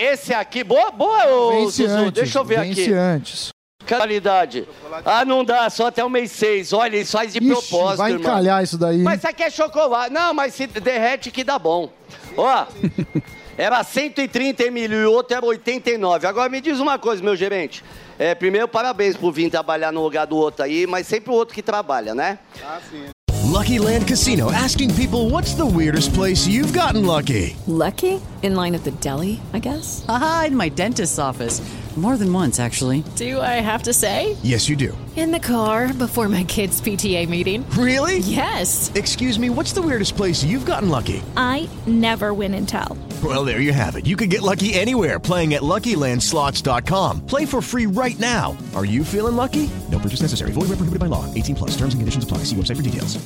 esse 0.05 0.33
aqui, 0.33 0.63
boa, 0.63 0.91
boa, 0.93 1.27
ô 1.27 1.65
antes, 1.65 1.79
deixa 2.13 2.39
eu 2.39 2.45
ver 2.45 2.61
vence 2.61 2.83
aqui. 2.83 2.93
antes. 2.93 3.49
Qualidade. 3.97 4.69
Ah, 5.05 5.25
não 5.25 5.45
dá, 5.45 5.69
só 5.71 5.87
até 5.89 6.05
o 6.05 6.11
mês 6.11 6.31
6. 6.33 6.73
Olha, 6.73 6.97
isso 6.97 7.13
faz 7.13 7.33
de 7.33 7.39
Ixi, 7.39 7.49
propósito, 7.49 7.97
vai 7.99 8.13
irmão. 8.13 8.31
encalhar 8.31 8.63
isso 8.63 8.77
daí. 8.79 8.99
Mas 8.99 9.19
isso 9.19 9.29
aqui 9.29 9.43
é 9.43 9.51
chocolate. 9.51 10.13
Não, 10.13 10.33
mas 10.35 10.55
se 10.55 10.67
derrete 10.67 11.31
que 11.31 11.43
dá 11.45 11.59
bom. 11.59 11.91
Ó, 12.37 12.67
era 13.57 13.83
130 13.83 14.71
mil 14.71 14.93
e 14.93 15.05
o 15.07 15.13
outro 15.13 15.37
era 15.37 15.45
89. 15.45 16.27
Agora 16.27 16.49
me 16.49 16.61
diz 16.61 16.79
uma 16.79 16.99
coisa, 16.99 17.23
meu 17.23 17.35
gerente. 17.37 17.85
É, 18.19 18.35
primeiro, 18.35 18.67
parabéns 18.69 19.17
por 19.17 19.33
vir 19.33 19.51
trabalhar 19.51 19.93
no 19.93 20.03
lugar 20.03 20.27
do 20.27 20.37
outro 20.37 20.65
aí, 20.65 20.87
mas 20.87 21.07
sempre 21.07 21.31
o 21.31 21.35
outro 21.35 21.55
que 21.55 21.63
trabalha, 21.63 22.15
né? 22.15 22.39
Ah, 22.65 22.79
sim. 22.91 23.05
Lucky 23.51 23.79
Land 23.79 24.05
Casino 24.07 24.51
asking 24.51 24.93
people 24.95 25.31
what's 25.31 25.55
the 25.55 25.65
weirdest 25.65 26.13
place 26.13 26.47
you've 26.47 26.73
gotten 26.79 27.07
lucky? 27.07 27.57
Lucky? 27.67 28.21
In 28.43 28.55
line 28.55 28.75
at 28.77 28.83
the 28.85 28.91
deli, 29.01 29.41
I 29.55 29.59
guess? 29.59 30.05
Aha, 30.07 30.47
in 30.49 30.57
my 30.57 30.69
dentist's 30.69 31.19
office. 31.19 31.63
More 31.97 32.17
than 32.17 32.33
once, 32.33 32.61
actually. 32.61 33.03
Do 33.17 33.41
I 33.41 33.61
have 33.61 33.83
to 33.85 33.93
say? 33.93 34.37
Yes, 34.45 34.69
you 34.69 34.77
do. 34.77 34.97
In 35.17 35.33
the 35.33 35.41
car 35.41 35.93
before 35.93 36.29
my 36.29 36.45
kids' 36.45 36.81
PTA 36.81 37.29
meeting. 37.29 37.69
Really? 37.71 38.19
Yes. 38.19 38.93
Excuse 38.95 39.37
me, 39.37 39.51
what's 39.51 39.73
the 39.73 39.83
weirdest 39.83 40.17
place 40.17 40.45
you've 40.45 40.65
gotten 40.65 40.89
lucky? 40.91 41.23
I 41.37 41.69
never 41.89 42.33
win 42.33 42.55
and 42.55 42.69
tell. 42.69 42.97
Well, 43.25 43.45
there 43.45 43.61
you 43.61 43.73
have 43.73 43.97
it. 43.97 44.07
You 44.07 44.17
can 44.17 44.29
get 44.29 44.43
lucky 44.43 44.75
anywhere 44.75 45.19
playing 45.19 45.55
at 45.55 45.63
LuckyLandSlots.com. 45.63 47.27
Play 47.27 47.47
for 47.47 47.61
free 47.61 47.87
right 47.87 48.19
now. 48.21 48.57
Are 48.77 48.85
you 48.85 49.03
feeling 49.03 49.35
lucky? 49.35 49.69
No 49.91 49.99
purchase 49.99 50.23
necessary. 50.23 50.53
Void 50.53 50.69
where 50.69 50.79
prohibited 50.79 51.01
by 51.01 51.07
law. 51.07 51.25
18 51.35 51.57
plus. 51.57 51.71
Terms 51.73 51.95
and 51.95 52.01
conditions 52.01 52.23
apply. 52.23 52.45
See 52.45 52.55
website 52.55 52.77
for 52.77 52.83
details. 52.83 53.19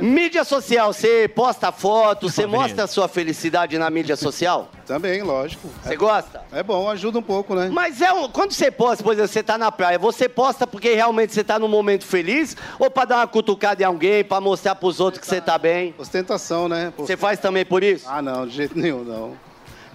Mídia 0.00 0.44
social, 0.44 0.92
você 0.92 1.28
posta 1.28 1.70
foto, 1.72 2.30
você 2.30 2.46
mostra 2.46 2.84
a 2.84 2.86
sua 2.86 3.08
felicidade 3.08 3.76
na 3.76 3.90
mídia 3.90 4.16
social? 4.16 4.70
Também, 4.86 5.20
lógico. 5.22 5.68
Você 5.82 5.96
gosta? 5.96 6.42
É 6.52 6.62
bom, 6.62 6.88
ajuda 6.88 7.18
um 7.18 7.22
pouco, 7.22 7.54
né? 7.54 7.68
Mas 7.70 7.89
é 8.00 8.12
um, 8.12 8.28
quando 8.28 8.52
você 8.52 8.70
posta, 8.70 9.02
por 9.02 9.14
exemplo, 9.14 9.28
você 9.28 9.42
tá 9.42 9.56
na 9.56 9.72
praia, 9.72 9.98
você 9.98 10.28
posta 10.28 10.66
porque 10.66 10.94
realmente 10.94 11.32
você 11.32 11.42
tá 11.42 11.58
num 11.58 11.68
momento 11.68 12.04
feliz 12.04 12.56
ou 12.78 12.90
pra 12.90 13.06
dar 13.06 13.16
uma 13.16 13.26
cutucada 13.26 13.82
em 13.82 13.86
alguém, 13.86 14.22
pra 14.22 14.40
mostrar 14.40 14.74
pros 14.74 15.00
outros 15.00 15.20
que 15.22 15.26
você 15.26 15.40
tá 15.40 15.56
bem? 15.56 15.94
Ostentação, 15.98 16.68
né? 16.68 16.92
Você 16.98 17.16
faz 17.16 17.38
também 17.38 17.64
por 17.64 17.82
isso? 17.82 18.04
Ah, 18.06 18.20
não, 18.20 18.46
de 18.46 18.54
jeito 18.54 18.78
nenhum, 18.78 19.02
não. 19.02 19.34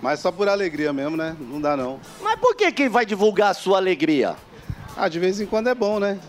Mas 0.01 0.19
só 0.19 0.31
por 0.31 0.49
alegria 0.49 0.91
mesmo, 0.91 1.15
né? 1.15 1.35
Não 1.39 1.61
dá, 1.61 1.77
não. 1.77 1.99
Mas 2.21 2.39
por 2.39 2.55
que 2.55 2.71
que 2.71 2.89
vai 2.89 3.05
divulgar 3.05 3.51
a 3.51 3.53
sua 3.53 3.77
alegria? 3.77 4.35
Ah, 4.97 5.07
de 5.07 5.19
vez 5.19 5.39
em 5.39 5.45
quando 5.45 5.67
é 5.67 5.75
bom, 5.75 5.99
né? 5.99 6.19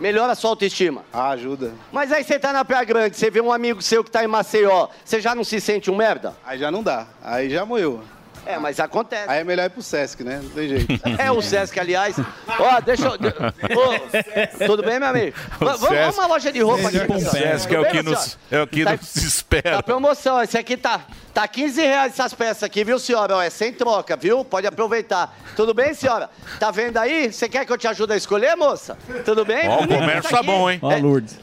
Melhora 0.00 0.32
a 0.32 0.34
sua 0.34 0.50
autoestima. 0.50 1.04
Ah, 1.12 1.30
ajuda. 1.30 1.72
Mas 1.92 2.10
aí 2.10 2.24
você 2.24 2.38
tá 2.38 2.52
na 2.52 2.64
Praia 2.64 2.84
Grande, 2.84 3.16
você 3.16 3.30
vê 3.30 3.40
um 3.40 3.52
amigo 3.52 3.82
seu 3.82 4.02
que 4.02 4.10
tá 4.10 4.24
em 4.24 4.26
Maceió, 4.26 4.88
você 5.04 5.20
já 5.20 5.34
não 5.34 5.44
se 5.44 5.60
sente 5.60 5.90
um 5.90 5.96
merda? 5.96 6.34
Aí 6.44 6.58
já 6.58 6.70
não 6.70 6.82
dá. 6.82 7.06
Aí 7.22 7.50
já 7.50 7.66
moeu. 7.66 8.00
É, 8.46 8.58
mas 8.58 8.80
acontece. 8.80 9.28
Aí 9.28 9.40
é 9.40 9.44
melhor 9.44 9.66
ir 9.66 9.70
pro 9.70 9.82
Sesc, 9.82 10.24
né? 10.24 10.40
Não 10.42 10.50
tem 10.50 10.68
jeito. 10.68 10.92
É 11.18 11.30
o 11.30 11.40
Sesc, 11.42 11.78
aliás. 11.78 12.16
Ó, 12.58 12.80
deixa 12.80 13.04
eu. 13.06 13.12
Ô, 13.12 14.66
tudo 14.66 14.82
bem, 14.82 14.98
meu 14.98 15.08
amigo? 15.08 15.36
Vamos 15.58 15.80
Sesc- 15.80 16.18
uma 16.18 16.26
loja 16.26 16.50
de 16.52 16.60
roupa 16.60 16.88
aqui. 16.88 16.98
O 16.98 17.20
Sesc 17.20 17.74
é 17.74 17.80
o 17.80 17.84
que 17.86 18.02
nos, 18.02 18.38
é 18.50 18.62
o 18.62 18.66
que 18.66 18.84
Tá- 18.84 18.92
nos 18.92 19.16
espera. 19.16 19.76
Tá 19.76 19.82
promoção, 19.82 20.42
esse 20.42 20.56
aqui 20.58 20.76
tá, 20.76 21.00
tá 21.34 21.46
15 21.46 21.80
reais 21.82 22.12
essas 22.12 22.34
peças 22.34 22.62
aqui, 22.62 22.82
viu, 22.82 22.98
senhora? 22.98 23.36
Ó, 23.36 23.42
é 23.42 23.50
sem 23.50 23.72
troca, 23.72 24.16
viu? 24.16 24.44
Pode 24.44 24.66
aproveitar. 24.66 25.36
Tudo 25.54 25.72
bem, 25.74 25.92
senhora? 25.94 26.28
Tá 26.58 26.70
vendo 26.70 26.96
aí? 26.98 27.32
Você 27.32 27.48
quer 27.48 27.64
que 27.66 27.72
eu 27.72 27.78
te 27.78 27.86
ajude 27.86 28.12
a 28.12 28.16
escolher, 28.16 28.56
moça? 28.56 28.96
Tudo 29.24 29.44
bem? 29.44 29.68
Ó, 29.68 29.82
o 29.84 29.88
comércio 29.88 30.30
tá 30.30 30.38
aqui. 30.38 30.46
bom, 30.46 30.70
hein? 30.70 30.78
Ó, 30.82 30.96
Lourdes. 30.96 31.38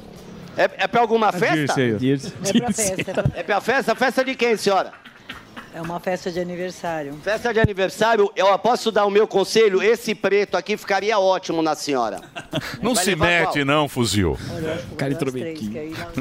É, 0.58 0.64
é 0.78 0.88
pra 0.88 1.02
alguma 1.02 1.32
festa? 1.32 1.74
Ó. 1.74 1.98
Dirce. 1.98 2.34
É 2.44 2.60
pra 2.60 2.72
festa. 2.74 3.32
É 3.36 3.44
pra 3.44 3.62
festa? 3.62 3.94
Festa 3.96 4.26
de 4.26 4.34
quem, 4.36 4.58
senhora? 4.58 4.92
É 5.78 5.82
uma 5.82 6.00
festa 6.00 6.32
de 6.32 6.40
aniversário. 6.40 7.14
Festa 7.22 7.54
de 7.54 7.60
aniversário, 7.60 8.32
eu 8.36 8.58
posso 8.58 8.92
dar 8.92 9.06
o 9.06 9.12
meu 9.12 9.28
conselho? 9.28 9.84
Esse 9.84 10.16
preto 10.16 10.58
aqui 10.58 10.76
ficaria 10.76 11.20
ótimo 11.20 11.62
na 11.62 11.76
senhora. 11.76 12.20
Não 12.82 12.96
Vai 12.96 13.04
se 13.04 13.16
mete, 13.16 13.54
qual? 13.54 13.66
não, 13.66 13.88
fuzil. 13.88 14.36
Cara 14.98 15.16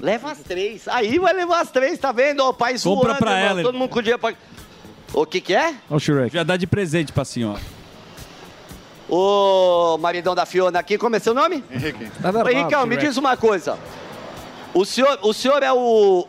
Leva 0.02 0.32
as 0.32 0.40
três. 0.40 0.86
Aí 0.88 1.18
vai 1.18 1.32
levar 1.32 1.62
as 1.62 1.70
três, 1.70 1.98
tá 1.98 2.12
vendo? 2.12 2.44
O 2.44 2.52
pai 2.52 2.74
Compra 2.74 3.14
zoando, 3.14 3.18
pra 3.18 3.38
ela. 3.38 3.62
Todo 3.62 3.78
mundo 3.78 3.88
com 3.88 4.02
dinheiro 4.02 4.18
pra... 4.18 4.34
O 5.14 5.24
que 5.24 5.40
que 5.40 5.54
é? 5.54 5.74
Ó 5.88 5.96
o 5.96 5.98
Shrek. 5.98 6.34
Já 6.34 6.42
dá 6.42 6.58
de 6.58 6.66
presente 6.66 7.10
pra 7.10 7.24
senhora. 7.24 7.60
Ô, 9.08 9.96
maridão 9.98 10.34
da 10.34 10.44
Fiona 10.44 10.80
aqui, 10.80 10.98
como 10.98 11.16
é 11.16 11.18
seu 11.18 11.32
nome? 11.32 11.64
Henrique. 11.70 12.10
Ô, 12.22 12.48
Henricão, 12.50 12.84
me 12.84 12.98
diz 12.98 13.16
uma 13.16 13.38
coisa. 13.38 13.78
O 14.74 14.84
senhor, 14.84 15.18
o 15.22 15.32
senhor 15.32 15.62
é 15.62 15.72
o... 15.72 16.28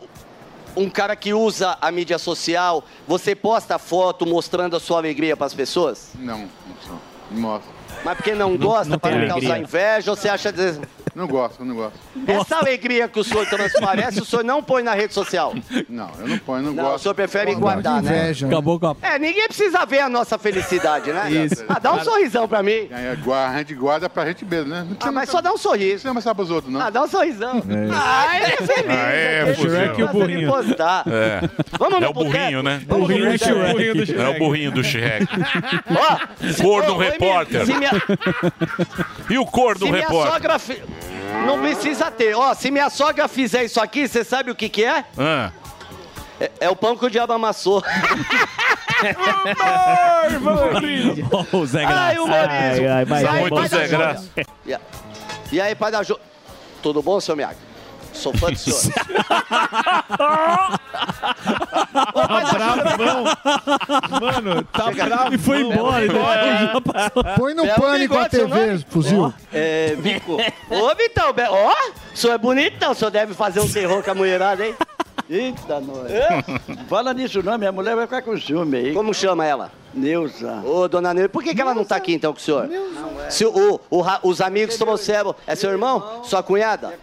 Um 0.78 0.88
cara 0.88 1.16
que 1.16 1.34
usa 1.34 1.76
a 1.80 1.90
mídia 1.90 2.18
social, 2.18 2.84
você 3.06 3.34
posta 3.34 3.80
foto 3.80 4.24
mostrando 4.24 4.76
a 4.76 4.80
sua 4.80 4.98
alegria 4.98 5.36
pras 5.36 5.52
pessoas? 5.52 6.10
Não. 6.14 6.48
Não 6.88 7.40
mostro. 7.40 7.77
Mas 8.04 8.16
porque 8.16 8.34
não 8.34 8.56
gosta, 8.56 8.90
não 8.90 8.98
para 8.98 9.16
não 9.16 9.28
causar 9.28 9.58
inveja, 9.60 10.10
ou 10.10 10.16
você 10.16 10.28
acha... 10.28 10.50
des- 10.52 10.80
Não 11.14 11.26
gosto, 11.26 11.64
não 11.64 11.74
gosto. 11.74 11.98
Essa 12.26 12.56
alegria 12.58 13.08
que 13.08 13.18
o 13.18 13.24
senhor 13.24 13.44
transparece, 13.46 14.20
o 14.20 14.24
senhor 14.24 14.44
não 14.44 14.62
põe 14.62 14.82
na 14.82 14.94
rede 14.94 15.12
social? 15.14 15.52
Não, 15.88 16.10
eu 16.20 16.28
não 16.28 16.38
ponho, 16.38 16.62
não, 16.62 16.72
Não, 16.72 16.84
gosto. 16.84 16.96
o 16.96 16.98
senhor 17.00 17.14
prefere 17.14 17.54
guardar, 17.54 18.02
né? 18.02 18.32
Acabou 18.46 18.78
com 18.78 18.86
a... 18.88 18.96
É, 19.02 19.18
ninguém 19.18 19.46
precisa 19.48 19.84
ver 19.84 20.00
a 20.00 20.08
nossa 20.08 20.38
felicidade, 20.38 21.12
né? 21.12 21.30
Isso. 21.30 21.64
Ah, 21.68 21.78
dá 21.80 21.92
um 21.94 22.04
sorrisão 22.04 22.46
pra 22.46 22.62
mim. 22.62 22.88
É, 22.90 23.16
guarda- 23.22 23.54
a 23.54 23.58
gente 23.58 23.74
guarda 23.74 24.08
pra 24.08 24.26
gente 24.26 24.44
mesmo, 24.44 24.68
né? 24.70 24.86
Não 24.88 24.96
Ah, 25.00 25.10
mas 25.12 25.28
só 25.28 25.40
dá 25.40 25.52
um 25.52 25.58
sorriso. 25.58 26.06
Não 26.06 26.12
precisa 26.12 26.14
mostrar 26.14 26.34
pros 26.34 26.50
outros, 26.50 26.72
não. 26.72 26.80
Ah, 26.80 26.90
dá 26.90 27.02
um 27.02 27.08
sorrisão. 27.08 27.58
É. 27.68 27.88
Ah, 27.92 28.36
ele 28.36 28.44
é 28.46 28.56
feliz. 28.56 28.90
Ah, 28.90 29.10
é, 29.12 29.54
fuzil. 29.54 29.70
Shrek 29.70 30.00
e 30.00 30.04
o 30.04 30.08
burrinho. 30.08 30.50
É. 31.06 31.40
Vamos 31.78 32.00
no 32.00 32.06
é 32.06 32.08
o 32.08 32.12
burrinho, 32.12 32.62
né? 32.62 32.82
Vamos 32.86 33.08
no 33.08 33.14
Burrinho 33.16 33.32
do. 33.94 34.06
Shrek. 34.06 34.20
É 34.20 34.28
o 34.28 34.38
burrinho 34.38 34.70
do 34.72 34.84
Shrek. 34.84 35.26
Ó, 35.90 36.62
Cor 36.62 36.84
do 36.84 36.92
ô, 36.92 36.96
ô, 36.96 37.02
Emílio, 37.02 37.10
repórter. 37.12 37.66
Se 37.66 37.72
minha, 37.92 39.26
E 39.30 39.38
o 39.38 39.46
cor 39.46 39.78
do 39.78 39.86
se 39.86 39.92
minha 39.92 40.04
repórter? 40.06 40.32
sogra... 40.32 40.58
fi- 40.58 40.82
Não 41.46 41.60
precisa 41.60 42.10
ter. 42.10 42.34
Ó, 42.34 42.54
se 42.54 42.70
minha 42.70 42.88
sogra 42.90 43.28
fizer 43.28 43.64
isso 43.64 43.80
aqui, 43.80 44.06
você 44.08 44.24
sabe 44.24 44.50
o 44.50 44.54
que 44.54 44.68
que 44.68 44.84
é? 44.84 45.04
Ah. 45.16 45.50
É, 46.40 46.50
é 46.60 46.70
o 46.70 46.76
pão 46.76 46.96
que 46.96 47.04
o 47.04 47.10
diabo 47.10 47.32
amassou. 47.32 47.82
Ó, 51.32 51.56
o 51.58 51.66
Zé 51.66 51.80
Graça. 51.84 52.00
Ai, 52.00 52.18
humorismo. 52.18 52.48
Ai, 52.50 52.86
ai, 52.86 53.04
mas 53.04 53.22
da 53.22 53.68
Zé? 53.68 53.88
Graça. 53.88 54.30
E 55.52 55.60
aí, 55.60 55.74
pai 55.74 55.90
da 55.90 56.02
Ju... 56.02 56.18
Tudo 56.82 57.02
bom, 57.02 57.20
seu 57.20 57.34
Miyagi? 57.34 57.56
Sou 58.18 58.32
fã 58.36 58.50
do 58.50 58.58
senhor. 58.58 58.80
Bravão. 62.14 63.24
Mano, 64.20 64.62
tá 64.64 64.90
bravo. 64.90 65.34
E 65.34 65.38
foi 65.38 65.60
embora. 65.60 66.04
então 66.06 66.16
já 66.18 66.80
passou. 66.80 67.24
Põe 67.36 67.54
no 67.54 67.62
Belo 67.64 67.80
pânico 67.80 68.14
a 68.14 68.28
bigode, 68.28 68.36
seu 68.36 68.48
TV, 68.48 68.66
nome? 68.66 68.86
fuzil. 68.88 69.34
É, 69.52 69.94
Vico. 69.98 70.36
Ô, 70.70 70.94
Vitão, 70.94 71.32
be- 71.32 71.42
ó, 71.48 71.72
o 72.12 72.16
senhor 72.16 72.34
é 72.34 72.38
bonitão, 72.38 72.92
o 72.92 72.94
senhor 72.94 73.10
deve 73.10 73.34
fazer 73.34 73.60
um 73.60 73.68
terror 73.68 74.02
com 74.02 74.10
a 74.10 74.14
mulherada, 74.14 74.66
hein? 74.66 74.74
Eita, 75.30 75.80
nós. 75.80 76.10
Fala 76.88 77.12
nisso 77.12 77.42
não, 77.42 77.58
minha 77.58 77.70
mulher 77.72 77.94
vai 77.94 78.06
ficar 78.06 78.22
com 78.22 78.36
ciúme 78.38 78.76
aí. 78.78 78.94
Como 78.94 79.12
chama 79.12 79.44
ela? 79.44 79.70
Neuza. 79.98 80.62
Ô, 80.64 80.88
dona 80.88 81.12
Neuza, 81.12 81.28
por 81.28 81.42
que, 81.42 81.54
que 81.54 81.60
ela 81.60 81.74
não 81.74 81.84
tá 81.84 81.96
aqui 81.96 82.12
então 82.14 82.32
com 82.32 82.38
o 82.38 82.42
senhor? 82.42 82.68
Se 83.28 83.44
o, 83.44 83.80
o 83.90 84.02
os 84.22 84.40
amigos 84.40 84.76
trouxeram. 84.76 85.34
É 85.46 85.54
seu 85.54 85.70
irmão? 85.70 86.22
Sua 86.24 86.42
cunhada? 86.42 86.94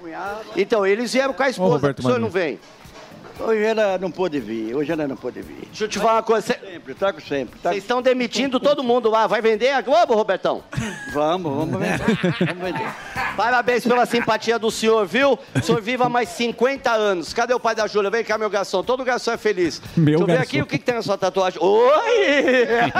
Então, 0.55 0.85
eles 0.85 1.13
vieram 1.13 1.33
com 1.33 1.43
a 1.43 1.49
esposa, 1.49 1.73
Roberto 1.73 1.99
o 1.99 2.01
senhor 2.01 2.13
Marinho. 2.13 2.27
não 2.27 2.31
vem? 2.31 2.59
Hoje 3.37 3.63
ela 3.63 3.97
não 3.97 4.09
pôde 4.09 4.39
vir, 4.39 4.73
hoje 4.75 4.91
ela 4.91 5.05
não 5.07 5.15
pôde 5.17 5.41
vir. 5.41 5.65
Deixa 5.67 5.83
eu 5.83 5.87
te 5.89 5.99
falar 5.99 6.13
uma 6.15 6.23
coisa. 6.23 6.47
cê- 6.47 6.59
Sempre, 6.65 6.93
trago 6.93 7.21
sempre. 7.21 7.59
Vocês 7.61 7.77
estão 7.77 8.01
demitindo 8.01 8.59
todo 8.59 8.81
mundo 8.83 9.09
lá. 9.09 9.27
Vai 9.27 9.41
vender 9.41 9.71
a 9.71 9.81
Globo, 9.81 10.13
Robertão? 10.15 10.63
Vamos, 11.13 11.53
vamos 11.53 11.79
vender. 11.79 11.99
Vamos 12.47 12.63
vender. 12.63 12.89
Parabéns 13.35 13.83
pela 13.85 14.05
simpatia 14.05 14.57
do 14.57 14.71
senhor, 14.71 15.05
viu? 15.05 15.37
O 15.53 15.61
senhor 15.61 15.81
viva 15.81 16.07
mais 16.07 16.29
50 16.29 16.89
anos. 16.91 17.33
Cadê 17.33 17.53
o 17.53 17.59
pai 17.59 17.75
da 17.75 17.85
Júlia? 17.87 18.09
Vem 18.09 18.23
cá, 18.23 18.37
meu 18.37 18.49
garçom. 18.49 18.81
Todo 18.83 19.03
garçom 19.03 19.31
é 19.33 19.37
feliz. 19.37 19.81
Meu 19.97 20.05
Deixa 20.05 20.23
eu 20.23 20.27
ver 20.27 20.33
garçom. 20.33 20.43
aqui 20.49 20.61
o 20.61 20.65
que, 20.65 20.77
que 20.77 20.85
tem 20.85 20.95
na 20.95 21.01
sua 21.01 21.17
tatuagem. 21.17 21.59
Oi! 21.61 22.65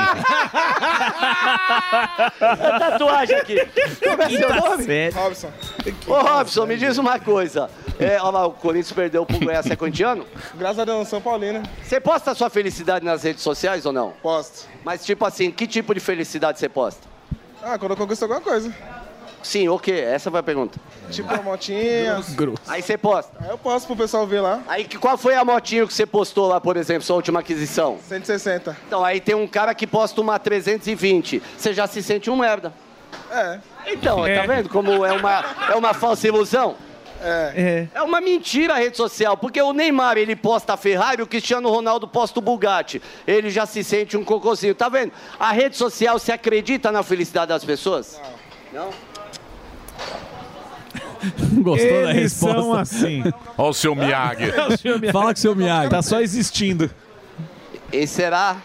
a 2.41 2.79
tatuagem 2.79 3.38
aqui. 3.38 3.55
Como 4.03 4.21
é 4.21 4.29
seu 4.29 4.49
nome? 4.53 5.09
Robson. 5.11 5.49
Ô, 6.07 6.13
Robson, 6.19 6.65
me 6.65 6.75
diz 6.77 6.97
uma 6.97 7.19
coisa. 7.19 7.69
É, 7.97 8.17
olha 8.21 8.29
lá, 8.31 8.45
o 8.45 8.51
Corinthians 8.51 8.91
perdeu 8.91 9.25
pro 9.25 9.39
Goiás, 9.39 9.65
é 9.71 9.75
corintiano? 9.75 10.24
Graças 10.55 10.80
a 10.80 10.86
Deus, 10.86 11.07
São 11.07 11.21
Paulino. 11.21 11.61
Você 11.84 11.99
posta 11.99 12.32
a 12.32 12.36
sua 12.36 12.49
felicidade 12.49 13.03
nas 13.05 13.23
redes 13.23 13.41
sociais 13.43 13.86
ou 13.86 13.91
não? 13.93 14.11
Posto. 14.21 14.67
Mas, 14.84 15.05
tipo 15.05 15.26
assim, 15.26 15.51
que 15.51 15.65
tipo 15.67 15.93
de 15.93 15.99
felicidade 15.99 16.59
você 16.59 16.69
posta? 16.69 17.07
Ah, 17.63 17.78
quando 17.78 17.91
eu 17.91 17.97
conquisto 17.97 18.23
alguma 18.23 18.41
coisa. 18.41 18.73
Sim, 19.41 19.67
o 19.69 19.78
quê? 19.78 19.91
Essa 19.91 20.32
foi 20.32 20.39
a 20.39 20.43
pergunta. 20.43 20.80
Tipo 21.11 21.32
a 21.32 21.38
motinha. 21.41 22.17
Aí 22.67 22.82
você 22.82 22.97
posta. 22.97 23.32
Aí 23.39 23.49
eu 23.49 23.57
posto 23.59 23.86
pro 23.86 23.95
pessoal 23.95 24.26
ver 24.26 24.41
lá. 24.41 24.63
Aí 24.67 24.84
que- 24.86 24.97
qual 24.97 25.17
foi 25.19 25.36
a 25.36 25.45
motinho 25.45 25.88
que 25.88 25.93
você 25.93 26.05
postou 26.05 26.47
lá, 26.47 26.59
por 26.59 26.78
exemplo, 26.78 27.03
sua 27.03 27.15
última 27.15 27.41
aquisição? 27.41 27.99
160. 28.07 28.76
Então, 28.88 29.05
aí 29.05 29.21
tem 29.21 29.36
um 29.36 29.47
cara 29.47 29.73
que 29.76 29.86
posta 29.86 30.19
uma 30.19 30.39
320. 30.39 31.43
Você 31.57 31.73
já 31.73 31.86
se 31.86 32.01
sente 32.01 32.30
um 32.30 32.36
merda. 32.36 32.73
É. 33.32 33.59
Então, 33.88 34.26
É. 34.26 34.39
tá 34.41 34.47
vendo 34.51 34.67
como 34.69 35.05
é 35.05 35.11
uma, 35.11 35.45
é 35.71 35.76
uma 35.76 35.93
falsa 35.93 36.28
ilusão? 36.28 36.76
É. 37.28 37.88
É 37.93 38.01
uma 38.03 38.21
mentira 38.21 38.73
a 38.76 38.78
rede 38.78 38.95
social, 38.97 39.36
porque 39.36 39.59
o 39.61 39.73
Neymar 39.73 40.17
ele 40.17 40.36
posta 40.36 40.73
a 40.73 40.78
Ferrari, 40.78 41.21
o 41.21 41.28
Cristiano 41.28 41.69
Ronaldo 41.69 42.07
posta 42.07 42.39
o 42.39 42.41
Bugatti. 42.41 43.01
Ele 43.26 43.49
já 43.49 43.65
se 43.65 43.84
sente 43.84 44.15
um 44.15 44.23
cocôzinho, 44.23 44.76
tá 44.76 44.88
vendo? 44.89 45.11
A 45.39 45.51
rede 45.51 45.76
social 45.76 46.19
se 46.19 46.32
acredita 46.32 46.91
na 46.91 47.01
felicidade 47.01 47.49
das 47.49 47.63
pessoas? 47.65 48.21
Não. 48.71 48.89
Gostou 51.63 52.03
da 52.03 52.11
Eles 52.11 52.15
resposta? 52.34 52.61
são 52.61 52.73
assim. 52.76 53.23
Olha 53.57 53.69
o 53.69 53.73
seu 53.73 53.95
Miyagi. 53.95 54.51
Fala 55.11 55.26
com 55.28 55.32
o 55.34 55.38
seu 55.38 55.55
Miyagi. 55.55 55.89
Tá 55.89 56.01
só 56.01 56.21
existindo. 56.21 56.89
E 57.91 58.05
será? 58.05 58.57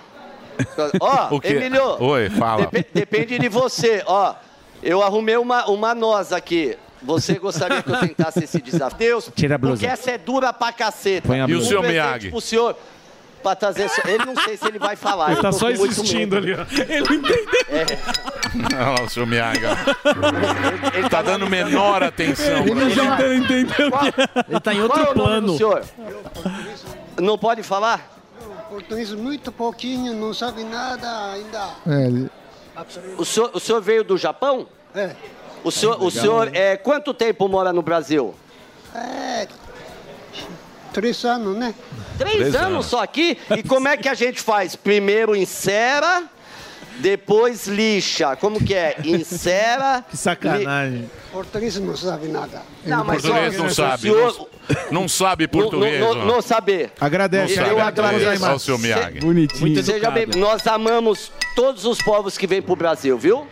Ó, 1.00 1.28
O 1.36 1.40
quê? 1.40 1.48
Emílio. 1.54 1.96
Oi, 2.02 2.28
fala. 2.30 2.66
depe- 2.66 2.90
depende 2.92 3.38
de 3.38 3.48
você. 3.48 4.02
Ó, 4.06 4.34
eu 4.82 5.02
arrumei 5.02 5.36
uma, 5.38 5.66
uma 5.70 5.94
nós 5.94 6.32
aqui. 6.32 6.76
Você 7.02 7.34
gostaria 7.38 7.82
que 7.82 7.90
eu 7.90 7.98
tentasse 8.00 8.44
esse 8.44 8.60
desafio? 8.60 8.98
Deus, 8.98 9.30
Tira 9.34 9.54
a 9.54 9.58
blusa. 9.58 9.74
porque 9.74 9.86
essa 9.86 10.10
é 10.10 10.18
dura 10.18 10.52
pra 10.52 10.72
caceta. 10.72 11.26
Põe 11.26 11.40
a 11.40 11.44
E 11.44 11.54
o 11.54 11.56
blusa. 11.56 11.68
seu 11.68 11.78
Um 11.78 11.82
presente 11.82 12.02
Miyagi? 12.02 12.30
Pro 12.30 12.40
senhor, 12.40 12.76
pra 13.42 13.54
trazer... 13.54 13.84
esse- 13.84 14.02
Ele 14.06 14.24
não 14.26 14.34
sei 14.36 14.56
se 14.56 14.66
ele 14.68 14.78
vai 14.78 14.96
falar. 14.96 15.28
Ele 15.30 15.38
eu 15.38 15.42
tá 15.42 15.50
tô 15.50 15.58
só 15.58 15.70
existindo 15.70 16.36
ali, 16.36 16.52
ó. 16.54 16.58
Ele 16.88 17.14
entendeu. 17.16 17.98
Olha 18.76 18.88
lá 18.98 19.02
o 19.02 19.08
seu 19.08 19.26
Miyagi. 19.26 19.60
ó. 19.64 20.96
Ele 20.98 21.08
tá 21.08 21.22
dando 21.22 21.48
menor 21.48 22.02
atenção. 22.02 22.66
Ele 22.66 22.90
já- 22.90 23.16
você. 23.16 23.34
entendeu 23.36 23.90
Ele 24.48 24.60
tá 24.60 24.74
em 24.74 24.86
Qual 24.86 24.88
outro 24.88 24.98
é 25.00 25.02
o 25.02 25.06
nome 25.14 25.14
plano. 25.14 25.46
do 25.46 25.56
senhor? 25.56 25.84
Não 27.20 27.38
pode 27.38 27.62
falar? 27.62 28.18
Português 28.68 29.10
muito 29.12 29.50
pouquinho, 29.50 30.14
não 30.14 30.32
sabe 30.32 30.62
nada 30.64 31.32
ainda. 31.32 31.68
É, 31.88 32.06
ele- 32.06 32.30
O 33.18 33.24
senhor, 33.24 33.50
o 33.52 33.58
senhor 33.60 33.80
veio 33.80 34.04
do 34.04 34.16
Japão? 34.16 34.66
É. 34.94 35.14
O 35.64 35.70
senhor, 35.70 36.02
o 36.02 36.10
senhor 36.10 36.50
é, 36.54 36.76
quanto 36.76 37.12
tempo 37.12 37.48
mora 37.48 37.72
no 37.72 37.82
Brasil? 37.82 38.34
É. 38.94 39.46
Três 40.92 41.24
anos, 41.24 41.56
né? 41.56 41.74
Três, 42.18 42.34
Três 42.36 42.54
anos, 42.54 42.66
anos. 42.72 42.86
só 42.86 43.02
aqui? 43.02 43.38
E 43.56 43.62
como 43.62 43.86
é 43.88 43.96
que 43.96 44.08
a 44.08 44.14
gente 44.14 44.40
faz? 44.42 44.74
Primeiro 44.74 45.36
encera, 45.36 46.24
depois 46.98 47.68
lixa. 47.68 48.34
Como 48.36 48.62
que 48.62 48.74
é? 48.74 48.96
Encera. 49.04 50.04
Que 50.10 50.16
sacanagem. 50.16 51.08
Português 51.32 51.76
não 51.78 51.96
sabe 51.96 52.26
nada. 52.26 52.62
Não, 52.84 53.04
mas 53.04 53.22
Português 53.22 53.54
ó, 53.54 53.58
não 53.58 53.66
o 53.66 53.70
sabe. 53.74 54.02
senhor- 54.02 54.48
Não, 54.90 55.02
não 55.02 55.08
sabe 55.08 55.44
Não, 55.44 55.50
português. 55.50 56.00
não, 56.00 56.10
ó. 56.10 56.24
não 56.24 56.42
saber. 56.42 56.90
Agradece. 57.00 57.54
Não 57.54 57.62
Eu 57.62 57.76
sabe. 57.78 57.80
agradeço. 58.00 58.44
Olha 58.44 58.54
o 58.56 58.58
seu 58.58 58.78
Miyagi. 58.78 59.20
Bonitinho. 59.20 59.84
Seja 59.84 60.10
bem, 60.10 60.26
nós 60.36 60.66
amamos 60.66 61.30
todos 61.54 61.84
os 61.84 62.02
povos 62.02 62.36
que 62.36 62.48
vêm 62.48 62.60
pro 62.60 62.74
Brasil, 62.74 63.16
viu? 63.16 63.46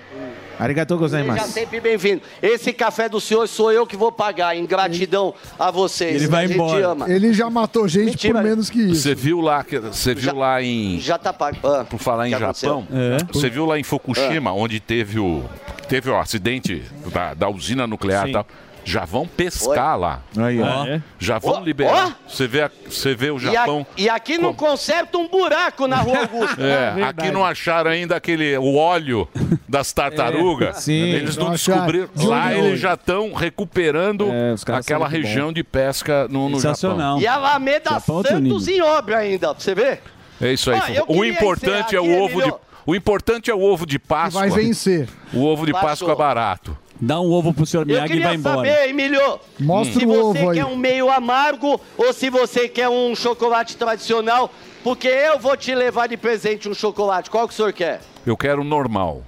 Arigatou 0.58 0.98
Seja 0.98 1.22
gozaimasu. 1.22 1.52
sempre 1.52 1.80
bem-vindo. 1.80 2.22
Esse 2.42 2.72
café 2.72 3.08
do 3.08 3.20
senhor 3.20 3.46
sou 3.46 3.70
eu 3.72 3.86
que 3.86 3.96
vou 3.96 4.10
pagar, 4.10 4.56
em 4.56 4.66
gratidão 4.66 5.32
a 5.58 5.70
vocês. 5.70 6.16
Ele 6.16 6.26
vai 6.26 6.44
a 6.44 6.48
gente 6.48 6.54
embora. 6.56 6.86
ama. 6.88 7.10
ele 7.10 7.32
já 7.32 7.48
matou 7.48 7.86
gente 7.86 8.06
Mentira. 8.06 8.34
por 8.34 8.42
menos 8.42 8.68
que 8.68 8.80
isso. 8.80 9.02
Você 9.02 9.14
viu 9.14 9.40
lá, 9.40 9.64
você 9.92 10.14
viu 10.14 10.34
lá 10.36 10.60
em. 10.62 10.98
Já 11.00 11.16
tá 11.16 11.32
pago. 11.32 11.58
Ah, 11.64 11.84
Por 11.84 11.98
falar 11.98 12.28
em? 12.28 12.30
Japão, 12.30 12.86
você 13.32 13.48
viu 13.48 13.64
lá 13.66 13.78
em 13.78 13.82
Fukushima, 13.84 14.52
onde 14.52 14.80
teve 14.80 15.18
o, 15.18 15.44
teve 15.88 16.10
o 16.10 16.18
acidente 16.18 16.82
da, 17.12 17.34
da 17.34 17.48
usina 17.48 17.86
nuclear 17.86 18.24
Sim. 18.24 18.30
e 18.30 18.32
tal. 18.32 18.46
Já 18.90 19.04
vão 19.04 19.26
pescar 19.26 19.98
lá. 19.98 20.20
Aí, 20.38 20.62
ó. 20.62 20.66
Ó. 20.66 20.98
Já 21.18 21.38
vão 21.38 21.56
Ó, 21.56 21.60
liberar. 21.60 22.18
Você 22.26 22.46
vê, 22.46 22.62
a- 22.62 22.70
você 22.88 23.14
vê 23.14 23.30
o 23.30 23.38
E, 23.38 23.48
a- 23.48 23.52
Japão. 23.52 23.86
e 23.98 24.08
aqui 24.08 24.38
não 24.38 24.54
conserta 24.54 25.18
um 25.18 25.28
buraco 25.28 25.86
na 25.86 25.96
Rua 25.96 26.20
Augusta. 26.20 26.56
É, 26.98 27.02
aqui 27.02 27.30
não 27.30 27.44
acharam 27.44 27.90
ainda 27.90 28.16
aquele 28.16 28.56
o 28.56 28.76
óleo 28.76 29.28
das 29.68 29.92
tartarugas. 29.92 30.76
É, 30.78 30.80
sim. 30.80 31.02
Eles 31.10 31.36
não 31.36 31.50
descobriram. 31.50 32.08
De 32.14 32.26
Lá 32.26 32.54
eles 32.54 32.64
hoje? 32.72 32.76
já 32.78 32.94
estão 32.94 33.34
recuperando 33.34 34.28
É, 34.30 34.54
aquela 34.72 35.06
região 35.06 35.52
de 35.52 35.62
pesca 35.62 36.26
no, 36.28 36.48
no 36.48 36.58
Japão. 36.58 36.74
Sensacional. 36.74 37.20
E 37.20 37.26
a 37.26 37.34
Alameda 37.34 37.90
Japão 37.90 38.20
é 38.24 38.28
Santos 38.28 38.68
em 38.68 38.80
obra 38.80 39.18
ainda, 39.18 39.54
pra 39.54 39.62
você 39.62 39.74
ver. 39.74 40.00
É 40.40 40.50
isso 40.52 40.70
aí. 40.70 40.96
Ah, 40.98 41.04
o 41.08 41.22
importante 41.24 41.94
é 41.94 42.00
o 42.00 42.22
ovo 42.22 42.42
de 42.42 42.52
o 42.86 42.94
importante 42.94 43.50
é 43.50 43.54
o 43.54 43.60
ovo 43.60 43.84
de 43.84 43.98
Que 43.98 44.06
Páscoa. 44.06 44.48
vai 44.48 44.50
vencer. 44.64 45.06
O 45.34 45.44
ovo 45.44 45.66
de. 45.66 45.72
Páscoa 45.72 46.12
é 46.12 46.16
barato. 46.16 46.74
Dá 47.00 47.20
um 47.20 47.30
ovo 47.30 47.54
pro 47.54 47.64
senhor 47.64 47.82
Eu 47.82 47.86
Miyagi 47.86 48.04
e 48.04 48.08
vai 48.20 48.32
queria 48.32 48.34
embora. 48.34 48.56
saber, 48.68 48.88
Emílio, 48.88 49.40
Mostra 49.60 50.00
se 50.00 50.04
o 50.04 50.08
você 50.08 50.18
ovo 50.38 50.50
aí. 50.50 50.58
quer 50.58 50.64
um 50.66 50.76
meio 50.76 51.10
amargo 51.10 51.80
ou 51.96 52.12
se 52.12 52.28
você 52.28 52.68
quer 52.68 52.88
um 52.88 53.14
chocolate 53.14 53.76
tradicional, 53.76 54.50
porque 54.82 55.06
eu 55.08 55.38
vou 55.38 55.56
te 55.56 55.74
levar 55.74 56.08
de 56.08 56.16
presente 56.16 56.68
um 56.68 56.74
chocolate. 56.74 57.30
Qual 57.30 57.46
que 57.46 57.54
o 57.54 57.56
senhor 57.56 57.72
quer? 57.72 58.00
Eu 58.26 58.36
quero 58.36 58.64
normal. 58.64 59.22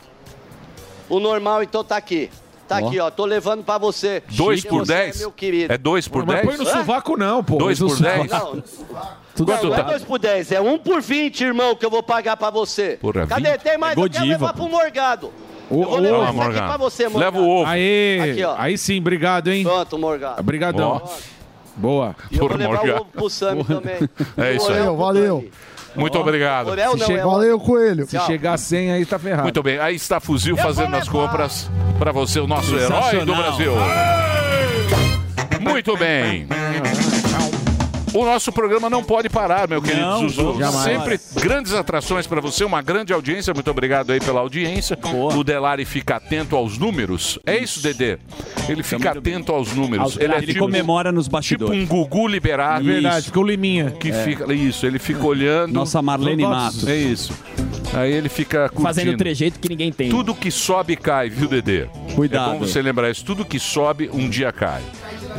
O 1.09 1.21
normal, 1.21 1.63
então, 1.63 1.83
tá 1.85 1.97
aqui. 1.97 2.31
Tá 2.69 2.79
Ó. 2.81 2.87
aqui, 2.87 3.01
ó. 3.01 3.11
Tô 3.11 3.25
levando 3.25 3.65
pra 3.65 3.79
você. 3.79 4.23
Dois 4.31 4.65
por 4.65 4.87
você 4.87 4.93
dez? 4.93 5.17
É 5.17 5.19
meu 5.21 5.33
querido. 5.33 5.73
É 5.73 5.79
dois 5.79 6.07
por 6.07 6.25
Mas 6.25 6.37
dez? 6.37 6.47
põe 6.49 6.57
no 6.57 6.67
sovaco 6.71 7.17
não, 7.17 7.43
pô. 7.43 7.57
Dois 7.57 7.79
por 7.81 7.99
dez? 8.01 8.31
Não, 8.31 8.63
Quanto 9.45 9.67
não 9.69 9.75
é 9.75 9.77
tá? 9.79 9.83
dois 9.83 10.05
por 10.05 10.19
10, 10.19 10.53
é 10.53 10.61
um 10.61 10.77
por 10.79 11.01
20, 11.01 11.41
irmão, 11.43 11.75
que 11.75 11.85
eu 11.87 11.91
vou 11.91 12.03
pagar 12.03 12.37
pra 12.37 12.51
você. 12.51 12.99
Porra, 13.01 13.27
Cadê? 13.27 13.53
20? 13.53 13.61
Tem 13.63 13.79
mais? 13.79 13.97
É 13.97 14.01
eu 14.01 14.03
quero 14.05 14.19
Godiva, 14.21 14.27
levar 14.39 14.53
pô. 14.53 14.65
pro 14.65 14.69
Morgado. 14.71 15.33
O- 15.71 15.83
eu 15.83 15.89
vou 15.89 15.97
o- 15.97 16.01
levar 16.01 16.31
esse 16.31 16.41
aqui 16.41 16.53
pra 16.59 16.77
você, 16.77 17.09
Morgado. 17.09 17.37
Leva 17.37 17.47
o 17.47 17.49
ovo. 17.61 17.71
Aê, 17.71 18.21
Aqui, 18.33 18.45
ó. 18.45 18.55
aí 18.59 18.77
sim, 18.77 18.99
obrigado, 18.99 19.49
hein? 19.49 19.63
Pronto, 19.65 19.99
Morgado. 19.99 20.41
Obrigadão. 20.41 21.03
Boa. 21.77 22.15
E 22.31 22.37
eu 22.37 22.49
vou 22.49 22.57
levar 22.59 22.75
Morgado. 22.75 22.93
o 22.93 23.01
ovo 23.03 23.11
pro 23.13 23.31
Sammy 23.31 23.65
também. 23.65 23.97
É 24.37 24.55
isso 24.57 24.69
aí. 24.71 24.79
Valeu, 24.81 24.97
valeu. 24.97 25.49
Muito 25.97 26.19
obrigado. 26.19 26.69
Orel 26.69 26.93
Se 26.93 26.99
não, 26.99 27.07
che- 27.07 27.13
é 27.15 27.25
Valeu, 27.25 27.59
Coelho. 27.59 28.07
Se 28.07 28.19
chegar 28.21 28.57
100 28.59 28.93
aí 28.93 29.05
tá 29.07 29.19
ferrado. 29.19 29.43
Muito 29.45 29.63
bem. 29.63 29.79
Aí 29.79 29.95
está 29.97 30.21
Fuzil 30.21 30.57
Eu 30.57 30.63
fazendo 30.63 30.95
as 30.95 31.09
compras 31.09 31.71
para 31.99 32.13
você, 32.13 32.39
o 32.41 32.47
nosso 32.47 32.75
herói 32.77 32.89
do 32.89 33.35
Sensacional. 33.35 33.37
Brasil. 33.43 33.73
Muito 35.61 35.97
bem. 35.97 36.47
O 38.13 38.25
nosso 38.25 38.51
programa 38.51 38.91
não 38.91 39.05
pode 39.05 39.29
parar, 39.29 39.69
meu 39.69 39.81
querido 39.81 40.01
Não, 40.03 40.29
Zuzu. 40.29 40.59
jamais. 40.59 40.83
Sempre 40.83 41.21
grandes 41.41 41.73
atrações 41.73 42.27
para 42.27 42.41
você, 42.41 42.65
uma 42.65 42.83
grande 42.83 43.13
audiência. 43.13 43.55
Muito 43.55 43.71
obrigado 43.71 44.11
aí 44.11 44.19
pela 44.21 44.41
audiência. 44.41 44.99
O 45.37 45.45
Delari 45.45 45.85
fica 45.85 46.17
atento 46.17 46.57
aos 46.57 46.77
números. 46.77 47.39
É 47.47 47.57
isso, 47.57 47.81
Dedê? 47.81 48.19
Ele 48.69 48.83
fica 48.83 49.13
atento 49.13 49.53
aos 49.53 49.73
números. 49.73 50.17
Ele 50.19 50.33
é 50.35 50.39
Ele 50.39 50.47
tipo, 50.49 50.61
comemora 50.61 51.13
nos 51.13 51.27
tipo 51.27 51.37
bastidores. 51.37 51.83
um 51.83 51.87
Gugu 51.87 52.27
liberado. 52.27 52.89
É 52.89 52.93
verdade, 52.95 53.27
ficou 53.27 53.45
liminha. 53.45 53.93
Que 53.93 54.13
fica, 54.13 54.53
isso, 54.53 54.87
ele 54.87 54.99
fica 54.99 55.25
olhando. 55.25 55.73
Nossa 55.73 56.03
Marlene 56.03 56.43
Matos. 56.43 56.87
É 56.89 56.97
isso. 56.97 57.33
Aí 57.93 58.13
ele 58.13 58.29
fica 58.29 58.69
curtindo. 58.69 58.83
Fazendo 58.83 59.17
trejeito 59.17 59.59
que 59.59 59.69
ninguém 59.69 59.93
tem. 59.93 60.09
Tudo 60.11 60.35
que 60.35 60.51
sobe 60.51 60.97
cai, 60.97 61.29
viu, 61.29 61.49
Dedê? 61.49 61.87
Cuidado. 62.15 62.51
É 62.51 62.59
bom 62.59 62.67
você 62.67 62.83
lembrar 62.83 63.11
isso. 63.11 63.25
Tudo 63.25 63.45
que 63.45 63.59
sobe, 63.59 64.11
um 64.13 64.29
dia 64.29 64.53
cai. 64.53 64.83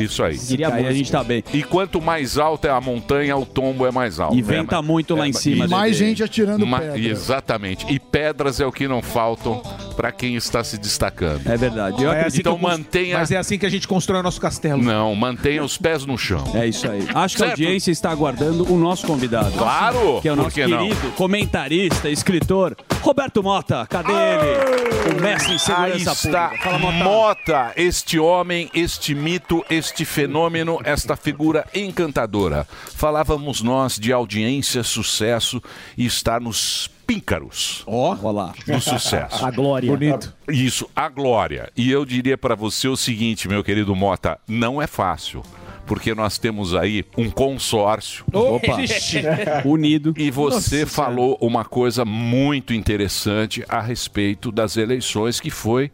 Isso 0.03 0.23
aí. 0.23 0.37
Diria 0.37 0.73
Aí 0.73 0.85
a 0.87 0.91
gente 0.93 1.11
tá 1.11 1.23
bem. 1.23 1.43
E 1.53 1.63
quanto 1.63 2.01
mais 2.01 2.37
alta 2.37 2.67
é 2.67 2.71
a 2.71 2.79
montanha, 2.81 3.35
o 3.37 3.45
tombo 3.45 3.85
é 3.85 3.91
mais 3.91 4.19
alto. 4.19 4.35
E 4.35 4.41
venta 4.41 4.77
É, 4.77 4.81
muito 4.81 5.15
lá 5.15 5.27
em 5.27 5.33
cima, 5.33 5.65
E 5.65 5.67
mais 5.67 5.97
Dedê. 5.97 6.09
gente 6.09 6.23
atirando 6.23 6.65
Ma- 6.65 6.79
pedra. 6.79 6.97
Exatamente. 6.99 7.85
E 7.91 7.99
pedras 7.99 8.59
é 8.59 8.65
o 8.65 8.71
que 8.71 8.87
não 8.87 9.01
faltam 9.01 9.61
para 9.95 10.11
quem 10.11 10.35
está 10.35 10.63
se 10.63 10.77
destacando. 10.77 11.45
É 11.47 11.57
verdade. 11.57 12.01
Eu 12.03 12.11
É 12.11 12.25
assim 12.25 12.37
eu 12.37 12.41
Então 12.41 12.57
mantenha. 12.57 13.17
Mas 13.19 13.31
é 13.31 13.37
assim 13.37 13.57
que 13.57 13.65
a 13.65 13.69
gente 13.69 13.87
constrói 13.87 14.19
o 14.19 14.23
nosso 14.23 14.39
castelo. 14.41 14.81
Não, 14.81 15.13
mantenha 15.15 15.63
os 15.63 15.77
pés 15.77 16.05
no 16.05 16.17
chão. 16.17 16.43
É 16.55 16.67
isso 16.67 16.89
aí. 16.89 17.05
Acho 17.13 17.35
que 17.37 17.43
a 17.43 17.47
Certo. 17.47 17.61
audiência 17.61 17.91
está 17.91 18.09
aguardando 18.11 18.71
o 18.71 18.77
nosso 18.77 19.05
convidado. 19.05 19.51
Claro! 19.51 20.19
Que 20.21 20.27
é 20.29 20.33
o 20.33 20.35
nosso 20.35 20.51
que 20.55 20.65
não? 20.65 20.87
querido 20.87 21.11
comentarista, 21.11 22.09
escritor, 22.09 22.75
Roberto 23.01 23.43
Mota. 23.43 23.85
Cadê 23.89 24.11
ele? 24.11 25.17
O 25.17 25.21
mestre 25.21 25.51
em 25.51 25.53
Aí 25.55 25.59
segurança 25.59 26.11
está 26.27 26.43
pública. 26.49 26.63
Fala, 26.63 26.79
Mota. 26.79 27.03
Mota, 27.03 27.71
este 27.75 28.19
homem, 28.19 28.69
este 28.73 29.13
mito, 29.15 29.63
este 29.69 29.90
fenômeno, 30.05 30.79
esta 30.83 31.15
figura 31.15 31.65
encantadora. 31.73 32.67
Falávamos 32.95 33.61
nós 33.61 33.97
de 33.99 34.11
audiência, 34.11 34.83
sucesso 34.83 35.61
e 35.97 36.05
estar 36.05 36.39
nos 36.39 36.89
píncaros 37.05 37.83
Ó, 37.85 38.11
olha 38.23 38.31
lá. 38.31 38.53
do 38.65 38.79
sucesso. 38.79 39.45
A 39.45 39.51
glória. 39.51 39.91
Bonito. 39.91 40.33
Isso, 40.47 40.89
a 40.95 41.09
glória. 41.09 41.69
E 41.75 41.91
eu 41.91 42.05
diria 42.05 42.37
para 42.37 42.55
você 42.55 42.87
o 42.87 42.95
seguinte, 42.95 43.47
meu 43.49 43.63
querido 43.63 43.95
Mota, 43.95 44.39
não 44.47 44.81
é 44.81 44.87
fácil. 44.87 45.43
Porque 45.85 46.15
nós 46.15 46.37
temos 46.37 46.73
aí 46.73 47.03
um 47.17 47.29
consórcio. 47.29 48.23
Opa. 48.31 48.77
Unido. 49.65 50.13
E 50.15 50.31
você 50.31 50.85
falou 50.85 51.37
uma 51.41 51.65
coisa 51.65 52.05
muito 52.05 52.73
interessante 52.73 53.65
a 53.67 53.81
respeito 53.81 54.51
das 54.51 54.77
eleições, 54.77 55.41
que 55.41 55.49
foi 55.49 55.91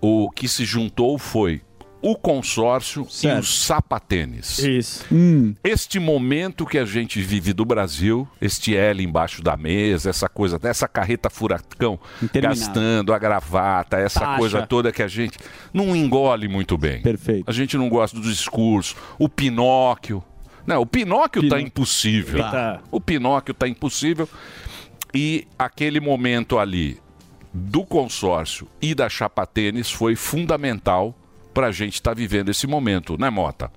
o 0.00 0.30
que 0.30 0.48
se 0.48 0.64
juntou 0.64 1.18
foi 1.18 1.60
o 2.00 2.14
consórcio 2.14 3.06
e 3.08 3.12
Certo. 3.12 3.40
os 3.40 3.64
sapatênis. 3.64 4.58
Isso. 4.58 5.04
Este 5.64 5.98
momento 5.98 6.64
que 6.64 6.78
a 6.78 6.84
gente 6.84 7.20
vive 7.20 7.52
do 7.52 7.64
Brasil, 7.64 8.26
este 8.40 8.76
L 8.76 9.02
embaixo 9.02 9.42
da 9.42 9.56
mesa, 9.56 10.10
essa 10.10 10.28
coisa, 10.28 10.60
essa 10.62 10.86
carreta 10.86 11.28
furacão 11.28 11.98
gastando 12.40 13.12
a 13.12 13.18
gravata, 13.18 13.96
essa 13.98 14.20
Taxa. 14.20 14.38
coisa 14.38 14.66
toda 14.66 14.92
que 14.92 15.02
a 15.02 15.08
gente 15.08 15.38
não 15.72 15.94
engole 15.96 16.46
muito 16.48 16.78
bem. 16.78 17.02
Perfeito. 17.02 17.44
A 17.48 17.52
gente 17.52 17.76
não 17.76 17.88
gosta 17.88 18.16
do 18.16 18.22
discurso. 18.22 18.94
O 19.18 19.28
Pinóquio. 19.28 20.22
Não, 20.66 20.82
o 20.82 20.86
Pinóquio 20.86 21.48
tá 21.48 21.60
impossível. 21.60 22.40
Tá. 22.40 22.80
O 22.90 23.00
Pinóquio 23.00 23.54
tá 23.54 23.66
impossível. 23.66 24.28
E 25.14 25.48
aquele 25.58 25.98
momento 25.98 26.58
ali 26.58 26.98
do 27.52 27.82
consórcio 27.84 28.68
e 28.80 28.94
da 28.94 29.08
chapa 29.08 29.46
tênis 29.46 29.90
foi 29.90 30.14
fundamental 30.14 31.14
para 31.58 31.66
a 31.66 31.72
gente 31.72 31.94
estar 31.94 32.14
vivendo 32.14 32.52
esse 32.52 32.68
momento, 32.68 33.18
né, 33.18 33.28
Mota? 33.30 33.68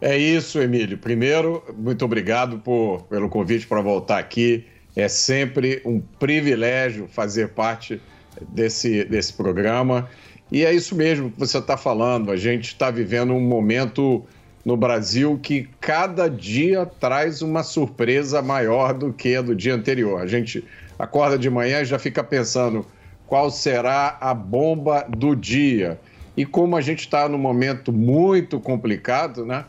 É 0.00 0.16
isso, 0.16 0.58
Emílio. 0.58 0.96
Primeiro, 0.96 1.62
muito 1.76 2.02
obrigado 2.02 2.60
por, 2.60 3.02
pelo 3.10 3.28
convite 3.28 3.66
para 3.66 3.82
voltar 3.82 4.18
aqui. 4.18 4.64
É 4.96 5.06
sempre 5.06 5.82
um 5.84 6.00
privilégio 6.00 7.06
fazer 7.08 7.50
parte 7.50 8.00
desse, 8.48 9.04
desse 9.04 9.34
programa. 9.34 10.08
E 10.50 10.64
é 10.64 10.72
isso 10.72 10.94
mesmo 10.94 11.30
que 11.30 11.38
você 11.38 11.58
está 11.58 11.76
falando. 11.76 12.30
A 12.30 12.38
gente 12.38 12.68
está 12.68 12.90
vivendo 12.90 13.34
um 13.34 13.40
momento 13.40 14.24
no 14.64 14.74
Brasil 14.74 15.38
que 15.42 15.68
cada 15.78 16.26
dia 16.26 16.86
traz 16.86 17.42
uma 17.42 17.62
surpresa 17.62 18.40
maior 18.40 18.94
do 18.94 19.12
que 19.12 19.36
a 19.36 19.42
do 19.42 19.54
dia 19.54 19.74
anterior. 19.74 20.22
A 20.22 20.26
gente 20.26 20.64
acorda 20.98 21.36
de 21.36 21.50
manhã 21.50 21.82
e 21.82 21.84
já 21.84 21.98
fica 21.98 22.24
pensando 22.24 22.86
qual 23.26 23.50
será 23.50 24.16
a 24.22 24.32
bomba 24.32 25.04
do 25.06 25.36
dia. 25.36 26.00
E 26.36 26.46
como 26.46 26.76
a 26.76 26.80
gente 26.80 27.00
está 27.00 27.28
num 27.28 27.38
momento 27.38 27.92
muito 27.92 28.60
complicado, 28.60 29.44
né? 29.44 29.64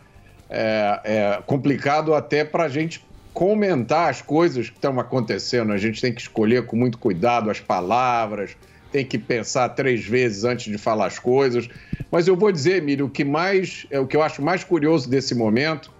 É, 0.49 0.99
é 1.03 1.41
complicado 1.45 2.13
até 2.13 2.43
para 2.43 2.65
a 2.65 2.69
gente 2.69 3.05
comentar 3.33 4.09
as 4.09 4.21
coisas 4.21 4.69
que 4.69 4.75
estão 4.75 4.99
acontecendo. 4.99 5.71
A 5.71 5.77
gente 5.77 6.01
tem 6.01 6.13
que 6.13 6.21
escolher 6.21 6.65
com 6.65 6.75
muito 6.75 6.97
cuidado 6.97 7.49
as 7.49 7.59
palavras, 7.59 8.55
tem 8.91 9.05
que 9.05 9.17
pensar 9.17 9.69
três 9.69 10.05
vezes 10.05 10.43
antes 10.43 10.71
de 10.71 10.77
falar 10.77 11.07
as 11.07 11.17
coisas. 11.17 11.69
Mas 12.11 12.27
eu 12.27 12.35
vou 12.35 12.51
dizer, 12.51 12.77
Emílio, 12.77 13.05
o 13.05 13.09
que 13.09 13.23
mais 13.23 13.85
é 13.89 13.99
o 13.99 14.05
que 14.05 14.15
eu 14.15 14.21
acho 14.21 14.41
mais 14.41 14.63
curioso 14.63 15.09
desse 15.09 15.33
momento 15.33 15.91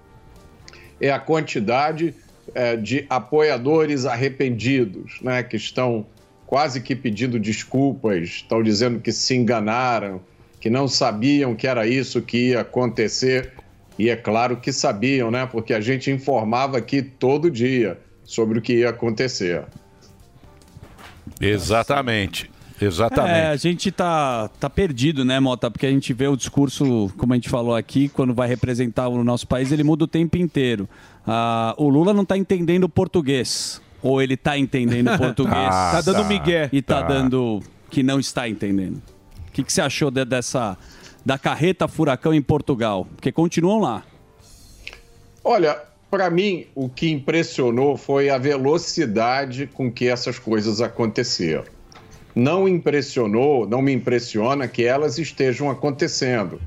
é 0.99 1.09
a 1.09 1.19
quantidade 1.19 2.13
é, 2.53 2.75
de 2.75 3.05
apoiadores 3.09 4.05
arrependidos, 4.05 5.19
né, 5.21 5.41
que 5.41 5.55
estão 5.55 6.05
quase 6.45 6.81
que 6.81 6.95
pedindo 6.95 7.39
desculpas, 7.39 8.27
estão 8.27 8.61
dizendo 8.61 8.99
que 8.99 9.11
se 9.11 9.33
enganaram, 9.35 10.21
que 10.61 10.69
não 10.69 10.87
sabiam 10.87 11.55
que 11.55 11.67
era 11.67 11.85
isso 11.87 12.21
que 12.21 12.51
ia 12.51 12.61
acontecer. 12.61 13.51
E 13.99 14.09
é 14.09 14.15
claro 14.15 14.57
que 14.57 14.71
sabiam, 14.71 15.29
né? 15.29 15.45
Porque 15.51 15.73
a 15.73 15.81
gente 15.81 16.09
informava 16.09 16.77
aqui 16.77 17.01
todo 17.01 17.51
dia 17.51 17.99
sobre 18.23 18.59
o 18.59 18.61
que 18.61 18.75
ia 18.75 18.89
acontecer. 18.89 19.63
Exatamente. 21.39 22.49
Exatamente. 22.79 23.35
É, 23.35 23.47
a 23.47 23.55
gente 23.55 23.91
tá, 23.91 24.49
tá 24.59 24.69
perdido, 24.69 25.23
né, 25.23 25.39
Mota? 25.39 25.69
Porque 25.69 25.85
a 25.85 25.91
gente 25.91 26.13
vê 26.13 26.27
o 26.27 26.35
discurso, 26.35 27.11
como 27.17 27.33
a 27.33 27.35
gente 27.35 27.49
falou 27.49 27.75
aqui, 27.75 28.09
quando 28.09 28.33
vai 28.33 28.47
representar 28.47 29.07
o 29.07 29.23
nosso 29.23 29.47
país, 29.47 29.71
ele 29.71 29.83
muda 29.83 30.05
o 30.05 30.07
tempo 30.07 30.37
inteiro. 30.37 30.89
Ah, 31.25 31.75
o 31.77 31.89
Lula 31.89 32.13
não 32.13 32.25
tá 32.25 32.37
entendendo 32.37 32.87
português. 32.89 33.81
Ou 34.01 34.19
ele 34.19 34.35
tá 34.35 34.57
entendendo 34.57 35.11
português. 35.17 35.69
Tá. 35.69 35.91
Tá 35.91 36.01
dando 36.01 36.25
migué. 36.25 36.69
E 36.71 36.81
tá, 36.81 37.01
Tá. 37.01 37.07
dando 37.07 37.61
que 37.89 38.01
não 38.01 38.19
está 38.19 38.49
entendendo. 38.49 38.99
O 39.51 39.53
que, 39.53 39.65
que 39.65 39.73
você 39.73 39.81
achou 39.81 40.09
de- 40.09 40.23
dessa 40.23 40.77
da 41.25 41.37
carreta 41.37 41.85
furacão 41.85 42.33
em 42.33 42.41
Portugal? 42.41 43.05
Porque 43.15 43.33
continuam 43.33 43.81
lá. 43.81 44.03
Olha, 45.43 45.77
para 46.09 46.29
mim, 46.29 46.67
o 46.73 46.87
que 46.87 47.11
impressionou 47.11 47.97
foi 47.97 48.29
a 48.29 48.37
velocidade 48.37 49.67
com 49.67 49.91
que 49.91 50.07
essas 50.07 50.39
coisas 50.39 50.79
aconteceram. 50.79 51.65
Não 52.33 52.65
impressionou, 52.65 53.67
não 53.67 53.81
me 53.81 53.91
impressiona 53.91 54.69
que 54.69 54.85
elas 54.85 55.17
estejam 55.17 55.69
acontecendo, 55.69 56.61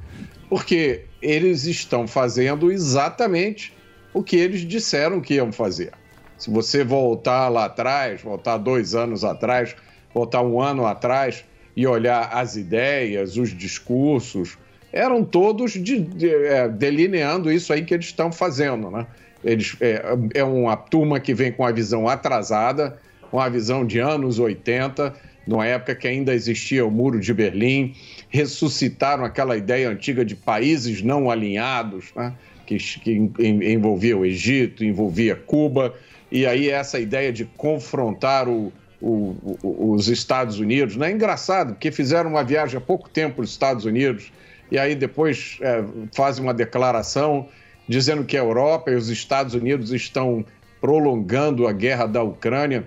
porque 0.51 1.07
eles 1.23 1.65
estão 1.65 2.07
fazendo 2.07 2.71
exatamente 2.71 3.75
o 4.13 4.23
que 4.23 4.37
eles 4.37 4.61
disseram 4.61 5.23
que 5.23 5.35
iam 5.35 5.51
fazer. 5.51 5.93
Se 6.37 6.51
você 6.51 6.85
voltar 6.85 7.49
lá 7.49 7.65
atrás, 7.65 8.21
voltar 8.21 8.59
dois 8.59 8.95
anos 8.95 9.25
atrás, 9.25 9.75
voltar 10.13 10.43
um 10.43 10.61
ano 10.61 10.87
atrás 10.87 11.45
e 11.77 11.87
olhar 11.87 12.29
as 12.33 12.57
ideias, 12.57 13.37
os 13.37 13.57
discursos, 13.57 14.57
eram 14.93 15.25
todos 15.25 15.73
de- 15.73 16.01
de- 16.01 16.29
é, 16.29 16.69
delineando 16.69 17.51
isso 17.51 17.73
aí 17.73 17.85
que 17.85 17.93
eles 17.95 18.07
estão 18.07 18.31
fazendo, 18.31 18.91
né? 18.91 19.07
Eles, 19.43 19.77
é, 19.81 20.03
é 20.35 20.45
uma 20.45 20.77
turma 20.77 21.19
que 21.21 21.35
vem 21.35 21.53
com 21.53 21.65
a 21.67 21.73
visão 21.73 22.09
atrasada, 22.09 22.99
com 23.31 23.41
a 23.41 23.49
visão 23.49 23.85
de 23.85 23.99
anos 23.99 24.39
80, 24.39 25.13
numa 25.47 25.67
época 25.67 25.95
que 25.95 26.09
ainda 26.09 26.33
existia 26.33 26.87
o 26.87 26.91
Muro 26.91 27.21
de 27.21 27.35
Berlim, 27.35 27.95
ressuscitaram 28.31 29.25
aquela 29.25 29.57
ideia 29.57 29.91
antiga 29.91 30.25
de 30.25 30.35
países 30.37 31.03
não 31.03 31.31
alinhados, 31.31 32.07
né? 32.17 32.33
que, 32.67 32.79
que 32.79 33.13
en- 33.13 33.33
en- 33.39 33.73
envolvia 33.73 34.17
o 34.17 34.25
Egito, 34.25 34.83
envolvia 34.85 35.35
Cuba, 35.37 35.95
e 36.33 36.47
aí 36.47 36.71
essa 36.71 36.99
ideia 36.99 37.31
de 37.33 37.45
confrontar 37.45 38.49
o- 38.49 38.73
o- 39.07 39.59
o- 39.63 39.93
os 39.93 40.09
Estados 40.09 40.59
Unidos. 40.59 40.97
Não 40.97 41.07
é 41.07 41.11
engraçado, 41.13 41.75
porque 41.75 41.91
fizeram 41.93 42.31
uma 42.31 42.43
viagem 42.43 42.79
há 42.79 42.81
pouco 42.81 43.09
tempo 43.09 43.37
para 43.37 43.45
os 43.45 43.51
Estados 43.51 43.85
Unidos, 43.85 44.33
e 44.71 44.79
aí 44.79 44.95
depois 44.95 45.59
é, 45.61 45.85
fazem 46.15 46.43
uma 46.43 46.55
declaração 46.55 47.49
dizendo 47.89 48.25
que 48.25 48.37
a 48.37 48.41
Europa 48.41 48.91
e 48.91 48.95
os 48.95 49.09
Estados 49.11 49.55
Unidos 49.55 49.93
estão 49.93 50.45
prolongando 50.81 51.67
a 51.67 51.73
guerra 51.73 52.07
da 52.07 52.23
Ucrânia. 52.23 52.85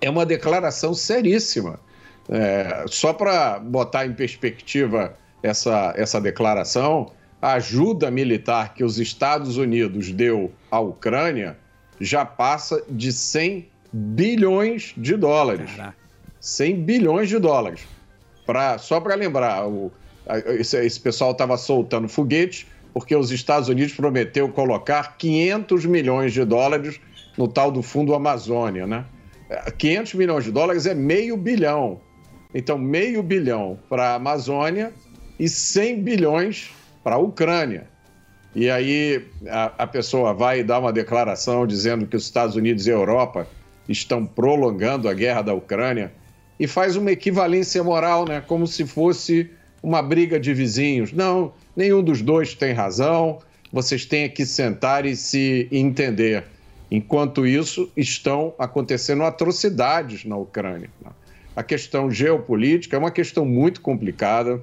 É 0.00 0.08
uma 0.08 0.24
declaração 0.24 0.94
seríssima. 0.94 1.80
É, 2.28 2.84
só 2.88 3.12
para 3.12 3.58
botar 3.58 4.06
em 4.06 4.12
perspectiva 4.12 5.16
essa, 5.42 5.92
essa 5.96 6.20
declaração, 6.20 7.10
a 7.42 7.54
ajuda 7.54 8.10
militar 8.10 8.72
que 8.72 8.82
os 8.82 8.98
Estados 8.98 9.56
Unidos 9.56 10.10
deu 10.10 10.50
à 10.70 10.80
Ucrânia 10.80 11.56
já 12.00 12.24
passa 12.24 12.82
de 12.88 13.12
100 13.12 13.68
bilhões 13.94 14.92
de 14.96 15.16
dólares. 15.16 15.70
100 16.40 16.82
bilhões 16.82 17.28
de 17.28 17.38
dólares. 17.38 17.86
Pra, 18.44 18.76
só 18.76 19.00
para 19.00 19.14
lembrar, 19.14 19.68
o, 19.68 19.92
esse, 20.58 20.84
esse 20.84 21.00
pessoal 21.00 21.30
estava 21.30 21.56
soltando 21.56 22.08
foguete 22.08 22.66
porque 22.92 23.14
os 23.14 23.30
Estados 23.30 23.68
Unidos 23.68 23.94
prometeu 23.94 24.48
colocar 24.48 25.16
500 25.16 25.84
milhões 25.86 26.32
de 26.32 26.44
dólares 26.44 27.00
no 27.38 27.46
tal 27.46 27.70
do 27.70 27.82
Fundo 27.82 28.14
Amazônia, 28.14 28.86
né? 28.86 29.04
É, 29.48 29.70
500 29.70 30.14
milhões 30.14 30.44
de 30.44 30.50
dólares 30.50 30.86
é 30.86 30.94
meio 30.94 31.36
bilhão. 31.36 32.00
Então, 32.52 32.76
meio 32.78 33.22
bilhão 33.22 33.78
para 33.88 34.10
a 34.10 34.14
Amazônia 34.14 34.92
e 35.38 35.48
100 35.48 36.02
bilhões 36.02 36.70
para 37.02 37.16
a 37.16 37.18
Ucrânia. 37.18 37.86
E 38.54 38.70
aí 38.70 39.24
a, 39.48 39.72
a 39.78 39.86
pessoa 39.86 40.32
vai 40.32 40.62
dar 40.62 40.78
uma 40.78 40.92
declaração 40.92 41.66
dizendo 41.66 42.06
que 42.06 42.16
os 42.16 42.24
Estados 42.24 42.54
Unidos 42.54 42.86
e 42.86 42.90
a 42.90 42.94
Europa 42.94 43.48
estão 43.88 44.24
prolongando 44.24 45.08
a 45.08 45.14
guerra 45.14 45.42
da 45.42 45.54
Ucrânia 45.54 46.12
e 46.58 46.66
faz 46.66 46.96
uma 46.96 47.10
equivalência 47.10 47.82
moral, 47.82 48.26
né? 48.26 48.40
Como 48.40 48.66
se 48.66 48.86
fosse 48.86 49.50
uma 49.82 50.00
briga 50.02 50.38
de 50.38 50.54
vizinhos. 50.54 51.12
Não, 51.12 51.52
nenhum 51.76 52.02
dos 52.02 52.22
dois 52.22 52.54
tem 52.54 52.72
razão. 52.72 53.38
Vocês 53.72 54.04
têm 54.04 54.30
que 54.30 54.46
sentar 54.46 55.04
e 55.04 55.16
se 55.16 55.68
entender. 55.70 56.44
Enquanto 56.90 57.46
isso, 57.46 57.90
estão 57.96 58.54
acontecendo 58.58 59.24
atrocidades 59.24 60.24
na 60.24 60.36
Ucrânia. 60.36 60.90
né? 61.04 61.10
A 61.56 61.62
questão 61.62 62.10
geopolítica 62.10 62.96
é 62.96 62.98
uma 62.98 63.10
questão 63.10 63.44
muito 63.44 63.80
complicada 63.80 64.60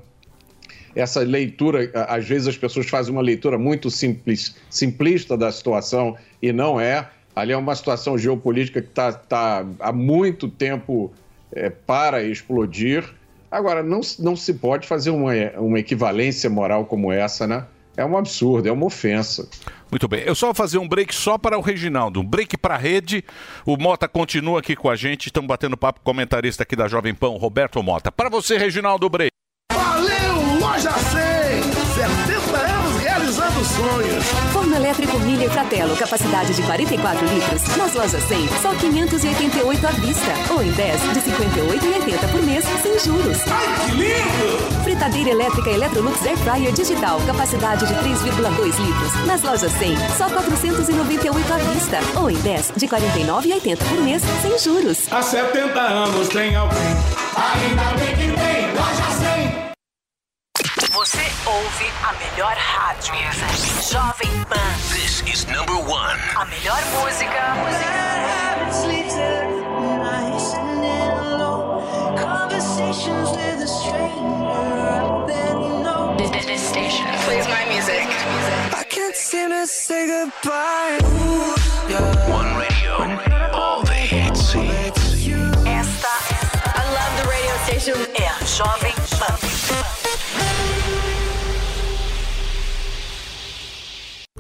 essa 0.96 1.22
leitura, 1.22 1.90
às 2.08 2.28
vezes 2.28 2.48
as 2.48 2.58
pessoas 2.58 2.90
fazem 2.90 3.12
uma 3.12 3.22
leitura 3.22 3.58
muito 3.58 3.90
simples, 3.90 4.56
simplista 4.70 5.38
da 5.38 5.52
situação 5.52 6.18
e 6.42 6.52
não 6.52 6.80
é. 6.80 7.10
Ali 7.36 7.54
é 7.54 7.58
uma 7.58 7.76
situação 7.76 8.18
geopolítica 8.18 8.82
que 8.82 8.90
está 8.90 9.12
tá 9.14 9.66
há 9.80 9.92
muito 9.92 10.48
tempo 10.50 11.12
é, 11.54 11.70
para 11.70 12.24
explodir. 12.24 13.04
Agora, 13.50 13.82
não, 13.84 14.02
se- 14.04 14.22
não 14.24 14.36
se 14.36 14.54
pode 14.54 14.88
fazer 14.88 15.10
uma, 15.12 15.32
uma 15.58 15.80
equivalência 15.80 16.50
moral 16.50 16.86
como 16.86 17.12
essa, 17.12 17.46
né? 17.48 17.66
É 17.98 18.06
um 18.06 18.18
absurdo, 18.18 18.68
é 18.70 18.72
uma 18.72 18.86
ofensa. 18.86 19.48
Muito 19.90 20.08
bem. 20.08 20.24
Eu 20.26 20.34
só 20.34 20.48
vou 20.48 20.56
fazer 20.56 20.78
um 20.78 20.88
break 20.88 21.14
só 21.14 21.38
para 21.38 21.58
o 21.58 21.62
Reginaldo. 21.62 22.22
Um 22.22 22.26
break 22.26 22.58
para 22.58 22.76
a 22.76 22.78
rede. 22.78 23.24
O 23.66 23.76
Mota 23.76 24.08
continua 24.08 24.60
aqui 24.60 24.76
com 24.78 24.90
a 24.90 24.96
gente. 24.96 25.28
Estamos 25.28 25.48
batendo 25.50 25.76
papo 25.76 26.00
com 26.00 26.10
o 26.10 26.14
comentarista 26.14 26.64
aqui 26.64 26.76
da 26.76 26.88
Jovem 26.88 27.14
Pan, 27.14 27.38
Roberto 27.38 27.84
Mota. 27.84 28.10
Para 28.10 28.30
você, 28.30 28.58
Reginaldo, 28.58 29.10
break. 29.10 29.32
Valeu, 29.74 30.60
Loja 30.62 30.92
100! 30.92 31.62
70 31.94 32.58
anos 32.58 32.81
realizando 33.62 33.66
sonhos. 33.66 34.26
Forno 34.52 34.76
elétrico 34.76 35.20
Miller 35.20 35.50
Fratello, 35.50 35.96
capacidade 35.96 36.54
de 36.54 36.62
44 36.62 37.26
litros. 37.28 37.78
Nas 37.78 37.94
lojas 37.94 38.24
100, 38.24 38.48
só 38.62 38.74
588 38.74 39.88
à 39.88 39.92
vista. 39.92 40.54
Ou 40.54 40.62
em 40.62 40.72
10, 40.72 41.02
de 41.14 41.22
58,80 41.22 42.32
por 42.32 42.42
mês, 42.44 42.66
sem 42.82 43.00
juros. 43.00 43.38
Ai, 43.48 43.86
que 43.86 43.96
lindo! 43.96 44.84
Fritadeira 44.84 45.30
elétrica 45.32 45.70
Electrolux 45.70 46.26
Air 46.26 46.38
Fryer 46.38 46.72
Digital, 46.72 47.20
capacidade 47.26 47.86
de 47.86 47.94
3,2 47.94 48.66
litros. 48.66 49.26
Nas 49.26 49.42
lojas 49.42 49.72
100, 49.74 49.98
só 50.18 50.30
498 50.30 51.54
à 51.54 51.58
vista. 51.58 52.00
Ou 52.20 52.30
em 52.30 52.38
10, 52.38 52.74
de 52.76 52.88
49,80 52.88 53.78
por 53.78 54.02
mês, 54.02 54.24
sem 54.42 54.58
juros. 54.60 55.08
Há 55.12 55.22
70 55.22 55.80
anos 55.80 56.28
tem 56.30 56.56
alguém. 56.56 56.80
Ainda 57.36 57.84
bem 57.98 58.21
Você 61.02 61.18
ouve 61.48 61.92
a 62.04 62.14
melhor 62.14 62.56
rádio. 62.56 63.16
Jovem 63.82 64.46
Pan. 64.46 64.60
This 64.94 65.24
is 65.26 65.48
number 65.48 65.74
one. 65.74 66.20
A 66.36 66.46
melhor 66.46 66.80
música. 66.94 67.42
This, 76.20 76.46
this 76.46 76.70
station 76.70 77.08
plays 77.26 77.48
my 77.48 77.66
music. 77.66 78.06
I 78.78 78.86
can't 78.88 79.16
seem 79.16 79.50
to 79.50 79.66
say 79.66 80.06
goodbye. 80.06 81.00
One 82.30 82.56
radio. 82.58 82.92
All 83.56 83.82
É 87.84 88.28
a 88.28 88.46
Jovem 88.46 88.94
Pan. 89.18 91.11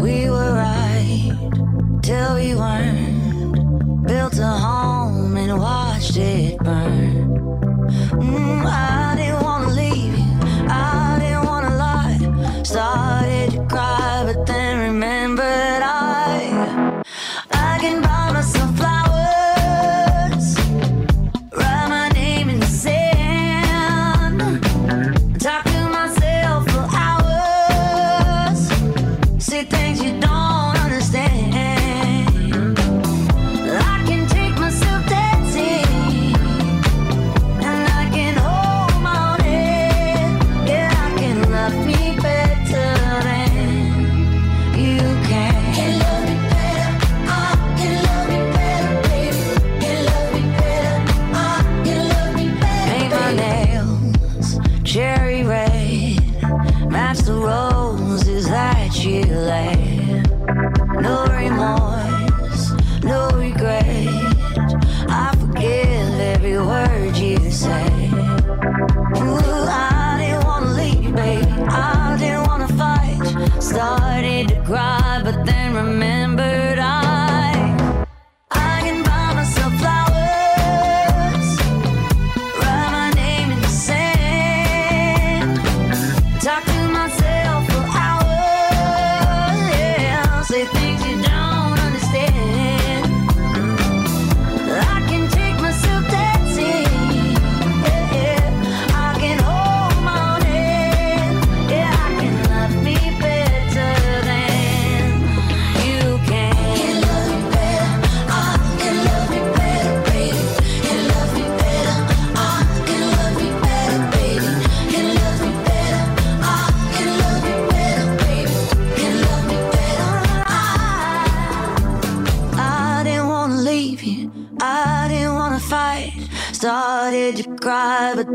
We 0.00 0.30
were 0.30 0.54
right 0.54 1.32
till 2.02 2.36
we 2.36 2.54
weren't. 2.54 4.06
Built 4.06 4.38
a 4.38 4.46
home 4.46 4.99
and 5.50 5.60
watched 5.60 6.16
it 6.16 6.58
burn. 6.58 7.28
Mm, 8.20 8.66
I 8.66 8.99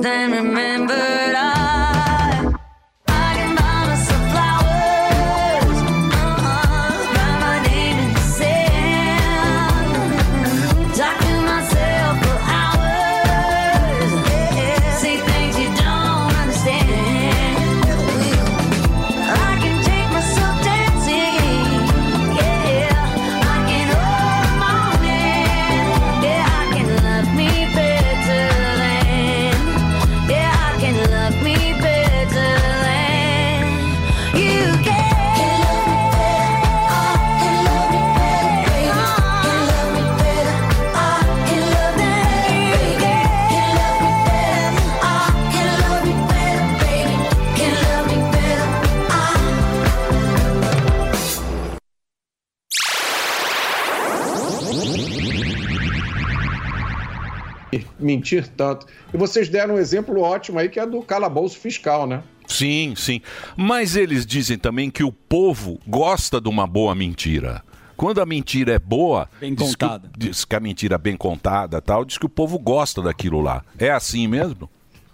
then 0.06 0.32
remember 0.32 1.05
mentir 58.16 58.48
tanto. 58.56 58.86
E 59.14 59.18
vocês 59.18 59.50
deram 59.50 59.76
um 59.76 59.80
exemplo 59.80 60.22
ótimo 60.22 60.60
aí 60.60 60.70
que 60.70 60.80
é 60.80 60.86
do 60.86 61.02
calabouço 61.02 61.58
fiscal, 61.58 62.08
né? 62.08 62.24
Sim, 62.48 62.94
sim. 62.96 63.22
Mas 63.58 63.96
eles 63.96 64.26
dizem 64.26 64.58
também 64.58 64.90
que 64.90 65.04
o 65.04 65.12
povo 65.12 65.80
gosta 65.88 66.40
de 66.40 66.48
uma 66.48 66.68
boa 66.68 66.94
mentira. 66.94 67.62
Quando 67.98 68.20
a 68.22 68.26
mentira 68.26 68.74
é 68.74 68.80
boa, 68.80 69.30
Bem 69.40 69.56
diz 69.56 69.76
que 69.76 69.86
contada. 69.86 70.10
diz 70.18 70.44
que 70.46 70.56
a 70.56 70.60
mentira 70.60 70.96
é 70.96 70.98
bem 70.98 71.16
contada 71.16 71.82
tal, 71.82 72.04
diz 72.04 72.18
que 72.18 72.26
o 72.26 72.30
povo 72.30 72.60
gosta 72.60 73.02
daquilo 73.02 73.42
lá. 73.42 73.64
É 73.80 73.90
assim 73.90 74.28
mesmo? 74.28 74.70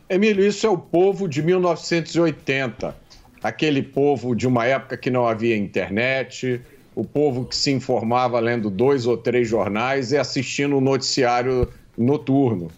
Emílio, 0.09 0.45
isso 0.45 0.65
é 0.65 0.69
o 0.69 0.77
povo 0.77 1.27
de 1.27 1.41
1980. 1.41 2.95
Aquele 3.43 3.81
povo 3.81 4.35
de 4.35 4.47
uma 4.47 4.65
época 4.65 4.97
que 4.97 5.09
não 5.09 5.27
havia 5.27 5.55
internet, 5.55 6.61
o 6.95 7.03
povo 7.03 7.45
que 7.45 7.55
se 7.55 7.71
informava 7.71 8.39
lendo 8.39 8.69
dois 8.69 9.05
ou 9.07 9.15
três 9.15 9.47
jornais 9.47 10.11
e 10.11 10.17
assistindo 10.17 10.77
o 10.77 10.81
noticiário 10.81 11.69
noturno. 11.97 12.69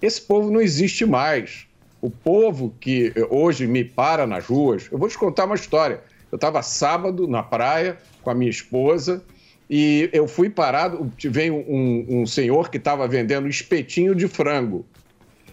Esse 0.00 0.20
povo 0.20 0.50
não 0.50 0.60
existe 0.60 1.04
mais. 1.04 1.66
O 2.00 2.10
povo 2.10 2.74
que 2.80 3.12
hoje 3.28 3.66
me 3.66 3.84
para 3.84 4.26
nas 4.26 4.46
ruas, 4.46 4.88
eu 4.90 4.98
vou 4.98 5.08
te 5.08 5.18
contar 5.18 5.44
uma 5.44 5.54
história. 5.54 6.00
Eu 6.32 6.36
estava 6.36 6.62
sábado 6.62 7.26
na 7.26 7.42
praia 7.42 7.98
com 8.22 8.30
a 8.30 8.34
minha 8.34 8.50
esposa 8.50 9.22
e 9.68 10.08
eu 10.12 10.26
fui 10.26 10.48
parado. 10.48 11.12
Veio 11.18 11.54
um, 11.54 12.22
um 12.22 12.26
senhor 12.26 12.70
que 12.70 12.78
estava 12.78 13.06
vendendo 13.06 13.48
espetinho 13.48 14.14
de 14.14 14.28
frango. 14.28 14.86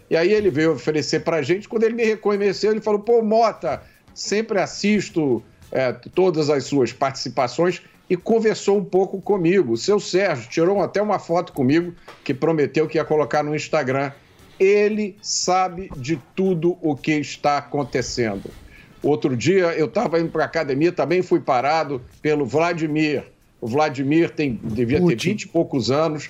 E 0.10 0.16
aí 0.16 0.32
ele 0.32 0.50
veio 0.50 0.74
oferecer 0.74 1.20
pra 1.22 1.42
gente. 1.42 1.68
Quando 1.68 1.84
ele 1.84 1.96
me 1.96 2.06
reconheceu, 2.06 2.72
ele 2.72 2.80
falou: 2.80 3.00
Pô, 3.00 3.22
Mota, 3.22 3.84
sempre 4.14 4.60
assisto 4.60 5.44
é, 5.72 5.92
todas 5.92 6.50
as 6.50 6.64
suas 6.64 6.94
participações. 6.94 7.82
e 8.10 8.16
conversou 8.16 8.78
um 8.78 8.86
pouco 8.86 9.20
comigo. 9.20 9.74
O 9.74 9.78
seu 9.78 10.00
Sérgio 10.00 10.50
tirou 10.50 10.82
até 10.82 11.02
uma 11.02 11.20
foto 11.20 11.52
comigo 11.52 11.94
que 12.24 12.34
prometeu 12.34 12.88
que 12.88 12.98
ia 12.98 13.04
colocar 13.04 13.44
no 13.44 13.54
Instagram. 13.54 14.14
Ele 14.60 15.16
sabe 15.22 15.90
de 15.98 16.20
tudo 16.36 16.78
o 16.82 16.96
que 16.96 17.12
está 17.12 17.58
acontecendo. 17.58 18.50
Outro 19.02 19.38
dia 19.38 19.68
eu 19.74 19.86
estava 19.86 20.20
indo 20.20 20.30
para 20.30 20.44
a 20.44 20.46
academia, 20.48 20.92
também 20.92 21.22
fui 21.22 21.40
parado 21.40 22.02
pelo 22.22 22.46
Vladimir. 22.46 23.24
O 23.62 23.68
Vladimir 23.68 24.32
tem, 24.32 24.60
devia 24.64 25.00
ter 25.00 25.16
20 25.16 25.42
e 25.44 25.48
poucos 25.48 25.92
anos, 25.92 26.30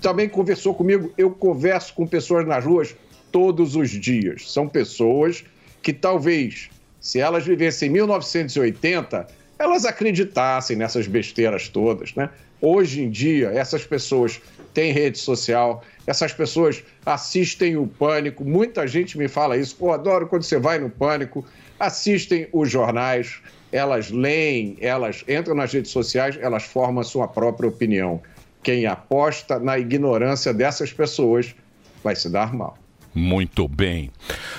também 0.00 0.28
conversou 0.28 0.74
comigo. 0.74 1.12
Eu 1.16 1.30
converso 1.30 1.94
com 1.94 2.06
pessoas 2.06 2.46
nas 2.46 2.64
ruas 2.64 2.94
todos 3.30 3.76
os 3.76 3.90
dias. 3.90 4.50
São 4.52 4.68
pessoas 4.68 5.44
que 5.82 5.92
talvez, 5.92 6.70
se 7.00 7.20
elas 7.20 7.44
vivessem 7.44 7.88
em 7.88 7.92
1980, 7.92 9.26
elas 9.58 9.84
acreditassem 9.84 10.76
nessas 10.76 11.06
besteiras 11.06 11.68
todas, 11.68 12.14
né? 12.14 12.30
Hoje 12.60 13.02
em 13.02 13.10
dia, 13.10 13.48
essas 13.48 13.84
pessoas 13.84 14.40
têm 14.78 14.92
rede 14.92 15.18
social, 15.18 15.82
essas 16.06 16.32
pessoas 16.32 16.84
assistem 17.04 17.76
o 17.76 17.84
Pânico. 17.88 18.44
Muita 18.44 18.86
gente 18.86 19.18
me 19.18 19.26
fala 19.26 19.56
isso. 19.56 19.74
Pô, 19.74 19.90
adoro 19.92 20.28
quando 20.28 20.44
você 20.44 20.56
vai 20.56 20.78
no 20.78 20.88
Pânico, 20.88 21.44
assistem 21.80 22.46
os 22.52 22.70
jornais, 22.70 23.40
elas 23.72 24.08
leem, 24.10 24.76
elas 24.80 25.24
entram 25.28 25.56
nas 25.56 25.72
redes 25.72 25.90
sociais, 25.90 26.38
elas 26.40 26.62
formam 26.62 27.00
a 27.00 27.04
sua 27.04 27.26
própria 27.26 27.68
opinião. 27.68 28.22
Quem 28.62 28.86
aposta 28.86 29.58
na 29.58 29.76
ignorância 29.80 30.54
dessas 30.54 30.92
pessoas 30.92 31.56
vai 32.04 32.14
se 32.14 32.30
dar 32.30 32.54
mal. 32.54 32.78
Muito 33.12 33.66
bem. 33.66 34.12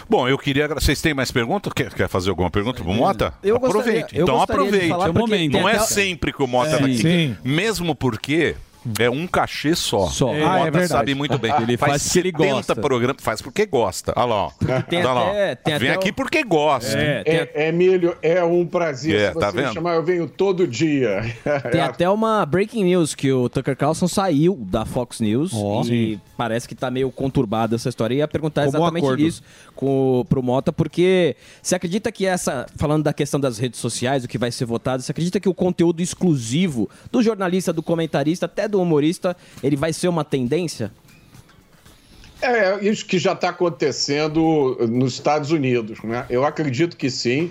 Bom, 0.10 0.28
eu 0.28 0.38
queria. 0.38 0.68
Vocês 0.68 1.02
têm 1.02 1.14
mais 1.14 1.32
perguntas? 1.32 1.72
Quer, 1.72 1.94
quer 1.94 2.10
fazer 2.10 2.30
alguma 2.30 2.50
pergunta 2.52 2.84
pro 2.84 2.92
Mota? 2.94 3.34
Eu 3.42 3.56
aproveite. 3.56 4.02
gostaria- 4.02 4.20
eu 4.20 4.24
então 4.24 4.36
gostaria 4.36 4.62
de 4.64 4.68
aproveite. 4.68 4.90
falar 4.90 5.14
porque 5.14 5.48
Não 5.48 5.64
tem 5.64 5.70
é 5.70 5.80
sempre 5.80 6.34
que 6.34 6.44
o 6.44 6.48
Mota 6.48 6.72
É, 6.72 6.78
tá 6.80 6.86
aqui. 6.86 6.98
sim. 6.98 7.38
Mesmo 7.42 7.96
porque. 7.96 8.56
É 8.98 9.10
um 9.10 9.28
cachê 9.28 9.76
só. 9.76 10.08
Só. 10.08 10.28
O 10.32 10.46
Ah, 10.48 10.60
é 10.60 10.64
verdade. 10.72 10.88
sabe 10.88 11.16
muito 11.16 11.38
bem. 11.38 11.52
Ele 11.62 11.78
faz 11.78 12.04
porque 12.04 12.20
ele 12.20 12.32
70 12.32 12.54
gosta. 12.54 12.76
programas, 12.76 13.18
faz 13.22 13.42
porque 13.42 13.66
gosta. 13.66 14.14
Olha 14.16 14.26
lá. 14.26 14.36
ó. 14.48 14.52
tem 14.90 15.00
Olha 15.00 15.12
lá, 15.14 15.24
ó. 15.24 15.30
até- 15.30 15.56
tem 15.56 15.78
Vem 15.80 15.90
até 15.90 16.00
aqui 16.00 16.10
o- 16.10 16.14
porque 16.14 16.44
gosta. 16.44 16.98
É, 16.98 17.68
Emílio, 17.70 18.16
é 18.22 18.44
um 18.44 18.66
prazer. 18.66 19.16
É, 19.16 19.28
Se 19.30 19.34
você 19.34 19.40
tá 19.40 19.52
me 19.52 19.62
vendo? 19.62 19.74
chamar, 19.74 19.96
eu 19.96 20.04
venho 20.04 20.28
todo 20.28 20.66
dia. 20.68 21.22
Tem 21.72 21.82
até 21.82 22.10
uma 22.10 22.46
breaking 22.46 22.84
news 22.84 23.14
que 23.14 23.32
o 23.32 23.50
Tucker 23.50 23.76
Carlson 23.76 24.08
saiu 24.08 24.58
da 24.70 24.86
Fox 24.86 25.20
News 25.20 25.52
Ó. 25.54 25.82
e 25.82 25.86
Sim. 26.16 26.22
parece 26.38 26.68
que 26.68 26.76
tá 26.76 26.90
meio 26.90 27.12
conturbada 27.12 27.76
essa 27.76 27.90
história. 27.90 28.14
E 28.16 28.18
ia 28.18 28.28
perguntar 28.28 28.66
Como 28.66 28.78
exatamente 28.78 29.04
acordo. 29.04 29.22
isso 29.24 29.44
com, 29.80 30.26
pro 30.28 30.44
Mota, 30.44 30.74
porque 30.74 31.38
você 31.64 31.74
acredita 31.74 32.12
que 32.12 32.26
essa, 32.26 32.66
falando 32.76 33.02
da 33.02 33.14
questão 33.14 33.40
das 33.40 33.58
redes 33.58 33.80
sociais, 33.80 34.26
o 34.26 34.28
que 34.28 34.38
vai 34.38 34.52
ser 34.52 34.66
votado, 34.66 35.02
você 35.02 35.10
acredita 35.10 35.40
que 35.40 35.48
o 35.48 35.54
conteúdo 35.54 36.02
exclusivo 36.02 36.90
do 37.10 37.24
jornalista, 37.24 37.72
do 37.72 37.82
comentarista, 37.82 38.46
até 38.46 38.68
do 38.68 38.82
humorista, 38.82 39.38
ele 39.64 39.78
vai 39.78 39.94
ser 39.94 40.10
uma 40.10 40.26
tendência? 40.26 40.92
É 42.42 42.78
isso 42.84 43.06
que 43.06 43.18
já 43.18 43.32
está 43.32 43.50
acontecendo 43.50 44.78
nos 44.90 45.14
Estados 45.14 45.50
Unidos. 45.50 46.04
Né? 46.04 46.26
Eu 46.30 46.44
acredito 46.44 46.98
que 46.98 47.10
sim. 47.10 47.50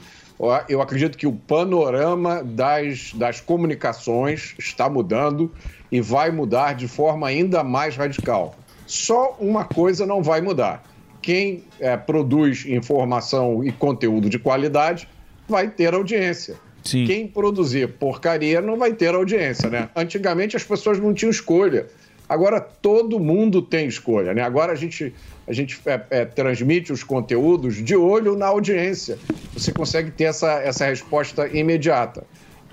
Eu 0.68 0.82
acredito 0.82 1.16
que 1.16 1.26
o 1.26 1.32
panorama 1.32 2.44
das, 2.44 3.10
das 3.14 3.40
comunicações 3.40 4.54
está 4.58 4.86
mudando 4.90 5.50
e 5.90 6.02
vai 6.02 6.30
mudar 6.30 6.74
de 6.74 6.88
forma 6.88 7.26
ainda 7.26 7.64
mais 7.64 7.96
radical. 7.96 8.54
Só 8.86 9.34
uma 9.40 9.64
coisa 9.64 10.04
não 10.04 10.22
vai 10.22 10.42
mudar: 10.42 10.82
quem 11.20 11.64
eh, 11.80 11.96
produz 11.96 12.64
informação 12.66 13.64
e 13.64 13.72
conteúdo 13.72 14.28
de 14.30 14.38
qualidade 14.38 15.08
vai 15.48 15.68
ter 15.68 15.94
audiência. 15.94 16.56
Quem 16.84 17.26
produzir 17.26 17.88
porcaria 17.98 18.62
não 18.62 18.78
vai 18.78 18.94
ter 18.94 19.14
audiência, 19.14 19.68
né? 19.68 19.90
Antigamente 19.94 20.56
as 20.56 20.64
pessoas 20.64 20.98
não 20.98 21.12
tinham 21.12 21.30
escolha. 21.30 21.86
Agora 22.26 22.60
todo 22.60 23.18
mundo 23.20 23.60
tem 23.60 23.86
escolha, 23.86 24.32
né? 24.32 24.40
Agora 24.42 24.72
a 24.72 24.74
gente, 24.74 25.12
a 25.46 25.52
gente 25.52 25.78
é, 25.84 26.00
é, 26.10 26.24
transmite 26.24 26.90
os 26.92 27.02
conteúdos 27.02 27.76
de 27.82 27.94
olho 27.96 28.36
na 28.36 28.46
audiência. 28.46 29.18
Você 29.52 29.70
consegue 29.72 30.10
ter 30.10 30.24
essa, 30.24 30.50
essa 30.60 30.86
resposta 30.86 31.46
imediata. 31.48 32.24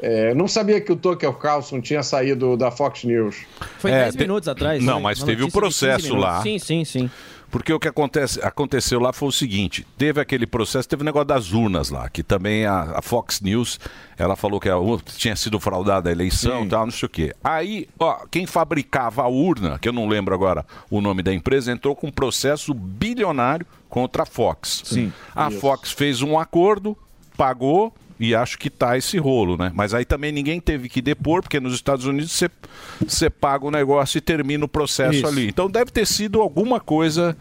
É, 0.01 0.33
não 0.33 0.47
sabia 0.47 0.79
que 0.81 0.91
o 0.91 0.95
Tucker 0.95 1.31
Carlson 1.33 1.79
tinha 1.81 2.03
saído 2.03 2.55
da 2.57 2.69
Fox 2.69 3.03
News. 3.05 3.37
Foi 3.79 3.91
É, 3.91 4.03
10 4.03 4.15
te- 4.15 4.19
minutos 4.19 4.47
atrás. 4.47 4.83
Não, 4.83 4.97
né? 4.97 5.03
mas 5.03 5.19
Uma 5.19 5.25
teve 5.27 5.41
o 5.43 5.45
15 5.47 5.57
processo 5.57 6.15
lá. 6.15 6.41
Sim, 6.41 6.59
sim, 6.59 6.83
sim. 6.85 7.09
Porque 7.49 7.71
o 7.71 7.79
que 7.79 7.87
acontece, 7.87 8.39
aconteceu 8.41 8.99
lá 8.99 9.13
foi 9.13 9.29
o 9.29 9.31
seguinte: 9.31 9.85
teve 9.97 10.19
aquele 10.19 10.45
processo, 10.45 10.87
teve 10.87 11.01
o 11.01 11.05
negócio 11.05 11.27
das 11.27 11.51
urnas 11.51 11.89
lá, 11.89 12.09
que 12.09 12.23
também 12.23 12.65
a, 12.65 12.97
a 12.97 13.01
Fox 13.01 13.41
News 13.41 13.79
ela 14.17 14.35
falou 14.35 14.59
que 14.59 14.69
a 14.69 14.75
tinha 15.17 15.35
sido 15.35 15.59
fraudada 15.59 16.09
a 16.09 16.11
eleição 16.11 16.65
e 16.65 16.69
tal, 16.69 16.85
não 16.85 16.91
sei 16.91 17.05
o 17.05 17.09
quê. 17.09 17.35
Aí, 17.43 17.87
ó, 17.99 18.25
quem 18.29 18.45
fabricava 18.45 19.23
a 19.23 19.27
urna, 19.27 19.77
que 19.77 19.89
eu 19.89 19.93
não 19.93 20.07
lembro 20.07 20.33
agora 20.33 20.65
o 20.89 21.01
nome 21.01 21.21
da 21.21 21.33
empresa, 21.33 21.71
entrou 21.71 21.95
com 21.95 22.07
um 22.07 22.11
processo 22.11 22.73
bilionário 22.73 23.65
contra 23.89 24.23
a 24.23 24.25
Fox. 24.25 24.81
Sim. 24.85 25.11
A 25.35 25.49
Isso. 25.49 25.59
Fox 25.59 25.91
fez 25.91 26.21
um 26.21 26.39
acordo, 26.39 26.97
pagou. 27.37 27.93
E 28.19 28.33
acho 28.33 28.57
que 28.57 28.69
tá 28.69 28.97
esse 28.97 29.17
rolo, 29.17 29.57
né? 29.57 29.71
Mas 29.75 29.93
aí 29.93 30.05
também 30.05 30.31
ninguém 30.31 30.59
teve 30.61 30.87
que 30.87 31.01
depor, 31.01 31.41
porque 31.41 31.59
nos 31.59 31.73
Estados 31.73 32.05
Unidos 32.05 32.31
você- 32.31 32.49
você 33.05 33.29
paga 33.29 33.65
o 33.65 33.71
negócio 33.71 34.17
e 34.17 34.21
termina 34.21 34.63
o 34.63 34.69
processo 34.69 35.17
Isso. 35.17 35.27
ali. 35.27 35.47
Então 35.49 35.69
deve 35.69 35.91
ter 35.91 36.07
sido 36.07 36.39
alguma 36.41 36.79
coisa 36.79 37.35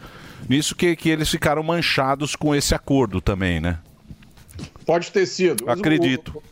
nisso 0.49 0.75
que, 0.75 0.95
que 0.95 1.09
eles 1.09 1.29
ficaram 1.29 1.63
manchados 1.63 2.35
com 2.35 2.53
esse 2.53 2.75
acordo 2.75 3.21
também, 3.21 3.61
né? 3.61 3.79
Pode 4.85 5.11
ter 5.11 5.25
sido. 5.25 5.69
Acredito. 5.69 6.37
o- 6.37 6.43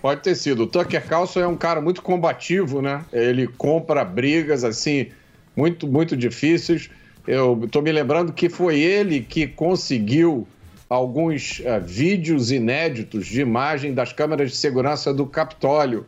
pode 0.00 0.22
ter 0.22 0.34
sido. 0.34 0.62
O 0.64 0.66
Tucker 0.66 1.04
Carlson 1.06 1.40
é 1.40 1.46
um 1.46 1.56
cara 1.56 1.80
muito 1.80 2.00
combativo, 2.00 2.80
né? 2.80 3.04
Ele 3.12 3.46
compra 3.46 4.04
brigas 4.04 4.62
assim 4.64 5.08
muito 5.56 5.86
muito 5.88 6.16
difíceis. 6.16 6.88
Eu 7.26 7.60
estou 7.64 7.82
me 7.82 7.90
lembrando 7.90 8.32
que 8.32 8.48
foi 8.48 8.78
ele 8.80 9.20
que 9.20 9.46
conseguiu 9.46 10.46
alguns 10.88 11.60
eh, 11.64 11.80
vídeos 11.80 12.50
inéditos 12.50 13.26
de 13.26 13.40
imagem 13.40 13.94
das 13.94 14.12
câmeras 14.12 14.50
de 14.50 14.56
segurança 14.56 15.12
do 15.12 15.26
Capitólio, 15.26 16.06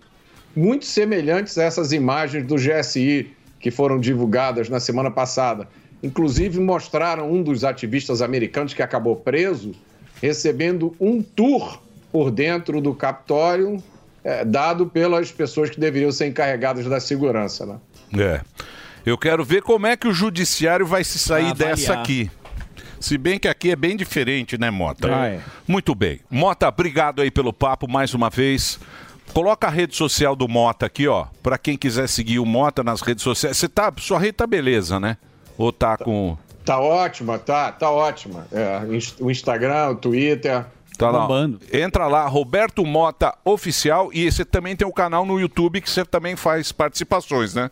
muito 0.54 0.84
semelhantes 0.84 1.58
a 1.58 1.64
essas 1.64 1.92
imagens 1.92 2.46
do 2.46 2.56
GSI 2.56 3.34
que 3.60 3.70
foram 3.70 3.98
divulgadas 3.98 4.68
na 4.68 4.80
semana 4.80 5.10
passada. 5.10 5.68
Inclusive 6.02 6.60
mostraram 6.60 7.30
um 7.30 7.42
dos 7.42 7.64
ativistas 7.64 8.22
americanos 8.22 8.74
que 8.74 8.82
acabou 8.82 9.16
preso 9.16 9.72
recebendo 10.20 10.94
um 11.00 11.22
tour 11.22 11.80
por 12.10 12.30
dentro 12.30 12.80
do 12.80 12.94
Capitólio, 12.94 13.82
eh, 14.24 14.44
dado 14.44 14.86
pelas 14.86 15.30
pessoas 15.30 15.70
que 15.70 15.78
deveriam 15.78 16.10
ser 16.10 16.26
encarregadas 16.26 16.86
da 16.86 17.00
segurança. 17.00 17.66
Né? 17.66 17.78
É. 18.18 18.40
Eu 19.04 19.16
quero 19.16 19.44
ver 19.44 19.62
como 19.62 19.86
é 19.86 19.96
que 19.96 20.08
o 20.08 20.12
judiciário 20.12 20.86
vai 20.86 21.04
se 21.04 21.18
sair 21.18 21.54
dessa 21.54 21.94
aqui. 21.94 22.30
Se 23.00 23.18
bem 23.18 23.38
que 23.38 23.48
aqui 23.48 23.70
é 23.70 23.76
bem 23.76 23.96
diferente, 23.96 24.58
né, 24.58 24.70
Mota? 24.70 25.08
Ah, 25.14 25.26
é. 25.28 25.40
Muito 25.66 25.94
bem. 25.94 26.20
Mota, 26.30 26.68
obrigado 26.68 27.22
aí 27.22 27.30
pelo 27.30 27.52
papo 27.52 27.88
mais 27.88 28.14
uma 28.14 28.30
vez. 28.30 28.78
Coloca 29.32 29.66
a 29.66 29.70
rede 29.70 29.94
social 29.94 30.34
do 30.34 30.48
Mota 30.48 30.86
aqui, 30.86 31.06
ó, 31.06 31.26
Pra 31.42 31.58
quem 31.58 31.76
quiser 31.76 32.08
seguir 32.08 32.38
o 32.38 32.46
Mota 32.46 32.82
nas 32.82 33.00
redes 33.00 33.22
sociais. 33.22 33.56
Você 33.56 33.68
tá, 33.68 33.92
sua 33.98 34.18
rede 34.18 34.32
tá 34.32 34.46
beleza, 34.46 34.98
né? 34.98 35.16
Ou 35.58 35.72
tá 35.72 35.96
com 35.96 36.36
Tá 36.64 36.80
ótima, 36.80 37.38
tá, 37.38 37.70
tá 37.70 37.88
ótima. 37.90 38.44
É, 38.50 38.80
o 39.20 39.30
Instagram, 39.30 39.90
o 39.90 39.94
Twitter. 39.94 40.66
Tá 40.98 41.10
lá. 41.10 41.28
Entra 41.72 42.08
lá, 42.08 42.26
Roberto 42.26 42.84
Mota 42.84 43.32
Oficial. 43.44 44.10
E 44.12 44.30
você 44.30 44.44
também 44.44 44.74
tem 44.74 44.86
o 44.86 44.92
canal 44.92 45.24
no 45.24 45.38
YouTube 45.38 45.80
que 45.80 45.88
você 45.88 46.04
também 46.04 46.34
faz 46.34 46.72
participações, 46.72 47.54
né? 47.54 47.70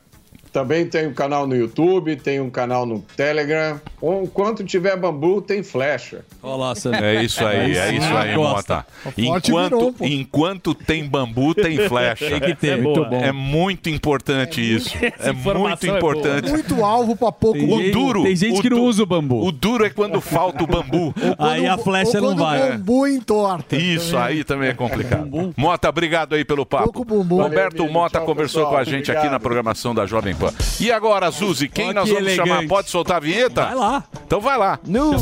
Também 0.54 0.86
tem 0.86 1.08
um 1.08 1.12
canal 1.12 1.48
no 1.48 1.56
YouTube, 1.56 2.14
tem 2.14 2.40
um 2.40 2.48
canal 2.48 2.86
no 2.86 3.00
Telegram. 3.16 3.80
Enquanto 4.00 4.62
tiver 4.62 4.96
bambu, 4.96 5.42
tem 5.42 5.64
flecha. 5.64 6.24
Olá, 6.40 6.74
É 7.02 7.24
isso 7.24 7.44
aí, 7.44 7.76
é 7.76 7.92
isso 7.92 8.14
aí, 8.14 8.36
Mota. 8.36 8.86
Enquanto, 9.18 9.94
enquanto 10.00 10.72
tem 10.72 11.08
bambu, 11.08 11.56
tem 11.56 11.76
flecha. 11.88 12.30
Tem 12.30 12.38
que 12.38 12.54
ter, 12.54 12.68
É 12.68 12.76
muito 12.76 13.04
bom. 13.04 13.20
É 13.20 13.32
muito 13.32 13.90
importante 13.90 14.60
isso. 14.60 14.96
É 15.18 15.32
muito 15.32 15.86
é 15.86 15.88
importante. 15.88 16.50
Muito 16.50 16.84
alvo 16.84 17.16
pra 17.16 17.32
pouco 17.32 17.58
o 17.58 17.66
bambu. 17.66 17.90
duro. 17.90 18.22
tem 18.22 18.36
gente 18.36 18.60
o 18.60 18.62
que 18.62 18.70
não 18.70 18.84
usa 18.84 19.02
o 19.02 19.06
bambu. 19.06 19.44
O 19.44 19.50
duro 19.50 19.84
é 19.84 19.90
quando 19.90 20.20
falta 20.20 20.62
o 20.62 20.68
bambu. 20.68 21.12
Aí 21.36 21.66
a 21.66 21.76
flecha 21.76 22.20
não 22.20 22.36
vai. 22.36 22.60
o 22.60 22.72
bambu 22.74 23.08
entorta. 23.08 23.74
Isso 23.74 24.16
aí 24.16 24.44
também 24.44 24.68
é 24.68 24.74
complicado. 24.74 25.52
Mota, 25.56 25.88
obrigado 25.88 26.36
aí 26.36 26.44
pelo 26.44 26.64
papo. 26.64 27.04
bumbum. 27.04 27.42
Roberto 27.42 27.78
Valeu, 27.78 27.92
Mota 27.92 28.18
tchau, 28.18 28.26
conversou 28.26 28.62
pessoal. 28.62 28.74
com 28.74 28.80
a 28.80 28.84
gente 28.84 29.10
aqui 29.10 29.18
Obrigado. 29.18 29.32
na 29.32 29.40
programação 29.40 29.92
da 29.92 30.06
Jovem 30.06 30.32
Pan. 30.34 30.43
E 30.80 30.90
agora, 30.92 31.30
Zuzi, 31.30 31.68
quem 31.68 31.90
Ó, 31.90 31.92
nós 31.94 32.08
que 32.08 32.14
vamos 32.14 32.32
chamar? 32.32 32.48
elegante. 32.48 32.68
Pode 32.68 32.90
soltar 32.90 33.16
a 33.16 33.20
vinheta? 33.20 33.64
Vai 33.66 33.74
lá. 33.74 34.04
Então 34.26 34.40
vai 34.40 34.58
lá. 34.58 34.78
No 34.86 35.12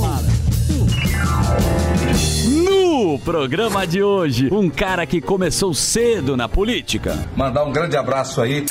programa 3.25 3.87
de 3.87 4.03
hoje, 4.03 4.49
um 4.53 4.69
cara 4.69 5.07
que 5.07 5.21
começou 5.21 5.75
cedo 5.75 6.37
na 6.37 6.49
política. 6.49 7.29
Mandar 7.37 7.65
um 7.65 7.73
grande 7.73 7.97
abraço 7.97 8.41
aí. 8.41 8.65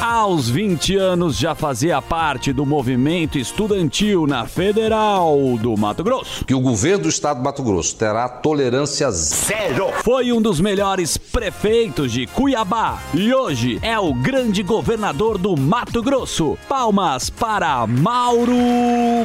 Aos 0.00 0.48
20 0.48 0.96
anos 0.96 1.36
já 1.36 1.54
fazia 1.54 2.00
parte 2.00 2.52
do 2.52 2.64
movimento 2.64 3.38
estudantil 3.38 4.26
na 4.26 4.46
Federal 4.46 5.36
do 5.60 5.76
Mato 5.76 6.02
Grosso. 6.04 6.44
Que 6.44 6.54
o 6.54 6.60
governo 6.60 7.04
do 7.04 7.08
estado 7.08 7.38
do 7.38 7.44
Mato 7.44 7.62
Grosso 7.62 7.96
terá 7.96 8.28
tolerância 8.28 9.10
zero. 9.10 9.88
Foi 10.02 10.32
um 10.32 10.40
dos 10.40 10.60
melhores 10.60 11.16
prefeitos 11.16 12.12
de 12.12 12.26
Cuiabá 12.26 12.98
e 13.12 13.34
hoje 13.34 13.78
é 13.82 13.98
o 13.98 14.14
grande 14.14 14.62
governador 14.62 15.38
do 15.38 15.56
Mato 15.56 16.02
Grosso. 16.02 16.56
Palmas 16.68 17.30
para 17.30 17.86
Mauro 17.86 18.56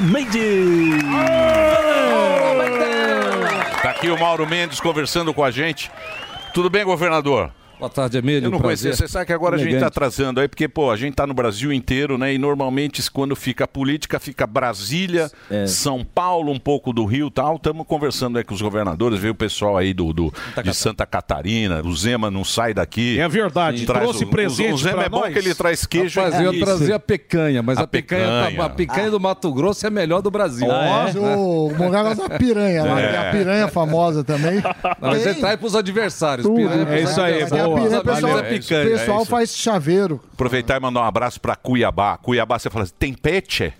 Mendes. 0.01 1.03
Tá 3.83 3.92
aqui 3.93 4.09
o 4.09 4.19
Mauro 4.19 4.47
Mendes 4.47 4.79
conversando 4.79 5.33
com 5.33 5.43
a 5.43 5.51
gente. 5.51 5.91
Tudo 6.53 6.69
bem, 6.69 6.83
governador? 6.83 7.51
Boa 7.83 7.89
tarde, 7.91 8.17
Emílio. 8.17 8.47
Eu 8.47 8.51
não 8.51 8.59
prazer. 8.61 8.91
conhecia. 8.91 8.93
Você 9.07 9.11
sabe 9.11 9.25
que 9.25 9.33
agora 9.33 9.57
a 9.57 9.59
gente 9.59 9.73
está 9.73 9.87
atrasando 9.87 10.39
aí, 10.39 10.47
porque, 10.47 10.69
pô, 10.69 10.89
a 10.89 10.95
gente 10.95 11.15
tá 11.15 11.27
no 11.27 11.33
Brasil 11.33 11.73
inteiro, 11.73 12.17
né? 12.17 12.33
E 12.33 12.37
normalmente, 12.37 13.03
quando 13.11 13.35
fica 13.35 13.65
a 13.65 13.67
política, 13.67 14.21
fica 14.21 14.47
Brasília, 14.47 15.29
É. 15.51 15.67
São 15.67 16.01
Paulo, 16.05 16.49
um 16.53 16.57
pouco 16.59 16.93
do 16.93 17.03
Rio 17.03 17.27
e 17.27 17.31
tal. 17.31 17.57
Estamos 17.57 17.85
conversando 17.85 18.37
aí 18.37 18.43
com 18.45 18.53
os 18.53 18.61
governadores, 18.61 19.19
veio 19.19 19.33
o 19.33 19.35
pessoal 19.35 19.75
aí 19.75 19.93
do, 19.93 20.13
do- 20.13 20.33
de 20.63 20.73
Santa 20.73 21.05
Catarina, 21.05 21.81
o 21.83 21.93
Zema 21.93 22.31
não 22.31 22.45
sai 22.45 22.73
daqui. 22.73 23.19
É 23.19 23.27
verdade, 23.27 23.85
trouxe 23.85 24.25
presente 24.27 24.71
O 24.71 24.77
Zema 24.77 25.03
é 25.03 25.09
bom 25.09 25.19
nós. 25.19 25.33
que 25.33 25.39
ele 25.39 25.53
traz 25.53 25.85
queijo 25.85 26.21
Rapaz, 26.21 26.39
e 26.41 26.45
eu 26.45 26.53
ia 26.53 26.59
trazer 26.63 26.93
a 26.93 26.99
picanha, 26.99 27.61
mas 27.61 27.77
a, 27.77 27.85
picanha, 27.85 28.25
tá- 28.43 28.47
picanha. 28.49 28.65
a 28.65 28.69
picanha 28.69 29.11
do 29.11 29.19
Mato 29.19 29.51
Grosso 29.51 29.85
é 29.85 29.89
a 29.89 29.91
melhor 29.91 30.21
do 30.21 30.31
Brasil. 30.31 30.69
Mas 30.69 31.15
o 31.17 31.69
Morgado 31.77 32.15
gosta 32.15 32.29
da 32.29 32.37
piranha 32.39 32.81
lá, 32.85 33.01
É. 33.01 33.07
tem 33.09 33.17
a 33.19 33.31
piranha 33.31 33.67
famosa 33.67 34.23
também. 34.23 34.61
Não, 35.01 35.09
mas 35.09 35.25
ele 35.25 35.35
traz 35.41 35.59
pros 35.59 35.75
adversários. 35.75 36.47
tudo. 36.47 36.55
piranha 36.55 36.87
É 36.87 37.01
isso 37.01 37.19
aí, 37.19 37.33
adversários. 37.33 37.65
boa. 37.67 37.72
Amigos 37.77 38.03
pessoal- 38.03 38.39
é 38.39 38.43
picanha. 38.43 38.85
O 38.85 38.89
pessoal 38.99 39.21
isso. 39.21 39.31
faz 39.31 39.57
chaveiro. 39.57 40.21
Aproveitar 40.33 40.77
e 40.77 40.79
mandar 40.79 41.01
um 41.01 41.05
abraço 41.05 41.39
para 41.39 41.55
Cuiabá. 41.55 42.17
Cuiabá, 42.17 42.59
você 42.59 42.69
fala 42.69 42.83
assim, 42.83 42.93
tem 42.97 43.13
peixe? 43.13 43.73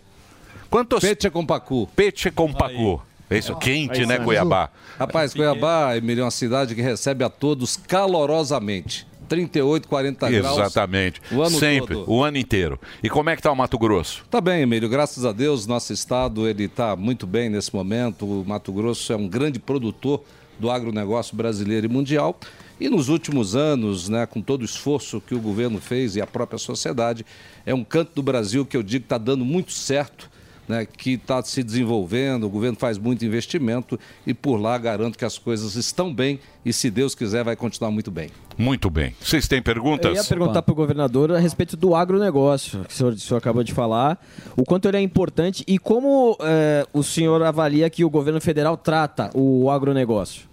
Quantos... 0.70 1.02
Peixe 1.02 1.30
com 1.30 1.45
pacu. 1.45 1.88
Peixe 1.95 2.32
com 2.32 2.52
pacu. 2.52 3.02
É 3.30 3.38
isso, 3.38 3.56
quente, 3.56 4.06
né, 4.06 4.20
Cuiabá? 4.20 4.70
Rapaz, 4.99 5.34
Cuiabá, 5.34 5.98
Emílio, 5.98 6.22
é 6.22 6.26
uma 6.26 6.32
cidade 6.32 6.76
que 6.76 6.82
recebe 6.82 7.24
a 7.24 7.30
todos 7.30 7.78
calorosamente. 7.78 9.07
38, 9.28 9.88
40 9.88 10.30
graus. 10.30 10.57
Exatamente. 10.57 11.22
O 11.32 11.41
ano 11.41 11.57
Sempre, 11.57 11.95
todo. 11.95 12.11
o 12.11 12.24
ano 12.24 12.38
inteiro. 12.38 12.80
E 13.02 13.10
como 13.10 13.30
é 13.30 13.36
que 13.36 13.41
tá 13.41 13.52
o 13.52 13.56
Mato 13.56 13.78
Grosso? 13.80 14.24
Tá 14.30 14.40
bem, 14.40 14.61
Emílio. 14.61 14.88
Graças 14.88 15.26
a 15.26 15.32
Deus, 15.32 15.65
nosso 15.65 15.91
estado 15.91 16.48
ele 16.48 16.65
está 16.65 16.95
muito 16.95 17.26
bem 17.26 17.49
nesse 17.49 17.74
momento. 17.74 18.26
O 18.26 18.45
Mato 18.45 18.72
Grosso 18.72 19.11
é 19.11 19.15
um 19.15 19.28
grande 19.28 19.60
produtor 19.60 20.24
do 20.60 20.70
agronegócio 20.70 21.36
brasileiro 21.36 21.88
e 21.88 21.90
mundial. 21.90 22.38
E 22.84 22.90
nos 22.90 23.08
últimos 23.08 23.56
anos, 23.56 24.10
né, 24.10 24.26
com 24.26 24.42
todo 24.42 24.64
o 24.64 24.66
esforço 24.66 25.22
que 25.22 25.34
o 25.34 25.40
governo 25.40 25.80
fez 25.80 26.18
e 26.18 26.22
a 26.22 26.28
própria 26.28 26.60
sociedade, 26.60 27.26
é 27.66 27.74
um 27.74 27.82
canto 27.82 28.12
do 28.14 28.22
Brasil 28.22 28.66
que 28.66 28.76
eu 28.76 28.84
digo 28.84 29.04
que 29.04 29.06
está 29.06 29.18
dando 29.18 29.46
muito 29.46 29.72
certo, 29.72 30.30
né, 30.68 30.86
que 30.86 31.12
está 31.12 31.42
se 31.42 31.64
desenvolvendo. 31.64 32.44
O 32.44 32.50
governo 32.50 32.78
faz 32.78 32.98
muito 32.98 33.24
investimento 33.24 33.98
e 34.28 34.34
por 34.34 34.58
lá 34.58 34.78
garanto 34.78 35.18
que 35.18 35.24
as 35.24 35.38
coisas 35.38 35.76
estão 35.76 36.14
bem 36.14 36.42
e, 36.66 36.74
se 36.74 36.92
Deus 36.92 37.16
quiser, 37.16 37.46
vai 37.46 37.56
continuar 37.56 37.90
muito 37.90 38.12
bem. 38.12 38.30
Muito 38.58 38.90
bem. 38.90 39.16
Vocês 39.22 39.48
têm 39.48 39.62
perguntas? 39.62 40.12
Eu 40.12 40.22
ia 40.22 40.24
perguntar 40.26 40.62
para 40.62 40.74
o 40.74 40.76
governador 40.76 41.32
a 41.32 41.40
respeito 41.40 41.78
do 41.78 41.96
agronegócio, 41.96 42.84
que 42.84 42.94
o 42.94 42.98
senhor, 42.98 43.14
o 43.14 43.18
senhor 43.18 43.38
acabou 43.38 43.64
de 43.64 43.72
falar, 43.72 44.22
o 44.58 44.66
quanto 44.66 44.90
ele 44.90 44.98
é 44.98 45.02
importante 45.02 45.64
e 45.66 45.80
como 45.80 46.36
eh, 46.42 46.86
o 46.92 47.02
senhor 47.02 47.42
avalia 47.44 47.90
que 47.90 48.04
o 48.04 48.10
governo 48.10 48.42
federal 48.42 48.76
trata 48.76 49.32
o 49.34 49.72
agronegócio. 49.72 50.52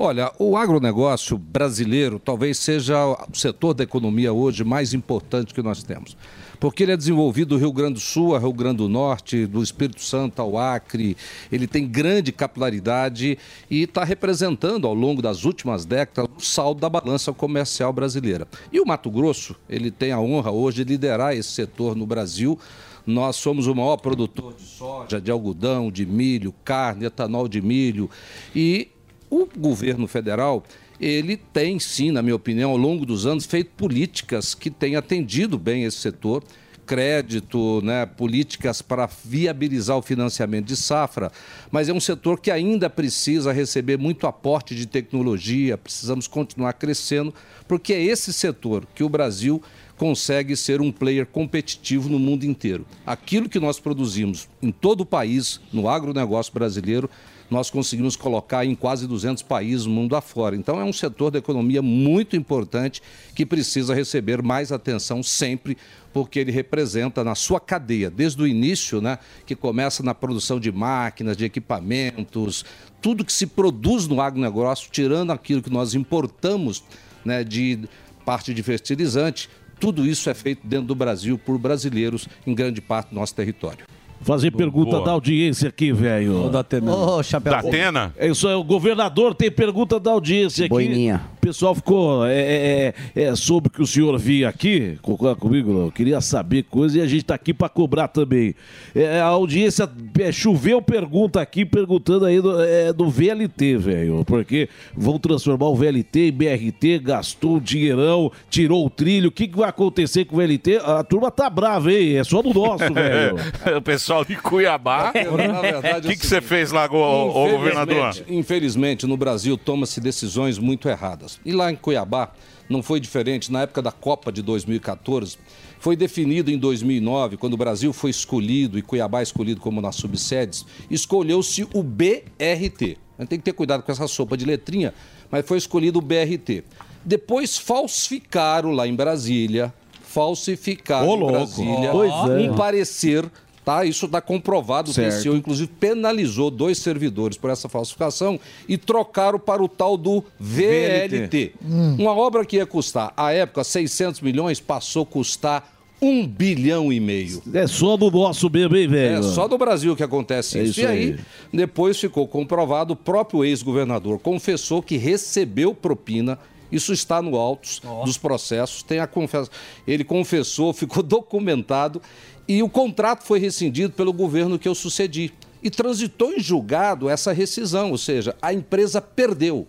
Olha, 0.00 0.32
o 0.38 0.56
agronegócio 0.56 1.36
brasileiro 1.36 2.20
talvez 2.20 2.56
seja 2.58 3.04
o 3.04 3.36
setor 3.36 3.74
da 3.74 3.82
economia 3.82 4.32
hoje 4.32 4.62
mais 4.62 4.94
importante 4.94 5.52
que 5.52 5.60
nós 5.60 5.82
temos. 5.82 6.16
Porque 6.60 6.84
ele 6.84 6.92
é 6.92 6.96
desenvolvido 6.96 7.48
do 7.48 7.56
Rio 7.56 7.72
Grande 7.72 7.94
do 7.94 8.00
Sul 8.00 8.32
ao 8.32 8.40
Rio 8.40 8.52
Grande 8.52 8.76
do 8.76 8.88
Norte, 8.88 9.44
do 9.44 9.60
Espírito 9.60 10.00
Santo 10.00 10.40
ao 10.40 10.56
Acre, 10.56 11.16
ele 11.50 11.66
tem 11.66 11.84
grande 11.84 12.30
capilaridade 12.30 13.36
e 13.68 13.82
está 13.82 14.04
representando 14.04 14.86
ao 14.86 14.94
longo 14.94 15.20
das 15.20 15.44
últimas 15.44 15.84
décadas 15.84 16.30
o 16.36 16.40
saldo 16.40 16.80
da 16.80 16.88
balança 16.88 17.32
comercial 17.32 17.92
brasileira. 17.92 18.46
E 18.72 18.78
o 18.80 18.86
Mato 18.86 19.10
Grosso, 19.10 19.56
ele 19.68 19.90
tem 19.90 20.12
a 20.12 20.20
honra 20.20 20.52
hoje 20.52 20.84
de 20.84 20.92
liderar 20.92 21.34
esse 21.34 21.50
setor 21.50 21.96
no 21.96 22.06
Brasil. 22.06 22.56
Nós 23.04 23.34
somos 23.34 23.66
o 23.66 23.74
maior 23.74 23.96
produtor 23.96 24.54
de 24.54 24.62
soja, 24.62 25.20
de 25.20 25.32
algodão, 25.32 25.90
de 25.90 26.06
milho, 26.06 26.54
carne, 26.64 27.06
etanol 27.06 27.48
de 27.48 27.60
milho 27.60 28.08
e 28.54 28.92
o 29.30 29.46
governo 29.56 30.06
federal, 30.06 30.64
ele 31.00 31.36
tem 31.36 31.78
sim, 31.78 32.10
na 32.10 32.22
minha 32.22 32.34
opinião, 32.36 32.70
ao 32.70 32.76
longo 32.76 33.06
dos 33.06 33.26
anos, 33.26 33.46
feito 33.46 33.70
políticas 33.76 34.54
que 34.54 34.70
têm 34.70 34.96
atendido 34.96 35.58
bem 35.58 35.84
esse 35.84 35.98
setor, 35.98 36.42
crédito, 36.88 37.82
né, 37.82 38.06
políticas 38.06 38.80
para 38.80 39.06
viabilizar 39.22 39.98
o 39.98 40.02
financiamento 40.02 40.64
de 40.64 40.74
safra, 40.74 41.30
mas 41.70 41.90
é 41.90 41.92
um 41.92 42.00
setor 42.00 42.40
que 42.40 42.50
ainda 42.50 42.88
precisa 42.88 43.52
receber 43.52 43.98
muito 43.98 44.26
aporte 44.26 44.74
de 44.74 44.86
tecnologia, 44.86 45.76
precisamos 45.76 46.26
continuar 46.26 46.72
crescendo, 46.72 47.34
porque 47.68 47.92
é 47.92 48.02
esse 48.02 48.32
setor 48.32 48.86
que 48.94 49.04
o 49.04 49.08
Brasil 49.08 49.62
consegue 49.98 50.56
ser 50.56 50.80
um 50.80 50.90
player 50.90 51.26
competitivo 51.26 52.08
no 52.08 52.18
mundo 52.18 52.44
inteiro. 52.44 52.86
Aquilo 53.04 53.50
que 53.50 53.60
nós 53.60 53.78
produzimos 53.78 54.48
em 54.62 54.72
todo 54.72 55.02
o 55.02 55.06
país, 55.06 55.60
no 55.70 55.88
agronegócio 55.90 56.54
brasileiro, 56.54 57.10
nós 57.50 57.70
conseguimos 57.70 58.16
colocar 58.16 58.64
em 58.64 58.74
quase 58.74 59.06
200 59.06 59.42
países 59.42 59.86
mundo 59.86 60.14
afora. 60.14 60.54
Então 60.54 60.80
é 60.80 60.84
um 60.84 60.92
setor 60.92 61.30
da 61.30 61.38
economia 61.38 61.80
muito 61.80 62.36
importante 62.36 63.02
que 63.34 63.46
precisa 63.46 63.94
receber 63.94 64.42
mais 64.42 64.70
atenção 64.70 65.22
sempre, 65.22 65.76
porque 66.12 66.38
ele 66.38 66.52
representa 66.52 67.24
na 67.24 67.34
sua 67.34 67.60
cadeia, 67.60 68.10
desde 68.10 68.42
o 68.42 68.46
início, 68.46 69.00
né, 69.00 69.18
que 69.46 69.54
começa 69.54 70.02
na 70.02 70.14
produção 70.14 70.60
de 70.60 70.70
máquinas, 70.70 71.36
de 71.36 71.44
equipamentos, 71.44 72.64
tudo 73.00 73.24
que 73.24 73.32
se 73.32 73.46
produz 73.46 74.06
no 74.06 74.20
agronegócio, 74.20 74.90
tirando 74.90 75.30
aquilo 75.30 75.62
que 75.62 75.70
nós 75.70 75.94
importamos 75.94 76.82
né, 77.24 77.44
de 77.44 77.80
parte 78.24 78.52
de 78.52 78.62
fertilizante, 78.62 79.48
tudo 79.80 80.04
isso 80.04 80.28
é 80.28 80.34
feito 80.34 80.66
dentro 80.66 80.86
do 80.86 80.94
Brasil 80.94 81.38
por 81.38 81.56
brasileiros 81.56 82.28
em 82.46 82.54
grande 82.54 82.80
parte 82.80 83.10
do 83.10 83.14
nosso 83.14 83.34
território. 83.34 83.86
Fazer 84.20 84.50
pergunta 84.50 84.92
boa. 84.92 85.04
da 85.04 85.12
audiência 85.12 85.68
aqui, 85.68 85.92
velho. 85.92 86.48
da 86.50 86.60
Atena. 86.60 86.94
Ô, 86.94 87.22
chapéu. 87.22 87.52
Da 87.52 87.60
Atena? 87.60 88.12
É 88.16 88.28
isso 88.28 88.46
aí, 88.48 88.54
o 88.54 88.64
governador 88.64 89.34
tem 89.34 89.50
pergunta 89.50 89.98
da 89.98 90.10
audiência 90.10 90.66
aqui. 90.66 90.70
Boininha. 90.70 91.22
O 91.48 91.50
pessoal 91.50 91.74
ficou. 91.74 92.26
É, 92.26 92.34
é, 92.40 92.94
é, 93.16 93.22
é, 93.24 93.34
soube 93.36 93.70
que 93.70 93.80
o 93.80 93.86
senhor 93.86 94.18
vinha 94.18 94.48
aqui, 94.48 94.98
concorda 95.00 95.34
comigo? 95.34 95.70
Eu 95.86 95.90
queria 95.90 96.20
saber 96.20 96.64
coisa 96.64 96.98
e 96.98 97.00
a 97.00 97.06
gente 97.06 97.24
tá 97.24 97.34
aqui 97.34 97.54
para 97.54 97.68
cobrar 97.70 98.08
também. 98.08 98.54
É, 98.94 99.18
a 99.20 99.24
audiência 99.26 99.88
é, 100.20 100.30
choveu 100.30 100.82
pergunta 100.82 101.40
aqui, 101.40 101.64
perguntando 101.64 102.26
aí 102.26 102.40
do, 102.40 102.62
é, 102.62 102.92
do 102.92 103.08
VLT, 103.08 103.78
velho. 103.78 104.24
Porque 104.26 104.68
vão 104.94 105.18
transformar 105.18 105.68
o 105.68 105.74
VLT 105.74 106.28
em 106.28 106.32
BRT, 106.32 106.98
gastou 106.98 107.56
um 107.56 107.60
dinheirão, 107.60 108.30
tirou 108.50 108.84
o 108.84 108.90
trilho. 108.90 109.28
O 109.28 109.32
que, 109.32 109.48
que 109.48 109.56
vai 109.56 109.70
acontecer 109.70 110.26
com 110.26 110.36
o 110.36 110.38
VLT? 110.38 110.76
A 110.84 111.02
turma 111.02 111.30
tá 111.30 111.48
brava, 111.48 111.90
hein? 111.90 112.16
É 112.18 112.24
só 112.24 112.42
do 112.42 112.52
nosso, 112.52 112.84
velho. 112.92 113.36
o 113.78 113.80
pessoal 113.82 114.22
de 114.24 114.36
Cuiabá. 114.36 115.12
Na 115.14 115.60
verdade, 115.62 116.08
O 116.08 116.10
que, 116.10 116.16
que 116.18 116.26
você 116.26 116.40
fez 116.42 116.72
lá, 116.72 116.86
go- 116.86 116.98
ô, 116.98 117.48
governador? 117.50 118.10
Infelizmente- 118.18 118.48
Infelizmente, 118.58 119.06
no 119.06 119.16
Brasil 119.16 119.56
toma-se 119.56 120.00
decisões 120.00 120.58
muito 120.58 120.88
erradas. 120.88 121.37
E 121.44 121.52
lá 121.52 121.70
em 121.70 121.76
Cuiabá 121.76 122.32
não 122.68 122.82
foi 122.82 123.00
diferente. 123.00 123.50
Na 123.50 123.62
época 123.62 123.80
da 123.80 123.92
Copa 123.92 124.30
de 124.30 124.42
2014, 124.42 125.38
foi 125.78 125.96
definido 125.96 126.50
em 126.50 126.58
2009, 126.58 127.36
quando 127.36 127.54
o 127.54 127.56
Brasil 127.56 127.92
foi 127.92 128.10
escolhido 128.10 128.78
e 128.78 128.82
Cuiabá 128.82 129.22
escolhido 129.22 129.60
como 129.60 129.80
nas 129.80 129.96
subsedes, 129.96 130.66
escolheu-se 130.90 131.66
o 131.72 131.82
BRT. 131.82 132.98
A 133.18 133.22
gente 133.22 133.28
tem 133.30 133.38
que 133.38 133.44
ter 133.44 133.52
cuidado 133.52 133.82
com 133.82 133.90
essa 133.90 134.06
sopa 134.06 134.36
de 134.36 134.44
letrinha, 134.44 134.92
mas 135.30 135.46
foi 135.46 135.58
escolhido 135.58 135.98
o 135.98 136.02
BRT. 136.02 136.64
Depois 137.04 137.56
falsificaram 137.56 138.72
lá 138.72 138.86
em 138.86 138.94
Brasília, 138.94 139.72
falsificaram 140.02 141.08
Ô, 141.08 141.16
em. 141.16 141.26
Brasília 141.32 141.90
Pois 141.90 142.12
é. 142.12 142.50
um 142.50 142.54
parecer 142.54 143.30
Tá? 143.68 143.84
Isso 143.84 144.06
está 144.06 144.18
comprovado. 144.18 144.90
O 144.90 144.94
Certo. 144.94 145.18
TCU, 145.20 145.36
inclusive, 145.36 145.68
penalizou 145.78 146.50
dois 146.50 146.78
servidores 146.78 147.36
por 147.36 147.50
essa 147.50 147.68
falsificação 147.68 148.40
e 148.66 148.78
trocaram 148.78 149.38
para 149.38 149.62
o 149.62 149.68
tal 149.68 149.98
do 149.98 150.24
VLT. 150.40 151.52
Hum. 151.62 151.96
Uma 151.98 152.12
obra 152.16 152.46
que 152.46 152.56
ia 152.56 152.64
custar, 152.64 153.12
à 153.14 153.30
época, 153.30 153.62
600 153.62 154.22
milhões, 154.22 154.58
passou 154.58 155.02
a 155.02 155.06
custar 155.06 155.70
um 156.00 156.26
bilhão 156.26 156.90
e 156.90 156.98
meio. 156.98 157.42
É 157.52 157.66
só 157.66 157.98
do 157.98 158.10
nosso 158.10 158.48
bebê, 158.48 158.86
velho. 158.86 159.18
É 159.18 159.22
só 159.22 159.46
do 159.46 159.58
Brasil 159.58 159.94
que 159.94 160.02
acontece 160.02 160.58
É 160.58 160.62
isso. 160.62 160.70
isso 160.70 160.80
E 160.80 160.86
aí, 160.86 161.04
aí. 161.12 161.18
depois 161.52 162.00
ficou 162.00 162.26
comprovado, 162.26 162.94
o 162.94 162.96
próprio 162.96 163.44
ex-governador 163.44 164.18
confessou 164.18 164.82
que 164.82 164.96
recebeu 164.96 165.74
propina. 165.74 166.38
Isso 166.72 166.90
está 166.94 167.20
no 167.20 167.36
autos 167.36 167.82
dos 168.04 168.16
processos. 168.16 168.82
Tem 168.82 168.98
a 168.98 169.06
confessa... 169.06 169.50
Ele 169.86 170.04
confessou, 170.04 170.72
ficou 170.74 171.02
documentado 171.02 172.00
e 172.48 172.62
o 172.62 172.68
contrato 172.68 173.24
foi 173.24 173.38
rescindido 173.38 173.92
pelo 173.92 174.12
governo 174.12 174.58
que 174.58 174.66
eu 174.66 174.74
sucedi. 174.74 175.32
E 175.62 175.68
transitou 175.70 176.32
em 176.32 176.40
julgado 176.40 177.08
essa 177.08 177.32
rescisão, 177.32 177.90
ou 177.90 177.98
seja, 177.98 178.34
a 178.40 178.54
empresa 178.54 179.02
perdeu. 179.02 179.66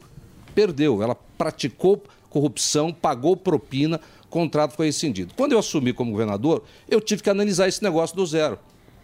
Perdeu. 0.55 1.03
Ela 1.03 1.15
praticou 1.37 2.01
corrupção, 2.29 2.93
pagou 2.93 3.35
propina, 3.35 3.99
o 4.23 4.27
contrato 4.27 4.75
foi 4.75 4.85
rescindido. 4.85 5.33
Quando 5.35 5.53
eu 5.53 5.59
assumi 5.59 5.91
como 5.91 6.11
governador, 6.11 6.63
eu 6.87 7.01
tive 7.01 7.23
que 7.23 7.29
analisar 7.29 7.67
esse 7.67 7.83
negócio 7.83 8.15
do 8.15 8.25
zero. 8.25 8.57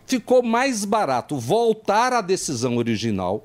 Ficou 0.06 0.44
mais 0.44 0.86
barato 0.86 1.38
voltar 1.38 2.14
à 2.14 2.22
decisão 2.22 2.78
original, 2.78 3.44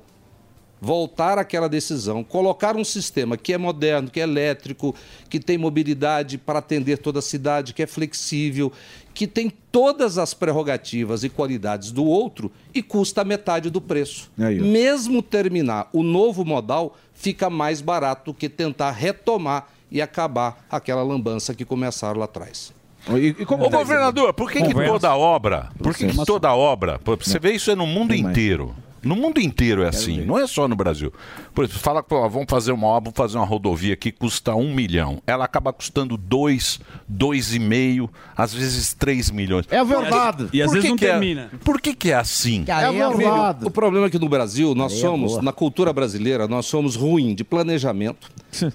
voltar 0.79 1.37
àquela 1.37 1.67
decisão, 1.67 2.23
colocar 2.23 2.75
um 2.75 2.83
sistema 2.83 3.37
que 3.37 3.53
é 3.53 3.57
moderno, 3.57 4.09
que 4.09 4.19
é 4.19 4.23
elétrico, 4.23 4.95
que 5.29 5.39
tem 5.39 5.57
mobilidade 5.57 6.39
para 6.39 6.59
atender 6.59 6.97
toda 6.97 7.19
a 7.19 7.21
cidade, 7.21 7.73
que 7.73 7.83
é 7.83 7.87
flexível, 7.87 8.71
que 9.13 9.27
tem 9.27 9.51
todas 9.71 10.17
as 10.17 10.33
prerrogativas 10.33 11.23
e 11.23 11.29
qualidades 11.29 11.91
do 11.91 12.05
outro 12.05 12.51
e 12.73 12.81
custa 12.81 13.23
metade 13.23 13.69
do 13.69 13.81
preço. 13.81 14.31
Mesmo 14.37 15.21
terminar 15.21 15.89
o 15.93 16.03
novo 16.03 16.43
modal, 16.45 16.97
fica 17.13 17.49
mais 17.49 17.81
barato 17.81 18.33
que 18.33 18.49
tentar 18.49 18.91
retomar 18.91 19.67
e 19.91 20.01
acabar 20.01 20.65
aquela 20.69 21.03
lambança 21.03 21.53
que 21.53 21.65
começaram 21.65 22.19
lá 22.19 22.25
atrás. 22.25 22.73
Ô, 23.07 23.69
governador, 23.69 24.33
por 24.33 24.51
que, 24.51 24.61
que 24.61 24.73
toda 24.73 25.15
obra, 25.15 25.69
por 25.81 25.95
que, 25.95 26.07
que 26.07 26.25
toda 26.25 26.53
obra, 26.53 26.99
você 27.03 27.39
vê 27.39 27.53
isso 27.53 27.71
é 27.71 27.75
no 27.75 27.87
mundo 27.87 28.13
inteiro. 28.13 28.75
No 29.03 29.15
mundo 29.15 29.39
inteiro 29.41 29.83
é 29.83 29.87
assim, 29.87 30.21
não 30.23 30.37
é 30.37 30.45
só 30.45 30.67
no 30.67 30.75
Brasil. 30.75 31.11
Por 31.53 31.65
exemplo, 31.65 31.79
fala 31.81 32.03
que 32.03 32.09
vamos 32.09 32.45
fazer 32.47 32.71
uma 32.71 32.85
obra, 32.87 33.11
vamos 33.11 33.17
fazer 33.17 33.37
uma 33.37 33.45
rodovia 33.45 33.95
que 33.95 34.11
custa 34.11 34.53
um 34.53 34.73
milhão. 34.73 35.21
Ela 35.25 35.45
acaba 35.45 35.73
custando 35.73 36.15
dois, 36.15 36.79
dois 37.07 37.55
e 37.55 37.59
meio, 37.59 38.09
às 38.37 38.53
vezes 38.53 38.93
três 38.93 39.31
milhões. 39.31 39.65
É 39.71 39.83
verdade. 39.83 40.49
E 40.53 40.61
às 40.61 40.67
Por 40.67 40.73
vezes 40.75 40.85
que 40.85 40.89
não 40.91 40.97
que 40.97 41.05
é- 41.05 41.09
termina. 41.11 41.49
Por 41.65 41.81
que, 41.81 41.95
que 41.95 42.11
é 42.11 42.15
assim? 42.15 42.63
Filho, 42.65 43.67
o 43.67 43.71
problema 43.71 44.05
é 44.05 44.09
que 44.09 44.19
no 44.19 44.29
Brasil 44.29 44.75
nós 44.75 44.93
é 44.93 44.97
somos, 44.97 45.41
na 45.41 45.51
cultura 45.51 45.91
brasileira, 45.91 46.47
nós 46.47 46.65
somos 46.67 46.95
ruim 46.95 47.33
de 47.33 47.43
planejamento. 47.43 48.29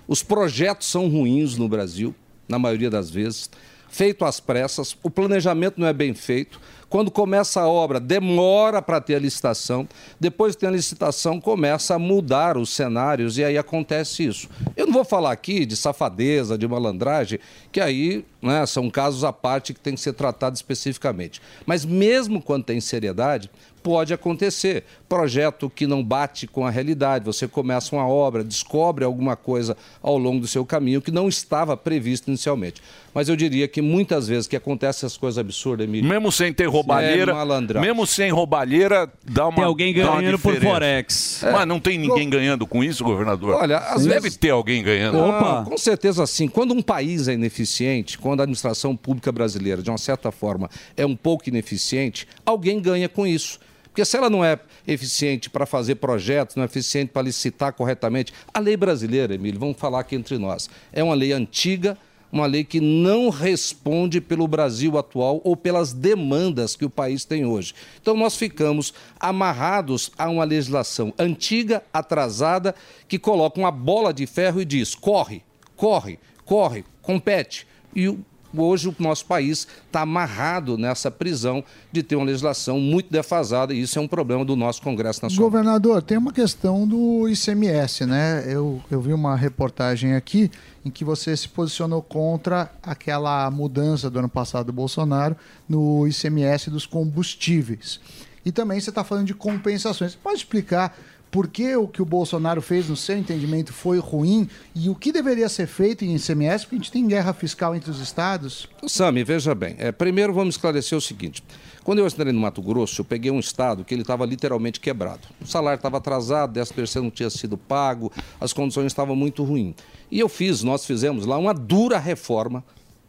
Os 0.08 0.22
projetos 0.22 0.88
são 0.88 1.08
ruins 1.08 1.56
no 1.56 1.68
Brasil, 1.68 2.14
na 2.48 2.58
maioria 2.58 2.90
das 2.90 3.10
vezes. 3.10 3.48
Feito 3.88 4.24
às 4.24 4.40
pressas, 4.40 4.96
o 5.02 5.08
planejamento 5.10 5.80
não 5.80 5.86
é 5.86 5.92
bem 5.92 6.12
feito. 6.12 6.60
Quando 6.88 7.10
começa 7.10 7.60
a 7.60 7.68
obra, 7.68 7.98
demora 7.98 8.80
para 8.80 9.00
ter 9.00 9.16
a 9.16 9.18
licitação. 9.18 9.88
Depois 10.20 10.54
que 10.54 10.60
tem 10.60 10.68
a 10.68 10.72
licitação, 10.72 11.40
começa 11.40 11.94
a 11.94 11.98
mudar 11.98 12.56
os 12.56 12.70
cenários 12.70 13.38
e 13.38 13.44
aí 13.44 13.58
acontece 13.58 14.24
isso. 14.24 14.48
Eu 14.76 14.86
não 14.86 14.92
vou 14.92 15.04
falar 15.04 15.32
aqui 15.32 15.66
de 15.66 15.76
safadeza, 15.76 16.56
de 16.56 16.66
malandragem, 16.66 17.40
que 17.72 17.80
aí 17.80 18.24
né, 18.46 18.64
são 18.66 18.88
casos 18.88 19.24
à 19.24 19.32
parte 19.32 19.74
que 19.74 19.80
tem 19.80 19.94
que 19.94 20.00
ser 20.00 20.12
tratado 20.12 20.56
especificamente. 20.56 21.40
Mas 21.66 21.84
mesmo 21.84 22.40
quando 22.40 22.64
tem 22.64 22.80
seriedade, 22.80 23.50
pode 23.82 24.12
acontecer. 24.12 24.82
Projeto 25.08 25.70
que 25.70 25.86
não 25.86 26.02
bate 26.02 26.48
com 26.48 26.66
a 26.66 26.70
realidade, 26.70 27.24
você 27.24 27.46
começa 27.46 27.94
uma 27.94 28.06
obra, 28.08 28.42
descobre 28.42 29.04
alguma 29.04 29.36
coisa 29.36 29.76
ao 30.02 30.18
longo 30.18 30.40
do 30.40 30.48
seu 30.48 30.66
caminho 30.66 31.00
que 31.00 31.12
não 31.12 31.28
estava 31.28 31.76
previsto 31.76 32.26
inicialmente. 32.28 32.82
Mas 33.14 33.28
eu 33.28 33.36
diria 33.36 33.68
que 33.68 33.80
muitas 33.80 34.26
vezes 34.26 34.48
que 34.48 34.56
acontecem 34.56 35.06
essas 35.06 35.16
coisas 35.16 35.38
absurdas, 35.38 35.86
Emílio. 35.86 36.08
Mesmo 36.10 36.32
sem 36.32 36.52
ter 36.52 36.66
roubalheira, 36.66 37.32
É 37.32 37.80
mesmo 37.80 38.04
sem 38.06 38.30
roubalheira, 38.32 39.10
dá 39.24 39.46
uma 39.46 39.54
Tem 39.54 39.64
alguém 39.64 39.94
ganhando 39.94 40.38
por. 40.38 40.60
Forex. 40.60 41.44
Mas 41.52 41.66
não 41.66 41.78
tem 41.78 41.96
ninguém 41.96 42.28
ganhando 42.28 42.66
com 42.66 42.82
isso, 42.82 43.04
governador? 43.04 43.54
Olha, 43.54 43.78
às 43.78 44.04
deve 44.04 44.20
vezes- 44.20 44.36
ter 44.36 44.50
alguém 44.50 44.82
ganhando. 44.82 45.18
Ah, 45.22 45.64
com 45.66 45.78
certeza 45.78 46.26
sim. 46.26 46.48
Quando 46.48 46.74
um 46.74 46.82
país 46.82 47.28
é 47.28 47.34
ineficiente, 47.34 48.18
quando 48.18 48.35
a 48.40 48.44
administração 48.44 48.96
pública 48.96 49.30
brasileira, 49.32 49.82
de 49.82 49.90
uma 49.90 49.98
certa 49.98 50.30
forma, 50.30 50.70
é 50.96 51.04
um 51.04 51.16
pouco 51.16 51.48
ineficiente, 51.48 52.26
alguém 52.44 52.80
ganha 52.80 53.08
com 53.08 53.26
isso. 53.26 53.58
Porque 53.84 54.04
se 54.04 54.16
ela 54.16 54.28
não 54.28 54.44
é 54.44 54.58
eficiente 54.86 55.48
para 55.48 55.64
fazer 55.64 55.94
projetos, 55.94 56.54
não 56.54 56.62
é 56.62 56.66
eficiente 56.66 57.12
para 57.12 57.22
licitar 57.22 57.72
corretamente, 57.72 58.32
a 58.52 58.60
lei 58.60 58.76
brasileira, 58.76 59.34
Emílio, 59.34 59.58
vamos 59.58 59.78
falar 59.78 60.00
aqui 60.00 60.14
entre 60.14 60.36
nós, 60.36 60.68
é 60.92 61.02
uma 61.02 61.14
lei 61.14 61.32
antiga, 61.32 61.96
uma 62.30 62.46
lei 62.46 62.64
que 62.64 62.80
não 62.80 63.30
responde 63.30 64.20
pelo 64.20 64.46
Brasil 64.46 64.98
atual 64.98 65.40
ou 65.44 65.56
pelas 65.56 65.92
demandas 65.92 66.76
que 66.76 66.84
o 66.84 66.90
país 66.90 67.24
tem 67.24 67.46
hoje. 67.46 67.74
Então 68.00 68.16
nós 68.16 68.36
ficamos 68.36 68.92
amarrados 69.18 70.10
a 70.18 70.28
uma 70.28 70.44
legislação 70.44 71.14
antiga, 71.18 71.82
atrasada, 71.92 72.74
que 73.08 73.18
coloca 73.18 73.58
uma 73.58 73.70
bola 73.70 74.12
de 74.12 74.26
ferro 74.26 74.60
e 74.60 74.64
diz: 74.64 74.94
corre, 74.94 75.42
corre, 75.74 76.18
corre, 76.44 76.84
compete. 77.00 77.66
E 77.96 78.08
o- 78.08 78.18
hoje 78.56 78.88
o 78.88 78.94
nosso 78.98 79.26
país 79.26 79.66
está 79.86 80.02
amarrado 80.02 80.78
nessa 80.78 81.10
prisão 81.10 81.62
de 81.92 82.02
ter 82.02 82.16
uma 82.16 82.24
legislação 82.24 82.78
muito 82.80 83.10
defasada 83.12 83.74
e 83.74 83.82
isso 83.82 83.98
é 83.98 84.02
um 84.02 84.06
problema 84.08 84.44
do 84.44 84.54
nosso 84.56 84.80
Congresso 84.82 85.22
Nacional. 85.22 85.50
Governador, 85.50 86.00
tem 86.02 86.16
uma 86.16 86.32
questão 86.32 86.86
do 86.86 87.28
ICMS, 87.28 88.06
né? 88.06 88.44
Eu, 88.46 88.80
eu 88.90 89.00
vi 89.00 89.12
uma 89.12 89.34
reportagem 89.36 90.14
aqui 90.14 90.50
em 90.84 90.90
que 90.90 91.04
você 91.04 91.36
se 91.36 91.48
posicionou 91.48 92.00
contra 92.02 92.70
aquela 92.82 93.50
mudança 93.50 94.08
do 94.08 94.18
ano 94.20 94.28
passado 94.28 94.66
do 94.66 94.72
Bolsonaro 94.72 95.36
no 95.68 96.06
ICMS 96.06 96.70
dos 96.70 96.86
combustíveis. 96.86 98.00
E 98.44 98.52
também 98.52 98.78
você 98.80 98.90
está 98.90 99.02
falando 99.02 99.26
de 99.26 99.34
compensações. 99.34 100.12
Você 100.12 100.18
pode 100.22 100.38
explicar 100.38 100.96
por 101.36 101.48
que 101.48 101.76
o 101.76 101.86
que 101.86 102.00
o 102.00 102.04
Bolsonaro 102.06 102.62
fez, 102.62 102.88
no 102.88 102.96
seu 102.96 103.18
entendimento, 103.18 103.70
foi 103.70 103.98
ruim 103.98 104.48
e 104.74 104.88
o 104.88 104.94
que 104.94 105.12
deveria 105.12 105.50
ser 105.50 105.66
feito 105.66 106.02
em 106.02 106.16
ICMS? 106.16 106.64
Porque 106.64 106.76
a 106.76 106.78
gente 106.78 106.90
tem 106.90 107.06
guerra 107.06 107.34
fiscal 107.34 107.74
entre 107.76 107.90
os 107.90 108.00
estados. 108.00 108.66
Sami, 108.86 109.22
veja 109.22 109.54
bem. 109.54 109.76
É, 109.76 109.92
primeiro 109.92 110.32
vamos 110.32 110.54
esclarecer 110.54 110.96
o 110.96 111.00
seguinte. 111.00 111.44
Quando 111.84 111.98
eu 111.98 112.06
entrei 112.06 112.32
no 112.32 112.40
Mato 112.40 112.62
Grosso, 112.62 113.02
eu 113.02 113.04
peguei 113.04 113.30
um 113.30 113.38
estado 113.38 113.84
que 113.84 113.92
ele 113.92 114.00
estava 114.00 114.24
literalmente 114.24 114.80
quebrado. 114.80 115.28
O 115.38 115.46
salário 115.46 115.76
estava 115.76 115.98
atrasado, 115.98 116.54
13 116.54 116.72
terceiro 116.72 117.04
não 117.04 117.10
tinha 117.10 117.28
sido 117.28 117.58
pago, 117.58 118.10
as 118.40 118.54
condições 118.54 118.86
estavam 118.86 119.14
muito 119.14 119.44
ruins. 119.44 119.74
E 120.10 120.18
eu 120.18 120.30
fiz, 120.30 120.62
nós 120.62 120.86
fizemos 120.86 121.26
lá 121.26 121.36
uma 121.36 121.52
dura 121.52 121.98
reforma, 121.98 122.64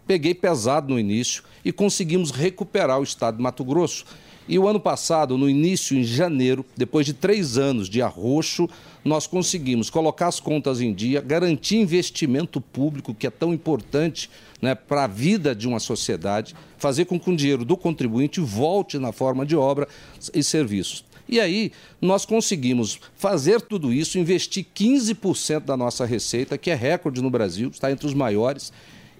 peguei 0.06 0.34
pesado 0.34 0.94
no 0.94 1.00
início 1.00 1.44
e 1.64 1.72
conseguimos 1.72 2.32
recuperar 2.32 3.00
o 3.00 3.04
estado 3.04 3.38
de 3.38 3.44
Mato 3.44 3.64
Grosso. 3.64 4.04
E 4.48 4.58
o 4.58 4.68
ano 4.68 4.80
passado, 4.80 5.38
no 5.38 5.50
início, 5.50 5.98
em 5.98 6.04
janeiro, 6.04 6.66
depois 6.76 7.06
de 7.06 7.14
três 7.14 7.58
anos 7.58 7.90
de 7.90 8.02
arroxo, 8.02 8.70
nós 9.04 9.28
conseguimos 9.28 9.90
colocar 9.90 10.28
as 10.28 10.40
contas 10.40 10.80
em 10.80 10.94
dia, 10.94 11.20
garantir 11.20 11.76
investimento 11.78 12.62
público, 12.62 13.14
que 13.14 13.28
é 13.28 13.30
tão 13.30 13.54
importante 13.54 14.30
né, 14.62 14.74
para 14.74 15.04
a 15.04 15.08
vida 15.08 15.54
de 15.54 15.68
uma 15.68 15.80
sociedade, 15.80 16.56
fazer 16.78 17.06
com 17.06 17.20
que 17.20 17.30
o 17.30 17.36
dinheiro 17.36 17.66
do 17.66 17.76
contribuinte 17.76 18.40
volte 18.40 18.98
na 18.98 19.12
forma 19.12 19.46
de 19.46 19.56
obra 19.56 19.88
e 20.34 20.42
serviços. 20.42 21.04
E 21.28 21.42
aí, 21.42 21.74
nós 22.02 22.26
conseguimos 22.26 23.00
fazer 23.18 23.60
tudo 23.60 23.92
isso, 23.92 24.18
investir 24.18 24.66
15% 24.74 25.60
da 25.60 25.76
nossa 25.76 26.06
receita, 26.06 26.58
que 26.58 26.72
é 26.72 26.76
recorde 26.76 27.22
no 27.22 27.30
Brasil, 27.30 27.70
está 27.70 27.92
entre 27.92 28.08
os 28.08 28.14
maiores, 28.14 28.72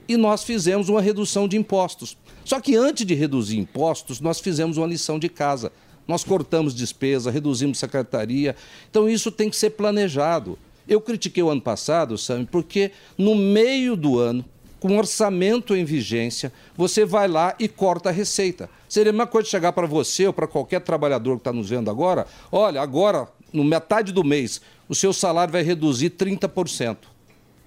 e 0.08 0.16
nós 0.16 0.44
fizemos 0.44 0.88
uma 0.88 1.02
redução 1.02 1.50
de 1.50 1.58
impostos. 1.58 2.16
Só 2.48 2.62
que 2.62 2.78
antes 2.78 3.06
de 3.06 3.14
reduzir 3.14 3.58
impostos, 3.58 4.22
nós 4.22 4.40
fizemos 4.40 4.78
uma 4.78 4.88
lição 4.88 5.20
de 5.20 5.28
casa. 5.28 5.70
Nós 6.08 6.24
cortamos 6.24 6.74
despesa, 6.74 7.30
reduzimos 7.30 7.78
secretaria. 7.78 8.56
Então 8.90 9.10
isso 9.10 9.30
tem 9.30 9.50
que 9.50 9.56
ser 9.58 9.72
planejado. 9.72 10.58
Eu 10.88 11.02
critiquei 11.02 11.44
o 11.44 11.50
ano 11.50 11.60
passado, 11.60 12.18
Sami, 12.18 12.46
porque 12.46 12.92
no 13.18 13.36
meio 13.36 13.98
do 13.98 14.18
ano, 14.18 14.46
com 14.80 14.98
orçamento 14.98 15.76
em 15.76 15.84
vigência, 15.84 16.54
você 16.78 17.04
vai 17.04 17.28
lá 17.28 17.54
e 17.60 17.68
corta 17.68 18.08
a 18.08 18.14
receita. 18.14 18.70
Seria 18.88 19.10
a 19.10 19.14
mesma 19.14 19.28
coisa 19.28 19.50
chegar 19.50 19.74
para 19.74 19.86
você 19.86 20.26
ou 20.28 20.32
para 20.32 20.48
qualquer 20.48 20.80
trabalhador 20.80 21.34
que 21.34 21.42
está 21.42 21.52
nos 21.52 21.70
vendo 21.70 21.92
agora, 21.92 22.26
olha, 22.50 22.82
agora, 22.82 23.28
no 23.52 23.66
metade 23.66 24.14
do 24.14 24.24
mês, 24.24 24.62
o 24.88 24.96
seu 24.96 25.12
salário 25.12 25.52
vai 25.52 25.64
reduzir 25.64 26.12
30% 26.12 26.96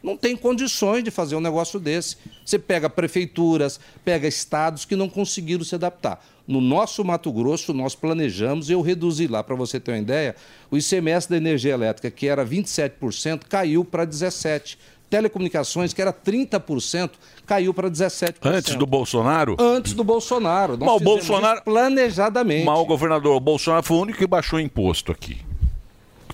não 0.03 0.17
tem 0.17 0.37
condições 0.37 1.05
de 1.05 1.11
fazer 1.11 1.37
um 1.37 1.41
negócio 1.41 1.79
desse. 1.79 2.17
Você 2.45 2.59
pega 2.59 2.89
prefeituras, 2.89 3.79
pega 4.05 4.27
estados 4.27 4.85
que 4.85 4.97
não 4.97 5.09
conseguiram 5.09 5.65
se 5.65 5.75
adaptar. 5.75 6.25
No 6.47 6.61
nosso 6.61 7.05
Mato 7.05 7.31
Grosso, 7.33 7.73
nós 7.73 7.95
planejamos, 7.95 8.71
eu 8.71 8.81
reduzi 8.81 9.27
lá, 9.27 9.43
para 9.43 9.55
você 9.55 9.79
ter 9.79 9.93
uma 9.93 9.99
ideia, 9.99 10.35
o 10.71 10.77
ICMS 10.77 11.29
da 11.29 11.37
energia 11.37 11.75
elétrica, 11.75 12.11
que 12.11 12.27
era 12.27 12.45
27%, 12.45 13.43
caiu 13.49 13.85
para 13.85 14.07
17%. 14.07 14.77
Telecomunicações, 15.11 15.93
que 15.93 16.01
era 16.01 16.13
30%, 16.13 17.11
caiu 17.45 17.75
para 17.75 17.91
17%. 17.91 18.37
Antes 18.45 18.77
do 18.77 18.87
Bolsonaro? 18.87 19.57
Antes 19.59 19.93
do 19.93 20.05
Bolsonaro. 20.05 20.77
Nós 20.77 20.87
Mas 20.89 21.01
o 21.01 21.05
Bolsonaro- 21.05 21.63
planejadamente. 21.65 22.65
Mas 22.65 22.79
o 22.79 22.85
governador, 22.85 23.35
o 23.35 23.41
Bolsonaro 23.41 23.83
foi 23.83 23.97
o 23.97 24.01
único 24.03 24.19
que 24.19 24.27
baixou 24.27 24.61
imposto 24.61 25.11
aqui. 25.11 25.39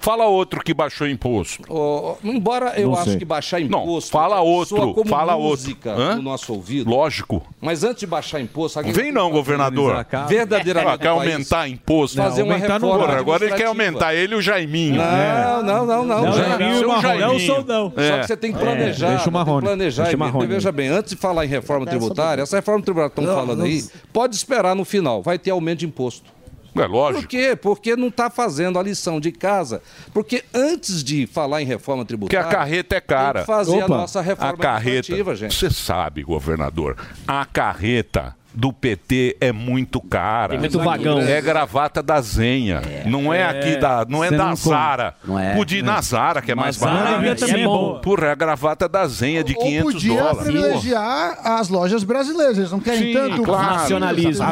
Fala 0.07 0.27
outro 0.27 0.63
que 0.63 0.73
baixou 0.73 1.09
imposto. 1.09 1.65
Ó, 1.69 2.15
embora 2.23 2.75
eu 2.81 2.91
Não 2.93 2.97
acho 2.97 3.19
que 3.19 3.25
baixar 3.25 3.61
Não, 3.63 3.83
imposto. 3.83 4.13
fala 4.13 4.37
soa 4.37 4.43
outro, 4.45 4.95
como 4.95 5.11
fala 5.11 5.37
música 5.37 5.91
outro. 5.91 6.05
Hã? 6.05 6.15
no 6.15 6.23
nosso 6.23 6.53
ouvido. 6.55 6.89
Lógico. 6.89 7.45
Mas 7.61 7.83
antes 7.83 7.99
de 8.01 8.07
baixar 8.07 8.41
imposto, 8.41 8.81
Vem 8.85 9.11
não, 9.11 9.33
governador. 9.33 10.07
Verdadeiramente. 10.29 10.95
Ah, 10.95 10.97
quer 10.99 11.09
aumentar 11.09 11.69
imposto? 11.69 12.19
Fazer 12.19 12.43
uma 12.43 12.55
Aumentar 12.55 12.79
não 12.79 12.93
reforma. 12.93 13.19
Agora 13.19 13.45
ele 13.47 13.55
quer 13.57 13.65
aumentar 13.67 14.15
ele 14.15 14.35
e 14.35 14.39
o 14.39 14.41
Jaiminho. 14.41 14.95
Não, 14.95 15.63
não, 15.65 15.85
não, 15.87 16.05
não. 16.05 16.23
Não, 16.23 16.33
Jaiminho 16.35 16.83
e 16.83 16.85
o 16.85 16.89
Marrone. 16.89 17.19
Não 17.19 17.33
Não 17.33 17.41
sou, 17.41 17.65
não. 17.65 17.91
Só 17.91 18.01
É. 18.01 18.21
que 18.21 18.27
você 18.29 18.37
tem 18.37 18.53
que 18.53 18.59
É, 18.59 18.61
planejar. 18.61 19.09
deixa 19.09 19.29
o 19.29 19.33
Marrone. 19.33 19.67
planejar. 19.67 20.03
Deixa 20.05 20.17
o. 20.17 20.21
Marrone. 20.21 20.47
Veja 20.47 20.71
bem, 20.71 20.87
antes 20.89 21.15
de 21.15 21.17
falar 21.21 21.45
em 21.45 21.49
reforma 21.49 21.85
tributária, 21.85 22.43
essa 22.43 22.55
reforma 22.55 22.81
tributária 22.85 23.11
que 23.11 23.21
estão 23.21 23.35
Não, 23.35 23.41
falando 23.43 23.59
não- 23.59 23.67
aí, 23.67 23.85
pode 24.13 24.37
esperar 24.37 24.77
no 24.77 24.85
final, 24.85 25.21
vai 25.21 25.37
ter 25.37 25.51
aumento 25.51 25.81
de 25.81 25.87
imposto. 25.87 26.36
É 26.83 26.87
lógico. 26.87 27.23
Por 27.23 27.29
quê? 27.29 27.57
Porque 27.57 27.97
não 27.97 28.09
está 28.09 28.31
fazendo 28.31 28.79
a 28.79 28.83
lição 28.83 29.21
de 29.21 29.33
casa. 29.33 29.83
Porque 30.13 30.45
antes 30.55 31.03
de 31.03 31.27
falar 31.27 31.63
em 31.63 31.67
reforma 31.67 32.03
Porque 32.05 32.37
tributária. 32.37 32.47
a 32.47 32.51
carreta 32.51 32.97
é 32.97 33.01
cara. 33.01 33.41
Tem 33.41 33.43
que 33.43 33.47
fazer 33.47 33.81
a 33.81 33.89
nossa 33.89 34.21
reforma 34.21 34.53
A 34.53 34.57
carreta, 34.57 35.13
você 35.51 35.71
sabe, 35.71 36.23
governador, 36.23 36.97
a 37.27 37.45
carreta 37.45 38.35
do 38.59 38.73
PT 38.73 39.37
é 39.39 39.53
muito 39.53 40.01
cara. 40.01 40.51
Tem 40.53 40.59
muito 40.59 40.79
vagão. 40.81 41.21
É 41.21 41.41
gravata 41.43 42.03
da 42.03 42.19
Zenha. 42.23 42.81
Não 43.05 43.33
é, 43.33 43.41
É. 43.41 43.45
aqui 43.51 43.77
da, 43.77 44.07
não 44.09 44.25
é 44.25 44.29
Você 44.31 44.37
da 44.39 44.47
não. 44.47 44.57
Zara. 44.57 45.15
Não 45.23 45.39
é. 45.39 45.55
Podia 45.55 45.81
ir 45.81 45.83
na 45.83 46.01
Zara, 46.01 46.41
que 46.41 46.51
é 46.51 46.55
mais 46.55 46.77
Zara 46.77 46.93
barato. 46.95 47.15
devia 47.19 47.37
também 47.37 47.63
é 47.63 47.67
bom. 47.67 48.01
Porra, 48.01 48.29
é 48.29 48.31
a 48.31 48.35
gravata 48.35 48.89
da 48.89 49.07
Zenha 49.07 49.45
de 49.45 49.55
Ou 49.55 49.63
500 49.63 49.93
podia 49.93 50.17
dólares. 50.23 50.39
privilegiar 50.43 51.39
as 51.45 51.69
lojas 51.69 52.03
brasileiras. 52.03 52.57
Eles 52.57 52.73
não 52.73 52.81
querem 52.81 53.09
Sim, 53.09 53.13
tanto 53.13 53.43
claro. 53.43 53.75
nacionalismo. 53.75 54.45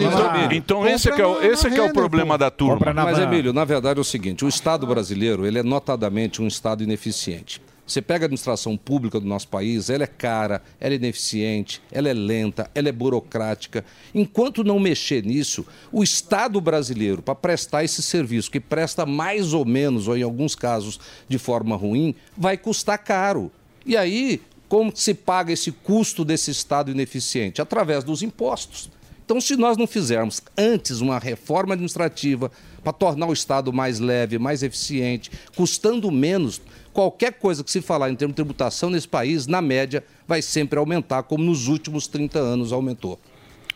Então, 0.00 0.52
então 0.52 0.88
esse 0.88 1.08
é, 1.08 1.12
que 1.12 1.22
é, 1.22 1.26
o- 1.26 1.40
esse 1.42 1.66
é, 1.66 1.70
que 1.70 1.78
é 1.78 1.82
o 1.82 1.92
problema 1.92 2.36
da 2.36 2.50
turma. 2.50 2.92
Mas, 2.92 3.18
Emílio, 3.18 3.52
na 3.52 3.64
verdade 3.64 3.98
é 3.98 4.00
o 4.00 4.04
seguinte: 4.04 4.44
o 4.44 4.48
Estado 4.48 4.86
brasileiro 4.86 5.46
ele 5.46 5.58
é 5.58 5.62
notadamente 5.62 6.42
um 6.42 6.46
Estado 6.48 6.82
ineficiente. 6.82 7.60
Você 7.86 8.00
pega 8.00 8.24
a 8.24 8.26
administração 8.26 8.76
pública 8.76 9.18
do 9.18 9.26
nosso 9.26 9.48
país, 9.48 9.90
ela 9.90 10.04
é 10.04 10.06
cara, 10.06 10.62
ela 10.80 10.94
é 10.94 10.96
ineficiente, 10.96 11.82
ela 11.90 12.08
é 12.08 12.12
lenta, 12.12 12.70
ela 12.74 12.88
é 12.88 12.92
burocrática. 12.92 13.84
Enquanto 14.14 14.62
não 14.62 14.78
mexer 14.78 15.24
nisso, 15.24 15.66
o 15.90 16.02
Estado 16.02 16.60
brasileiro, 16.60 17.22
para 17.22 17.34
prestar 17.34 17.84
esse 17.84 18.00
serviço, 18.02 18.50
que 18.50 18.60
presta 18.60 19.04
mais 19.04 19.52
ou 19.52 19.64
menos, 19.64 20.06
ou 20.06 20.16
em 20.16 20.22
alguns 20.22 20.54
casos 20.54 21.00
de 21.28 21.38
forma 21.38 21.76
ruim, 21.76 22.14
vai 22.36 22.56
custar 22.56 22.98
caro. 22.98 23.50
E 23.84 23.96
aí, 23.96 24.40
como 24.68 24.92
se 24.94 25.12
paga 25.12 25.52
esse 25.52 25.72
custo 25.72 26.24
desse 26.24 26.50
Estado 26.50 26.90
ineficiente? 26.90 27.60
Através 27.60 28.04
dos 28.04 28.22
impostos. 28.22 28.88
Então, 29.24 29.40
se 29.40 29.56
nós 29.56 29.76
não 29.76 29.86
fizermos 29.86 30.42
antes 30.58 31.00
uma 31.00 31.18
reforma 31.18 31.74
administrativa 31.74 32.50
para 32.82 32.92
tornar 32.92 33.26
o 33.26 33.32
Estado 33.32 33.72
mais 33.72 33.98
leve, 33.98 34.38
mais 34.38 34.62
eficiente, 34.62 35.30
custando 35.56 36.10
menos, 36.10 36.60
qualquer 36.92 37.32
coisa 37.34 37.62
que 37.64 37.70
se 37.70 37.80
falar 37.80 38.10
em 38.10 38.14
termos 38.16 38.32
de 38.32 38.36
tributação 38.36 38.90
nesse 38.90 39.08
país, 39.08 39.46
na 39.46 39.60
média, 39.62 40.04
vai 40.26 40.42
sempre 40.42 40.78
aumentar, 40.78 41.22
como 41.24 41.42
nos 41.44 41.68
últimos 41.68 42.06
30 42.06 42.38
anos 42.38 42.72
aumentou. 42.72 43.18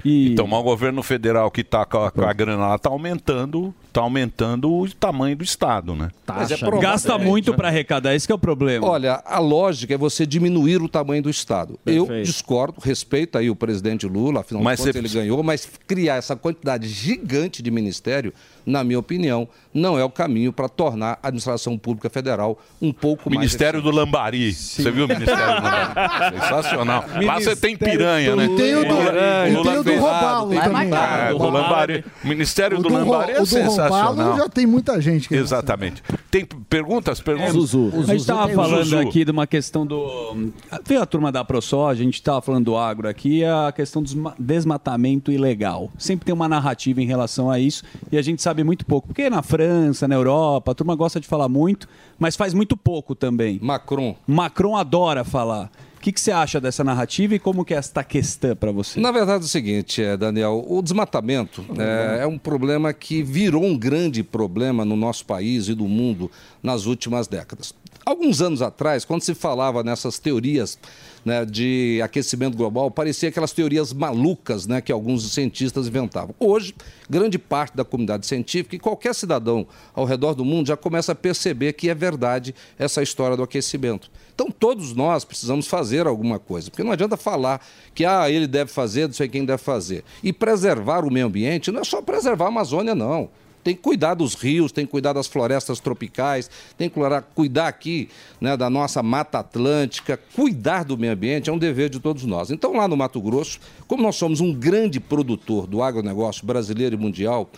Então, 0.04 0.46
mas 0.46 0.60
o 0.60 0.62
governo 0.62 1.02
federal 1.02 1.50
que 1.50 1.62
está 1.62 1.84
com, 1.84 1.98
a- 2.04 2.10
com 2.10 2.22
a 2.22 2.32
grana 2.32 2.66
lá 2.68 2.76
está 2.76 2.90
aumentando, 2.90 3.74
tá 3.96 4.02
aumentando 4.02 4.70
o 4.72 4.88
tamanho 4.92 5.36
do 5.36 5.42
Estado, 5.44 5.94
né? 5.94 6.10
Mas 6.26 6.50
é 6.50 6.56
provável. 6.56 6.80
Gasta 6.80 7.16
muito 7.18 7.54
para 7.54 7.68
arrecadar, 7.68 8.14
esse 8.14 8.26
que 8.26 8.32
é 8.32 8.34
o 8.34 8.38
problema. 8.38 8.86
Olha, 8.86 9.22
a 9.24 9.38
lógica 9.38 9.94
é 9.94 9.96
você 9.98 10.26
diminuir 10.26 10.82
o 10.82 10.88
tamanho 10.88 11.22
do 11.22 11.30
Estado. 11.30 11.78
Eu 11.86 12.06
Perfeito. 12.06 12.26
discordo, 12.26 12.74
respeito 12.82 13.38
aí 13.38 13.48
o 13.48 13.56
presidente 13.56 14.06
Lula, 14.06 14.40
afinal 14.40 14.62
Mas 14.62 14.78
de 14.78 14.84
contas 14.86 14.92
você- 15.10 15.16
ele 15.18 15.22
ganhou, 15.22 15.42
mas 15.42 15.68
criar 15.86 16.16
essa 16.16 16.36
quantidade 16.36 16.86
gigante 16.88 17.62
de 17.62 17.70
ministério, 17.70 18.34
na 18.66 18.82
minha 18.84 18.98
opinião, 18.98 19.48
não 19.72 19.98
é 19.98 20.04
o 20.04 20.10
caminho 20.10 20.52
para 20.52 20.68
tornar 20.68 21.18
a 21.22 21.28
administração 21.28 21.78
pública 21.78 22.10
federal 22.10 22.58
um 22.82 22.92
pouco 22.92 23.30
mais 23.30 23.38
Ministério 23.40 23.80
do 23.80 23.90
Lambari. 23.90 24.52
Você 24.52 24.90
viu 24.90 25.04
o 25.04 25.08
Ministério 25.08 25.46
do 25.46 25.62
Lambari? 25.62 26.36
Sensacional. 26.40 27.04
Lá 27.22 27.34
você 27.40 27.54
tem 27.56 27.76
piranha, 27.76 28.34
né? 28.36 28.44
E 28.46 28.56
tem 28.56 28.74
o 28.74 28.84
do, 28.86 28.94
Lula- 28.94 29.48
e 29.48 29.52
Lula 29.54 29.70
tem 29.70 29.78
o 29.80 29.84
do 29.84 29.94
Robalo 30.00 30.50
Tem. 30.50 30.58
É, 30.58 31.28
do 31.30 31.48
Lambari. 31.48 32.04
O 32.24 32.28
Ministério 32.28 32.78
O 32.78 32.82
do 32.82 32.88
do, 32.88 32.94
Lambari 32.94 33.32
é 33.32 33.40
o 33.42 33.46
do 33.46 33.56
Robalo 33.62 33.85
sensacional. 33.88 34.36
já 34.36 34.48
tem 34.48 34.66
muita 34.66 35.00
gente. 35.00 35.28
Que 35.28 35.34
Exatamente. 35.36 36.02
Tem 36.30 36.44
perguntas? 36.68 37.20
Perguntas? 37.20 37.54
a 37.54 38.12
gente 38.12 38.20
estava 38.20 38.48
falando 38.48 38.84
Zuzu. 38.84 38.98
aqui 38.98 39.24
de 39.24 39.30
uma 39.30 39.46
questão 39.46 39.86
do. 39.86 40.50
Veio 40.84 41.02
a 41.02 41.06
turma 41.06 41.30
da 41.32 41.44
ProSoja, 41.44 42.00
a 42.00 42.04
gente 42.04 42.14
estava 42.14 42.40
falando 42.40 42.64
do 42.66 42.76
agro 42.76 43.08
aqui, 43.08 43.44
a 43.44 43.72
questão 43.74 44.02
do 44.02 44.06
desma- 44.06 44.34
desmatamento 44.38 45.30
ilegal. 45.32 45.90
Sempre 45.98 46.26
tem 46.26 46.34
uma 46.34 46.48
narrativa 46.48 47.00
em 47.00 47.06
relação 47.06 47.50
a 47.50 47.58
isso 47.58 47.84
e 48.10 48.16
a 48.18 48.22
gente 48.22 48.42
sabe 48.42 48.62
muito 48.64 48.84
pouco. 48.84 49.08
Porque 49.08 49.28
na 49.30 49.42
França, 49.42 50.06
na 50.08 50.14
Europa, 50.14 50.72
a 50.72 50.74
turma 50.74 50.94
gosta 50.94 51.20
de 51.20 51.26
falar 51.26 51.48
muito, 51.48 51.88
mas 52.18 52.36
faz 52.36 52.52
muito 52.52 52.76
pouco 52.76 53.14
também. 53.14 53.58
Macron. 53.62 54.16
Macron 54.26 54.76
adora 54.76 55.24
falar. 55.24 55.70
O 55.96 56.00
que, 56.06 56.12
que 56.12 56.20
você 56.20 56.30
acha 56.30 56.60
dessa 56.60 56.84
narrativa 56.84 57.34
e 57.34 57.38
como 57.38 57.64
que 57.64 57.74
é 57.74 57.78
esta 57.78 58.04
questão 58.04 58.54
para 58.54 58.70
você? 58.70 59.00
Na 59.00 59.10
verdade 59.10 59.42
é 59.42 59.46
o 59.46 59.48
seguinte, 59.48 60.02
é, 60.02 60.16
Daniel, 60.16 60.64
o 60.68 60.80
desmatamento 60.80 61.64
é, 61.78 62.22
é 62.22 62.26
um 62.26 62.38
problema 62.38 62.92
que 62.92 63.22
virou 63.22 63.64
um 63.64 63.76
grande 63.76 64.22
problema 64.22 64.84
no 64.84 64.94
nosso 64.94 65.24
país 65.24 65.68
e 65.68 65.74
do 65.74 65.88
mundo 65.88 66.30
nas 66.62 66.86
últimas 66.86 67.26
décadas. 67.26 67.74
Alguns 68.06 68.40
anos 68.40 68.62
atrás, 68.62 69.04
quando 69.04 69.22
se 69.22 69.34
falava 69.34 69.82
nessas 69.82 70.16
teorias 70.16 70.78
né, 71.24 71.44
de 71.44 72.00
aquecimento 72.04 72.56
global, 72.56 72.88
parecia 72.88 73.30
aquelas 73.30 73.50
teorias 73.50 73.92
malucas 73.92 74.64
né, 74.64 74.80
que 74.80 74.92
alguns 74.92 75.32
cientistas 75.32 75.88
inventavam. 75.88 76.32
Hoje, 76.38 76.72
grande 77.10 77.36
parte 77.36 77.76
da 77.76 77.84
comunidade 77.84 78.24
científica 78.24 78.76
e 78.76 78.78
qualquer 78.78 79.12
cidadão 79.12 79.66
ao 79.92 80.04
redor 80.04 80.34
do 80.34 80.44
mundo 80.44 80.68
já 80.68 80.76
começa 80.76 81.10
a 81.10 81.14
perceber 81.16 81.72
que 81.72 81.90
é 81.90 81.96
verdade 81.96 82.54
essa 82.78 83.02
história 83.02 83.36
do 83.36 83.42
aquecimento. 83.42 84.08
Então 84.36 84.50
todos 84.50 84.94
nós 84.94 85.24
precisamos 85.24 85.66
fazer 85.66 86.06
alguma 86.06 86.38
coisa, 86.38 86.70
porque 86.70 86.84
não 86.84 86.92
adianta 86.92 87.16
falar 87.16 87.58
que 87.94 88.04
ah, 88.04 88.30
ele 88.30 88.46
deve 88.46 88.70
fazer, 88.70 89.06
não 89.06 89.14
sei 89.14 89.28
quem 89.28 89.46
deve 89.46 89.62
fazer. 89.62 90.04
E 90.22 90.30
preservar 90.30 91.06
o 91.06 91.10
meio 91.10 91.24
ambiente 91.24 91.72
não 91.72 91.80
é 91.80 91.84
só 91.84 92.02
preservar 92.02 92.44
a 92.44 92.48
Amazônia, 92.48 92.94
não. 92.94 93.30
Tem 93.64 93.74
que 93.74 93.80
cuidar 93.80 94.12
dos 94.12 94.34
rios, 94.34 94.70
tem 94.70 94.84
que 94.84 94.92
cuidar 94.92 95.14
das 95.14 95.26
florestas 95.26 95.80
tropicais, 95.80 96.50
tem 96.76 96.88
que 96.90 96.94
cuidar- 97.34 97.66
aqui 97.66 98.10
né, 98.38 98.56
da 98.58 98.68
nossa 98.68 99.02
Mata 99.02 99.38
Atlântica. 99.38 100.20
Cuidar 100.36 100.84
do 100.84 100.98
meio 100.98 101.14
ambiente 101.14 101.48
é 101.48 101.52
um 101.52 101.58
dever 101.58 101.88
de 101.88 101.98
todos 101.98 102.24
nós. 102.24 102.50
Então, 102.50 102.74
lá 102.76 102.86
no 102.86 102.96
Mato 102.96 103.20
Grosso, 103.20 103.58
como 103.88 104.02
nós 104.02 104.16
somos 104.16 104.40
um 104.40 104.52
grande 104.52 105.00
produtor 105.00 105.66
do 105.66 105.82
agronegócio 105.82 106.46
brasileiro 106.46 106.94
e 106.94 106.98
mundial, 106.98 107.50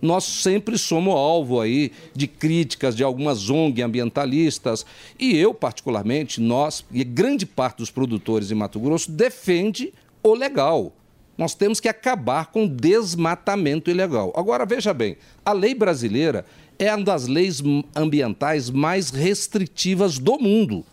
nós 0.00 0.24
sempre 0.24 0.76
somos 0.78 1.14
alvo 1.14 1.60
aí 1.60 1.92
de 2.14 2.26
críticas 2.26 2.94
de 2.94 3.02
algumas 3.02 3.48
ONG 3.50 3.82
ambientalistas 3.82 4.84
e 5.18 5.36
eu 5.36 5.54
particularmente, 5.54 6.40
nós 6.40 6.84
e 6.92 7.02
grande 7.04 7.46
parte 7.46 7.78
dos 7.78 7.90
produtores 7.90 8.50
em 8.50 8.54
Mato 8.54 8.78
Grosso 8.80 9.10
defende 9.10 9.92
o 10.22 10.34
legal. 10.34 10.92
Nós 11.36 11.54
temos 11.54 11.80
que 11.80 11.88
acabar 11.88 12.46
com 12.46 12.64
o 12.64 12.68
desmatamento 12.68 13.90
ilegal. 13.90 14.32
Agora 14.34 14.64
veja 14.64 14.94
bem, 14.94 15.16
a 15.44 15.52
lei 15.52 15.74
brasileira 15.74 16.46
é 16.78 16.94
uma 16.94 17.04
das 17.04 17.26
leis 17.26 17.62
ambientais 17.94 18.70
mais 18.70 19.10
restritivas 19.10 20.18
do 20.18 20.38
mundo. 20.38 20.84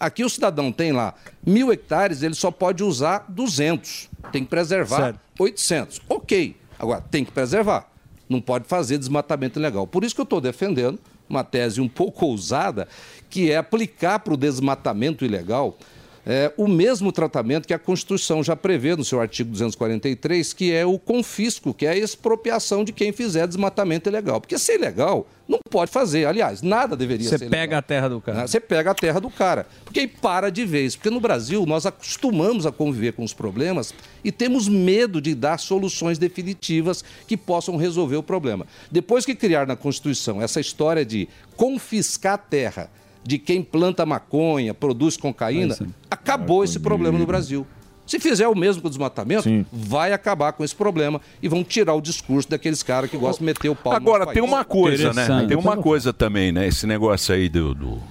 Aqui 0.00 0.24
o 0.24 0.28
cidadão 0.28 0.72
tem 0.72 0.92
lá 0.92 1.14
mil 1.46 1.70
hectares, 1.72 2.22
ele 2.22 2.34
só 2.34 2.50
pode 2.50 2.82
usar 2.82 3.26
200. 3.28 4.10
Tem 4.32 4.42
que 4.42 4.50
preservar 4.50 4.96
Certo. 4.96 5.20
800. 5.38 6.00
Ok. 6.08 6.56
Agora, 6.78 7.00
tem 7.00 7.24
que 7.24 7.30
preservar. 7.30 7.91
Não 8.32 8.40
pode 8.40 8.66
fazer 8.66 8.98
desmatamento 8.98 9.58
ilegal. 9.58 9.86
Por 9.86 10.02
isso 10.02 10.14
que 10.14 10.20
eu 10.20 10.24
estou 10.24 10.40
defendendo 10.40 10.98
uma 11.28 11.44
tese 11.44 11.80
um 11.80 11.88
pouco 11.88 12.26
ousada, 12.26 12.88
que 13.30 13.50
é 13.50 13.56
aplicar 13.56 14.18
para 14.18 14.34
o 14.34 14.36
desmatamento 14.36 15.24
ilegal 15.24 15.78
é, 16.24 16.52
o 16.56 16.68
mesmo 16.68 17.10
tratamento 17.10 17.66
que 17.66 17.74
a 17.74 17.78
Constituição 17.78 18.42
já 18.42 18.54
prevê 18.54 18.94
no 18.94 19.04
seu 19.04 19.20
artigo 19.20 19.50
243, 19.50 20.52
que 20.52 20.72
é 20.72 20.86
o 20.86 20.98
confisco, 20.98 21.74
que 21.74 21.84
é 21.84 21.90
a 21.90 21.96
expropriação 21.96 22.84
de 22.84 22.92
quem 22.92 23.12
fizer 23.12 23.46
desmatamento 23.46 24.08
ilegal. 24.08 24.40
Porque 24.40 24.58
se 24.58 24.72
é 24.72 24.74
ilegal, 24.76 25.26
não 25.52 25.60
pode 25.70 25.90
fazer. 25.90 26.24
Aliás, 26.24 26.62
nada 26.62 26.96
deveria 26.96 27.28
Você 27.28 27.36
ser 27.36 27.50
pega 27.50 27.76
a 27.78 27.82
terra 27.82 28.08
do 28.08 28.20
cara. 28.20 28.38
né? 28.38 28.46
Você 28.46 28.58
pega 28.58 28.90
a 28.90 28.94
terra 28.94 29.20
do 29.20 29.28
cara. 29.30 29.66
Porque 29.84 30.00
aí 30.00 30.08
para 30.08 30.50
de 30.50 30.64
vez. 30.64 30.96
Porque 30.96 31.10
no 31.10 31.20
Brasil 31.20 31.66
nós 31.66 31.84
acostumamos 31.84 32.64
a 32.64 32.72
conviver 32.72 33.12
com 33.12 33.22
os 33.22 33.34
problemas 33.34 33.94
e 34.24 34.32
temos 34.32 34.66
medo 34.66 35.20
de 35.20 35.34
dar 35.34 35.58
soluções 35.58 36.18
definitivas 36.18 37.04
que 37.26 37.36
possam 37.36 37.76
resolver 37.76 38.16
o 38.16 38.22
problema. 38.22 38.66
Depois 38.90 39.26
que 39.26 39.34
criar 39.34 39.66
na 39.66 39.76
Constituição 39.76 40.40
essa 40.40 40.60
história 40.60 41.04
de 41.04 41.28
confiscar 41.56 42.34
a 42.34 42.38
terra 42.38 42.90
de 43.22 43.38
quem 43.38 43.62
planta 43.62 44.04
maconha, 44.04 44.74
produz 44.74 45.16
cocaína, 45.16 45.76
acabou 46.10 46.64
esse 46.64 46.80
problema 46.80 47.18
no 47.18 47.26
Brasil. 47.26 47.66
Se 48.06 48.18
fizer 48.18 48.48
o 48.48 48.54
mesmo 48.54 48.82
com 48.82 48.88
o 48.88 48.90
desmatamento, 48.90 49.48
vai 49.72 50.12
acabar 50.12 50.52
com 50.52 50.64
esse 50.64 50.74
problema 50.74 51.20
e 51.42 51.48
vão 51.48 51.62
tirar 51.64 51.94
o 51.94 52.00
discurso 52.00 52.48
daqueles 52.50 52.82
caras 52.82 53.08
que 53.08 53.16
gostam 53.16 53.38
de 53.46 53.52
meter 53.52 53.68
o 53.68 53.76
pau 53.76 53.92
no 53.92 53.96
Agora, 53.96 54.26
tem 54.26 54.34
país. 54.42 54.48
uma 54.52 54.64
coisa, 54.64 55.12
né? 55.12 55.46
Tem 55.48 55.56
uma 55.56 55.76
coisa 55.76 56.12
também, 56.12 56.50
né? 56.52 56.66
Esse 56.66 56.86
negócio 56.86 57.34
aí 57.34 57.48
do. 57.48 57.74
do- 57.74 58.02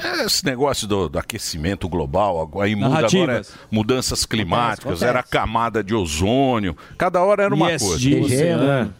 é, 0.00 0.24
Esse 0.26 0.44
negócio 0.44 0.86
do, 0.86 1.08
do 1.08 1.18
aquecimento 1.18 1.88
global, 1.88 2.40
agora- 2.40 2.66
aí 2.66 2.76
muda 2.76 3.04
agora 3.06 3.38
é 3.40 3.42
mudanças 3.70 4.24
climáticas, 4.24 4.84
Acontece, 4.86 5.04
era 5.06 5.20
a 5.20 5.22
camada 5.24 5.82
de 5.82 5.92
ozônio, 5.94 6.76
cada 6.96 7.20
hora 7.24 7.42
era 7.42 7.54
uma 7.54 7.72
ESG, 7.72 8.10
coisa. 8.20 8.34
oceano. 8.34 8.94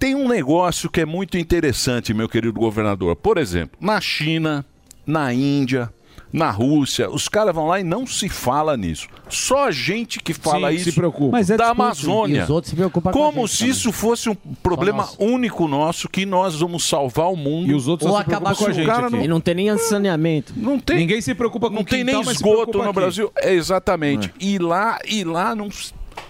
Tem 0.00 0.16
um 0.16 0.26
negócio 0.26 0.90
que 0.90 1.00
é 1.00 1.06
muito 1.06 1.38
interessante, 1.38 2.12
meu 2.12 2.28
querido 2.28 2.58
governador. 2.58 3.14
Por 3.14 3.38
exemplo, 3.38 3.78
na 3.80 4.00
China, 4.00 4.64
na 5.06 5.32
Índia, 5.32 5.92
na 6.32 6.50
Rússia, 6.50 7.10
os 7.10 7.28
caras 7.28 7.54
vão 7.54 7.66
lá 7.66 7.78
e 7.80 7.84
não 7.84 8.06
se 8.06 8.28
fala 8.28 8.76
nisso. 8.76 9.06
Só 9.28 9.66
a 9.68 9.70
gente 9.70 10.18
que 10.20 10.32
fala 10.32 10.70
Sim, 10.70 10.76
isso 10.76 10.84
se 10.90 10.92
preocupa. 10.92 11.32
Mas 11.32 11.50
é 11.50 11.56
da 11.56 11.64
discurso, 11.70 11.82
Amazônia. 12.10 12.44
os 12.44 12.50
outros 12.50 12.70
se 12.70 12.76
preocupam 12.76 13.10
com 13.12 13.18
a 13.18 13.22
Como 13.26 13.40
gente 13.46 13.50
se 13.52 13.58
também. 13.58 13.72
isso 13.72 13.92
fosse 13.92 14.28
um 14.30 14.34
problema 14.62 14.98
nosso. 15.02 15.22
único 15.22 15.68
nosso, 15.68 16.08
que 16.08 16.24
nós 16.26 16.58
vamos 16.60 16.84
salvar 16.88 17.30
o 17.32 17.36
mundo. 17.36 17.70
E 17.70 17.74
os 17.74 17.88
outros 17.88 18.10
Ou 18.10 18.16
acabar 18.16 18.54
com 18.54 18.64
a 18.64 18.68
o 18.68 18.72
gente 18.72 18.86
cara 18.86 19.06
aqui. 19.08 19.16
não- 19.16 19.24
E 19.24 19.28
não 19.28 19.40
tem 19.40 19.54
nem 19.54 19.76
saneamento. 19.78 20.52
Não 20.56 20.78
tem. 20.78 20.96
Ninguém 20.98 21.20
se 21.20 21.34
preocupa 21.34 21.68
com 21.68 21.74
Não 21.74 21.84
tem 21.84 22.04
nem 22.04 22.20
esgoto 22.20 22.78
no 22.78 22.84
aqui. 22.84 22.92
Brasil. 22.94 23.30
É, 23.36 23.52
exatamente. 23.52 24.32
E 24.40 24.58
lá, 24.58 24.98
e 25.06 25.24
lá 25.24 25.54
não. 25.54 25.68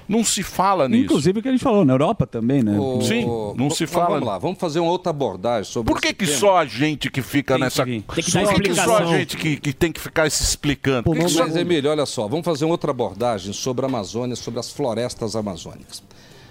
Não 0.09 0.25
se 0.25 0.43
fala 0.43 0.89
nisso. 0.89 1.05
Inclusive 1.05 1.39
o 1.39 1.43
que 1.43 1.49
a 1.49 1.53
gente 1.53 1.63
falou, 1.63 1.85
na 1.85 1.93
Europa 1.95 2.27
também, 2.27 2.63
né? 2.63 2.79
Ô, 2.79 3.01
Sim, 3.01 3.25
não 3.57 3.71
se 3.71 3.87
fala. 3.87 4.11
Vamos 4.15 4.27
lá, 4.29 4.39
vamos 4.39 4.59
fazer 4.59 4.81
uma 4.81 4.91
outra 4.91 5.11
abordagem 5.11 5.71
sobre 5.71 5.93
Por 5.93 6.01
que, 6.01 6.09
esse 6.09 6.15
que 6.17 6.27
tema. 6.27 6.39
só 6.39 6.57
a 6.59 6.65
gente 6.67 7.11
que 7.11 7.23
fica 7.23 7.55
Tem 7.55 7.63
nessa. 7.65 7.85
que- 7.85 7.91
tem 7.91 8.03
que 8.25 8.31
só, 8.31 8.43
dar 8.43 8.53
por 8.53 8.63
que 8.63 8.69
que 8.71 8.75
só 8.75 8.97
a 8.99 9.05
gente 9.07 9.37
que, 9.37 9.57
que 9.57 9.73
tem 9.73 9.93
que 9.93 10.01
ficar 10.01 10.31
se 10.31 10.43
explicando? 10.43 11.05
Por 11.05 11.17
que 11.17 11.25
que 11.25 11.31
só- 11.31 11.45
Mas, 11.45 11.57
Emílio, 11.57 11.91
olha 11.91 12.05
só, 12.07 12.27
vamos 12.29 12.45
fazer 12.45 12.65
uma 12.65 12.73
outra 12.73 12.91
abordagem 12.91 13.53
sobre 13.53 13.85
a 13.85 13.89
Amazônia, 13.89 14.37
sobre 14.37 14.61
as 14.61 14.71
florestas 14.71 15.35
amazônicas. 15.37 16.03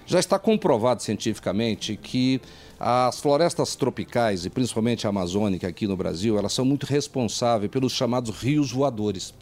Já 0.08 0.20
está 0.20 0.38
comprovado 0.40 1.02
cientificamente 1.04 1.96
que 2.02 2.42
as 2.80 3.20
florestas 3.22 3.76
tropicais, 3.76 4.44
e 4.46 4.50
principalmente 4.50 5.06
a 5.06 5.10
amazônica 5.12 5.68
aqui 5.68 5.86
no 5.88 5.96
Brasil, 5.96 6.38
elas 6.38 6.52
são 6.52 6.66
muito 6.66 6.86
responsáveis 6.86 7.70
pelos 7.72 7.94
chamados 7.94 8.36
rios 8.42 8.72
voadores. 8.72 9.34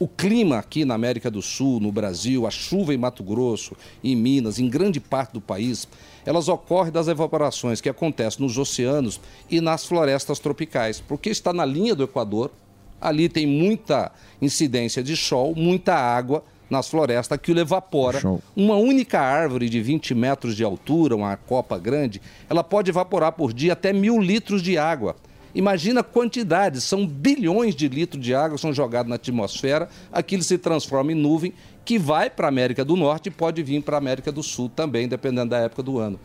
O 0.00 0.08
clima 0.08 0.56
aqui 0.56 0.82
na 0.86 0.94
América 0.94 1.30
do 1.30 1.42
Sul, 1.42 1.78
no 1.78 1.92
Brasil, 1.92 2.46
a 2.46 2.50
chuva 2.50 2.94
em 2.94 2.96
Mato 2.96 3.22
Grosso, 3.22 3.76
em 4.02 4.16
Minas, 4.16 4.58
em 4.58 4.66
grande 4.66 4.98
parte 4.98 5.34
do 5.34 5.42
país, 5.42 5.86
elas 6.24 6.48
ocorrem 6.48 6.90
das 6.90 7.06
evaporações 7.06 7.82
que 7.82 7.88
acontecem 7.88 8.40
nos 8.42 8.56
oceanos 8.56 9.20
e 9.50 9.60
nas 9.60 9.84
florestas 9.84 10.38
tropicais, 10.38 11.02
porque 11.06 11.28
está 11.28 11.52
na 11.52 11.66
linha 11.66 11.94
do 11.94 12.02
Equador, 12.02 12.50
ali 12.98 13.28
tem 13.28 13.46
muita 13.46 14.10
incidência 14.40 15.02
de 15.02 15.14
sol, 15.14 15.54
muita 15.54 15.94
água 15.94 16.42
nas 16.70 16.88
florestas, 16.88 17.36
aquilo 17.36 17.60
evapora. 17.60 18.22
Uma 18.56 18.76
única 18.76 19.20
árvore 19.20 19.68
de 19.68 19.82
20 19.82 20.14
metros 20.14 20.56
de 20.56 20.64
altura, 20.64 21.14
uma 21.14 21.36
copa 21.36 21.78
grande, 21.78 22.22
ela 22.48 22.64
pode 22.64 22.90
evaporar 22.90 23.32
por 23.32 23.52
dia 23.52 23.74
até 23.74 23.92
mil 23.92 24.18
litros 24.18 24.62
de 24.62 24.78
água. 24.78 25.14
Imagina 25.54 26.00
a 26.00 26.04
quantidade, 26.04 26.80
são 26.80 27.06
bilhões 27.06 27.74
de 27.74 27.88
litros 27.88 28.22
de 28.22 28.34
água 28.34 28.56
que 28.56 28.60
são 28.60 28.72
jogados 28.72 29.08
na 29.08 29.16
atmosfera, 29.16 29.88
aquilo 30.12 30.42
se 30.42 30.56
transforma 30.56 31.12
em 31.12 31.16
nuvem 31.16 31.52
que 31.84 31.98
vai 31.98 32.30
para 32.30 32.46
a 32.46 32.48
América 32.48 32.84
do 32.84 32.96
Norte 32.96 33.28
e 33.28 33.32
pode 33.32 33.62
vir 33.62 33.82
para 33.82 33.96
a 33.96 33.98
América 33.98 34.30
do 34.30 34.42
Sul 34.42 34.68
também, 34.68 35.08
dependendo 35.08 35.50
da 35.50 35.58
época 35.58 35.82
do 35.82 35.98
ano. 35.98 36.20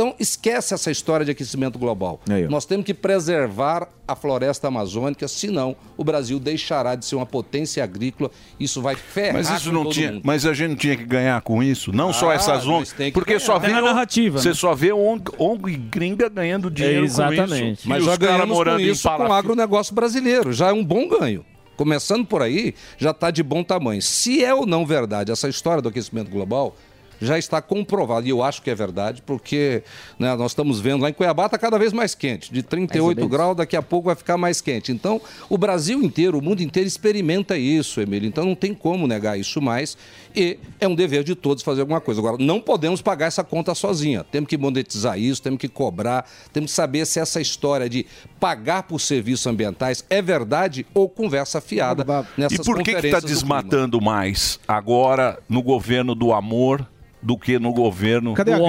Então, 0.00 0.14
esquece 0.18 0.72
essa 0.72 0.90
história 0.90 1.26
de 1.26 1.30
aquecimento 1.32 1.78
global. 1.78 2.22
Nós 2.48 2.64
temos 2.64 2.86
que 2.86 2.94
preservar 2.94 3.86
a 4.08 4.16
floresta 4.16 4.66
amazônica, 4.66 5.28
senão 5.28 5.76
o 5.94 6.02
Brasil 6.02 6.40
deixará 6.40 6.94
de 6.94 7.04
ser 7.04 7.16
uma 7.16 7.26
potência 7.26 7.84
agrícola. 7.84 8.30
Isso 8.58 8.80
vai 8.80 8.96
ferrar 8.96 9.34
Mas 9.34 9.50
isso 9.50 9.70
não 9.70 9.82
todo 9.82 9.92
tinha, 9.92 10.12
mundo. 10.12 10.22
mas 10.24 10.46
a 10.46 10.54
gente 10.54 10.70
não 10.70 10.76
tinha 10.76 10.96
que 10.96 11.04
ganhar 11.04 11.38
com 11.42 11.62
isso, 11.62 11.92
não 11.92 12.14
só 12.14 12.30
Ah, 12.30 12.34
essas 12.34 12.64
nós 12.64 12.66
ONGs, 12.66 12.94
porque 13.12 13.32
ganhar. 13.34 13.40
só 13.40 13.58
vê 13.58 13.66
Tem 13.68 13.76
a 13.76 13.82
narrativa, 13.82 14.38
você 14.38 14.48
né? 14.48 14.54
só 14.54 14.74
vê 14.74 14.90
ONG, 14.90 15.24
ONG 15.38 15.76
gringa 15.76 16.30
ganhando 16.30 16.70
dinheiro 16.70 17.06
com 17.06 17.54
isso. 17.54 17.86
Mas 17.86 18.02
e 18.02 18.06
já 18.06 18.12
os 18.12 18.18
caras 18.18 18.18
ganhamos 18.18 18.56
morando 18.56 18.76
com 18.76 18.80
em 18.80 18.88
isso 18.90 19.06
com 19.06 19.22
o 19.28 19.32
agronegócio 19.34 19.94
brasileiro. 19.94 20.50
Já 20.50 20.68
é 20.68 20.72
um 20.72 20.82
bom 20.82 21.06
ganho. 21.10 21.44
Começando 21.76 22.24
por 22.26 22.40
aí, 22.42 22.74
já 22.96 23.10
está 23.10 23.30
de 23.30 23.42
bom 23.42 23.62
tamanho. 23.62 24.00
Se 24.00 24.42
é 24.42 24.54
ou 24.54 24.64
não 24.66 24.86
verdade 24.86 25.30
essa 25.30 25.46
história 25.48 25.82
do 25.82 25.88
aquecimento 25.90 26.30
global, 26.30 26.74
já 27.20 27.38
está 27.38 27.60
comprovado. 27.60 28.26
E 28.26 28.30
eu 28.30 28.42
acho 28.42 28.62
que 28.62 28.70
é 28.70 28.74
verdade, 28.74 29.22
porque 29.22 29.82
né, 30.18 30.34
nós 30.36 30.52
estamos 30.52 30.80
vendo 30.80 31.02
lá 31.02 31.10
em 31.10 31.12
Cuiabá 31.12 31.46
está 31.46 31.58
cada 31.58 31.78
vez 31.78 31.92
mais 31.92 32.14
quente. 32.14 32.52
De 32.52 32.62
38 32.62 33.28
graus, 33.28 33.56
daqui 33.56 33.76
a 33.76 33.82
pouco 33.82 34.06
vai 34.06 34.14
ficar 34.14 34.36
mais 34.36 34.60
quente. 34.60 34.92
Então, 34.92 35.20
o 35.48 35.58
Brasil 35.58 36.02
inteiro, 36.02 36.38
o 36.38 36.42
mundo 36.42 36.62
inteiro 36.62 36.86
experimenta 36.86 37.56
isso, 37.56 38.00
Emílio. 38.00 38.26
Então, 38.26 38.44
não 38.44 38.54
tem 38.54 38.74
como 38.74 39.06
negar 39.06 39.38
isso 39.38 39.60
mais. 39.60 39.96
E 40.34 40.58
é 40.80 40.86
um 40.86 40.94
dever 40.94 41.24
de 41.24 41.34
todos 41.34 41.62
fazer 41.62 41.80
alguma 41.80 42.00
coisa. 42.00 42.20
Agora, 42.20 42.36
não 42.38 42.60
podemos 42.60 43.02
pagar 43.02 43.26
essa 43.26 43.44
conta 43.44 43.74
sozinha. 43.74 44.24
Temos 44.24 44.48
que 44.48 44.56
monetizar 44.56 45.18
isso, 45.18 45.42
temos 45.42 45.58
que 45.58 45.68
cobrar, 45.68 46.28
temos 46.52 46.70
que 46.70 46.76
saber 46.76 47.06
se 47.06 47.18
essa 47.20 47.40
história 47.40 47.88
de 47.88 48.06
pagar 48.38 48.84
por 48.84 49.00
serviços 49.00 49.46
ambientais 49.46 50.04
é 50.08 50.22
verdade 50.22 50.86
ou 50.94 51.08
conversa 51.08 51.60
fiada 51.60 52.04
nessas 52.36 52.58
E 52.58 52.64
por 52.64 52.82
que 52.82 52.92
está 52.92 53.20
desmatando 53.20 54.00
mais 54.00 54.58
agora 54.66 55.38
no 55.48 55.62
governo 55.62 56.14
do 56.14 56.32
amor 56.32 56.86
do 57.22 57.36
que 57.36 57.58
no 57.58 57.72
governo 57.72 58.34
Cadê 58.34 58.54
do? 58.54 58.62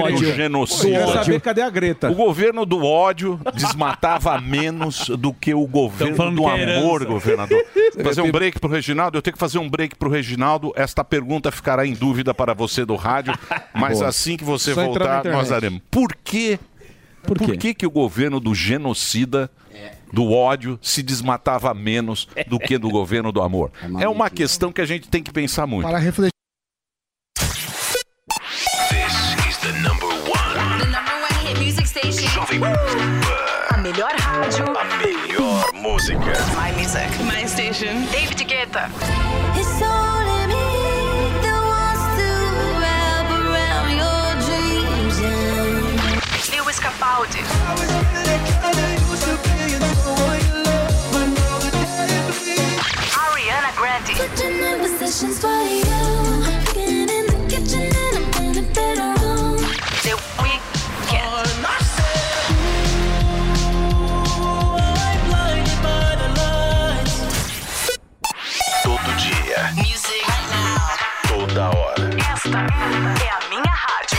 Eu 0.84 1.06
quero 1.06 1.12
saber 1.24 1.40
cadê 1.40 1.62
a 1.62 1.70
Greta. 1.70 2.10
O 2.10 2.14
governo 2.14 2.66
do 2.66 2.84
ódio 2.84 3.40
desmatava 3.54 4.38
menos 4.40 5.08
do 5.08 5.32
que 5.32 5.54
o 5.54 5.66
governo 5.66 6.30
do 6.30 6.42
que 6.42 6.48
é 6.48 6.78
amor, 6.78 7.04
governador. 7.04 7.64
Fazer 8.02 8.20
um 8.22 8.30
break 8.30 8.60
pro 8.60 8.70
Reginaldo? 8.70 9.18
Eu 9.18 9.22
tenho 9.22 9.32
que 9.32 9.40
fazer 9.40 9.58
um 9.58 9.68
break 9.68 9.96
pro 9.96 10.10
Reginaldo. 10.10 10.72
Esta 10.76 11.02
pergunta 11.02 11.50
ficará 11.50 11.86
em 11.86 11.94
dúvida 11.94 12.34
para 12.34 12.54
você 12.54 12.84
do 12.84 12.96
rádio, 12.96 13.34
mas 13.74 13.98
Boa. 13.98 14.08
assim 14.08 14.36
que 14.36 14.44
você 14.44 14.74
Só 14.74 14.84
voltar, 14.84 15.24
nós 15.24 15.48
daremos. 15.48 15.80
Por 15.90 16.14
quê? 16.22 16.58
Por, 17.22 17.38
que, 17.56 17.72
que 17.72 17.86
o 17.86 17.90
governo 17.90 18.40
do 18.40 18.52
genocida, 18.52 19.48
do 20.12 20.32
ódio, 20.32 20.78
se 20.82 21.02
desmatava 21.02 21.72
menos 21.72 22.28
do 22.48 22.58
que 22.58 22.76
do 22.76 22.90
governo 22.90 23.30
do 23.30 23.40
amor? 23.40 23.70
É 24.00 24.08
uma 24.08 24.28
questão 24.28 24.72
que 24.72 24.80
a 24.80 24.86
gente 24.86 25.08
tem 25.08 25.22
que 25.22 25.32
pensar 25.32 25.66
muito. 25.66 25.86
Melhor 35.82 35.92
música. 35.92 36.32
My 36.56 36.72
music. 36.76 37.08
My 37.24 37.46
station. 37.46 38.06
David 38.10 38.38
Guetta. 38.46 38.88
It's 39.54 39.82
only 39.82 40.46
me 40.46 40.66
that 41.42 41.60
wants 41.72 42.04
to 42.18 42.28
wrap 42.80 43.28
around 43.30 43.90
your 43.98 44.24
dreams 44.46 45.18
and 45.20 46.56
Lewis 46.56 46.78
Capaldi. 46.78 47.42
Ariana 53.12 53.72
Grande. 53.76 54.14
É 72.70 73.30
a 73.30 73.48
minha 73.48 73.74
rádio. 73.74 74.18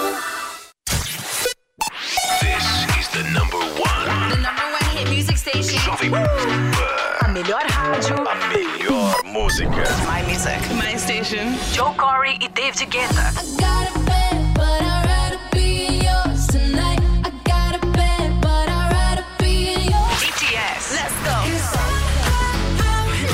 A 6.13 7.27
melhor 7.29 7.63
rádio. 7.69 8.15
A 8.27 8.35
melhor 8.51 9.23
música. 9.23 9.83
My 10.05 10.21
music. 10.27 10.59
My 10.75 10.97
station. 10.97 11.57
Joe 11.71 11.93
Corey 11.95 12.37
e 12.41 12.49
David 12.49 12.89
Guetta. 12.89 13.31
got 13.57 13.87
a 13.95 13.99
bed, 13.99 14.53
but 14.53 14.81
I'd 14.81 15.05
rather 15.07 15.39
be 15.53 16.03
yours 16.03 16.47
tonight. 16.47 16.99
I 17.23 17.31
got 17.45 17.75
a 17.75 17.87
bed, 17.95 18.41
but 18.41 18.67
I'd 18.67 18.91
rather 18.91 19.25
be 19.39 19.87
yours. 19.87 20.19
BTS. 20.19 20.91
Let's 20.99 21.15
go. 21.23 21.37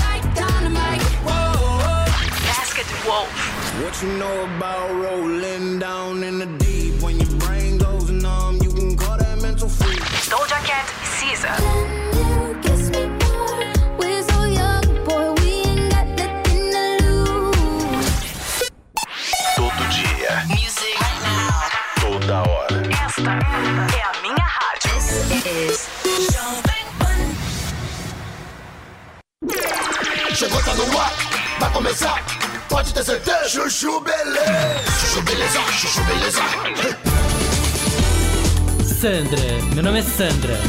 Like 0.06 0.26
dynamite. 0.36 1.02
Basket 2.46 2.86
Wolf. 3.08 3.28
What 3.82 4.00
you 4.04 4.10
know 4.20 4.46
about 4.56 4.92
rolling 4.92 5.80
down 5.80 6.22
in 6.22 6.38
the 6.38 6.46
deep? 6.64 7.02
When 7.02 7.20
your 7.20 7.32
brain 7.40 7.80
goes 7.80 8.12
numb, 8.12 8.60
you 8.62 8.70
can 8.72 8.96
call 8.96 9.18
that 9.18 9.42
mental 9.42 9.68
freak. 9.68 10.00
Doja 10.30 10.62
Cat 10.64 10.86
Caesar. 11.18 11.87
É 23.20 24.02
a 24.04 24.22
minha 24.22 24.46
rádio. 24.46 24.92
This 25.44 25.90
is 26.06 26.38
Chegou, 30.36 30.62
tá 30.62 30.76
no 30.76 31.00
ar. 31.00 31.12
Vai 31.60 31.72
começar. 31.72 32.24
Pode 32.70 32.94
ter 32.94 33.04
certeza. 33.04 33.50
Chuchu 33.50 34.00
beleza. 34.02 34.92
Chuchu 35.00 35.22
beleza. 35.24 35.60
Chuchu 35.72 36.04
beleza. 36.04 36.42
Sandra, 39.02 39.74
meu 39.74 39.84
nome 39.84 40.00
é 40.00 40.04
Sandra. 40.04 40.60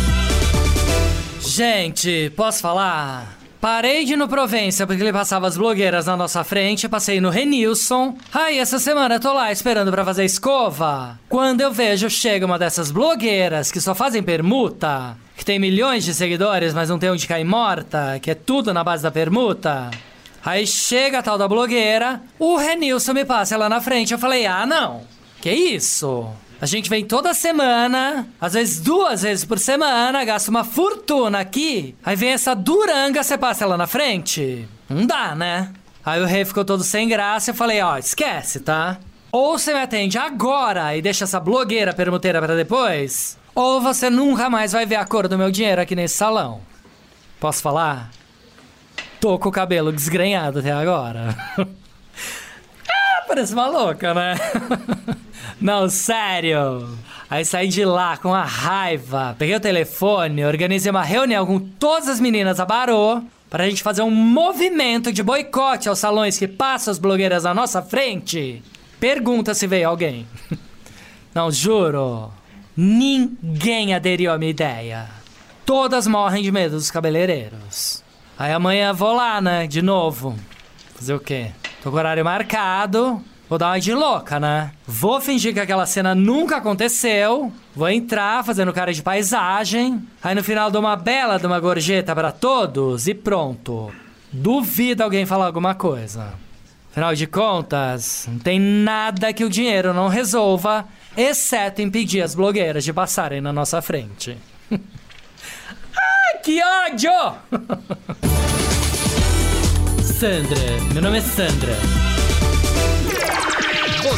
Gente, 1.40 2.32
posso 2.34 2.60
falar? 2.60 3.37
Parei 3.60 4.04
de 4.04 4.12
ir 4.12 4.16
no 4.16 4.28
Provença 4.28 4.86
porque 4.86 5.02
ele 5.02 5.12
passava 5.12 5.48
as 5.48 5.56
blogueiras 5.56 6.06
na 6.06 6.16
nossa 6.16 6.44
frente, 6.44 6.88
passei 6.88 7.20
no 7.20 7.28
Renilson. 7.28 8.16
Aí 8.32 8.56
essa 8.56 8.78
semana 8.78 9.16
eu 9.16 9.20
tô 9.20 9.32
lá 9.32 9.50
esperando 9.50 9.90
pra 9.90 10.04
fazer 10.04 10.24
escova. 10.24 11.18
Quando 11.28 11.60
eu 11.60 11.72
vejo 11.72 12.08
chega 12.08 12.46
uma 12.46 12.58
dessas 12.58 12.92
blogueiras 12.92 13.72
que 13.72 13.80
só 13.80 13.96
fazem 13.96 14.22
permuta, 14.22 15.16
que 15.36 15.44
tem 15.44 15.58
milhões 15.58 16.04
de 16.04 16.14
seguidores, 16.14 16.72
mas 16.72 16.88
não 16.88 17.00
tem 17.00 17.10
onde 17.10 17.26
cair 17.26 17.44
morta, 17.44 18.20
que 18.22 18.30
é 18.30 18.34
tudo 18.34 18.72
na 18.72 18.84
base 18.84 19.02
da 19.02 19.10
permuta. 19.10 19.90
Aí 20.44 20.64
chega 20.64 21.18
a 21.18 21.22
tal 21.22 21.36
da 21.36 21.48
blogueira, 21.48 22.22
o 22.38 22.56
Renilson 22.56 23.12
me 23.12 23.24
passa 23.24 23.56
ela 23.56 23.68
na 23.68 23.80
frente. 23.80 24.12
Eu 24.12 24.18
falei: 24.20 24.46
"Ah, 24.46 24.64
não. 24.64 25.02
Que 25.40 25.50
isso?" 25.50 26.28
A 26.60 26.66
gente 26.66 26.90
vem 26.90 27.04
toda 27.04 27.32
semana, 27.34 28.26
às 28.40 28.54
vezes 28.54 28.80
duas 28.80 29.22
vezes 29.22 29.44
por 29.44 29.60
semana, 29.60 30.24
gasta 30.24 30.50
uma 30.50 30.64
fortuna 30.64 31.38
aqui. 31.38 31.94
Aí 32.04 32.16
vem 32.16 32.30
essa 32.30 32.52
duranga, 32.52 33.22
você 33.22 33.38
passa 33.38 33.62
ela 33.62 33.76
na 33.76 33.86
frente? 33.86 34.68
Não 34.88 35.06
dá, 35.06 35.36
né? 35.36 35.72
Aí 36.04 36.20
o 36.20 36.26
rei 36.26 36.44
ficou 36.44 36.64
todo 36.64 36.82
sem 36.82 37.06
graça 37.08 37.50
e 37.50 37.52
eu 37.52 37.54
falei, 37.54 37.80
ó, 37.80 37.96
esquece, 37.96 38.58
tá? 38.58 38.98
Ou 39.30 39.56
você 39.56 39.72
me 39.72 39.80
atende 39.80 40.18
agora 40.18 40.96
e 40.96 41.02
deixa 41.02 41.24
essa 41.24 41.38
blogueira 41.38 41.94
permuteira 41.94 42.42
pra 42.42 42.56
depois, 42.56 43.38
ou 43.54 43.80
você 43.80 44.10
nunca 44.10 44.50
mais 44.50 44.72
vai 44.72 44.84
ver 44.84 44.96
a 44.96 45.04
cor 45.04 45.28
do 45.28 45.38
meu 45.38 45.52
dinheiro 45.52 45.80
aqui 45.80 45.94
nesse 45.94 46.16
salão. 46.16 46.60
Posso 47.38 47.62
falar? 47.62 48.10
Tô 49.20 49.38
com 49.38 49.48
o 49.48 49.52
cabelo 49.52 49.92
desgrenhado 49.92 50.58
até 50.58 50.72
agora. 50.72 51.36
ah, 51.58 53.24
parece 53.28 53.52
uma 53.52 53.68
louca, 53.68 54.12
né? 54.12 54.34
Não, 55.60 55.88
sério. 55.88 56.88
Aí 57.28 57.44
saí 57.44 57.68
de 57.68 57.84
lá 57.84 58.16
com 58.16 58.32
a 58.32 58.44
raiva, 58.44 59.34
peguei 59.38 59.54
o 59.54 59.60
telefone, 59.60 60.44
organizei 60.44 60.90
uma 60.90 61.02
reunião 61.02 61.44
com 61.44 61.58
todas 61.58 62.08
as 62.08 62.20
meninas 62.20 62.56
da 62.56 62.64
Barô 62.64 63.22
pra 63.50 63.68
gente 63.68 63.82
fazer 63.82 64.02
um 64.02 64.10
movimento 64.10 65.12
de 65.12 65.22
boicote 65.22 65.88
aos 65.88 65.98
salões 65.98 66.38
que 66.38 66.48
passam 66.48 66.92
as 66.92 66.98
blogueiras 66.98 67.44
na 67.44 67.52
nossa 67.52 67.82
frente. 67.82 68.62
Pergunta 69.00 69.52
se 69.52 69.66
veio 69.66 69.88
alguém. 69.88 70.26
Não, 71.34 71.50
juro. 71.50 72.32
Ninguém 72.76 73.94
aderiu 73.94 74.32
à 74.32 74.38
minha 74.38 74.50
ideia. 74.50 75.06
Todas 75.66 76.06
morrem 76.06 76.42
de 76.42 76.50
medo 76.50 76.76
dos 76.76 76.90
cabeleireiros. 76.90 78.02
Aí 78.38 78.52
amanhã 78.52 78.92
vou 78.92 79.14
lá, 79.14 79.40
né? 79.40 79.66
De 79.66 79.82
novo. 79.82 80.36
Fazer 80.94 81.14
o 81.14 81.20
quê? 81.20 81.50
Tô 81.82 81.90
com 81.90 81.96
o 81.96 81.98
horário 81.98 82.24
marcado. 82.24 83.22
Vou 83.48 83.58
dar 83.58 83.68
uma 83.68 83.80
de 83.80 83.94
louca, 83.94 84.38
né? 84.38 84.72
Vou 84.86 85.22
fingir 85.22 85.54
que 85.54 85.60
aquela 85.60 85.86
cena 85.86 86.14
nunca 86.14 86.58
aconteceu. 86.58 87.50
Vou 87.74 87.88
entrar 87.88 88.44
fazendo 88.44 88.74
cara 88.74 88.92
de 88.92 89.02
paisagem. 89.02 90.02
Aí 90.22 90.34
no 90.34 90.44
final 90.44 90.70
dou 90.70 90.82
uma 90.82 90.96
bela 90.96 91.38
de 91.38 91.46
uma 91.46 91.58
gorjeta 91.58 92.14
pra 92.14 92.30
todos 92.30 93.08
e 93.08 93.14
pronto. 93.14 93.90
Duvido 94.30 95.02
alguém 95.02 95.24
falar 95.24 95.46
alguma 95.46 95.74
coisa. 95.74 96.34
Afinal 96.90 97.14
de 97.14 97.26
contas, 97.26 98.26
não 98.28 98.38
tem 98.38 98.58
nada 98.58 99.32
que 99.32 99.44
o 99.44 99.50
dinheiro 99.50 99.94
não 99.94 100.08
resolva, 100.08 100.84
exceto 101.16 101.80
impedir 101.80 102.22
as 102.22 102.34
blogueiras 102.34 102.82
de 102.82 102.92
passarem 102.92 103.40
na 103.40 103.52
nossa 103.52 103.80
frente. 103.80 104.36
Ai, 104.72 106.38
que 106.42 106.60
ódio! 106.62 107.12
Sandra, 110.02 110.58
meu 110.92 111.02
nome 111.02 111.18
é 111.18 111.20
Sandra. 111.20 112.07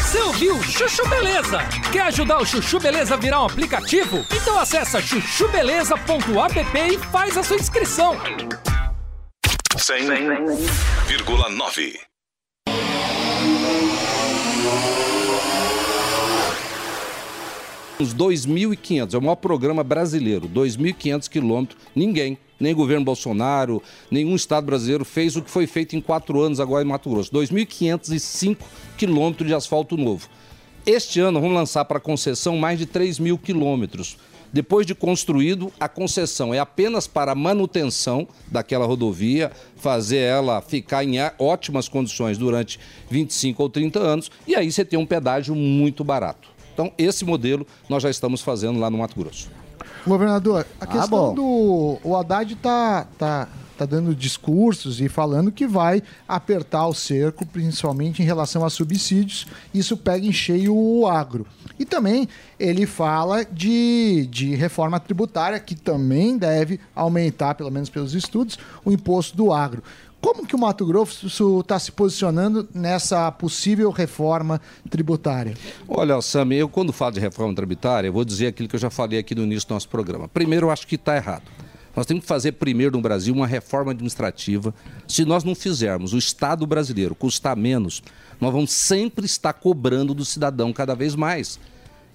Você 0.01 0.19
ouviu 0.19 0.61
Chuchu 0.63 1.07
Beleza? 1.07 1.59
Quer 1.91 2.01
ajudar 2.01 2.39
o 2.39 2.45
Chuchu 2.45 2.79
Beleza 2.79 3.13
a 3.13 3.17
virar 3.17 3.43
um 3.43 3.45
aplicativo? 3.45 4.25
Então 4.31 4.59
acessa 4.59 4.99
chuchubeleza.app 4.99 6.79
e 6.79 6.97
faz 6.97 7.37
a 7.37 7.43
sua 7.43 7.57
inscrição. 7.57 8.17
100,9. 9.77 11.99
Uns 18.01 18.15
2.500, 18.15 19.13
é 19.13 19.17
o 19.19 19.21
maior 19.21 19.35
programa 19.35 19.83
brasileiro, 19.83 20.49
2.500 20.49 21.29
quilômetros, 21.29 21.79
ninguém, 21.95 22.35
nem 22.59 22.73
governo 22.73 23.05
Bolsonaro, 23.05 23.79
nenhum 24.09 24.35
estado 24.35 24.65
brasileiro 24.65 25.05
fez 25.05 25.35
o 25.35 25.41
que 25.43 25.51
foi 25.51 25.67
feito 25.67 25.95
em 25.95 26.01
quatro 26.01 26.41
anos 26.41 26.59
agora 26.59 26.83
em 26.83 26.87
Mato 26.87 27.11
Grosso, 27.11 27.31
2.505 27.31 28.57
quilômetros 28.97 29.47
de 29.47 29.53
asfalto 29.53 29.95
novo. 29.97 30.27
Este 30.83 31.19
ano 31.19 31.39
vamos 31.39 31.55
lançar 31.55 31.85
para 31.85 31.99
concessão 31.99 32.57
mais 32.57 32.79
de 32.79 32.87
3 32.87 33.19
mil 33.19 33.37
quilômetros. 33.37 34.17
Depois 34.51 34.87
de 34.87 34.95
construído, 34.95 35.71
a 35.79 35.87
concessão 35.87 36.51
é 36.51 36.57
apenas 36.57 37.05
para 37.05 37.35
manutenção 37.35 38.27
daquela 38.47 38.87
rodovia, 38.87 39.51
fazer 39.75 40.17
ela 40.17 40.59
ficar 40.59 41.03
em 41.03 41.17
ótimas 41.37 41.87
condições 41.87 42.35
durante 42.35 42.79
25 43.11 43.61
ou 43.61 43.69
30 43.69 43.99
anos, 43.99 44.31
e 44.47 44.55
aí 44.55 44.71
você 44.71 44.83
tem 44.83 44.97
um 44.97 45.05
pedágio 45.05 45.53
muito 45.53 46.03
barato. 46.03 46.49
Então, 46.81 46.91
esse 46.97 47.23
modelo 47.23 47.67
nós 47.87 48.01
já 48.01 48.09
estamos 48.09 48.41
fazendo 48.41 48.79
lá 48.79 48.89
no 48.89 48.97
Mato 48.97 49.15
Grosso. 49.15 49.49
Governador, 50.05 50.65
a 50.79 50.87
questão 50.87 51.07
bom. 51.07 51.35
do. 51.35 51.99
O 52.03 52.17
Haddad 52.17 52.55
tá, 52.55 53.05
tá, 53.19 53.47
tá 53.77 53.85
dando 53.85 54.15
discursos 54.15 54.99
e 54.99 55.07
falando 55.07 55.51
que 55.51 55.67
vai 55.67 56.01
apertar 56.27 56.87
o 56.87 56.93
cerco, 56.93 57.45
principalmente 57.45 58.23
em 58.23 58.25
relação 58.25 58.65
a 58.65 58.69
subsídios. 58.71 59.45
Isso 59.71 59.95
pega 59.95 60.25
em 60.25 60.33
cheio 60.33 60.75
o 60.75 61.05
agro. 61.05 61.45
E 61.77 61.85
também 61.85 62.27
ele 62.59 62.87
fala 62.87 63.45
de, 63.45 64.27
de 64.31 64.55
reforma 64.55 64.99
tributária, 64.99 65.59
que 65.59 65.75
também 65.75 66.35
deve 66.35 66.79
aumentar, 66.95 67.53
pelo 67.53 67.69
menos 67.69 67.89
pelos 67.89 68.15
estudos, 68.15 68.57
o 68.83 68.91
imposto 68.91 69.37
do 69.37 69.53
agro. 69.53 69.83
Como 70.21 70.45
que 70.45 70.55
o 70.55 70.59
Mato 70.59 70.85
Grosso 70.85 71.59
está 71.61 71.79
se 71.79 71.91
posicionando 71.91 72.69
nessa 72.75 73.31
possível 73.31 73.89
reforma 73.89 74.61
tributária? 74.87 75.55
Olha, 75.87 76.21
Sam, 76.21 76.53
eu 76.53 76.69
quando 76.69 76.93
falo 76.93 77.13
de 77.13 77.19
reforma 77.19 77.55
tributária, 77.55 78.07
eu 78.07 78.13
vou 78.13 78.23
dizer 78.23 78.47
aquilo 78.47 78.69
que 78.69 78.75
eu 78.75 78.79
já 78.79 78.91
falei 78.91 79.17
aqui 79.17 79.33
no 79.33 79.41
início 79.43 79.67
do 79.67 79.73
nosso 79.73 79.89
programa. 79.89 80.27
Primeiro, 80.27 80.67
eu 80.67 80.71
acho 80.71 80.85
que 80.85 80.93
está 80.93 81.15
errado. 81.15 81.43
Nós 81.95 82.05
temos 82.05 82.21
que 82.21 82.27
fazer 82.27 82.53
primeiro 82.53 82.95
no 82.95 83.01
Brasil 83.01 83.33
uma 83.33 83.47
reforma 83.47 83.91
administrativa. 83.91 84.73
Se 85.07 85.25
nós 85.25 85.43
não 85.43 85.55
fizermos 85.55 86.13
o 86.13 86.17
Estado 86.17 86.65
brasileiro 86.67 87.15
custar 87.15 87.57
menos, 87.57 88.01
nós 88.39 88.53
vamos 88.53 88.71
sempre 88.71 89.25
estar 89.25 89.53
cobrando 89.53 90.13
do 90.13 90.23
cidadão 90.23 90.71
cada 90.71 90.95
vez 90.95 91.15
mais. 91.15 91.59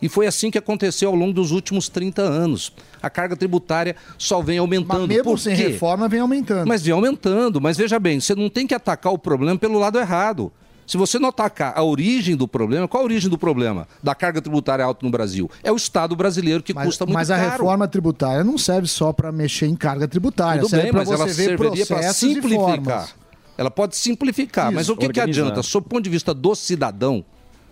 E 0.01 0.09
foi 0.09 0.27
assim 0.27 0.51
que 0.51 0.59
aconteceu 0.59 1.09
ao 1.09 1.15
longo 1.15 1.33
dos 1.33 1.53
últimos 1.53 1.89
30 1.89 2.23
anos. 2.23 2.73
A 3.03 3.09
carga 3.09 3.37
tributária 3.37 3.97
só 4.19 4.41
vem 4.43 4.59
aumentando. 4.59 5.09
Mesmo 5.09 5.25
Por 5.25 5.39
sem 5.39 5.57
quê? 5.57 5.69
reforma, 5.69 6.09
vem 6.09 6.21
aumentando. 6.21 6.67
Mas 6.67 6.83
vem 6.83 6.93
aumentando. 6.93 7.61
Mas 7.61 7.77
veja 7.77 7.99
bem, 7.99 8.21
você 8.21 8.35
não 8.35 8.49
tem 8.49 8.67
que 8.67 8.75
atacar 8.75 9.13
o 9.13 9.19
problema 9.19 9.59
pelo 9.59 9.79
lado 9.79 9.99
errado. 9.99 10.53
Se 10.87 10.97
você 10.97 11.19
não 11.19 11.31
atacar 11.31 11.73
a 11.77 11.83
origem 11.83 12.37
do 12.37 12.47
problema, 12.47 12.87
qual 12.87 13.03
a 13.03 13.05
origem 13.05 13.29
do 13.29 13.37
problema 13.37 13.89
da 14.01 14.15
carga 14.15 14.41
tributária 14.41 14.85
alta 14.85 15.05
no 15.05 15.11
Brasil? 15.11 15.51
É 15.65 15.73
o 15.73 15.77
Estado 15.77 16.15
brasileiro 16.15 16.63
que 16.63 16.73
Mas, 16.73 16.87
custa 16.87 17.05
muito 17.05 17.15
mas 17.15 17.31
a 17.31 17.37
caro. 17.37 17.51
reforma 17.51 17.89
tributária 17.89 18.45
não 18.45 18.57
serve 18.57 18.87
só 18.87 19.13
para 19.13 19.33
mexer 19.33 19.67
em 19.67 19.75
carga 19.75 20.07
tributária. 20.07 20.63
Tudo 20.63 20.71
serve 20.71 20.85
bem, 20.85 20.93
mas 20.93 21.11
ela 21.11 21.27
você 21.27 21.35
ver 21.35 21.59
serviria 21.59 21.87
para 21.87 21.97
processos 21.97 22.23
e 22.23 22.35
simplificar. 22.35 23.09
Ela 23.59 23.71
pode 23.71 23.97
simplificar, 23.97 24.71
mas 24.71 24.83
Isso, 24.83 24.93
o 24.93 24.97
que, 24.97 25.09
que 25.09 25.21
adianta? 25.21 25.63
Sob 25.63 25.87
o 25.87 25.89
ponto 25.89 26.05
de 26.05 26.11
vista 26.11 26.33
do 26.33 26.55
cidadão, 26.55 27.25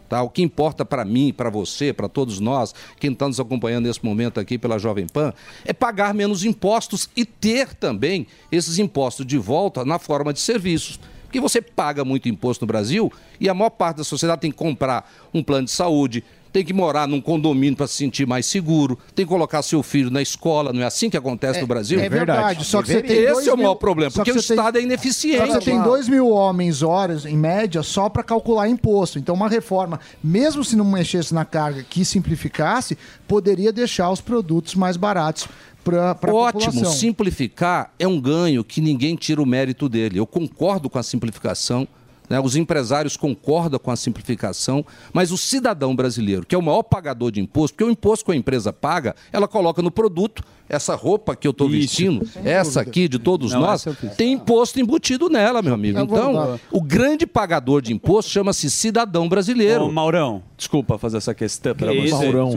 tá? 0.08 0.22
o 0.22 0.28
que 0.28 0.42
importa 0.42 0.84
para 0.84 1.04
mim, 1.04 1.32
para 1.32 1.50
você, 1.50 1.92
para 1.92 2.08
todos 2.08 2.40
nós, 2.40 2.74
quem 2.98 3.12
está 3.12 3.26
nos 3.26 3.40
acompanhando 3.40 3.86
nesse 3.86 4.04
momento 4.04 4.38
aqui 4.40 4.58
pela 4.58 4.78
Jovem 4.78 5.06
Pan, 5.06 5.32
é 5.64 5.72
pagar 5.72 6.14
menos 6.14 6.44
impostos 6.44 7.08
e 7.16 7.24
ter 7.24 7.74
também 7.74 8.26
esses 8.50 8.78
impostos 8.78 9.26
de 9.26 9.38
volta 9.38 9.84
na 9.84 9.98
forma 9.98 10.32
de 10.32 10.40
serviços. 10.40 10.98
Porque 11.24 11.40
você 11.40 11.60
paga 11.60 12.04
muito 12.04 12.28
imposto 12.28 12.64
no 12.64 12.68
Brasil 12.68 13.12
e 13.40 13.48
a 13.48 13.54
maior 13.54 13.70
parte 13.70 13.96
da 13.96 14.04
sociedade 14.04 14.42
tem 14.42 14.52
que 14.52 14.56
comprar 14.56 15.10
um 15.32 15.42
plano 15.42 15.64
de 15.64 15.72
saúde, 15.72 16.22
tem 16.54 16.64
que 16.64 16.72
morar 16.72 17.08
num 17.08 17.20
condomínio 17.20 17.76
para 17.76 17.88
se 17.88 17.94
sentir 17.94 18.28
mais 18.28 18.46
seguro, 18.46 18.96
tem 19.12 19.26
que 19.26 19.28
colocar 19.28 19.60
seu 19.60 19.82
filho 19.82 20.08
na 20.08 20.22
escola, 20.22 20.72
não 20.72 20.82
é 20.82 20.84
assim 20.84 21.10
que 21.10 21.16
acontece 21.16 21.60
no 21.60 21.66
Brasil? 21.66 21.98
é 21.98 22.08
verdade, 22.08 22.64
só 22.64 22.80
que 22.80 22.86
você 22.92 23.02
tem 23.02 23.16
Esse 23.16 23.48
é 23.48 23.52
o 23.52 23.56
mil- 23.56 23.64
maior 23.64 23.74
problema, 23.74 24.08
só 24.12 24.18
porque 24.20 24.30
que 24.30 24.38
o 24.38 24.40
você 24.40 24.54
tem- 24.54 24.56
Estado 24.56 24.78
é 24.78 24.80
Só 24.80 24.86
ineficiente. 24.86 25.42
que 25.48 25.52
você 25.52 25.58
tem 25.60 25.82
2 25.82 26.08
mil 26.08 26.28
homens 26.30 26.80
horas, 26.80 27.26
em 27.26 27.36
média, 27.36 27.82
só 27.82 28.08
para 28.08 28.22
calcular 28.22 28.68
imposto. 28.68 29.18
Então, 29.18 29.34
uma 29.34 29.48
reforma, 29.48 29.98
mesmo 30.22 30.62
se 30.64 30.76
não 30.76 30.84
mexesse 30.84 31.34
na 31.34 31.44
carga 31.44 31.82
que 31.82 32.04
simplificasse, 32.04 32.96
poderia 33.26 33.72
deixar 33.72 34.08
os 34.12 34.20
produtos 34.20 34.76
mais 34.76 34.96
baratos 34.96 35.48
para 35.82 36.12
a 36.12 36.32
Ótimo, 36.32 36.72
população. 36.72 36.92
simplificar 36.92 37.92
é 37.98 38.06
um 38.06 38.20
ganho 38.20 38.62
que 38.62 38.80
ninguém 38.80 39.16
tira 39.16 39.42
o 39.42 39.46
mérito 39.46 39.88
dele. 39.88 40.20
Eu 40.20 40.26
concordo 40.26 40.88
com 40.88 41.00
a 41.00 41.02
simplificação, 41.02 41.88
né? 42.28 42.40
Os 42.40 42.56
empresários 42.56 43.16
concordam 43.16 43.78
com 43.78 43.90
a 43.90 43.96
simplificação, 43.96 44.84
mas 45.12 45.30
o 45.30 45.36
cidadão 45.36 45.94
brasileiro, 45.94 46.46
que 46.46 46.54
é 46.54 46.58
o 46.58 46.62
maior 46.62 46.82
pagador 46.82 47.30
de 47.30 47.40
imposto, 47.40 47.74
porque 47.74 47.84
o 47.84 47.90
imposto 47.90 48.24
que 48.24 48.32
a 48.32 48.36
empresa 48.36 48.72
paga, 48.72 49.14
ela 49.32 49.48
coloca 49.48 49.82
no 49.82 49.90
produto. 49.90 50.42
Essa 50.66 50.94
roupa 50.94 51.36
que 51.36 51.46
eu 51.46 51.50
estou 51.50 51.68
vestindo, 51.68 52.26
essa 52.42 52.80
aqui 52.80 53.06
de 53.06 53.18
todos 53.18 53.52
Não, 53.52 53.60
nós, 53.60 53.84
tem 54.16 54.32
imposto 54.32 54.80
embutido 54.80 55.28
nela, 55.28 55.60
meu 55.60 55.74
amigo. 55.74 55.98
É 55.98 56.02
Então, 56.02 56.58
o 56.70 56.80
grande 56.80 57.26
pagador 57.26 57.82
de 57.82 57.92
imposto 57.92 58.30
chama-se 58.30 58.70
cidadão 58.70 59.28
brasileiro. 59.28 59.84
Ô, 59.84 59.92
Maurão, 59.92 60.42
desculpa 60.56 60.96
fazer 60.96 61.18
essa 61.18 61.34
questão 61.34 61.74
para 61.74 61.92
você. 61.92 62.10
Maurão? 62.10 62.56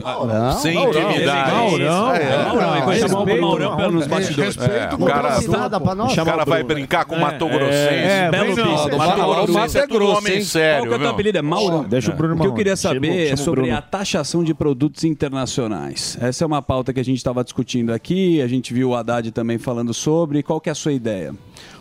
Sem 0.58 0.74
Maurão. 0.74 1.10
intimidade. 1.10 1.50
Maurão. 1.52 2.14
É, 2.14 2.22
É, 2.22 2.44
Maurão. 2.44 2.74
É, 2.74 2.80
coisa 2.82 3.08
chamar 3.08 3.20
o 3.20 3.40
Maurão 3.40 3.76
pelo 3.76 3.92
nos 3.92 4.06
bastidores. 4.06 4.56
É, 4.56 4.88
o 4.94 5.04
cara, 5.04 5.38
o 5.38 6.24
cara 6.24 6.44
vai 6.46 6.62
brincar 6.62 7.04
com 7.04 7.14
o 7.14 7.20
Mato 7.20 7.46
Grossense. 7.46 7.74
É, 7.74 8.30
Belo 8.30 8.54
bem 8.54 8.64
não. 8.64 8.72
bicho. 8.72 8.88
Deixa 8.88 8.96
Mato 9.06 9.20
o 9.20 9.34
Grossense 9.34 9.57
Mato 9.60 9.78
é 9.78 9.86
tudo 9.86 10.06
homem 10.06 10.34
hein? 10.36 10.44
sério. 10.44 10.86
Qual 10.86 10.88
que 10.88 10.94
é 10.94 10.96
o 10.96 11.00
teu 11.00 11.10
apelido? 11.10 11.38
É 11.38 11.42
Mauro? 11.42 11.86
Deixa 11.88 12.12
o 12.12 12.16
Bruno 12.16 12.34
O 12.34 12.40
que 12.40 12.46
eu 12.46 12.54
queria 12.54 12.76
saber 12.76 13.06
Chama- 13.08 13.20
é 13.20 13.24
chama 13.26 13.36
sobre 13.36 13.70
a 13.70 13.82
taxação 13.82 14.42
de 14.44 14.54
produtos 14.54 15.04
internacionais. 15.04 16.16
Essa 16.20 16.44
é 16.44 16.46
uma 16.46 16.60
pauta 16.62 16.92
que 16.92 17.00
a 17.00 17.04
gente 17.04 17.16
estava 17.18 17.42
discutindo 17.44 17.92
aqui, 17.92 18.40
a 18.42 18.46
gente 18.48 18.72
viu 18.74 18.90
o 18.90 18.94
Haddad 18.94 19.30
também 19.32 19.58
falando 19.58 19.92
sobre. 19.94 20.42
Qual 20.42 20.60
que 20.60 20.68
é 20.68 20.72
a 20.72 20.74
sua 20.74 20.92
ideia? 20.92 21.34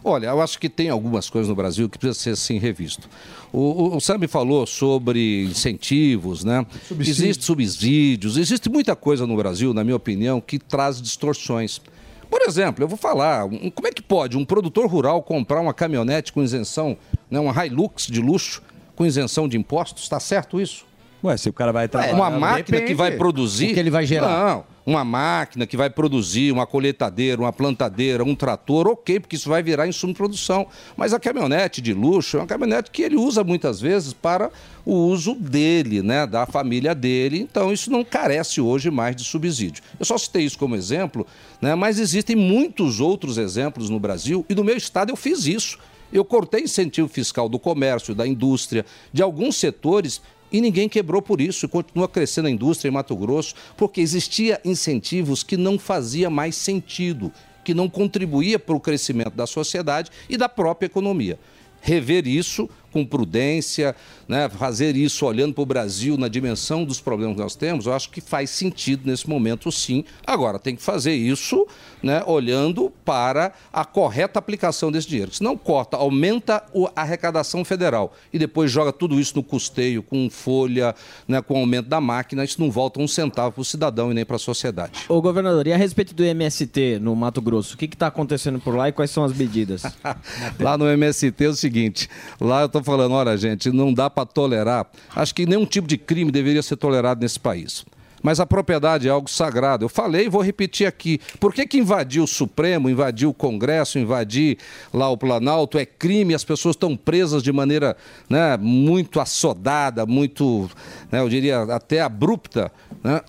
Olha, 0.03 0.27
eu 0.27 0.41
acho 0.41 0.57
que 0.59 0.69
tem 0.69 0.89
algumas 0.89 1.29
coisas 1.29 1.49
no 1.49 1.55
Brasil 1.55 1.89
que 1.89 1.97
precisam 1.97 2.21
ser 2.23 2.29
assim 2.31 2.57
revisto. 2.59 3.09
O, 3.51 3.59
o, 3.59 3.97
o 3.97 3.99
Sam 4.01 4.19
falou 4.27 4.65
sobre 4.65 5.43
incentivos, 5.45 6.43
né? 6.43 6.65
Subsídios. 6.87 7.19
Existem 7.19 7.43
subsídios, 7.43 8.37
existe 8.37 8.69
muita 8.69 8.95
coisa 8.95 9.25
no 9.27 9.35
Brasil, 9.35 9.73
na 9.73 9.83
minha 9.83 9.95
opinião, 9.95 10.39
que 10.41 10.57
traz 10.59 11.01
distorções. 11.01 11.81
Por 12.29 12.41
exemplo, 12.41 12.83
eu 12.83 12.87
vou 12.87 12.97
falar, 12.97 13.45
um- 13.45 13.69
como 13.69 13.87
é 13.87 13.91
que 13.91 14.01
pode 14.01 14.37
um 14.37 14.43
produtor 14.43 14.85
rural 14.87 15.21
comprar 15.23 15.61
uma 15.61 15.73
caminhonete 15.73 16.33
com 16.33 16.43
isenção, 16.43 16.97
né, 17.29 17.39
uma 17.39 17.65
Hilux 17.65 18.07
de 18.07 18.21
luxo, 18.21 18.61
com 18.95 19.05
isenção 19.05 19.47
de 19.47 19.57
impostos? 19.57 20.03
Está 20.03 20.19
certo 20.19 20.59
isso? 20.59 20.85
Ué, 21.23 21.35
se 21.35 21.49
o 21.49 21.53
cara 21.53 21.71
vai 21.71 21.87
trabalhar... 21.87 22.13
uma 22.13 22.29
máquina 22.29 22.81
que 22.81 22.93
vai 22.93 23.11
produzir. 23.11 23.71
O 23.71 23.73
que 23.73 23.79
ele 23.79 23.89
vai 23.89 24.05
gerar. 24.05 24.27
Não, 24.27 24.65
uma 24.85 25.03
máquina 25.03 25.67
que 25.67 25.75
vai 25.75 25.89
produzir 25.89 26.51
uma 26.51 26.65
colheitadeira, 26.65 27.41
uma 27.41 27.51
plantadeira, 27.51 28.23
um 28.23 28.33
trator, 28.33 28.87
ok, 28.87 29.19
porque 29.19 29.35
isso 29.35 29.49
vai 29.49 29.61
virar 29.61 29.85
insumo 29.85 30.13
de 30.13 30.17
produção. 30.17 30.67
Mas 30.95 31.13
a 31.13 31.19
caminhonete 31.19 31.81
de 31.81 31.93
luxo 31.93 32.37
é 32.37 32.39
uma 32.39 32.47
caminhonete 32.47 32.89
que 32.91 33.01
ele 33.01 33.17
usa 33.17 33.43
muitas 33.43 33.81
vezes 33.81 34.13
para 34.13 34.49
o 34.85 34.93
uso 34.93 35.35
dele, 35.35 36.01
né, 36.01 36.25
da 36.25 36.45
família 36.45 36.95
dele. 36.95 37.39
Então 37.39 37.73
isso 37.73 37.91
não 37.91 38.01
carece 38.05 38.61
hoje 38.61 38.89
mais 38.89 39.13
de 39.13 39.25
subsídio. 39.25 39.83
Eu 39.99 40.05
só 40.05 40.17
citei 40.17 40.43
isso 40.43 40.57
como 40.57 40.75
exemplo, 40.75 41.27
né, 41.59 41.75
mas 41.75 41.99
existem 41.99 42.35
muitos 42.35 43.01
outros 43.01 43.37
exemplos 43.37 43.89
no 43.89 43.99
Brasil 43.99 44.45
e 44.47 44.55
no 44.55 44.63
meu 44.63 44.77
estado 44.77 45.09
eu 45.09 45.17
fiz 45.17 45.45
isso. 45.47 45.77
Eu 46.11 46.23
cortei 46.23 46.61
incentivo 46.61 47.07
fiscal 47.07 47.49
do 47.49 47.59
comércio, 47.59 48.15
da 48.15 48.25
indústria, 48.25 48.85
de 49.11 49.21
alguns 49.21 49.57
setores 49.57 50.21
e 50.51 50.61
ninguém 50.61 50.87
quebrou 50.87 51.21
por 51.21 51.41
isso 51.41 51.65
e 51.65 51.69
continua 51.69 52.07
crescendo 52.07 52.47
a 52.47 52.51
indústria 52.51 52.89
em 52.89 52.93
Mato 52.93 53.15
Grosso, 53.15 53.53
porque 53.75 53.99
existia 53.99 54.61
incentivos 54.63 55.43
que 55.43 55.57
não 55.57 55.77
fazia 55.77 56.29
mais 56.29 56.55
sentido, 56.55 57.31
que 57.65 57.73
não 57.73 57.89
contribuía 57.89 58.57
para 58.57 58.75
o 58.75 58.79
crescimento 58.79 59.31
da 59.31 59.45
sociedade 59.45 60.09
e 60.29 60.37
da 60.37 60.47
própria 60.47 60.85
economia. 60.85 61.37
Rever 61.81 62.27
isso 62.27 62.69
com 62.97 63.05
prudência, 63.05 63.95
né, 64.27 64.49
fazer 64.49 64.95
isso 64.95 65.23
olhando 65.23 65.53
para 65.53 65.61
o 65.61 65.65
Brasil 65.65 66.17
na 66.17 66.27
dimensão 66.27 66.83
dos 66.83 66.99
problemas 66.99 67.35
que 67.35 67.41
nós 67.43 67.55
temos, 67.55 67.85
eu 67.85 67.93
acho 67.93 68.09
que 68.09 68.19
faz 68.19 68.49
sentido 68.49 69.03
nesse 69.05 69.29
momento 69.29 69.71
sim. 69.71 70.03
Agora, 70.25 70.57
tem 70.57 70.75
que 70.75 70.81
fazer 70.81 71.13
isso 71.13 71.67
né, 72.01 72.23
olhando 72.25 72.91
para 73.05 73.53
a 73.71 73.85
correta 73.85 74.39
aplicação 74.39 74.91
desse 74.91 75.07
dinheiro. 75.07 75.31
Se 75.33 75.43
não 75.43 75.55
corta, 75.55 75.97
aumenta 75.97 76.63
a 76.95 77.01
arrecadação 77.01 77.63
federal 77.63 78.13
e 78.33 78.39
depois 78.39 78.71
joga 78.71 78.91
tudo 78.91 79.19
isso 79.19 79.35
no 79.35 79.43
custeio, 79.43 80.01
com 80.01 80.27
folha, 80.29 80.95
né, 81.27 81.39
com 81.41 81.57
aumento 81.57 81.87
da 81.87 82.01
máquina, 82.01 82.43
isso 82.43 82.59
não 82.59 82.71
volta 82.71 82.99
um 82.99 83.07
centavo 83.07 83.51
para 83.53 83.61
o 83.61 83.65
cidadão 83.65 84.11
e 84.11 84.15
nem 84.15 84.25
para 84.25 84.37
a 84.37 84.39
sociedade. 84.39 85.05
Ô, 85.07 85.21
governador, 85.21 85.67
e 85.67 85.73
a 85.73 85.77
respeito 85.77 86.15
do 86.15 86.23
MST 86.23 86.99
no 86.99 87.15
Mato 87.15 87.41
Grosso, 87.41 87.75
o 87.75 87.77
que 87.77 87.85
está 87.85 88.07
acontecendo 88.07 88.59
por 88.59 88.75
lá 88.75 88.89
e 88.89 88.91
quais 88.91 89.11
são 89.11 89.23
as 89.23 89.33
medidas? 89.33 89.83
Lá 90.59 90.77
no 90.77 90.87
MST 90.87 91.43
é 91.43 91.47
o 91.47 91.53
seguinte, 91.53 92.09
lá 92.39 92.61
eu 92.61 92.65
estou 92.67 92.83
falando, 92.87 93.13
olha 93.13 93.37
gente, 93.37 93.69
não 93.69 93.93
dá 93.93 94.09
para 94.09 94.25
tolerar, 94.25 94.87
acho 95.15 95.35
que 95.35 95.45
nenhum 95.45 95.65
tipo 95.65 95.87
de 95.87 95.97
crime 95.97 96.31
deveria 96.31 96.63
ser 96.63 96.77
tolerado 96.77 97.21
nesse 97.21 97.39
país. 97.39 97.85
Mas 98.23 98.39
a 98.39 98.45
propriedade 98.45 99.07
é 99.07 99.11
algo 99.11 99.29
sagrado. 99.29 99.85
Eu 99.85 99.89
falei 99.89 100.25
e 100.25 100.29
vou 100.29 100.41
repetir 100.41 100.87
aqui. 100.87 101.19
Por 101.39 101.53
que, 101.53 101.67
que 101.67 101.77
invadir 101.77 102.19
o 102.19 102.27
Supremo, 102.27 102.89
invadir 102.89 103.27
o 103.27 103.33
Congresso, 103.33 103.99
invadir 103.99 104.57
lá 104.91 105.07
o 105.09 105.15
Planalto 105.15 105.77
é 105.77 105.85
crime? 105.85 106.33
As 106.33 106.43
pessoas 106.43 106.75
estão 106.75 106.97
presas 106.97 107.43
de 107.43 107.51
maneira 107.51 107.95
né, 108.27 108.57
muito 108.57 109.19
assodada, 109.19 110.05
muito, 110.05 110.69
né, 111.11 111.19
eu 111.19 111.29
diria, 111.29 111.61
até 111.61 112.01
abrupta. 112.01 112.71
Né? 113.03 113.21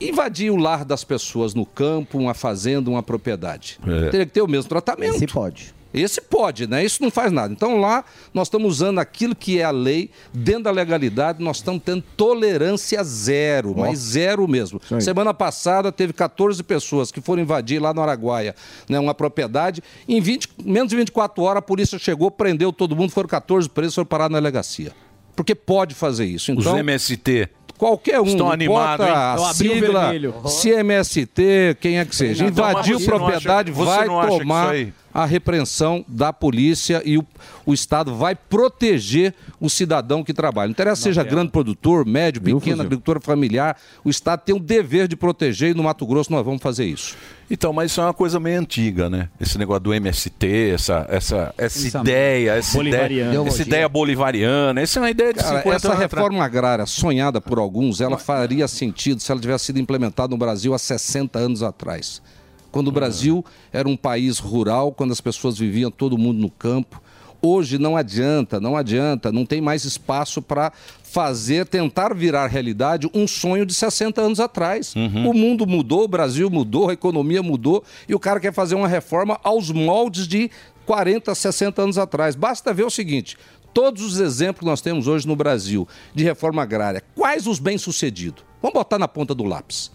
Invadir 0.00 0.50
o 0.50 0.56
lar 0.56 0.84
das 0.84 1.02
pessoas 1.02 1.52
no 1.52 1.66
campo, 1.66 2.16
uma 2.16 2.32
fazenda, 2.32 2.88
uma 2.88 3.02
propriedade. 3.02 3.78
É. 3.86 4.10
Teria 4.10 4.26
que 4.26 4.32
ter 4.32 4.42
o 4.42 4.48
mesmo 4.48 4.68
tratamento. 4.68 5.16
Esse 5.16 5.26
pode. 5.26 5.74
Esse 5.92 6.20
pode, 6.20 6.66
né? 6.68 6.84
Isso 6.84 7.02
não 7.02 7.10
faz 7.10 7.32
nada. 7.32 7.52
Então 7.52 7.80
lá 7.80 8.04
nós 8.32 8.46
estamos 8.46 8.68
usando 8.74 8.98
aquilo 9.00 9.34
que 9.34 9.58
é 9.58 9.64
a 9.64 9.70
lei, 9.70 10.10
dentro 10.32 10.64
da 10.64 10.70
legalidade, 10.70 11.42
nós 11.42 11.56
estamos 11.56 11.82
tendo 11.84 12.02
tolerância 12.16 13.02
zero, 13.02 13.74
mas 13.76 13.98
zero 13.98 14.46
mesmo. 14.46 14.80
Semana 15.00 15.34
passada 15.34 15.90
teve 15.90 16.12
14 16.12 16.62
pessoas 16.62 17.10
que 17.10 17.20
foram 17.20 17.42
invadir 17.42 17.80
lá 17.80 17.92
no 17.92 18.00
Araguaia, 18.00 18.54
né, 18.88 18.98
uma 19.00 19.14
propriedade. 19.14 19.82
Em 20.08 20.20
20, 20.20 20.48
menos 20.64 20.88
de 20.90 20.96
24 20.96 21.42
horas 21.42 21.58
a 21.58 21.62
polícia 21.62 21.98
chegou, 21.98 22.30
prendeu 22.30 22.72
todo 22.72 22.94
mundo, 22.94 23.10
foram 23.10 23.28
14 23.28 23.68
presos, 23.68 23.94
foram 23.96 24.06
parados 24.06 24.32
na 24.32 24.38
delegacia. 24.38 24.92
Porque 25.34 25.54
pode 25.54 25.94
fazer 25.94 26.26
isso. 26.26 26.52
Os 26.52 26.58
Então, 26.66 26.78
MST. 26.78 27.48
Qualquer 27.78 28.20
um, 28.20 28.24
Estão 28.26 28.46
não 28.46 28.52
animados, 28.52 29.06
hein? 29.06 29.12
o 29.38 29.54
sigla, 29.54 30.00
vermelho. 30.02 30.34
se 30.46 30.70
é 30.70 30.80
MST, 30.80 31.76
quem 31.80 31.98
é 31.98 32.04
que 32.04 32.14
seja. 32.14 32.44
Invadiu 32.44 33.00
propriedade, 33.00 33.70
vai 33.72 34.04
tomar 34.06 34.28
isso 34.28 34.70
aí- 34.70 34.92
a 35.12 35.24
repreensão 35.24 36.04
da 36.06 36.32
polícia 36.32 37.02
e 37.04 37.18
o, 37.18 37.26
o 37.66 37.74
Estado 37.74 38.14
vai 38.14 38.34
proteger 38.34 39.34
o 39.60 39.68
cidadão 39.68 40.22
que 40.22 40.32
trabalha. 40.32 40.68
Não 40.68 40.72
interessa 40.72 41.02
seja 41.02 41.22
grande 41.22 41.50
produtor, 41.50 42.06
médio, 42.06 42.40
pequeno, 42.40 42.82
agricultor 42.82 43.20
familiar, 43.20 43.76
o 44.04 44.10
Estado 44.10 44.40
tem 44.40 44.54
o 44.54 44.60
dever 44.60 45.08
de 45.08 45.16
proteger 45.16 45.70
e 45.70 45.74
no 45.74 45.82
Mato 45.82 46.06
Grosso 46.06 46.30
nós 46.30 46.44
vamos 46.44 46.62
fazer 46.62 46.84
isso. 46.84 47.16
Então, 47.50 47.72
mas 47.72 47.90
isso 47.90 48.00
é 48.00 48.04
uma 48.04 48.14
coisa 48.14 48.38
meio 48.38 48.60
antiga, 48.60 49.10
né? 49.10 49.28
Esse 49.40 49.58
negócio 49.58 49.80
do 49.80 49.92
MST, 49.92 50.70
essa, 50.72 51.04
essa, 51.10 51.52
essa 51.58 51.98
ideia, 51.98 52.52
essa 52.52 52.78
ideia, 52.78 53.00
Bolivariana. 53.00 53.48
essa 53.48 53.62
ideia 53.62 53.88
bolivariana. 53.88 54.80
Essa 54.80 55.00
é 55.00 55.02
uma 55.02 55.10
ideia 55.10 55.32
de 55.32 55.40
Cara, 55.40 55.58
50 55.58 55.76
essa 55.76 55.88
anos 55.88 56.02
atrás. 56.04 56.12
reforma 56.12 56.44
agrária 56.44 56.86
sonhada 56.86 57.40
por 57.40 57.58
alguns, 57.58 58.00
ela 58.00 58.16
faria 58.16 58.68
sentido 58.68 59.20
se 59.20 59.32
ela 59.32 59.40
tivesse 59.40 59.64
sido 59.64 59.80
implementada 59.80 60.28
no 60.28 60.36
Brasil 60.36 60.72
há 60.72 60.78
60 60.78 61.40
anos 61.40 61.62
atrás. 61.64 62.22
Quando 62.70 62.88
o 62.88 62.92
Brasil 62.92 63.44
era 63.72 63.88
um 63.88 63.96
país 63.96 64.38
rural, 64.38 64.92
quando 64.92 65.12
as 65.12 65.20
pessoas 65.20 65.58
viviam 65.58 65.90
todo 65.90 66.18
mundo 66.18 66.38
no 66.38 66.50
campo. 66.50 67.00
Hoje 67.42 67.78
não 67.78 67.96
adianta, 67.96 68.60
não 68.60 68.76
adianta, 68.76 69.32
não 69.32 69.46
tem 69.46 69.62
mais 69.62 69.84
espaço 69.84 70.42
para 70.42 70.70
fazer, 71.02 71.66
tentar 71.66 72.14
virar 72.14 72.46
realidade 72.46 73.08
um 73.14 73.26
sonho 73.26 73.64
de 73.64 73.72
60 73.72 74.20
anos 74.20 74.40
atrás. 74.40 74.94
O 75.26 75.32
mundo 75.32 75.66
mudou, 75.66 76.04
o 76.04 76.08
Brasil 76.08 76.50
mudou, 76.50 76.90
a 76.90 76.92
economia 76.92 77.42
mudou 77.42 77.82
e 78.06 78.14
o 78.14 78.18
cara 78.18 78.38
quer 78.38 78.52
fazer 78.52 78.74
uma 78.74 78.86
reforma 78.86 79.40
aos 79.42 79.70
moldes 79.70 80.28
de 80.28 80.50
40, 80.84 81.34
60 81.34 81.82
anos 81.82 81.98
atrás. 81.98 82.36
Basta 82.36 82.74
ver 82.74 82.84
o 82.84 82.90
seguinte: 82.90 83.38
todos 83.72 84.02
os 84.02 84.20
exemplos 84.20 84.60
que 84.60 84.66
nós 84.66 84.80
temos 84.80 85.06
hoje 85.08 85.26
no 85.26 85.34
Brasil 85.34 85.88
de 86.14 86.22
reforma 86.22 86.62
agrária, 86.62 87.02
quais 87.14 87.46
os 87.46 87.58
bem-sucedidos? 87.58 88.44
Vamos 88.60 88.74
botar 88.74 88.98
na 88.98 89.08
ponta 89.08 89.34
do 89.34 89.44
lápis. 89.44 89.90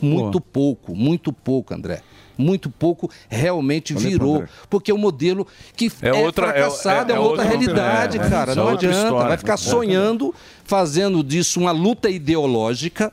Muito 0.00 0.40
pouco, 0.40 0.94
muito 0.94 1.32
pouco, 1.32 1.74
André. 1.74 2.02
Muito 2.36 2.70
pouco 2.70 3.10
realmente 3.28 3.92
Olha, 3.94 4.08
virou. 4.08 4.44
Porque 4.70 4.92
é 4.92 4.94
um 4.94 4.98
modelo 4.98 5.44
que 5.76 5.90
É 6.00 6.08
é, 6.08 6.12
outra- 6.12 6.46
é- 6.46 6.52
fracassado, 6.52 7.10
é, 7.10 7.14
é- 7.14 7.16
é 7.16 7.20
uma 7.20 7.28
outra, 7.28 7.44
outra- 7.44 7.58
realidade, 7.58 8.18
é, 8.18 8.20
é, 8.24 8.30
cara. 8.30 8.54
Não 8.54 8.68
adianta. 8.68 8.96
história. 8.96 9.28
Vai 9.28 9.36
ficar 9.38 9.56
sonhando, 9.56 10.32
fazendo 10.64 11.24
disso 11.24 11.58
uma 11.58 11.72
luta 11.72 12.08
ideológica, 12.08 13.12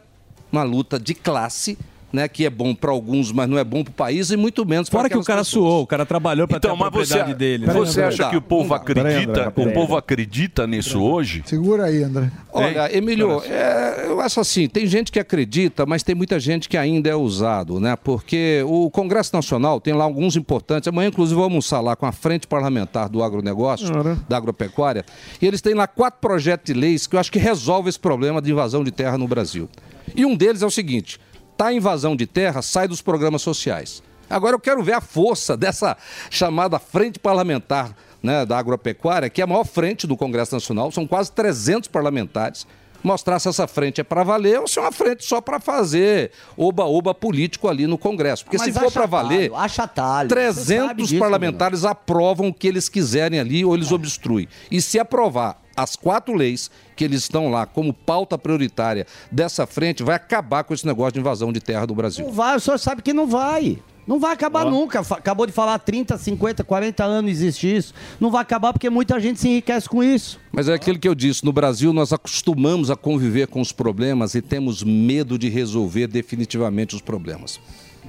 uma 0.51 0.61
luta 0.63 0.99
de 0.99 1.15
classe. 1.15 1.75
Né, 2.15 2.29
que 2.29 2.45
é 2.45 2.49
bom 2.49 2.73
para 2.73 2.91
alguns, 2.91 3.29
mas 3.33 3.49
não 3.49 3.57
é 3.57 3.63
bom 3.63 3.83
para 3.83 3.91
o 3.91 3.93
país 3.93 4.29
e 4.31 4.37
muito 4.37 4.65
menos 4.65 4.89
para 4.89 4.99
Fora 4.99 5.09
que 5.09 5.17
o 5.17 5.23
cara 5.23 5.43
suou, 5.43 5.83
o 5.83 5.87
cara 5.87 6.05
trabalhou 6.05 6.47
para 6.47 6.61
ter 6.61 6.69
a 6.69 6.73
Então, 6.73 6.77
mas 6.77 6.93
você, 6.93 7.15
propriedade 7.15 7.37
dele. 7.37 7.65
né? 7.65 7.73
você 7.73 8.01
acha 8.01 8.29
que 8.29 8.37
o 8.37 8.41
povo 8.41 8.73
acredita? 8.73 9.49
André, 9.49 9.51
o 9.55 9.73
povo 9.73 9.97
acredita 9.97 10.65
nisso 10.65 11.01
hoje? 11.01 11.43
Segura 11.45 11.85
aí, 11.85 12.03
André. 12.03 12.31
Olha, 12.53 12.95
Emílio, 12.95 13.41
é, 13.43 14.05
eu 14.05 14.21
acho 14.21 14.39
assim, 14.39 14.69
tem 14.69 14.87
gente 14.87 15.11
que 15.11 15.19
acredita, 15.19 15.85
mas 15.85 16.03
tem 16.03 16.15
muita 16.15 16.39
gente 16.39 16.69
que 16.69 16.77
ainda 16.77 17.09
é 17.09 17.15
usado, 17.15 17.81
né? 17.81 17.97
Porque 18.01 18.63
o 18.65 18.89
Congresso 18.89 19.35
Nacional 19.35 19.81
tem 19.81 19.93
lá 19.93 20.05
alguns 20.05 20.37
importantes. 20.37 20.87
Amanhã, 20.87 21.09
inclusive, 21.09 21.35
vou 21.35 21.43
almoçar 21.43 21.81
lá 21.81 21.97
com 21.97 22.05
a 22.05 22.13
frente 22.13 22.47
parlamentar 22.47 23.09
do 23.09 23.21
agronegócio, 23.21 23.87
da 24.29 24.37
agropecuária, 24.37 25.03
e 25.41 25.45
eles 25.45 25.61
têm 25.61 25.73
lá 25.73 25.85
quatro 25.85 26.21
projetos 26.21 26.73
de 26.73 26.79
leis 26.79 27.07
que 27.07 27.17
eu 27.17 27.19
acho 27.19 27.31
que 27.31 27.39
resolvem 27.39 27.89
esse 27.89 27.99
problema 27.99 28.41
de 28.41 28.51
invasão 28.51 28.83
de 28.83 28.91
terra 28.91 29.17
no 29.17 29.27
Brasil. 29.27 29.69
E 30.15 30.25
um 30.25 30.35
deles 30.35 30.61
é 30.61 30.65
o 30.65 30.71
seguinte: 30.71 31.19
tá 31.57 31.73
invasão 31.73 32.15
de 32.15 32.26
terra, 32.26 32.61
sai 32.61 32.88
dos 32.88 33.02
programas 33.02 33.41
sociais. 33.41 34.03
Agora 34.30 34.56
eu 34.56 34.60
quero 34.60 34.84
ver 34.84 34.94
a 34.94 35.02
força 35.02 35.56
dessa 35.57 35.98
chamada 36.30 36.80
frente 36.80 37.19
parlamentar 37.19 37.95
né, 38.22 38.45
da 38.45 38.57
agropecuária, 38.57 39.30
que 39.30 39.41
é 39.41 39.44
a 39.44 39.48
maior 39.48 39.65
frente 39.65 40.07
do 40.07 40.18
Congresso 40.18 40.56
Nacional, 40.56 40.91
são 40.91 41.06
quase 41.06 41.32
300 41.32 41.88
parlamentares, 41.90 42.65
mostrar 43.06 43.40
se 43.40 43.48
essa 43.48 43.68
frente 43.68 44.02
é 44.02 44.03
para 44.03 44.23
valer 44.23 44.60
ou 44.60 44.68
se 44.68 44.80
é 44.80 44.82
uma 44.82 44.91
frente 44.91 45.23
só 45.23 45.40
para 45.40 45.60
fazer 45.60 46.32
oba-oba 46.57 47.14
político 47.14 47.68
ali 47.68 47.88
no 47.88 47.98
Congresso. 47.98 48.44
Porque 48.44 48.57
Mas 48.57 48.73
se 48.73 48.80
for 48.80 48.91
para 48.91 49.06
valer, 49.06 49.45
atalho, 49.45 49.56
acha 49.56 49.84
atalho. 49.84 50.30
Você 50.30 50.77
sabe 50.77 50.95
300 50.95 51.10
disso, 51.10 51.19
parlamentares 51.19 51.86
aprovam 51.86 52.49
o 52.49 52.53
que 52.53 52.68
eles 52.68 52.90
quiserem 52.90 53.40
ali 53.40 53.64
ou 53.64 53.76
eles 53.76 53.91
obstruem. 53.91 54.48
E 54.69 54.82
se 54.82 54.99
aprovar 54.99 55.61
as 55.76 55.95
quatro 55.95 56.34
leis 56.34 56.72
que 56.95 57.03
eles 57.03 57.22
estão 57.22 57.49
lá 57.49 57.65
como 57.65 57.94
pauta 57.94 58.38
prioritária 58.38 59.06
dessa 59.32 59.68
frente, 59.68 60.03
vai 60.03 60.15
acabar 60.15 60.64
com 60.64 60.73
esse 60.73 60.86
negócio 60.86 61.14
de 61.14 61.19
invasão 61.19 61.52
de 61.52 61.60
terra 61.60 61.86
do 61.86 61.94
Brasil. 61.94 62.26
Não 62.26 62.34
vai, 62.34 62.56
o 62.56 62.60
senhor 62.60 62.77
sabe 62.77 63.02
que 63.02 63.14
não 63.14 63.27
vai. 63.27 63.80
Não 64.07 64.19
vai 64.19 64.34
acabar 64.34 64.65
nunca. 64.65 64.99
Acabou 64.99 65.45
de 65.48 65.52
falar 65.52 65.80
30, 65.80 66.18
50, 66.18 66.64
40 66.64 67.03
anos 67.03 67.32
existe 67.32 67.76
isso. 67.76 67.94
Não 68.19 68.30
vai 68.30 68.41
acabar 68.44 68.72
porque 68.72 68.90
muita 68.90 69.19
gente 69.19 69.40
se 69.40 69.48
enriquece 69.49 69.90
com 69.90 70.03
isso. 70.03 70.40
Mas 70.52 70.68
é 70.69 70.73
aquilo 70.73 70.99
que 70.99 71.07
eu 71.07 71.15
disse, 71.15 71.44
no 71.44 71.52
Brasil 71.52 71.91
nós 71.91 72.14
acostumamos 72.14 72.91
a 72.91 72.95
conviver 72.95 73.48
com 73.48 73.60
os 73.61 73.72
problemas 73.72 74.36
e 74.36 74.41
temos 74.41 74.84
medo 74.84 75.38
de 75.40 75.49
resolver 75.49 76.07
definitivamente 76.07 76.95
os 76.95 77.02
problemas. 77.02 77.60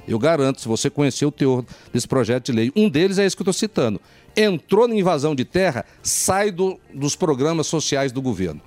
Eu 0.07 0.19
garanto, 0.19 0.61
se 0.61 0.67
você 0.67 0.89
conhecer 0.89 1.25
o 1.25 1.31
teor 1.31 1.65
desse 1.91 2.07
projeto 2.07 2.45
de 2.45 2.51
lei, 2.53 2.71
um 2.75 2.87
deles 2.87 3.17
é 3.17 3.25
esse 3.25 3.35
que 3.35 3.41
eu 3.41 3.43
estou 3.43 3.53
citando. 3.53 3.99
Entrou 4.35 4.87
na 4.87 4.95
invasão 4.95 5.33
de 5.35 5.43
terra, 5.43 5.83
sai 6.03 6.51
do- 6.51 6.79
dos 6.93 7.15
programas 7.15 7.67
sociais 7.67 8.11
do 8.11 8.21
governo. 8.21 8.61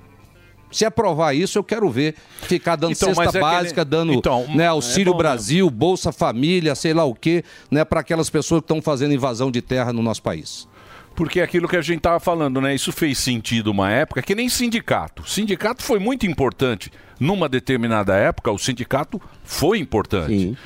Se 0.70 0.84
aprovar 0.84 1.34
isso, 1.34 1.58
eu 1.58 1.64
quero 1.64 1.90
ver 1.90 2.14
ficar 2.42 2.76
dando 2.76 2.92
Então, 2.92 3.14
cesta 3.14 3.38
é 3.38 3.40
básica, 3.40 3.84
dando 3.84 4.12
Então, 4.12 4.46
né, 4.54 4.66
Auxílio 4.66 5.10
é 5.10 5.12
bom 5.12 5.18
Brasil, 5.18 5.70
Bolsa 5.70 6.12
Família, 6.12 6.74
sei 6.74 6.94
lá 6.94 7.04
o 7.04 7.14
quê, 7.14 7.44
né, 7.70 7.84
para 7.84 8.00
aquelas 8.00 8.30
pessoas 8.30 8.60
que 8.60 8.64
estão 8.64 8.80
fazendo 8.80 9.12
invasão 9.12 9.50
de 9.50 9.60
terra 9.60 9.92
no 9.92 10.02
nosso 10.02 10.22
país. 10.22 10.68
Porque 11.14 11.40
é 11.40 11.42
aquilo 11.42 11.68
que 11.68 11.76
a 11.76 11.82
gente 11.82 11.98
estava 11.98 12.20
falando, 12.20 12.60
né? 12.60 12.74
Isso 12.74 12.92
fez 12.92 13.18
sentido 13.18 13.70
uma 13.70 13.90
época 13.90 14.22
que 14.22 14.34
nem 14.34 14.48
sindicato. 14.48 15.22
O 15.22 15.28
sindicato 15.28 15.82
foi 15.82 15.98
muito 15.98 16.24
importante. 16.24 16.90
Numa 17.18 17.48
determinada 17.48 18.16
época, 18.16 18.50
o 18.50 18.58
sindicato 18.58 19.20
foi 19.44 19.78
importante. 19.78 20.56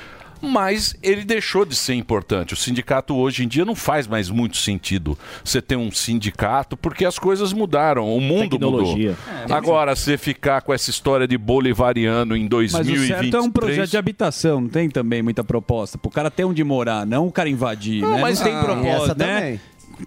Mas 0.44 0.94
ele 1.02 1.24
deixou 1.24 1.64
de 1.64 1.74
ser 1.74 1.94
importante. 1.94 2.54
O 2.54 2.56
sindicato 2.56 3.14
hoje 3.16 3.44
em 3.44 3.48
dia 3.48 3.64
não 3.64 3.74
faz 3.74 4.06
mais 4.06 4.28
muito 4.30 4.56
sentido 4.56 5.18
você 5.42 5.60
ter 5.60 5.76
um 5.76 5.90
sindicato, 5.90 6.76
porque 6.76 7.04
as 7.04 7.18
coisas 7.18 7.52
mudaram, 7.52 8.14
o 8.14 8.20
mundo 8.20 8.50
Tecnologia. 8.50 9.16
mudou. 9.42 9.56
Agora, 9.56 9.94
você 9.96 10.16
ficar 10.18 10.62
com 10.62 10.72
essa 10.72 10.90
história 10.90 11.26
de 11.26 11.36
bolivariano 11.38 12.36
em 12.36 12.42
Mas 12.42 12.48
2023... 12.50 13.02
o 13.02 13.22
certo 13.22 13.36
é 13.36 13.40
um 13.40 13.50
projeto 13.50 13.90
de 13.90 13.96
habitação, 13.96 14.60
não 14.60 14.68
tem 14.68 14.88
também 14.88 15.22
muita 15.22 15.42
proposta. 15.42 15.98
Pro 15.98 16.10
cara 16.10 16.30
ter 16.30 16.44
onde 16.44 16.62
morar, 16.62 17.06
não 17.06 17.26
o 17.26 17.32
cara 17.32 17.48
invadir, 17.48 18.02
Não, 18.02 18.14
né? 18.16 18.20
mas 18.20 18.38
não 18.38 18.46
tem 18.46 18.54
ah, 18.56 18.62
proposta, 18.62 19.04
essa 19.04 19.14
né? 19.14 19.34
também. 19.36 19.60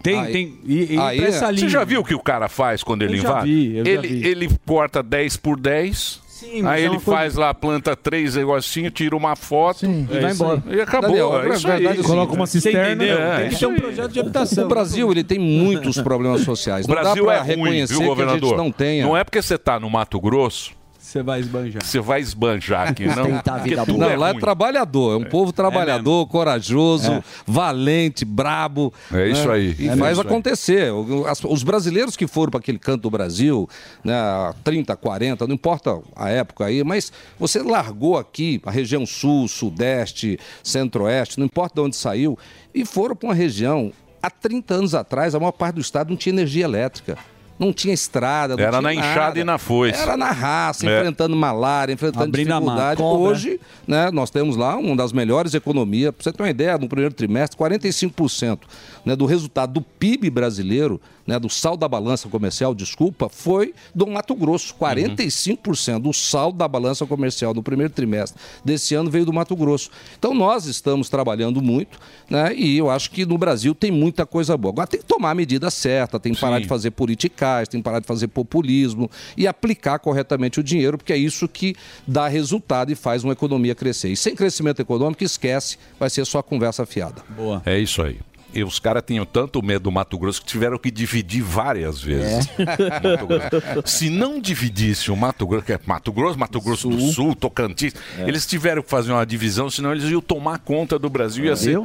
Tem, 0.03 0.19
Aí- 0.19 0.31
tem. 0.33 0.59
E, 0.65 0.93
e 0.95 0.97
Aí 0.99 1.17
é- 1.19 1.21
linha. 1.21 1.31
Você 1.59 1.69
já 1.69 1.83
viu 1.85 2.01
o 2.01 2.03
que 2.03 2.13
o 2.13 2.19
cara 2.19 2.49
faz 2.49 2.83
quando 2.83 3.03
ele 3.03 3.13
Eu 3.17 3.21
já 3.21 3.29
invade? 3.29 3.45
vi, 3.47 3.77
eu 3.77 3.85
já 3.85 3.91
ele, 3.91 4.07
vi. 4.07 4.27
ele 4.27 4.49
corta 4.65 5.01
10 5.01 5.37
por 5.37 5.57
10. 5.59 6.21
Sim, 6.39 6.61
mas 6.61 6.73
aí 6.73 6.81
é 6.81 6.85
ele 6.85 6.95
uma 6.95 7.01
coisa- 7.01 7.19
faz 7.19 7.35
lá, 7.35 7.53
planta 7.53 7.95
três 7.95 8.35
negocinhos, 8.35 8.91
tira 8.93 9.15
uma 9.15 9.35
foto 9.35 9.85
e 9.85 10.19
vai 10.19 10.31
embora. 10.31 10.63
E 10.69 10.79
acabou. 10.81 11.09
Daniel, 11.09 11.41
é 11.51 11.55
isso 11.55 11.67
verdade, 11.67 11.97
aí. 11.99 12.03
Coloca 12.03 12.33
uma 12.33 12.45
cisterna. 12.45 13.03
É, 13.03 13.37
Tem 13.37 13.47
que 13.47 13.53
isso 13.55 13.59
ter 13.59 13.65
um 13.65 13.71
aí. 13.71 13.81
projeto 13.81 14.11
de 14.11 14.19
habitação. 14.19 14.65
O 14.65 14.67
Brasil 14.67 15.11
ele 15.11 15.23
tem 15.23 15.39
muitos 15.39 15.99
problemas 15.99 16.41
sociais. 16.41 16.85
O 16.85 16.89
Não 16.89 16.95
dá 16.95 17.01
Brasil 17.01 17.23
pra 17.25 17.33
é 17.33 17.39
ruim, 17.39 17.47
reconhecer 17.47 17.93
viu, 17.93 17.97
que 17.99 18.05
a 18.05 18.07
governador? 18.09 18.49
gente 18.49 18.57
não 18.57 18.71
tenha. 18.71 19.05
Não 19.05 19.17
é 19.17 19.23
porque 19.23 19.41
você 19.41 19.57
tá 19.57 19.79
no 19.79 19.89
Mato 19.89 20.19
Grosso... 20.21 20.76
Você 21.07 21.23
vai 21.23 21.39
esbanjar. 21.39 21.85
Você 21.85 21.99
vai 22.01 22.19
esbanjar 22.19 22.89
aqui, 22.89 23.05
não? 23.05 23.39
Porque 23.41 23.77
tudo 23.77 23.97
Não, 23.97 24.09
é 24.09 24.17
lá 24.17 24.27
é 24.27 24.31
ruim. 24.33 24.41
trabalhador, 24.41 25.13
é 25.13 25.15
um 25.15 25.29
povo 25.29 25.53
trabalhador, 25.53 26.27
corajoso, 26.27 27.09
É. 27.13 27.23
valente, 27.45 28.25
brabo. 28.25 28.93
É 29.13 29.29
isso 29.29 29.47
né? 29.47 29.53
aí. 29.53 29.75
E 29.79 29.87
É 29.87 29.95
faz 29.95 30.17
isso 30.17 30.27
acontecer. 30.27 30.91
As- 31.25 31.41
os 31.45 31.63
brasileiros 31.63 32.17
que 32.17 32.27
foram 32.27 32.51
para 32.51 32.59
aquele 32.59 32.77
canto 32.77 33.03
do 33.03 33.09
Brasil, 33.09 33.69
né, 34.03 34.13
há 34.13 34.53
30, 34.65 34.97
40, 34.97 35.47
não 35.47 35.55
importa 35.55 35.97
a 36.13 36.29
época 36.29 36.65
aí, 36.65 36.83
mas 36.83 37.09
você 37.39 37.63
largou 37.63 38.17
aqui 38.17 38.61
a 38.65 38.69
região 38.69 39.05
sul, 39.05 39.47
sudeste, 39.47 40.37
centro-oeste, 40.61 41.39
não 41.39 41.45
importa 41.45 41.75
de 41.75 41.87
onde 41.87 41.95
saiu, 41.95 42.37
e 42.75 42.83
foram 42.83 43.15
para 43.15 43.29
uma 43.29 43.33
região. 43.33 43.93
Há 44.21 44.29
30 44.29 44.73
anos 44.73 44.93
atrás, 44.93 45.33
a 45.33 45.39
maior 45.39 45.53
parte 45.53 45.75
do 45.75 45.81
estado 45.81 46.09
não 46.09 46.17
tinha 46.17 46.33
energia 46.33 46.65
elétrica. 46.65 47.17
Não 47.59 47.73
tinha 47.73 47.93
estrada, 47.93 48.55
não 48.55 48.61
Era 48.63 48.71
tinha 48.73 48.81
na 48.81 48.93
enxada 48.93 49.19
nada. 49.27 49.39
e 49.39 49.43
na 49.43 49.57
foice. 49.57 49.99
Era 49.99 50.15
na 50.15 50.31
raça, 50.31 50.87
É. 50.87 50.99
enfrentando 50.99 51.35
malária, 51.35 51.91
enfrentando 51.93 52.25
Abrindo 52.25 52.47
dificuldade. 52.53 53.01
Hoje, 53.01 53.59
né, 53.87 54.11
nós 54.11 54.29
temos 54.29 54.55
lá 54.55 54.75
uma 54.77 54.95
das 54.95 55.11
melhores 55.11 55.53
economias. 55.53 56.11
Para 56.13 56.23
você 56.23 56.31
ter 56.31 56.43
uma 56.43 56.49
ideia, 56.49 56.77
no 56.77 56.87
primeiro 56.87 57.13
trimestre, 57.13 57.57
45% 57.57 58.59
né, 59.05 59.15
do 59.15 59.25
resultado 59.25 59.73
do 59.73 59.81
PIB 59.81 60.29
brasileiro, 60.29 61.01
né, 61.27 61.37
do 61.37 61.49
saldo 61.49 61.81
da 61.81 61.87
balança 61.87 62.29
comercial, 62.29 62.73
desculpa, 62.73 63.27
foi 63.27 63.73
do 63.93 64.07
Mato 64.07 64.33
Grosso. 64.33 64.73
45% 64.75 65.99
do 65.99 66.13
saldo 66.13 66.57
da 66.57 66.67
balança 66.67 67.05
comercial 67.05 67.53
no 67.53 67.61
primeiro 67.61 67.91
trimestre 67.91 68.39
desse 68.63 68.95
ano 68.95 69.11
veio 69.11 69.25
do 69.25 69.33
Mato 69.33 69.55
Grosso. 69.55 69.91
Então 70.17 70.33
nós 70.33 70.65
estamos 70.65 71.09
trabalhando 71.09 71.61
muito, 71.61 71.99
né, 72.29 72.55
e 72.55 72.77
eu 72.77 72.89
acho 72.89 73.11
que 73.11 73.25
no 73.25 73.37
Brasil 73.37 73.75
tem 73.75 73.91
muita 73.91 74.25
coisa 74.25 74.55
boa. 74.55 74.71
Agora 74.71 74.87
tem 74.87 74.99
que 75.01 75.05
tomar 75.05 75.31
a 75.31 75.35
medida 75.35 75.69
certa, 75.69 76.19
tem 76.19 76.33
que 76.33 76.39
parar 76.39 76.59
de 76.59 76.67
fazer 76.67 76.91
politicais, 76.91 77.67
tem 77.67 77.81
que 77.81 77.83
parar 77.83 77.99
de 77.99 78.07
fazer 78.07 78.29
populismo 78.29 79.11
e 79.35 79.45
aplicar 79.45 79.99
corretamente 79.99 80.59
o 80.59 80.63
dinheiro, 80.63 80.97
porque 80.97 81.11
é 81.11 81.17
isso 81.17 81.47
que 81.47 81.75
dá 82.07 82.27
resultado 82.27 82.91
e 82.91 82.95
faz 82.95 83.23
uma 83.23 83.33
economia 83.33 83.75
crescer. 83.75 84.09
E 84.09 84.15
sem 84.15 84.35
crescimento 84.35 84.81
econômico, 84.81 85.23
esquece, 85.23 85.77
vai 85.99 86.09
ser 86.09 86.25
só 86.25 86.41
conversa 86.41 86.85
fiada. 86.85 87.21
Boa. 87.35 87.61
É 87.65 87.77
isso 87.77 88.01
aí. 88.01 88.19
E 88.57 88.63
os 88.63 88.79
caras 88.79 89.03
tinham 89.05 89.23
tanto 89.23 89.61
medo 89.61 89.83
do 89.83 89.91
Mato 89.91 90.17
Grosso 90.17 90.41
que 90.41 90.47
tiveram 90.47 90.79
que 90.79 90.89
dividir 90.89 91.43
várias 91.43 92.01
vezes. 92.01 92.49
Grosso. 92.57 93.83
Se 93.85 94.09
não 94.09 94.41
dividisse 94.41 95.11
o 95.11 95.15
Mato 95.15 95.45
Grosso, 95.45 95.63
que 95.63 95.73
é 95.73 95.79
Mato 95.85 96.11
Grosso, 96.11 96.39
Mato 96.39 96.59
Grosso 96.59 96.89
do 96.89 96.99
Sul, 97.11 97.35
Tocantins, 97.35 97.93
eles 98.17 98.47
tiveram 98.47 98.81
que 98.81 98.89
fazer 98.89 99.11
uma 99.11 99.23
divisão, 99.27 99.69
senão 99.69 99.91
eles 99.91 100.05
iam 100.05 100.21
tomar 100.21 100.57
conta 100.57 100.97
do 100.97 101.07
Brasil. 101.07 101.45
Ia 101.45 101.55
ser 101.55 101.79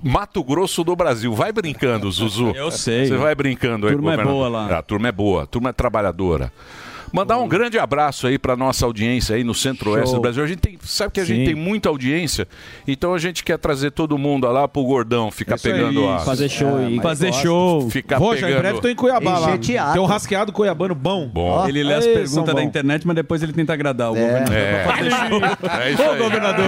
Mato 0.00 0.44
Grosso 0.44 0.84
do 0.84 0.94
Brasil. 0.94 1.34
Vai 1.34 1.50
brincando, 1.50 2.08
Zuzu. 2.08 2.52
Eu 2.54 2.70
sei. 2.70 3.06
Você 3.06 3.16
vai 3.16 3.34
brincando 3.34 3.88
aí, 3.88 3.92
Turma 3.92 4.14
é 4.14 4.24
boa 4.24 4.48
lá. 4.48 4.78
A 4.78 4.82
turma 4.82 5.08
é 5.08 5.12
boa, 5.12 5.42
a 5.42 5.46
turma 5.46 5.70
é 5.70 5.72
trabalhadora. 5.72 6.52
Mandar 7.12 7.38
um 7.38 7.48
grande 7.48 7.76
abraço 7.78 8.26
aí 8.28 8.38
para 8.38 8.56
nossa 8.56 8.86
audiência 8.86 9.34
aí 9.34 9.42
no 9.42 9.52
Centro-Oeste 9.54 10.14
do 10.14 10.20
Brasil. 10.20 10.44
A 10.44 10.46
gente 10.46 10.60
tem, 10.60 10.78
sabe 10.82 11.12
que 11.12 11.20
a 11.20 11.24
gente 11.24 11.40
Sim. 11.40 11.44
tem 11.46 11.54
muita 11.54 11.88
audiência, 11.88 12.46
então 12.86 13.12
a 13.14 13.18
gente 13.18 13.42
quer 13.42 13.58
trazer 13.58 13.90
todo 13.90 14.16
mundo 14.16 14.46
lá 14.50 14.68
pro 14.68 14.84
Gordão 14.84 15.28
ficar 15.30 15.56
Isso 15.56 15.66
aí. 15.66 15.74
pegando 15.74 16.08
a 16.08 16.20
Fazer 16.20 16.48
show 16.48 16.88
e- 16.88 17.00
Fazer 17.00 17.32
show. 17.32 17.90
Ficar 17.90 18.18
Vou, 18.18 18.36
já 18.36 18.42
em 18.46 18.50
pegando. 18.50 18.60
breve 18.62 18.80
tô 18.80 18.88
em 18.88 18.94
Cuiabá 18.94 19.38
lá. 19.38 19.58
Tem 19.58 20.00
um 20.00 20.04
rasqueado 20.04 20.52
cuiabano 20.52 20.94
bom. 20.94 21.26
Bom. 21.26 21.66
Ele 21.68 21.82
lê 21.82 21.94
as 21.94 22.04
Ei, 22.06 22.14
perguntas 22.14 22.54
da 22.54 22.62
internet, 22.62 23.04
mas 23.06 23.16
depois 23.16 23.42
ele 23.42 23.52
tenta 23.52 23.72
agradar 23.72 24.12
o 24.12 24.14
governador. 24.14 24.54
É. 24.56 24.82
pra 24.84 24.96
fazer 24.96 25.10
show. 25.10 25.40
É 25.80 25.90
isso 25.90 26.02
Ô, 26.02 26.10
aí. 26.12 26.18
governador. 26.18 26.66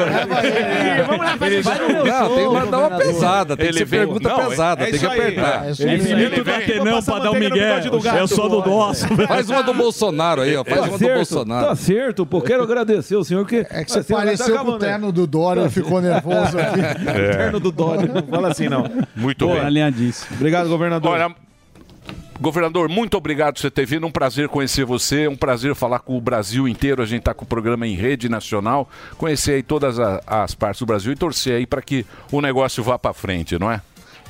Vamos 1.06 1.24
lá, 1.26 1.46
Ele 1.46 1.62
vai 1.62 1.76
já- 1.76 1.82
no 1.82 1.88
meu 1.94 2.04
Não, 2.04 2.26
show, 2.26 2.36
tem 2.36 2.48
que 2.48 2.54
mandar 2.54 2.78
uma 2.78 2.88
governador. 2.88 3.14
pesada, 3.14 3.56
tem 3.56 3.66
que 3.68 3.72
ser 3.74 3.84
vem- 3.84 4.00
pergunta 4.00 4.28
não, 4.28 4.40
é- 4.40 4.48
pesada, 4.48 4.82
é 4.82 4.90
tem 4.90 4.98
que 5.00 5.06
aí. 5.06 5.20
apertar. 5.20 5.64
É 5.66 5.70
Ele 5.70 5.90
aí. 5.90 6.12
Ele 6.12 6.28
do 6.36 6.44
vem- 6.44 6.54
Tatenão 6.60 6.92
Vou 6.92 7.02
pra 7.02 7.18
dar 7.20 7.30
o 7.30 7.34
migué. 7.34 7.80
gato, 8.00 8.16
Eu 8.18 8.26
sou 8.28 8.48
do 8.48 8.68
nosso. 8.68 9.06
Faz 9.28 9.48
uma 9.48 9.62
do 9.62 9.72
Bolsonaro 9.74 10.31
aí, 10.40 10.56
ó. 10.56 10.64
Faz 10.64 10.76
Tá 10.80 10.82
uma 10.86 10.92
do 10.92 10.98
certo, 10.98 11.14
Bolsonaro. 11.16 11.66
Tá 11.66 11.76
certo, 11.76 12.24
pô. 12.26 12.40
Quero 12.40 12.62
agradecer 12.62 13.16
o 13.16 13.22
senhor 13.24 13.46
que. 13.46 13.66
É 13.68 13.84
que 13.84 13.90
você 13.92 14.02
vai 14.02 14.24
pareceu 14.24 14.54
tá 14.54 14.64
com 14.64 14.70
o 14.70 14.78
terno 14.78 15.12
do 15.12 15.26
Dória 15.26 15.68
ficou 15.68 16.00
nervoso 16.00 16.58
aqui. 16.58 16.80
É. 17.12 17.36
Terno 17.36 17.60
do 17.60 17.70
Dória. 17.70 18.06
Não 18.12 18.22
fala 18.26 18.48
assim, 18.48 18.68
não. 18.68 18.84
Muito 19.14 19.44
Boa, 19.46 19.58
bem. 19.58 19.66
alinhadíssimo. 19.66 20.36
Obrigado, 20.36 20.68
governador. 20.68 21.10
Olha, 21.12 21.34
governador, 22.40 22.88
muito 22.88 23.16
obrigado 23.16 23.54
por 23.54 23.60
você 23.60 23.70
ter 23.70 23.86
vindo. 23.86 24.06
Um 24.06 24.10
prazer 24.10 24.48
conhecer 24.48 24.84
você. 24.84 25.28
Um 25.28 25.36
prazer 25.36 25.74
falar 25.74 26.00
com 26.00 26.16
o 26.16 26.20
Brasil 26.20 26.66
inteiro. 26.66 27.02
A 27.02 27.06
gente 27.06 27.20
está 27.20 27.34
com 27.34 27.44
o 27.44 27.48
programa 27.48 27.86
em 27.86 27.94
rede 27.94 28.28
nacional. 28.28 28.88
Conhecer 29.18 29.52
aí 29.52 29.62
todas 29.62 29.98
a- 30.00 30.20
as 30.26 30.54
partes 30.54 30.80
do 30.80 30.86
Brasil 30.86 31.12
e 31.12 31.16
torcer 31.16 31.54
aí 31.56 31.66
para 31.66 31.82
que 31.82 32.04
o 32.30 32.40
negócio 32.40 32.82
vá 32.82 32.98
para 32.98 33.12
frente, 33.12 33.58
não 33.58 33.70
é? 33.70 33.80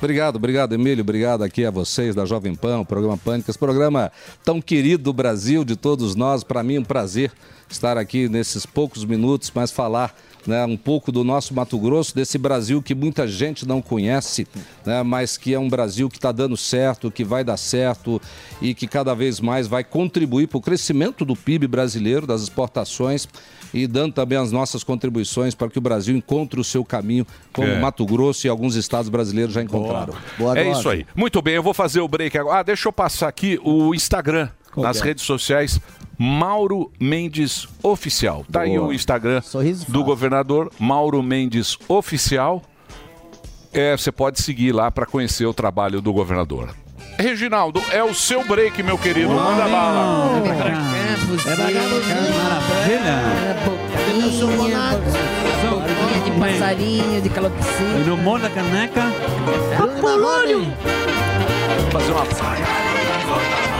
Obrigado, 0.03 0.35
obrigado, 0.35 0.73
Emílio. 0.73 1.01
Obrigado 1.01 1.45
aqui 1.45 1.63
a 1.63 1.71
vocês 1.71 2.13
da 2.13 2.25
Jovem 2.25 2.53
Pan, 2.53 2.79
o 2.79 2.85
programa 2.85 3.17
Pânicas, 3.17 3.55
programa 3.55 4.11
tão 4.43 4.61
querido 4.61 5.01
do 5.01 5.13
Brasil, 5.13 5.63
de 5.63 5.77
todos 5.77 6.13
nós. 6.13 6.43
Para 6.43 6.61
mim, 6.61 6.77
um 6.77 6.83
prazer 6.83 7.31
estar 7.69 7.97
aqui 7.97 8.27
nesses 8.27 8.65
poucos 8.65 9.05
minutos, 9.05 9.49
mas 9.55 9.71
falar 9.71 10.13
né, 10.45 10.65
um 10.65 10.77
pouco 10.77 11.11
do 11.11 11.23
nosso 11.23 11.53
Mato 11.53 11.77
Grosso, 11.77 12.13
desse 12.15 12.37
Brasil 12.37 12.81
que 12.81 12.93
muita 12.93 13.27
gente 13.27 13.67
não 13.67 13.81
conhece, 13.81 14.47
né, 14.85 15.01
mas 15.03 15.37
que 15.37 15.53
é 15.53 15.59
um 15.59 15.69
Brasil 15.69 16.09
que 16.09 16.17
está 16.17 16.31
dando 16.31 16.57
certo, 16.57 17.09
que 17.11 17.23
vai 17.23 17.43
dar 17.43 17.57
certo 17.57 18.21
e 18.61 18.73
que 18.73 18.87
cada 18.87 19.13
vez 19.13 19.39
mais 19.39 19.67
vai 19.67 19.83
contribuir 19.83 20.47
para 20.47 20.57
o 20.57 20.61
crescimento 20.61 21.23
do 21.25 21.35
PIB 21.35 21.67
brasileiro, 21.67 22.27
das 22.27 22.41
exportações 22.41 23.27
e 23.73 23.87
dando 23.87 24.13
também 24.13 24.37
as 24.37 24.51
nossas 24.51 24.83
contribuições 24.83 25.55
para 25.55 25.67
que 25.69 25.77
o 25.77 25.81
Brasil 25.81 26.15
encontre 26.15 26.59
o 26.59 26.63
seu 26.63 26.85
caminho, 26.85 27.25
como 27.51 27.67
É. 27.67 27.79
Mato 27.79 28.05
Grosso 28.05 28.45
e 28.45 28.49
alguns 28.49 28.75
estados 28.75 29.09
brasileiros 29.09 29.53
já 29.53 29.63
encontraram. 29.63 30.13
é 30.55 30.71
isso 30.71 30.89
aí. 30.89 31.05
Muito 31.15 31.41
bem, 31.41 31.55
eu 31.55 31.63
vou 31.63 31.73
fazer 31.73 31.99
o 32.01 32.07
break 32.07 32.37
agora. 32.37 32.59
Ah, 32.59 32.63
deixa 32.63 32.87
eu 32.87 32.93
passar 32.93 33.27
aqui 33.27 33.59
o 33.63 33.95
Instagram, 33.95 34.49
Qual 34.71 34.85
nas 34.85 35.01
é? 35.01 35.05
redes 35.05 35.23
sociais. 35.23 35.79
Mauro 36.17 36.91
Mendes 36.99 37.67
Oficial. 37.81 38.45
Tá 38.51 38.61
aí 38.61 38.77
Boa. 38.77 38.89
o 38.89 38.93
Instagram 38.93 39.41
do 39.87 40.03
governador 40.03 40.71
Mauro 40.79 41.21
Mendes 41.21 41.77
Oficial. 41.87 42.61
É, 43.73 43.97
você 43.97 44.11
pode 44.11 44.41
seguir 44.41 44.71
lá 44.71 44.91
para 44.91 45.05
conhecer 45.05 45.45
o 45.45 45.53
trabalho 45.53 46.01
do 46.01 46.13
governador. 46.13 46.75
Reginaldo, 47.17 47.81
é 47.91 48.03
o 48.03 48.13
seu 48.13 48.43
break, 48.45 48.81
meu 48.83 48.97
querido. 48.97 49.29
Manda 49.29 49.67
bala. 49.67 50.41
É 52.87 53.13
de 56.23 56.39
passarinho, 56.39 57.21
de 57.21 57.29
calopsita. 57.29 57.83
E 57.83 58.03
no 58.07 58.17
mundo 58.17 58.41
da 58.41 58.49
caneca. 58.49 59.03
Apolônio. 59.77 60.65
Fazer 61.91 62.11
uma. 62.11 62.25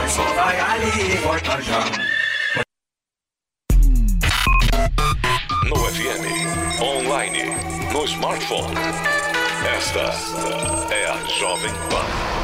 Só 0.08 0.22
vai 0.34 0.60
ali 0.60 1.16
volta 1.16 1.60
já. 1.60 2.23
No 5.74 5.88
FM, 5.90 6.24
online, 6.80 7.56
no 7.92 8.06
smartphone. 8.06 8.74
Esta 9.76 10.14
é 10.94 11.06
a 11.06 11.16
Jovem 11.26 11.72
Pan. 11.90 12.43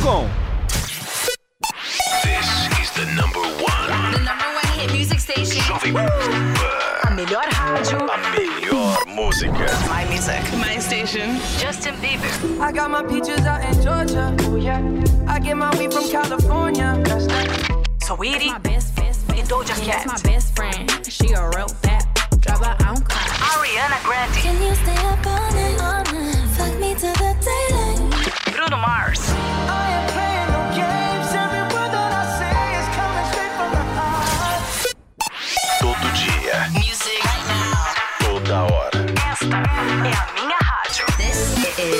This 0.00 0.08
is 2.80 2.90
the 2.96 3.04
number 3.14 3.44
one. 3.60 4.12
The 4.12 4.20
number 4.24 4.46
one 4.46 4.66
hit 4.78 4.90
music 4.92 5.20
station. 5.20 5.60
Jovem 5.60 5.92
Pan. 5.92 6.56
A 7.04 7.10
melhor 7.14 7.44
rádio. 7.44 8.08
A 8.08 8.16
melhor 8.32 8.96
música. 9.06 9.68
My 9.90 10.06
music. 10.08 10.40
My 10.56 10.78
station. 10.78 11.38
Justin 11.58 11.94
Bieber. 12.00 12.32
I 12.62 12.72
got 12.72 12.90
my 12.90 13.02
peaches 13.02 13.44
out 13.44 13.62
in 13.62 13.74
Georgia. 13.82 14.34
Oh 14.48 14.56
yeah. 14.56 14.80
I 15.28 15.38
get 15.38 15.58
my 15.58 15.68
weed 15.76 15.92
from 15.92 16.08
California. 16.08 16.98
That's 17.04 17.26
that. 17.26 17.48
Sweetie. 18.00 18.52
My 18.52 18.58
best, 18.58 18.96
best, 18.96 19.28
best. 19.28 19.50
Doja 19.50 19.76
Cat. 19.84 20.06
my 20.06 20.18
best 20.22 20.56
friend. 20.56 20.88
She 21.06 21.28
a 21.34 21.44
real 21.50 21.68
bad 21.82 22.06
drop 22.40 22.64
her 22.64 22.76
own 22.88 23.02
car. 23.04 23.28
Ariana 23.52 24.00
Grande. 24.02 24.32
Can 24.40 24.62
you 24.62 24.74
stay 24.74 24.96
up 25.12 25.26
all 25.26 25.52
night? 25.52 25.76
All 25.84 26.04
night. 26.08 26.48
Fuck 26.56 26.80
me 26.80 26.94
to 26.94 27.10
the 27.20 27.36
daylight. 27.44 28.56
Bruno 28.56 28.78
Mars. 28.78 29.20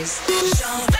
This 0.01 0.27
is 0.31 0.55
Jovem 0.55 0.87
Pan. 0.87 1.00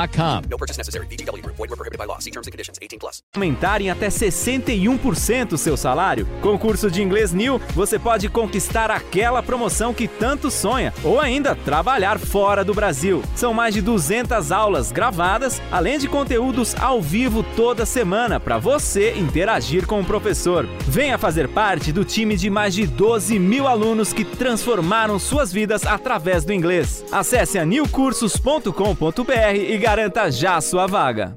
No 0.49 0.57
purchase 0.57 0.77
necessary. 0.77 1.07
Group. 1.41 1.55
Void 1.57 1.69
were 1.69 1.77
prohibited 1.77 1.99
by 1.99 2.05
law. 2.05 2.19
See 2.19 2.31
terms 2.31 2.47
and 2.47 2.51
conditions. 2.51 2.77
18 2.81 2.99
plus. 2.99 3.21
aumentar 3.35 3.81
em 3.81 3.89
até 3.89 4.07
61% 4.07 5.53
o 5.53 5.57
seu 5.57 5.77
salário? 5.77 6.27
Com 6.41 6.55
o 6.55 6.59
curso 6.59 6.91
de 6.91 7.01
inglês 7.01 7.31
New, 7.31 7.61
você 7.73 7.97
pode 7.97 8.27
conquistar 8.27 8.91
aquela 8.91 9.41
promoção 9.41 9.93
que 9.93 10.07
tanto 10.07 10.51
sonha 10.51 10.93
ou 11.03 11.19
ainda 11.19 11.55
trabalhar 11.55 12.19
fora 12.19 12.63
do 12.63 12.73
Brasil. 12.73 13.23
São 13.35 13.53
mais 13.53 13.73
de 13.73 13.81
200 13.81 14.51
aulas 14.51 14.91
gravadas, 14.91 15.61
além 15.71 15.97
de 15.97 16.07
conteúdos 16.07 16.75
ao 16.75 17.01
vivo 17.01 17.43
toda 17.55 17.85
semana 17.85 18.39
para 18.39 18.57
você 18.57 19.13
interagir 19.13 19.85
com 19.85 20.01
o 20.01 20.05
professor. 20.05 20.67
Venha 20.87 21.17
fazer 21.17 21.47
parte 21.47 21.91
do 21.91 22.03
time 22.03 22.35
de 22.35 22.49
mais 22.49 22.73
de 22.73 22.87
12 22.87 23.39
mil 23.39 23.67
alunos 23.67 24.13
que 24.13 24.25
transformaram 24.25 25.19
suas 25.19 25.53
vidas 25.53 25.85
através 25.85 26.43
do 26.43 26.53
inglês. 26.53 27.05
Acesse 27.11 27.57
a 27.57 27.65
newcursos.com.br 27.65 29.55
e 29.55 29.77
garanta 29.77 29.90
já 30.31 30.55
a 30.55 30.61
sua 30.61 30.87
vaga. 30.87 31.35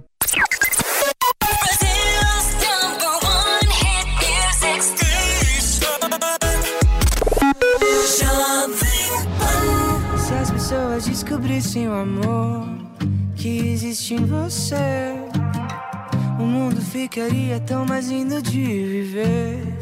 Se 10.17 10.35
as 10.35 10.51
pessoas 10.53 11.05
descobrissem 11.05 11.89
o 11.89 11.95
amor 11.95 12.69
que 13.35 13.73
existe 13.73 14.15
em 14.15 14.25
você, 14.25 15.17
o 16.39 16.45
mundo 16.45 16.81
ficaria 16.81 17.59
tão 17.59 17.85
mais 17.85 18.09
lindo 18.09 18.41
de 18.41 18.63
viver. 18.63 19.79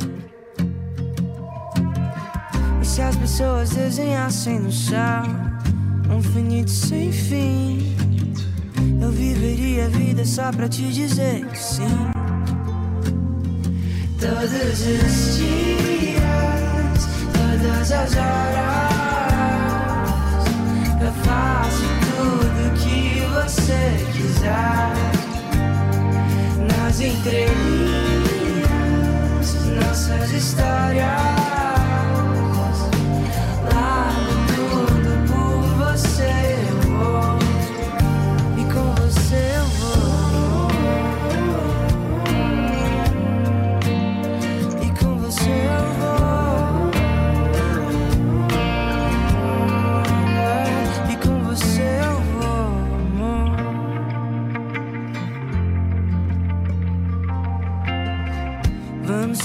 E 2.80 2.86
se 2.86 3.02
as 3.02 3.16
pessoas 3.16 3.68
desenhassem 3.68 4.60
no 4.60 4.72
céu 4.72 5.24
um 6.08 6.18
infinito 6.18 6.70
sem 6.70 7.12
fim, 7.12 8.01
viveria 9.22 9.86
a 9.86 9.88
vida 9.88 10.24
só 10.24 10.50
pra 10.50 10.68
te 10.68 10.82
dizer 10.92 11.46
que 11.46 11.56
sim. 11.58 12.10
Todos 14.18 14.52
os 14.52 15.36
dias, 15.36 17.06
todas 17.32 17.92
as 17.92 18.16
horas. 18.16 18.82
Eu 21.00 21.12
faço 21.24 21.86
tudo 22.16 22.72
que 22.82 23.20
você 23.34 23.82
quiser. 24.12 24.92
Nas 26.66 27.00
entrelinhas, 27.00 27.48
nossas 29.76 30.30
histórias. 30.32 31.71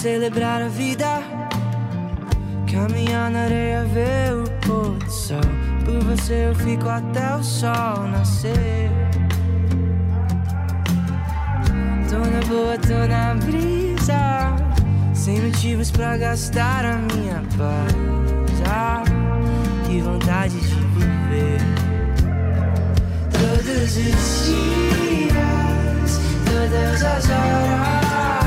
Celebrar 0.07 0.61
a 0.61 0.69
vida. 0.69 1.21
Caminhar 2.71 3.29
na 3.29 3.41
areia, 3.41 3.83
ver 3.83 4.33
o 4.33 4.49
pôr 4.65 4.97
do 4.97 5.11
sol. 5.11 5.41
Por 5.83 5.99
você 6.05 6.47
eu 6.47 6.55
fico 6.55 6.87
até 6.87 7.35
o 7.35 7.43
sol 7.43 8.07
nascer. 8.07 8.89
Tô 12.09 12.19
na 12.19 12.41
boa, 12.47 12.77
tô 12.77 13.05
na 13.05 13.35
brisa. 13.35 14.55
Sem 15.13 15.41
motivos 15.41 15.91
pra 15.91 16.15
gastar 16.15 16.85
a 16.85 16.95
minha 17.13 17.43
paz. 17.57 18.61
Ah, 18.65 19.03
que 19.85 19.99
vontade 19.99 20.57
de 20.57 20.75
viver. 20.95 21.59
Todos 23.33 23.97
os 23.97 24.45
dias, 24.45 26.21
todas 26.45 27.03
as 27.03 27.29
horas. 27.29 28.46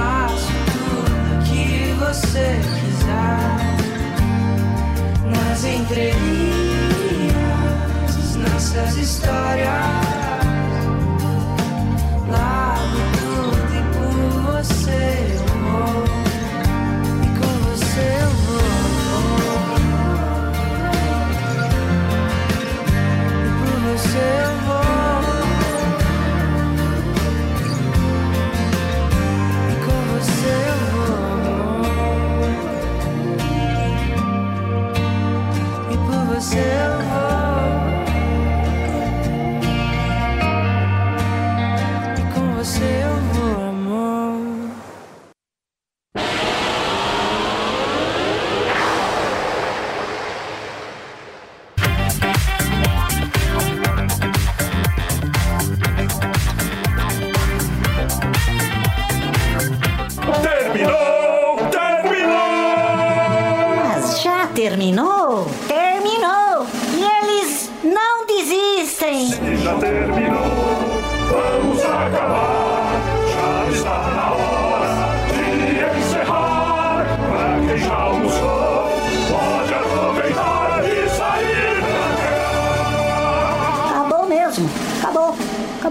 Eu 0.00 0.06
faço 0.06 0.52
tudo 0.72 1.44
que 1.44 1.92
você 1.98 2.58
quiser. 2.80 3.36
Nas 5.26 5.64
entrelinhas, 5.64 7.36
nossas 8.36 8.96
histórias. 8.96 9.68
Largo 12.28 13.00
tudo 13.18 13.72
e 13.76 13.82
por 13.92 14.14
você 14.52 15.02
eu 15.34 15.44
vou. 15.58 16.04
E 17.22 17.28
com 17.38 17.52
você 17.68 18.04
eu 18.22 18.30
vou. 18.30 18.60
terminou, 24.10 24.59
myself. 36.54 36.89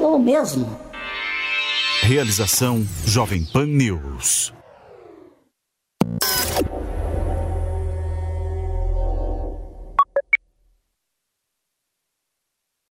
Acabou 0.09 0.17
mesmo! 0.17 0.79
Realização 2.01 2.83
Jovem 3.05 3.43
Pan 3.43 3.67
News. 3.67 4.51